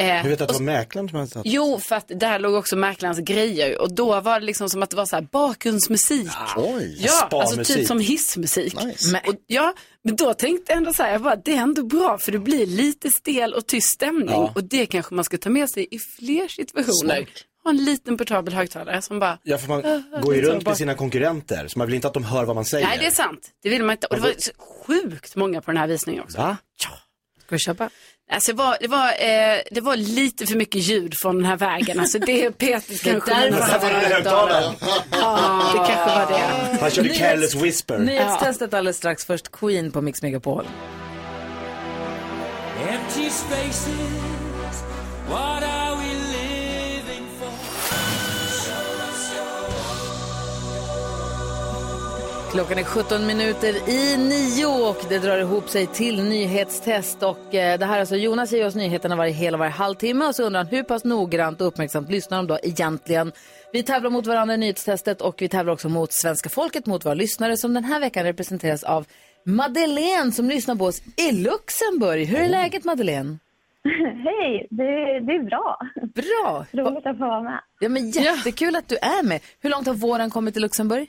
Eh, 0.00 0.22
Hur 0.22 0.30
vet 0.30 0.38
du 0.38 0.42
att 0.44 0.48
det 0.48 0.54
var 0.54 0.60
mäklaren 0.60 1.08
som 1.08 1.18
hade 1.18 1.30
satt? 1.30 1.42
Jo, 1.46 1.80
för 1.88 1.96
att 1.96 2.08
där 2.08 2.38
låg 2.38 2.54
också 2.54 2.76
mäklarens 2.76 3.18
grejer 3.18 3.80
och 3.82 3.94
då 3.94 4.20
var 4.20 4.40
det 4.40 4.46
liksom 4.46 4.68
som 4.70 4.82
att 4.82 4.90
det 4.90 4.96
var 4.96 5.06
så 5.06 5.16
här 5.16 5.26
bakgrundsmusik. 5.32 6.28
Oj. 6.56 6.96
Ja, 7.00 7.28
alltså 7.32 7.64
typ 7.64 7.86
som 7.86 8.00
hissmusik. 8.00 8.74
Men, 9.12 9.20
och, 9.26 9.34
ja, 9.46 9.74
men 10.04 10.16
då 10.16 10.34
tänkte 10.34 10.72
jag 10.72 10.76
ändå 10.76 10.92
så 10.92 11.02
här, 11.02 11.12
jag 11.12 11.22
bara, 11.22 11.36
det 11.36 11.52
är 11.52 11.56
ändå 11.60 11.82
bra 11.84 12.18
för 12.18 12.32
det 12.32 12.38
blir 12.38 12.66
lite 12.66 13.10
stel 13.10 13.54
och 13.54 13.66
tyst 13.66 13.88
stämning 13.94 14.28
Ja. 14.30 14.52
och 14.54 14.64
det 14.64 14.86
kanske 14.86 15.14
man 15.14 15.24
ska 15.24 15.38
ta 15.38 15.50
med 15.50 15.70
sig 15.70 15.86
i 15.90 15.98
fler 15.98 16.48
situationer. 16.48 17.16
Smart. 17.16 17.28
Ha 17.64 17.70
en 17.70 17.84
liten 17.84 18.16
portabel 18.16 18.54
högtalare 18.54 19.02
som 19.02 19.18
bara... 19.18 19.38
Ja, 19.42 19.58
för 19.58 19.68
man 19.68 19.84
Ah, 20.14 20.20
går 20.20 20.34
ju 20.36 20.42
runt 20.42 20.66
med 20.66 20.76
sina 20.76 20.94
konkurrenter, 20.94 21.68
så 21.68 21.78
man 21.78 21.86
vill 21.86 21.94
inte 21.94 22.08
att 22.08 22.14
de 22.14 22.24
hör 22.24 22.44
vad 22.44 22.56
man 22.56 22.64
säger. 22.64 22.86
Nej, 22.86 22.98
det 22.98 23.06
är 23.06 23.10
sant. 23.10 23.50
Det 23.62 23.68
vill 23.68 23.82
man 23.82 23.90
inte. 23.92 24.06
Och 24.06 24.16
det 24.16 24.22
var 24.22 24.34
sjukt 24.86 25.36
många 25.36 25.60
på 25.60 25.70
den 25.70 25.78
här 25.80 25.86
visningen 25.86 26.22
också. 26.22 26.38
Va? 26.38 26.56
Ska 27.46 27.54
vi 27.54 27.58
köpa? 27.58 27.90
Alltså 28.32 28.52
det, 28.52 28.58
var, 28.58 28.76
det, 28.80 28.88
var, 28.88 29.06
eh, 29.08 29.60
det 29.70 29.80
var 29.80 29.96
lite 29.96 30.46
för 30.46 30.56
mycket 30.56 30.82
ljud 30.82 31.14
från 31.14 31.36
den 31.36 31.44
här 31.44 31.56
vägen. 31.56 32.00
Alltså 32.00 32.18
det 32.18 32.44
är 32.44 32.50
Peter 32.50 33.04
kanske. 33.04 33.34
därför 33.34 33.90
han 33.90 33.94
har 33.94 34.10
högtalaren. 34.10 34.74
Ja, 35.10 35.72
det 35.72 35.78
kanske 35.78 35.94
var 35.94 36.26
det. 36.30 36.78
Han 36.80 36.90
körde 36.90 37.08
careless 37.08 37.54
whisper. 37.54 37.98
Nyhetstestet 37.98 38.74
alldeles 38.74 38.96
strax. 38.96 39.24
Först 39.24 39.52
Queen 39.52 39.90
på 39.90 40.00
Mix 40.00 40.22
Megapol. 40.22 40.66
Empty 42.88 43.30
spaces, 43.30 43.88
what 45.28 45.62
are 45.62 45.81
Klockan 52.52 52.78
är 52.78 52.84
17 52.84 53.26
minuter 53.26 53.88
i 53.88 54.16
nio 54.16 54.66
och 54.66 54.96
det 55.08 55.18
drar 55.18 55.38
ihop 55.38 55.68
sig 55.68 55.86
till 55.86 56.24
nyhetstest. 56.24 57.22
Och 57.22 57.54
eh, 57.54 57.78
det 57.78 57.86
här 57.86 57.96
är 57.96 58.00
alltså 58.00 58.16
Jonas 58.16 58.52
ger 58.52 58.66
oss 58.66 58.74
nyheterna 58.74 59.16
varje 59.16 59.32
hel 59.32 59.54
och 59.54 59.58
varje 59.58 59.72
halvtimme 59.72 60.26
och 60.26 60.34
så 60.34 60.42
undrar 60.42 60.64
han 60.64 60.66
hur 60.66 60.82
pass 60.82 61.04
noggrant 61.04 61.60
och 61.60 61.66
uppmärksamt 61.66 62.10
lyssnar 62.10 62.38
de 62.38 62.46
då 62.46 62.58
egentligen. 62.62 63.32
Vi 63.72 63.82
tävlar 63.82 64.10
mot 64.10 64.26
varandra 64.26 64.54
i 64.54 64.58
nyhetstestet 64.58 65.20
och 65.20 65.34
vi 65.38 65.48
tävlar 65.48 65.72
också 65.72 65.88
mot 65.88 66.12
svenska 66.12 66.48
folket, 66.48 66.86
mot 66.86 67.06
våra 67.06 67.14
lyssnare 67.14 67.56
som 67.56 67.74
den 67.74 67.84
här 67.84 68.00
veckan 68.00 68.24
representeras 68.24 68.84
av 68.84 69.06
Madeleine 69.46 70.32
som 70.32 70.48
lyssnar 70.48 70.74
på 70.74 70.84
oss 70.84 71.02
i 71.16 71.32
Luxemburg. 71.32 72.26
Hur 72.26 72.40
är 72.40 72.48
läget 72.48 72.84
Madeleine? 72.84 73.38
Hej, 74.24 74.66
det, 74.70 75.20
det 75.20 75.32
är 75.32 75.44
bra. 75.44 75.78
Bra. 76.14 76.66
Roligt 76.72 77.06
att 77.06 77.18
få 77.18 77.24
vara 77.24 77.42
med. 77.42 77.60
Ja, 77.80 77.88
men 77.88 78.10
jättekul 78.10 78.76
att 78.76 78.88
du 78.88 78.96
är 78.96 79.22
med. 79.22 79.40
Hur 79.60 79.70
långt 79.70 79.86
har 79.86 79.94
våren 79.94 80.30
kommit 80.30 80.56
i 80.56 80.60
Luxemburg? 80.60 81.08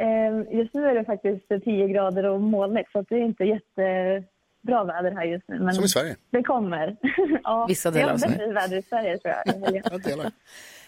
Eh, 0.00 0.58
Just 0.58 0.74
nu 0.74 0.84
är 0.86 0.94
det 0.94 1.04
faktiskt 1.04 1.48
10 1.64 1.88
grader 1.88 2.24
och 2.26 2.40
molnigt 2.40 2.92
så 2.92 3.02
det 3.08 3.14
är 3.14 3.24
inte 3.24 3.44
jättebra 3.44 4.84
väder 4.84 5.10
här 5.10 5.24
just 5.24 5.48
nu. 5.48 5.58
Men 5.60 5.74
Som 5.74 5.84
i 5.84 5.88
Sverige. 5.88 6.16
Det 6.30 6.42
kommer. 6.42 6.96
ja, 7.44 7.66
Vissa 7.68 7.90
delar 7.90 8.12
av 8.12 8.18
Det 8.18 8.26
är 8.26 8.30
Sverige. 8.36 8.52
väder 8.52 8.76
i 8.76 8.82
Sverige 8.82 9.18
tror 9.18 9.34
jag. 9.34 9.82
Jag 9.92 10.02
delar. 10.02 10.30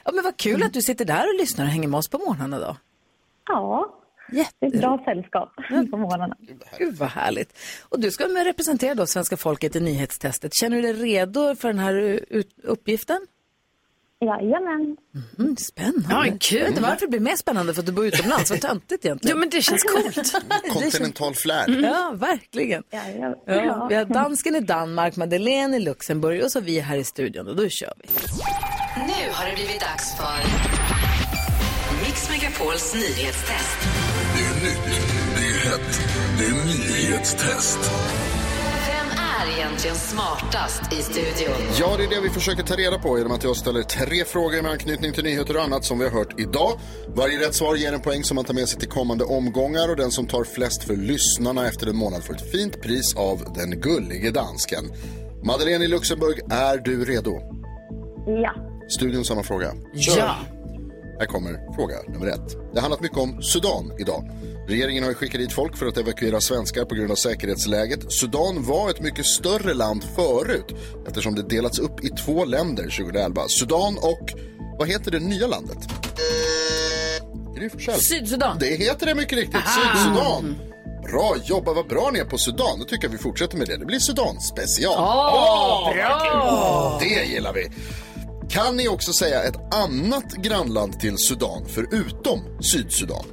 Ja, 0.04 0.10
men 0.14 0.24
vad 0.24 0.36
kul 0.36 0.62
att 0.62 0.72
du 0.72 0.80
sitter 0.82 1.04
där 1.04 1.28
och 1.28 1.40
lyssnar 1.40 1.64
och 1.64 1.70
hänger 1.70 1.88
med 1.88 1.98
oss 1.98 2.08
på 2.10 2.18
morgnarna 2.18 2.58
då. 2.58 2.76
Ja, 3.48 3.98
det 4.60 4.66
är 4.66 4.74
ett 4.74 4.80
bra 4.80 5.02
sällskap 5.04 5.48
på 5.90 5.96
morgnarna. 5.96 6.36
Gud 6.78 6.94
vad 6.94 7.08
härligt. 7.08 7.58
Och 7.88 8.00
du 8.00 8.10
ska 8.10 8.28
med 8.28 8.44
representera 8.44 8.94
då 8.94 9.06
svenska 9.06 9.36
folket 9.36 9.76
i 9.76 9.80
nyhetstestet. 9.80 10.54
Känner 10.54 10.76
du 10.76 10.82
dig 10.82 10.92
redo 10.92 11.54
för 11.54 11.68
den 11.68 11.78
här 11.78 11.94
ut- 12.30 12.58
uppgiften? 12.64 13.18
Jajamän. 14.26 14.96
Mm, 15.38 15.56
spännande. 15.56 16.28
Ja, 16.28 16.36
kul. 16.40 16.78
Varför 16.80 17.00
det 17.00 17.08
blir 17.08 17.20
mer 17.20 17.36
spännande 17.36 17.74
för 17.74 17.80
att 17.80 17.86
du 17.86 17.92
bor 17.92 18.06
utomlands. 18.06 18.50
Vad 18.50 18.60
töntigt 18.60 19.04
egentligen. 19.04 19.36
Jo, 19.36 19.40
men 19.40 19.50
det 19.50 19.62
känns 19.62 19.82
coolt. 19.82 20.32
Kontinental 20.72 21.34
flärd. 21.34 21.70
Ja, 21.70 22.14
verkligen. 22.16 22.82
Jajamän. 22.92 23.38
Ja, 23.46 23.86
vi 23.88 23.94
har 23.94 24.04
dansken 24.04 24.56
i 24.56 24.60
Danmark, 24.60 25.16
Madeleine 25.16 25.76
i 25.76 25.80
Luxemburg 25.80 26.44
och 26.44 26.52
så 26.52 26.60
vi 26.60 26.80
här 26.80 26.96
i 26.96 27.04
studion 27.04 27.48
och 27.48 27.56
då 27.56 27.68
kör 27.68 27.92
vi. 27.98 28.08
Nu 28.96 29.32
har 29.32 29.46
det 29.46 29.54
blivit 29.54 29.80
dags 29.80 30.16
för 30.16 30.36
Mix 32.06 32.30
Megapols 32.30 32.94
nyhetstest. 32.94 33.78
Det 34.34 34.44
är 34.44 34.54
nytt, 34.64 35.02
det 35.36 35.44
är 35.44 35.70
hett, 35.70 36.00
det 36.38 36.44
är 36.44 36.64
nyhetstest. 36.64 37.78
Egentligen 39.62 39.96
smartast 39.96 40.92
i 40.92 41.02
studion? 41.02 41.54
Ja, 41.80 41.94
det 41.96 42.04
är 42.04 42.08
det 42.08 42.20
vi 42.20 42.30
försöker 42.30 42.62
ta 42.62 42.76
reda 42.76 42.98
på 42.98 43.18
genom 43.18 43.32
att 43.32 43.44
jag 43.44 43.56
ställer 43.56 43.82
tre 43.82 44.24
frågor 44.24 44.62
med 44.62 44.70
anknytning 44.70 45.12
till 45.12 45.24
nyheter 45.24 45.56
och 45.56 45.62
annat 45.62 45.84
som 45.84 45.98
vi 45.98 46.04
har 46.04 46.12
hört 46.12 46.40
idag. 46.40 46.72
Varje 47.08 47.40
rätt 47.40 47.54
svar 47.54 47.76
ger 47.76 47.92
en 47.92 48.00
poäng 48.00 48.24
som 48.24 48.34
man 48.34 48.44
tar 48.44 48.54
med 48.54 48.68
sig 48.68 48.80
till 48.80 48.88
kommande 48.88 49.24
omgångar 49.24 49.90
och 49.90 49.96
den 49.96 50.10
som 50.10 50.26
tar 50.26 50.44
flest 50.44 50.84
för 50.84 50.96
lyssnarna 50.96 51.68
efter 51.68 51.86
en 51.86 51.96
månad 51.96 52.24
får 52.24 52.34
ett 52.34 52.52
fint 52.52 52.82
pris 52.82 53.16
av 53.16 53.52
den 53.54 53.80
gullige 53.80 54.30
dansken. 54.30 54.84
Madeleine 55.44 55.84
i 55.84 55.88
Luxemburg, 55.88 56.40
är 56.50 56.78
du 56.78 57.04
redo? 57.04 57.32
Ja. 58.26 58.54
Studion 58.88 59.24
samma 59.24 59.42
fråga. 59.42 59.72
Ja. 59.92 60.36
Här 61.18 61.26
kommer 61.26 61.74
fråga 61.74 61.94
nummer 62.08 62.26
ett. 62.26 62.50
Det 62.50 62.74
har 62.74 62.80
handlat 62.80 63.00
mycket 63.00 63.18
om 63.18 63.42
Sudan 63.42 63.92
idag. 63.98 64.30
Regeringen 64.68 65.02
har 65.02 65.10
ju 65.10 65.14
skickat 65.14 65.40
dit 65.40 65.52
folk 65.52 65.76
för 65.76 65.86
att 65.86 65.96
evakuera 65.96 66.40
svenskar 66.40 66.84
på 66.84 66.94
grund 66.94 67.10
av 67.10 67.14
säkerhetsläget. 67.14 68.12
Sudan 68.12 68.62
var 68.62 68.90
ett 68.90 69.00
mycket 69.00 69.26
större 69.26 69.74
land 69.74 70.04
förut 70.16 70.74
eftersom 71.06 71.34
det 71.34 71.42
delats 71.42 71.78
upp 71.78 72.04
i 72.04 72.08
två 72.08 72.44
länder 72.44 72.82
2011. 72.82 73.42
Sudan 73.48 73.98
och, 73.98 74.32
vad 74.78 74.88
heter 74.88 75.10
det 75.10 75.20
nya 75.20 75.46
landet? 75.46 75.78
Gry. 77.56 77.70
Sydsudan. 77.98 78.56
Det 78.60 78.66
heter 78.66 79.06
det 79.06 79.14
mycket 79.14 79.38
riktigt, 79.38 79.60
Sydsudan. 79.66 80.56
Bra 81.02 81.36
jobbat, 81.44 81.76
vad 81.76 81.88
bra 81.88 82.10
ni 82.12 82.18
är 82.18 82.24
på 82.24 82.38
Sudan. 82.38 82.78
Då 82.78 82.84
tycker 82.84 83.04
jag 83.04 83.12
vi 83.12 83.18
fortsätter 83.18 83.56
med 83.56 83.68
det. 83.68 83.76
Det 83.76 83.84
blir 83.84 83.98
Sudan 83.98 84.40
special. 84.40 84.94
Åh, 84.98 85.94
bra! 85.94 86.98
Det 87.00 87.24
gillar 87.24 87.52
vi. 87.52 87.70
Kan 88.53 88.76
ni 88.76 88.88
också 88.88 89.12
säga 89.12 89.42
ett 89.42 89.74
annat 89.74 90.32
grannland 90.32 91.00
till 91.00 91.18
Sudan 91.18 91.64
förutom 91.68 92.40
Sydsudan? 92.72 93.24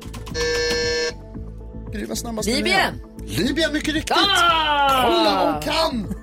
Gry 1.93 2.05
var 2.05 2.15
snabbast 2.15 2.47
med 2.49 2.57
Libyen. 2.57 3.01
det. 3.17 3.25
Libyen, 3.43 3.73
mycket 3.73 3.93
riktigt. 3.93 4.17
Ah! 4.17 5.03
Kolla, 5.05 5.51
hon 5.53 5.61
kan! 5.61 6.15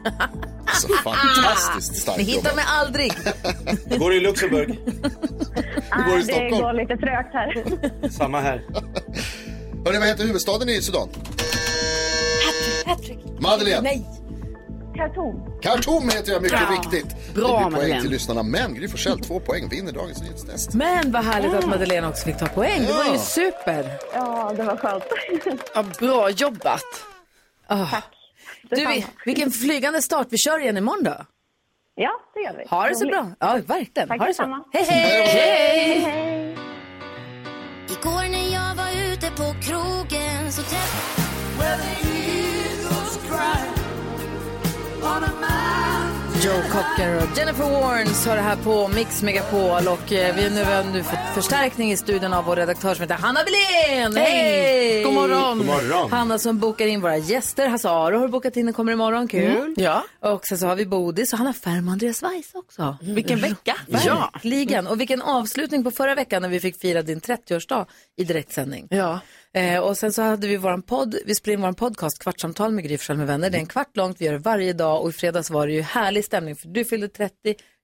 Alltså 0.66 0.88
fantastiskt 1.04 1.92
Ni 1.92 1.98
starkt 1.98 2.20
hittar 2.20 2.32
jobbat. 2.36 2.56
mig 2.56 2.64
aldrig. 2.68 3.12
Går 3.98 4.14
i 4.14 4.20
Luxemburg. 4.20 4.78
Ah, 5.90 6.02
går 6.08 6.14
i 6.18 6.22
det 6.22 6.24
Stockholm. 6.24 6.50
går 6.62 6.72
lite 6.72 6.96
trögt 6.96 7.32
här. 7.32 8.08
Samma 8.08 8.40
här. 8.40 8.64
Hörni, 9.84 9.98
vad 9.98 10.08
heter 10.08 10.24
huvudstaden 10.24 10.68
i 10.68 10.82
Sudan? 10.82 11.08
Madeleine. 13.40 13.80
Nej. 13.82 14.06
Khartoum. 14.96 15.60
Khartoum 15.62 16.08
heter 16.08 16.32
jag, 16.32 16.42
mycket 16.42 16.58
Bra. 16.60 16.70
riktigt. 16.70 17.34
Bra, 17.34 17.34
det 17.34 17.34
blir 17.34 17.44
poäng 17.54 17.70
Madeleine. 17.72 18.00
till 18.02 18.10
lyssnarna. 18.10 18.42
Men 18.42 18.74
Gry 18.74 18.88
Forssell, 18.88 19.20
två 19.20 19.40
poäng, 19.40 19.68
vinner 19.68 19.92
dagens 19.92 20.22
nyhetstest. 20.22 20.74
Men 20.74 21.12
vad 21.12 21.24
härligt 21.24 21.54
att 21.54 21.66
Madeleine 21.66 22.08
också 22.08 22.24
fick 22.24 22.38
ta 22.38 22.46
poäng. 22.46 22.82
Det 22.86 22.92
var 22.92 23.04
ju 23.04 23.10
Ja. 23.12 23.18
super. 23.18 23.92
Ja, 24.14 24.52
det 24.56 24.62
var 24.62 24.76
skönt. 24.76 25.04
Ja, 25.74 25.84
bra 25.98 26.30
jobbat. 26.30 26.82
Oh. 27.68 27.94
Du, 28.70 28.76
Detsamma. 28.76 29.02
vilken 29.24 29.50
flygande 29.50 30.02
start. 30.02 30.26
Vi 30.30 30.38
kör 30.38 30.58
igen 30.58 30.76
imorgon 30.76 31.04
då. 31.04 31.16
Ja, 31.94 32.10
det 32.34 32.40
gör 32.40 32.54
vi. 32.58 32.64
Ha 32.68 32.88
det 32.88 32.96
så 32.96 33.06
bra. 33.06 33.30
Ja, 33.40 33.58
verkligen. 33.66 34.08
Tack 34.08 34.18
ha 34.20 34.26
det 34.26 34.34
så 34.34 34.42
bra. 34.46 34.64
Hej, 34.72 34.84
hej! 34.84 35.26
Hej, 35.26 35.98
hej. 36.00 36.45
Joe 46.44 46.62
Cocker 46.72 47.16
och 47.16 47.38
Jennifer 47.38 47.70
Warnes 47.70 48.26
har 48.26 48.36
det 48.36 48.42
här 48.42 48.56
på 48.56 48.88
Mix 48.88 49.22
Megapol 49.22 49.88
och 49.88 50.12
eh, 50.12 50.36
vi, 50.36 50.50
nu, 50.50 50.64
vi 50.64 50.72
har 50.72 50.84
nu 50.84 51.02
fått 51.02 51.34
förstärkning 51.34 51.92
i 51.92 51.96
studion 51.96 52.32
av 52.32 52.44
vår 52.44 52.56
redaktör 52.56 52.94
som 52.94 53.02
heter 53.02 53.14
Hanna 53.14 53.40
Billén. 53.44 54.16
Hej! 54.16 55.02
God 55.04 55.14
morgon. 55.14 55.58
God 55.58 55.66
morgon. 55.66 56.10
Hanna 56.10 56.38
som 56.38 56.58
bokar 56.58 56.86
in 56.86 57.00
våra 57.00 57.16
gäster. 57.16 57.68
Hasse 57.68 57.88
Aro 57.88 58.18
har 58.18 58.28
bokat 58.28 58.56
in 58.56 58.68
och 58.68 58.74
kommer 58.74 58.92
imorgon. 58.92 59.28
Kul. 59.28 59.56
Mm, 59.56 59.74
ja. 59.76 60.04
Och 60.20 60.46
sen 60.46 60.58
så 60.58 60.66
har 60.66 60.76
vi 60.76 60.86
Bodis 60.86 61.32
och 61.32 61.38
Hanna 61.38 61.52
Färm 61.52 61.88
och 61.88 61.92
Andreas 61.92 62.22
Weiss 62.22 62.50
också. 62.54 62.96
Vilken 63.00 63.40
vecka. 63.40 63.76
Ja. 63.86 64.30
Verkligen. 64.32 64.86
Och 64.86 65.00
vilken 65.00 65.22
avslutning 65.22 65.84
på 65.84 65.90
förra 65.90 66.14
veckan 66.14 66.42
när 66.42 66.48
vi 66.48 66.60
fick 66.60 66.80
fira 66.80 67.02
din 67.02 67.20
30-årsdag 67.20 67.86
i 68.16 68.24
direktsändning. 68.24 68.86
Ja. 68.90 69.20
Eh, 69.56 69.78
och 69.80 69.96
sen 69.98 70.12
så 70.12 70.22
hade 70.22 70.46
vi 70.48 70.56
våran 70.56 70.82
podd, 70.82 71.16
vi 71.26 71.34
spelade 71.34 71.54
in 71.54 71.60
våran 71.60 71.74
podcast 71.74 72.18
Kvartsamtal 72.18 72.72
med 72.72 72.84
Gry 72.84 72.98
med 73.08 73.26
vänner. 73.26 73.50
Det 73.50 73.56
är 73.56 73.60
en 73.60 73.66
kvart 73.66 73.96
långt, 73.96 74.20
vi 74.20 74.24
gör 74.24 74.32
det 74.32 74.38
varje 74.38 74.72
dag 74.72 75.02
och 75.02 75.08
i 75.10 75.12
fredags 75.12 75.50
var 75.50 75.66
det 75.66 75.72
ju 75.72 75.82
härlig 75.82 76.24
stämning 76.24 76.56
för 76.56 76.68
du 76.68 76.84
fyllde 76.84 77.08
30, 77.08 77.34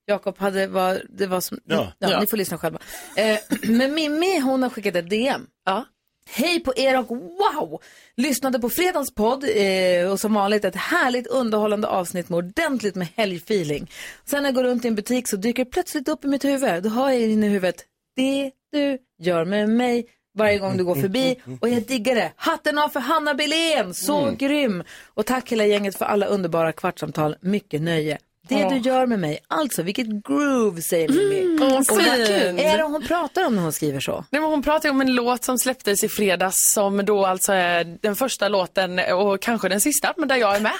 Jakob 0.07 0.39
hade, 0.39 0.67
var, 0.67 1.03
det 1.09 1.27
var 1.27 1.41
som, 1.41 1.59
Ja. 1.65 1.93
ja, 1.99 2.11
Ja. 2.11 2.21
ni 2.21 2.27
får 2.27 2.37
lyssna 2.37 2.59
själva. 2.59 2.79
Eh, 3.17 3.39
men 3.63 3.95
Mimmi, 3.95 4.39
hon 4.39 4.63
har 4.63 4.71
skickat 4.71 4.97
ett 4.97 5.11
DM. 5.11 5.47
Ja. 5.65 5.85
Hej 6.31 6.61
på 6.61 6.73
er 6.77 6.99
och 6.99 7.09
wow! 7.09 7.83
Lyssnade 8.17 8.59
på 8.59 8.71
fredagens 8.71 9.15
podd 9.15 9.45
eh, 9.55 10.11
och 10.11 10.21
som 10.21 10.35
vanligt 10.35 10.65
ett 10.65 10.77
härligt 10.77 11.27
underhållande 11.27 11.89
avsnitt 11.89 12.29
med 12.29 12.37
ordentligt 12.37 12.95
med 12.95 13.09
helgfeeling. 13.17 13.91
Sen 14.25 14.43
när 14.43 14.49
jag 14.49 14.55
går 14.55 14.65
runt 14.65 14.85
i 14.85 14.89
en 14.89 14.95
butik 14.95 15.29
så 15.29 15.37
dyker 15.37 15.65
det 15.65 15.71
plötsligt 15.71 16.09
upp 16.09 16.25
i 16.25 16.29
mitt 16.29 16.45
huvud. 16.45 16.83
Då 16.83 16.89
har 16.89 17.11
jag 17.11 17.21
in 17.21 17.45
i 17.45 17.49
huvudet 17.49 17.85
det 18.17 18.51
du 18.73 18.99
gör 19.23 19.45
med 19.45 19.69
mig 19.69 20.07
varje 20.39 20.59
gång 20.59 20.77
du 20.77 20.85
går 20.85 20.95
förbi 20.95 21.37
och 21.61 21.69
jag 21.69 21.83
diggar 21.83 22.15
det. 22.15 22.33
Hatten 22.37 22.79
av 22.79 22.89
för 22.89 23.01
Hanna 23.01 23.35
Billén, 23.35 23.95
så 23.95 24.21
Mm. 24.23 24.37
grym! 24.37 24.83
Och 25.15 25.27
tack 25.27 25.53
hela 25.53 25.65
gänget 25.65 25.99
för 25.99 26.05
alla 26.05 26.27
underbara 26.27 26.73
kvartsamtal, 26.73 27.37
mycket 27.41 27.83
nöje. 27.83 28.19
Det 28.49 28.55
Ja. 28.59 28.71
du 28.71 28.77
gör 28.77 29.07
med 29.07 29.19
mig, 29.19 29.39
alltså 29.49 29.83
vilket 29.83 30.07
groove 30.29 30.83
säger 30.83 31.09
Mimmi. 31.09 31.59
åh, 31.61 31.79
Och 31.79 31.85
vad 31.89 32.07
är 32.07 32.77
det 32.77 32.83
hon 32.83 33.03
pratar 33.03 33.47
om 33.47 33.57
när 33.57 33.63
hon 33.63 33.73
skriver 33.73 34.01
så? 34.01 34.25
Nej, 34.31 34.41
men 34.43 34.51
hon 34.51 34.63
pratar 34.63 34.91
om 34.91 35.01
en 35.01 35.15
låt 35.15 35.45
som 35.45 35.59
släpptes 35.59 36.05
i 36.05 36.09
fredags 36.09 36.73
som 36.73 37.05
då 37.05 37.27
alltså 37.27 37.53
är 37.53 37.85
den 38.01 38.17
första 38.17 38.49
låten 38.49 38.99
och 38.99 39.41
kanske 39.43 39.69
den 39.69 39.81
sista, 39.81 40.15
men 40.17 40.29
där 40.29 40.37
jag 40.37 40.57
är 40.57 40.61
med. 40.61 40.73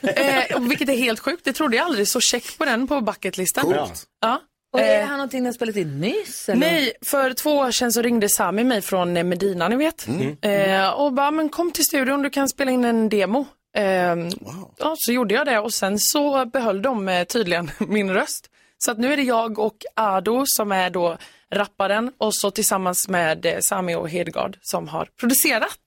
eh, 0.52 0.60
vilket 0.60 0.88
är 0.88 0.96
helt 0.96 1.20
sjukt, 1.20 1.44
det 1.44 1.52
trodde 1.52 1.76
jag 1.76 1.86
aldrig, 1.86 2.08
så 2.08 2.20
check 2.20 2.58
på 2.58 2.64
den 2.64 2.86
på 2.88 3.00
bucketlistan. 3.00 3.64
Coolt. 3.64 4.04
Ja. 4.20 4.40
Och 4.72 4.80
är 4.80 4.84
det 4.84 5.00
Eh, 5.00 5.06
här 5.06 5.12
någonting 5.16 5.42
ni 5.42 5.46
har 5.48 5.52
spelat 5.52 5.76
in 5.76 6.00
nyss? 6.00 6.48
Eller? 6.48 6.60
Nej, 6.60 6.92
för 7.02 7.32
två 7.32 7.56
år 7.56 7.70
sedan 7.70 7.92
så 7.92 8.02
ringde 8.02 8.28
Sami 8.28 8.64
mig 8.64 8.82
från 8.82 9.16
eh, 9.16 9.24
Medina, 9.24 9.68
ni 9.68 9.76
vet. 9.76 10.06
Eh, 10.42 10.90
och 10.90 11.12
bara, 11.12 11.30
men 11.30 11.48
kom 11.48 11.72
till 11.72 11.84
studion, 11.84 12.22
du 12.22 12.30
kan 12.30 12.48
spela 12.48 12.70
in 12.70 12.84
en 12.84 13.08
demo. 13.08 13.46
Eh, 13.76 13.84
ja, 14.78 14.94
så 14.96 15.12
gjorde 15.12 15.34
jag 15.34 15.46
det 15.46 15.58
och 15.58 15.74
sen 15.74 15.98
så 15.98 16.46
behöll 16.46 16.82
de 16.82 17.08
eh, 17.08 17.24
tydligen 17.24 17.70
min 17.78 18.10
röst. 18.10 18.50
Så 18.78 18.90
att 18.90 18.98
nu 18.98 19.12
är 19.12 19.16
det 19.16 19.22
jag 19.22 19.58
och 19.58 19.76
Ado 19.96 20.42
som 20.46 20.72
är 20.72 20.90
då 20.90 21.18
rapparen 21.52 22.12
och 22.18 22.34
så 22.34 22.50
tillsammans 22.50 23.08
med 23.08 23.46
eh, 23.46 23.58
Sami 23.60 23.94
och 23.94 24.08
Hedegaard 24.10 24.58
som 24.62 24.88
har 24.88 25.08
producerat. 25.20 25.78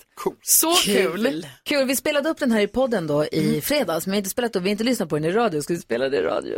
Så 0.41 0.73
kul! 0.73 1.47
Kul, 1.63 1.87
vi 1.87 1.95
spelade 1.95 2.29
upp 2.29 2.39
den 2.39 2.51
här 2.51 2.61
i 2.61 2.67
podden 2.67 3.07
då 3.07 3.25
i 3.25 3.61
fredags, 3.61 4.05
men 4.07 4.11
vi 4.11 4.15
har 4.15 4.19
inte 4.19 4.29
spelat 4.29 4.55
upp, 4.55 4.63
vi 4.63 4.67
har 4.69 4.71
inte 4.71 4.83
lyssnat 4.83 5.09
på 5.09 5.15
den 5.15 5.25
i 5.25 5.31
radio, 5.31 5.61
ska 5.61 5.73
vi 5.73 5.79
spela 5.79 6.09
det 6.09 6.17
i 6.17 6.21
radio? 6.21 6.57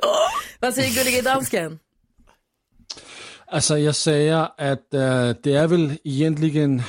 Vad 0.60 0.74
säger 0.74 0.96
gullige 0.96 1.22
dansken? 1.22 1.80
Altså, 3.56 3.76
jeg 3.76 3.95
siger, 3.95 4.47
at 4.58 4.84
øh, 4.93 5.36
det 5.43 5.56
er 5.56 5.68
vel 5.68 5.99
egentligen 6.06 6.82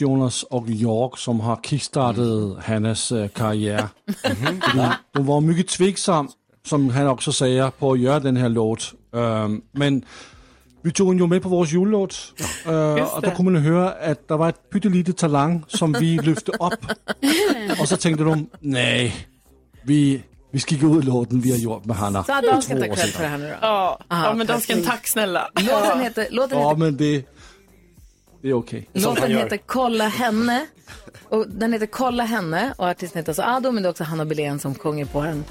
Jonas 0.00 0.44
og 0.50 0.64
jag 0.68 1.10
som 1.18 1.40
har 1.40 1.60
kickstartet 1.62 2.56
Hannas 2.60 3.12
øh, 3.12 3.28
karriere. 3.36 3.88
Fordi 4.26 4.86
de 5.16 5.26
var 5.26 5.40
mycket 5.40 5.66
tveksam, 5.66 6.30
som 6.64 6.90
han 6.90 7.06
också 7.06 7.32
säger, 7.32 7.70
på 7.70 7.92
att 7.92 8.00
göra 8.00 8.18
den 8.18 8.36
här 8.36 8.48
låt. 8.48 8.94
Øhm, 9.14 9.62
men 9.72 10.04
vi 10.82 10.90
tog 10.90 11.14
jo 11.14 11.26
med 11.26 11.40
på 11.40 11.48
vores 11.48 11.72
julelåt, 11.72 12.32
øh, 12.66 12.72
og 13.16 13.22
der 13.22 13.34
kunne 13.34 13.50
man 13.50 13.62
høre, 13.62 13.98
at 14.00 14.28
der 14.28 14.34
var 14.34 14.48
et 14.48 14.54
pyttelite 14.72 15.12
talang, 15.12 15.64
som 15.68 15.94
vi 16.00 16.16
løfte 16.16 16.60
op. 16.60 16.86
og 17.80 17.88
så 17.88 17.96
tænkte 17.96 18.24
de, 18.24 18.46
nej, 18.60 19.12
vi, 19.84 20.22
vi 20.50 20.58
ikke 20.58 20.86
ud 20.86 21.02
i 21.02 21.06
låten, 21.06 21.40
vi 21.40 21.50
har 21.50 21.58
gjort 21.58 21.84
med 21.84 21.96
Hanna. 21.96 22.24
Så 22.24 22.32
har 22.32 22.42
for 22.42 22.50
dansken 22.50 22.76
to 22.76 22.82
tar 22.82 22.90
år 22.90 22.94
cred 22.96 23.08
för 23.10 23.22
det 23.22 23.28
här 23.28 23.38
nu 23.38 23.48
då? 23.48 23.56
Ja, 23.60 23.98
Aha, 24.08 24.26
ja 24.26 24.34
men 24.34 24.46
dansken, 24.46 24.82
tack 24.84 25.08
snälla. 25.08 25.50
Låten 25.54 26.00
heter, 26.00 26.26
låten 26.30 26.58
Ja, 26.58 26.68
heter, 26.68 26.78
men 26.78 26.96
det, 26.96 27.24
det 28.42 28.48
är 28.48 28.54
okej. 28.54 28.88
låten 28.92 29.30
heter 29.36 29.56
Kolla 29.66 30.08
henne. 30.08 30.66
Och 31.28 31.48
den 31.48 31.72
heter 31.72 31.86
Kolla 31.86 32.24
henne 32.24 32.74
och 32.76 32.86
artisten 32.86 33.18
heter 33.18 33.30
alltså 33.30 33.42
Ado, 33.42 33.70
men 33.70 33.82
det 33.82 33.88
är 33.88 33.90
också 33.90 34.04
Hanna 34.04 34.24
Billén 34.24 34.58
som 34.58 34.74
sjunger 34.74 35.04
på 35.04 35.22
den. 35.24 35.44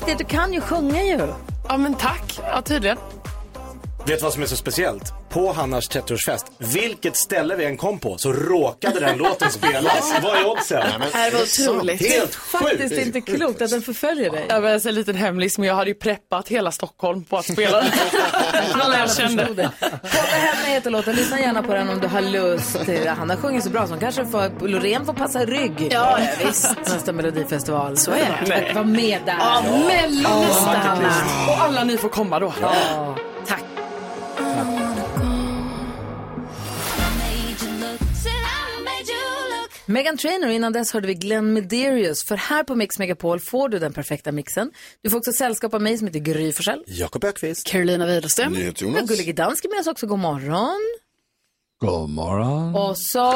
Riktigt, 0.00 0.18
du 0.18 0.24
kan 0.24 0.52
ju 0.52 0.60
sjunga 0.60 1.02
ju. 1.02 1.32
Ja 1.68 1.76
men 1.76 1.94
tack, 1.94 2.40
ja 2.42 2.62
tydligen. 2.62 2.98
Vet 4.06 4.18
du 4.18 4.24
vad 4.24 4.32
som 4.32 4.42
är 4.42 4.46
så 4.46 4.56
speciellt? 4.56 5.12
På 5.28 5.52
Hannas 5.52 5.90
30-årsfest, 5.90 6.44
vilket 6.58 7.16
ställe 7.16 7.56
vi 7.56 7.64
än 7.64 7.76
kom 7.76 7.98
på 7.98 8.18
så 8.18 8.32
råkade 8.32 9.00
den 9.00 9.18
låten 9.18 9.50
spelas. 9.50 10.14
Vad 10.22 10.36
är 10.36 10.46
oddsen? 10.46 11.00
Det 11.00 11.18
här 11.18 11.30
var 11.30 11.40
otroligt. 11.42 12.00
Helt 12.08 12.34
Faktiskt 12.34 12.94
sjukt. 12.94 13.06
inte 13.06 13.20
klokt 13.20 13.62
att 13.62 13.70
den 13.70 13.82
förföljer 13.82 14.30
dig. 14.30 14.46
Jag 14.48 14.60
var 14.60 14.88
en 14.88 14.94
liten 14.94 15.16
hemlis, 15.16 15.58
men 15.58 15.68
jag 15.68 15.74
hade 15.74 15.90
ju 15.90 15.94
preppat 15.94 16.48
hela 16.48 16.72
Stockholm 16.72 17.24
på 17.24 17.36
att 17.36 17.44
spela 17.52 17.80
den. 17.82 17.90
Alla 18.80 18.98
jag 18.98 19.16
kände. 19.16 19.70
Kolla 19.80 20.10
henne 20.30 20.74
heter 20.74 20.90
låten, 20.90 21.16
lyssna 21.16 21.40
gärna 21.40 21.62
på 21.62 21.74
den 21.74 21.88
om 21.88 22.00
du 22.00 22.06
har 22.08 22.20
lust. 22.20 22.78
Hanna 23.18 23.36
sjunger 23.36 23.60
så 23.60 23.70
bra 23.70 23.86
så 23.86 23.92
hon 23.92 24.00
kanske 24.00 24.26
får, 24.26 24.68
Loreen 24.68 25.06
får 25.06 25.12
passa 25.12 25.44
rygg. 25.44 25.88
Ja, 25.90 26.18
visst. 26.46 26.76
Nästa 26.78 27.12
melodifestival. 27.12 27.96
Så 27.96 28.10
är 28.10 28.42
det. 28.46 28.72
Vara 28.74 28.84
med 28.84 29.20
där. 29.26 29.36
Ja, 29.38 29.62
Mello 29.86 30.40
nästa 30.40 30.64
faktiskt. 30.72 31.20
Hanna. 31.20 31.52
Och 31.52 31.60
alla 31.64 31.84
ni 31.84 31.96
får 31.96 32.08
komma 32.08 32.38
då. 32.38 32.54
Ja. 32.60 33.16
Megan 39.90 40.16
Trainor, 40.16 40.50
innan 40.50 40.72
dess 40.72 40.92
hörde 40.92 41.06
vi 41.06 41.14
Glenn 41.14 41.52
Mederius. 41.52 42.24
För 42.24 42.36
här 42.36 42.64
på 42.64 42.74
Mix 42.74 42.98
Megapol 42.98 43.40
får 43.40 43.68
du 43.68 43.78
den 43.78 43.92
perfekta 43.92 44.32
mixen. 44.32 44.70
Du 45.02 45.10
får 45.10 45.18
också 45.18 45.32
sällskap 45.32 45.74
av 45.74 45.82
mig 45.82 45.98
som 45.98 46.06
heter 46.06 46.20
Gry 46.20 46.52
Forssell. 46.52 46.84
Jakob 46.86 47.24
Ökvist. 47.24 47.66
Carolina 47.66 48.06
Widerström. 48.06 48.52
Och 48.52 49.08
Gullige 49.08 49.32
Dansk 49.32 49.64
är 49.64 49.68
med 49.68 49.80
oss 49.80 49.86
också. 49.86 50.06
God 50.06 50.18
morgon. 50.18 50.80
God 51.80 52.10
morgon. 52.10 52.74
Och 52.74 52.98
så... 52.98 53.34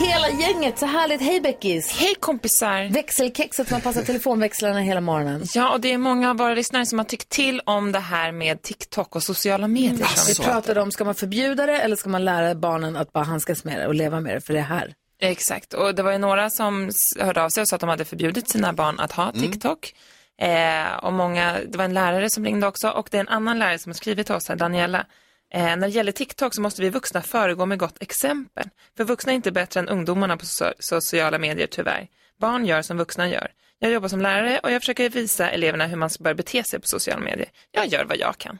Hela 0.00 0.30
gänget, 0.30 0.78
så 0.78 0.86
härligt. 0.86 1.20
Hej 1.20 1.40
Beckis! 1.40 1.98
Hej 2.00 2.14
kompisar! 2.20 2.92
Växelkexet 2.92 3.68
som 3.68 3.74
har 3.74 3.80
passat 3.80 4.06
telefonväxlarna 4.06 4.80
hela 4.80 5.00
morgonen. 5.00 5.44
Ja, 5.54 5.70
och 5.72 5.80
det 5.80 5.92
är 5.92 5.98
många 5.98 6.30
av 6.30 6.36
våra 6.36 6.54
lyssnare 6.54 6.86
som 6.86 6.98
har 6.98 7.04
tyckt 7.06 7.28
till 7.28 7.60
om 7.64 7.92
det 7.92 7.98
här 7.98 8.32
med 8.32 8.62
TikTok 8.62 9.16
och 9.16 9.22
sociala 9.22 9.68
medier. 9.68 10.06
som 10.06 10.26
Vi 10.26 10.32
vi 10.32 10.44
pratade 10.44 10.80
om, 10.80 10.90
ska 10.90 11.04
man 11.04 11.14
förbjuda 11.14 11.66
det 11.66 11.78
eller 11.78 11.96
ska 11.96 12.08
man 12.08 12.24
lära 12.24 12.54
barnen 12.54 12.96
att 12.96 13.12
bara 13.12 13.24
handskas 13.24 13.64
med 13.64 13.80
det 13.80 13.86
och 13.86 13.94
leva 13.94 14.20
med 14.20 14.36
det 14.36 14.40
för 14.40 14.52
det 14.52 14.58
är 14.58 14.64
här? 14.64 14.94
Exakt, 15.20 15.74
och 15.74 15.94
det 15.94 16.02
var 16.02 16.12
ju 16.12 16.18
några 16.18 16.50
som 16.50 16.90
hörde 17.20 17.42
av 17.42 17.48
sig 17.48 17.60
och 17.60 17.68
sa 17.68 17.74
att 17.74 17.80
de 17.80 17.88
hade 17.88 18.04
förbjudit 18.04 18.48
sina 18.50 18.72
barn 18.72 19.00
att 19.00 19.12
ha 19.12 19.32
TikTok. 19.32 19.94
Eh, 20.40 20.96
och 21.02 21.12
många, 21.12 21.58
det 21.68 21.78
var 21.78 21.84
en 21.84 21.94
lärare 21.94 22.30
som 22.30 22.44
ringde 22.44 22.66
också 22.66 22.88
och 22.88 23.08
det 23.10 23.16
är 23.16 23.20
en 23.20 23.28
annan 23.28 23.58
lärare 23.58 23.78
som 23.78 23.90
har 23.90 23.94
skrivit 23.94 24.26
till 24.26 24.34
oss 24.34 24.48
här, 24.48 24.56
Daniela. 24.56 25.06
Eh, 25.54 25.62
när 25.64 25.76
det 25.76 25.88
gäller 25.88 26.12
TikTok 26.12 26.54
så 26.54 26.60
måste 26.60 26.82
vi 26.82 26.90
vuxna 26.90 27.22
föregå 27.22 27.66
med 27.66 27.78
gott 27.78 28.02
exempel. 28.02 28.68
För 28.96 29.04
vuxna 29.04 29.32
är 29.32 29.36
inte 29.36 29.52
bättre 29.52 29.80
än 29.80 29.88
ungdomarna 29.88 30.36
på 30.36 30.44
so- 30.44 30.72
sociala 30.78 31.38
medier 31.38 31.66
tyvärr. 31.66 32.08
Barn 32.40 32.66
gör 32.66 32.82
som 32.82 32.96
vuxna 32.96 33.28
gör. 33.28 33.48
Jag 33.78 33.90
jobbar 33.92 34.08
som 34.08 34.20
lärare 34.20 34.58
och 34.62 34.70
jag 34.72 34.82
försöker 34.82 35.10
visa 35.10 35.50
eleverna 35.50 35.86
hur 35.86 35.96
man 35.96 36.10
bör 36.20 36.34
bete 36.34 36.64
sig 36.64 36.80
på 36.80 36.86
sociala 36.86 37.20
medier. 37.20 37.48
Jag 37.70 37.86
gör 37.86 38.04
vad 38.04 38.16
jag 38.16 38.38
kan. 38.38 38.58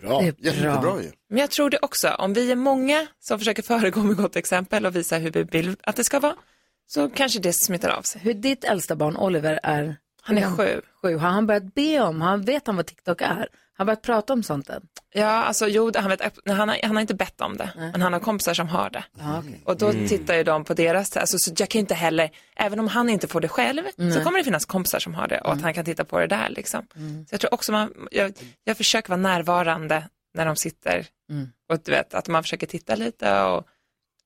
Bra, 0.00 0.20
Det 0.20 0.26
är 0.28 0.32
bra. 0.32 0.52
jättebra 0.52 1.02
ju. 1.02 1.10
Men 1.28 1.38
jag 1.38 1.50
tror 1.50 1.70
det 1.70 1.78
också, 1.82 2.08
om 2.18 2.32
vi 2.34 2.50
är 2.52 2.56
många 2.56 3.06
som 3.20 3.38
försöker 3.38 3.62
föregå 3.72 4.00
med 4.02 4.16
gott 4.16 4.36
exempel 4.36 4.86
och 4.86 4.96
visa 4.96 5.16
hur 5.18 5.30
vi 5.30 5.42
vill 5.42 5.76
att 5.82 5.96
det 5.96 6.04
ska 6.04 6.20
vara, 6.20 6.36
så 6.86 7.10
kanske 7.10 7.38
det 7.40 7.52
smittar 7.52 7.88
av 7.88 8.02
sig. 8.02 8.20
Hur 8.20 8.34
ditt 8.34 8.64
äldsta 8.64 8.96
barn 8.96 9.16
Oliver 9.16 9.60
är? 9.62 9.96
Han 10.22 10.38
är 10.38 10.56
sju. 10.56 10.80
Sju. 11.02 11.16
Har 11.16 11.28
han 11.28 11.46
börjat 11.46 11.74
be 11.74 12.00
om, 12.00 12.20
han 12.20 12.42
vet 12.42 12.66
han 12.66 12.76
vad 12.76 12.86
TikTok 12.86 13.20
är? 13.20 13.48
Har 13.74 13.84
han 13.84 13.86
börjat 13.86 14.02
prata 14.02 14.32
om 14.32 14.42
sånt 14.42 14.68
än? 14.70 14.82
Ja, 15.14 15.26
alltså 15.26 15.68
jo, 15.68 15.92
han, 15.96 16.08
vet, 16.10 16.20
han, 16.46 16.68
har, 16.68 16.78
han 16.86 16.96
har 16.96 17.00
inte 17.00 17.14
bett 17.14 17.40
om 17.40 17.56
det, 17.56 17.70
men 17.76 18.02
han 18.02 18.12
har 18.12 18.20
kompisar 18.20 18.54
som 18.54 18.68
har 18.68 18.90
det. 18.90 19.04
Och 19.64 19.76
då 19.76 19.88
Mm. 19.88 20.08
tittar 20.08 20.34
ju 20.34 20.42
de 20.44 20.64
på 20.64 20.74
deras, 20.74 21.16
alltså, 21.16 21.38
så 21.38 21.52
jag 21.58 21.68
kan 21.68 21.78
inte 21.78 21.94
heller, 21.94 22.30
även 22.56 22.80
om 22.80 22.88
han 22.88 23.08
inte 23.08 23.28
får 23.28 23.40
det 23.40 23.48
själv, 23.48 23.82
Nej. 23.96 24.12
så 24.12 24.24
kommer 24.24 24.38
det 24.38 24.44
finnas 24.44 24.64
kompisar 24.64 24.98
som 24.98 25.14
har 25.14 25.28
det 25.28 25.40
och 25.40 25.52
att 25.52 25.62
han 25.62 25.74
kan 25.74 25.84
titta 25.84 26.04
på 26.04 26.18
det 26.18 26.26
där 26.26 26.48
liksom. 26.48 26.86
Så 27.28 27.34
jag 27.34 27.40
tror 27.40 27.54
också 27.54 27.72
man, 27.72 27.92
jag, 28.10 28.32
jag 28.64 28.76
försöker 28.76 29.08
vara 29.08 29.20
närvarande 29.20 30.08
när 30.34 30.46
de 30.46 30.56
sitter 30.56 31.06
Mm. 31.30 31.48
och 31.68 31.78
du 31.84 31.90
vet 31.92 32.14
att 32.14 32.28
man 32.28 32.42
försöker 32.42 32.66
titta 32.66 32.94
lite 32.94 33.42
och 33.42 33.66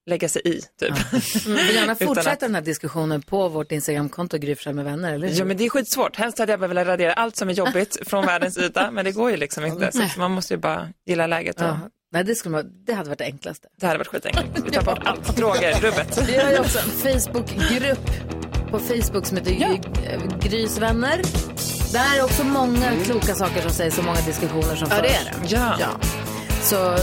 lägga 0.07 0.28
sig 0.28 0.43
i 0.45 0.61
typ. 0.81 0.95
Mm, 1.47 1.66
vill 1.66 1.74
gärna 1.77 1.95
fortsätta 1.95 2.31
att- 2.31 2.41
den 2.41 2.55
här 2.55 2.62
diskussionen 2.62 3.23
på 3.23 3.49
vårt 3.49 3.73
Instagramkonto 3.73 4.39
Gry 4.39 4.57
med 4.73 4.85
vänner, 4.85 5.12
eller 5.12 5.28
hur? 5.28 5.39
Ja 5.39 5.45
men 5.45 5.57
det 5.57 5.65
är 5.65 5.70
skitsvårt. 5.70 6.16
Helst 6.16 6.39
hade 6.39 6.53
jag 6.53 6.61
bara 6.61 6.66
velat 6.69 6.87
radera 6.87 7.12
allt 7.12 7.37
som 7.37 7.49
är 7.49 7.53
jobbigt 7.53 7.97
från 8.07 8.27
världens 8.27 8.59
yta 8.59 8.91
men 8.91 9.05
det 9.05 9.12
går 9.12 9.31
ju 9.31 9.37
liksom 9.37 9.65
inte. 9.65 9.93
Så 9.93 9.99
Nej. 9.99 10.07
att 10.07 10.16
man 10.16 10.31
måste 10.31 10.55
ju 10.55 10.59
bara 10.61 10.89
gilla 11.07 11.27
läget. 11.27 11.61
Och... 11.61 11.66
Ja. 11.66 11.78
Nej, 12.12 12.24
det, 12.24 12.35
skulle 12.35 12.53
man, 12.53 12.85
det 12.87 12.93
hade 12.93 13.09
varit 13.09 13.19
det 13.19 13.24
enklaste. 13.24 13.69
Det 13.81 13.87
hade 13.87 13.99
varit 13.99 14.09
skitenkelt. 14.09 14.47
Vi 14.66 14.70
tar 14.70 14.83
bort 14.83 14.99
allt. 15.05 15.37
Droger, 15.37 15.81
rubbet. 15.81 16.28
Vi 16.28 16.37
har 16.37 16.51
ju 16.51 16.59
också 16.59 16.78
en 16.78 16.91
Facebookgrupp 17.20 18.11
på 18.70 18.78
Facebook 18.78 19.27
som 19.27 19.37
heter 19.37 19.51
Gry, 19.53 19.81
äh, 20.12 20.39
Grys 20.41 20.78
vänner. 20.78 21.20
Där 21.93 22.19
är 22.19 22.24
också 22.24 22.45
många 22.45 22.93
kloka 23.05 23.35
saker 23.35 23.61
som 23.62 23.70
sägs 23.70 23.99
och 23.99 24.05
många 24.05 24.20
diskussioner 24.20 24.77
som 24.77 24.89
Ja, 24.91 25.03
det 25.03 25.09
förs. 25.09 25.53
är 25.53 25.77
det. 25.78 25.81
Ja. 25.81 25.91
Så 26.66 26.97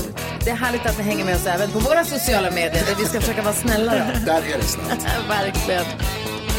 det 0.43 0.49
är 0.49 0.55
härligt 0.55 0.85
att 0.85 0.97
ni 0.97 1.03
hänger 1.03 1.25
med 1.25 1.35
oss 1.35 1.45
även 1.45 1.71
på 1.71 1.79
våra 1.79 2.03
sociala 2.03 2.51
medier 2.51 2.85
där 2.85 2.95
vi 2.99 3.05
ska 3.05 3.21
försöka 3.21 3.41
vara 3.41 3.53
snälla. 3.53 3.91
Då. 3.91 4.25
Där 4.25 4.41
är 4.53 4.57
det 4.57 4.63
snällt. 4.63 5.05
Verkligen. 5.29 5.85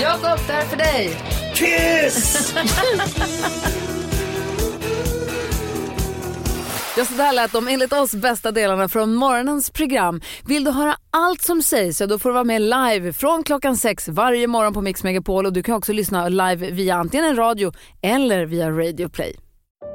Jakob, 0.01 0.39
det 0.47 0.52
här 0.52 0.62
är 0.62 0.66
för 0.66 0.76
dig. 0.76 1.16
Kiss! 1.55 2.55
Ja, 6.97 7.05
så 7.05 7.14
där 7.14 7.32
lät 7.32 7.52
de 7.52 7.68
enligt 7.68 7.93
oss 7.93 8.14
bästa 8.14 8.52
delarna 8.52 8.89
från 8.89 9.14
morgonens 9.14 9.70
program. 9.70 10.20
Vill 10.47 10.64
du 10.64 10.70
höra 10.70 10.97
allt 11.10 11.43
som 11.43 11.62
sägs 11.62 11.98
så 11.98 12.06
då 12.06 12.18
får 12.18 12.28
du 12.28 12.32
vara 12.32 12.44
med 12.44 12.62
live 12.62 13.12
från 13.12 13.43
klockan 13.43 13.76
sex 13.76 14.09
varje 14.09 14.47
morgon 14.47 14.72
på 14.72 14.81
Mix 14.81 15.05
Megapol 15.05 15.47
och 15.47 15.52
du 15.52 15.62
kan 15.62 15.74
också 15.74 15.93
lyssna 15.93 16.28
live 16.28 16.70
via 16.70 16.94
antingen 16.94 17.26
en 17.26 17.36
radio 17.36 17.72
eller 18.02 18.47
via 18.47 18.70
Radio 18.70 19.09
Play. 19.09 19.44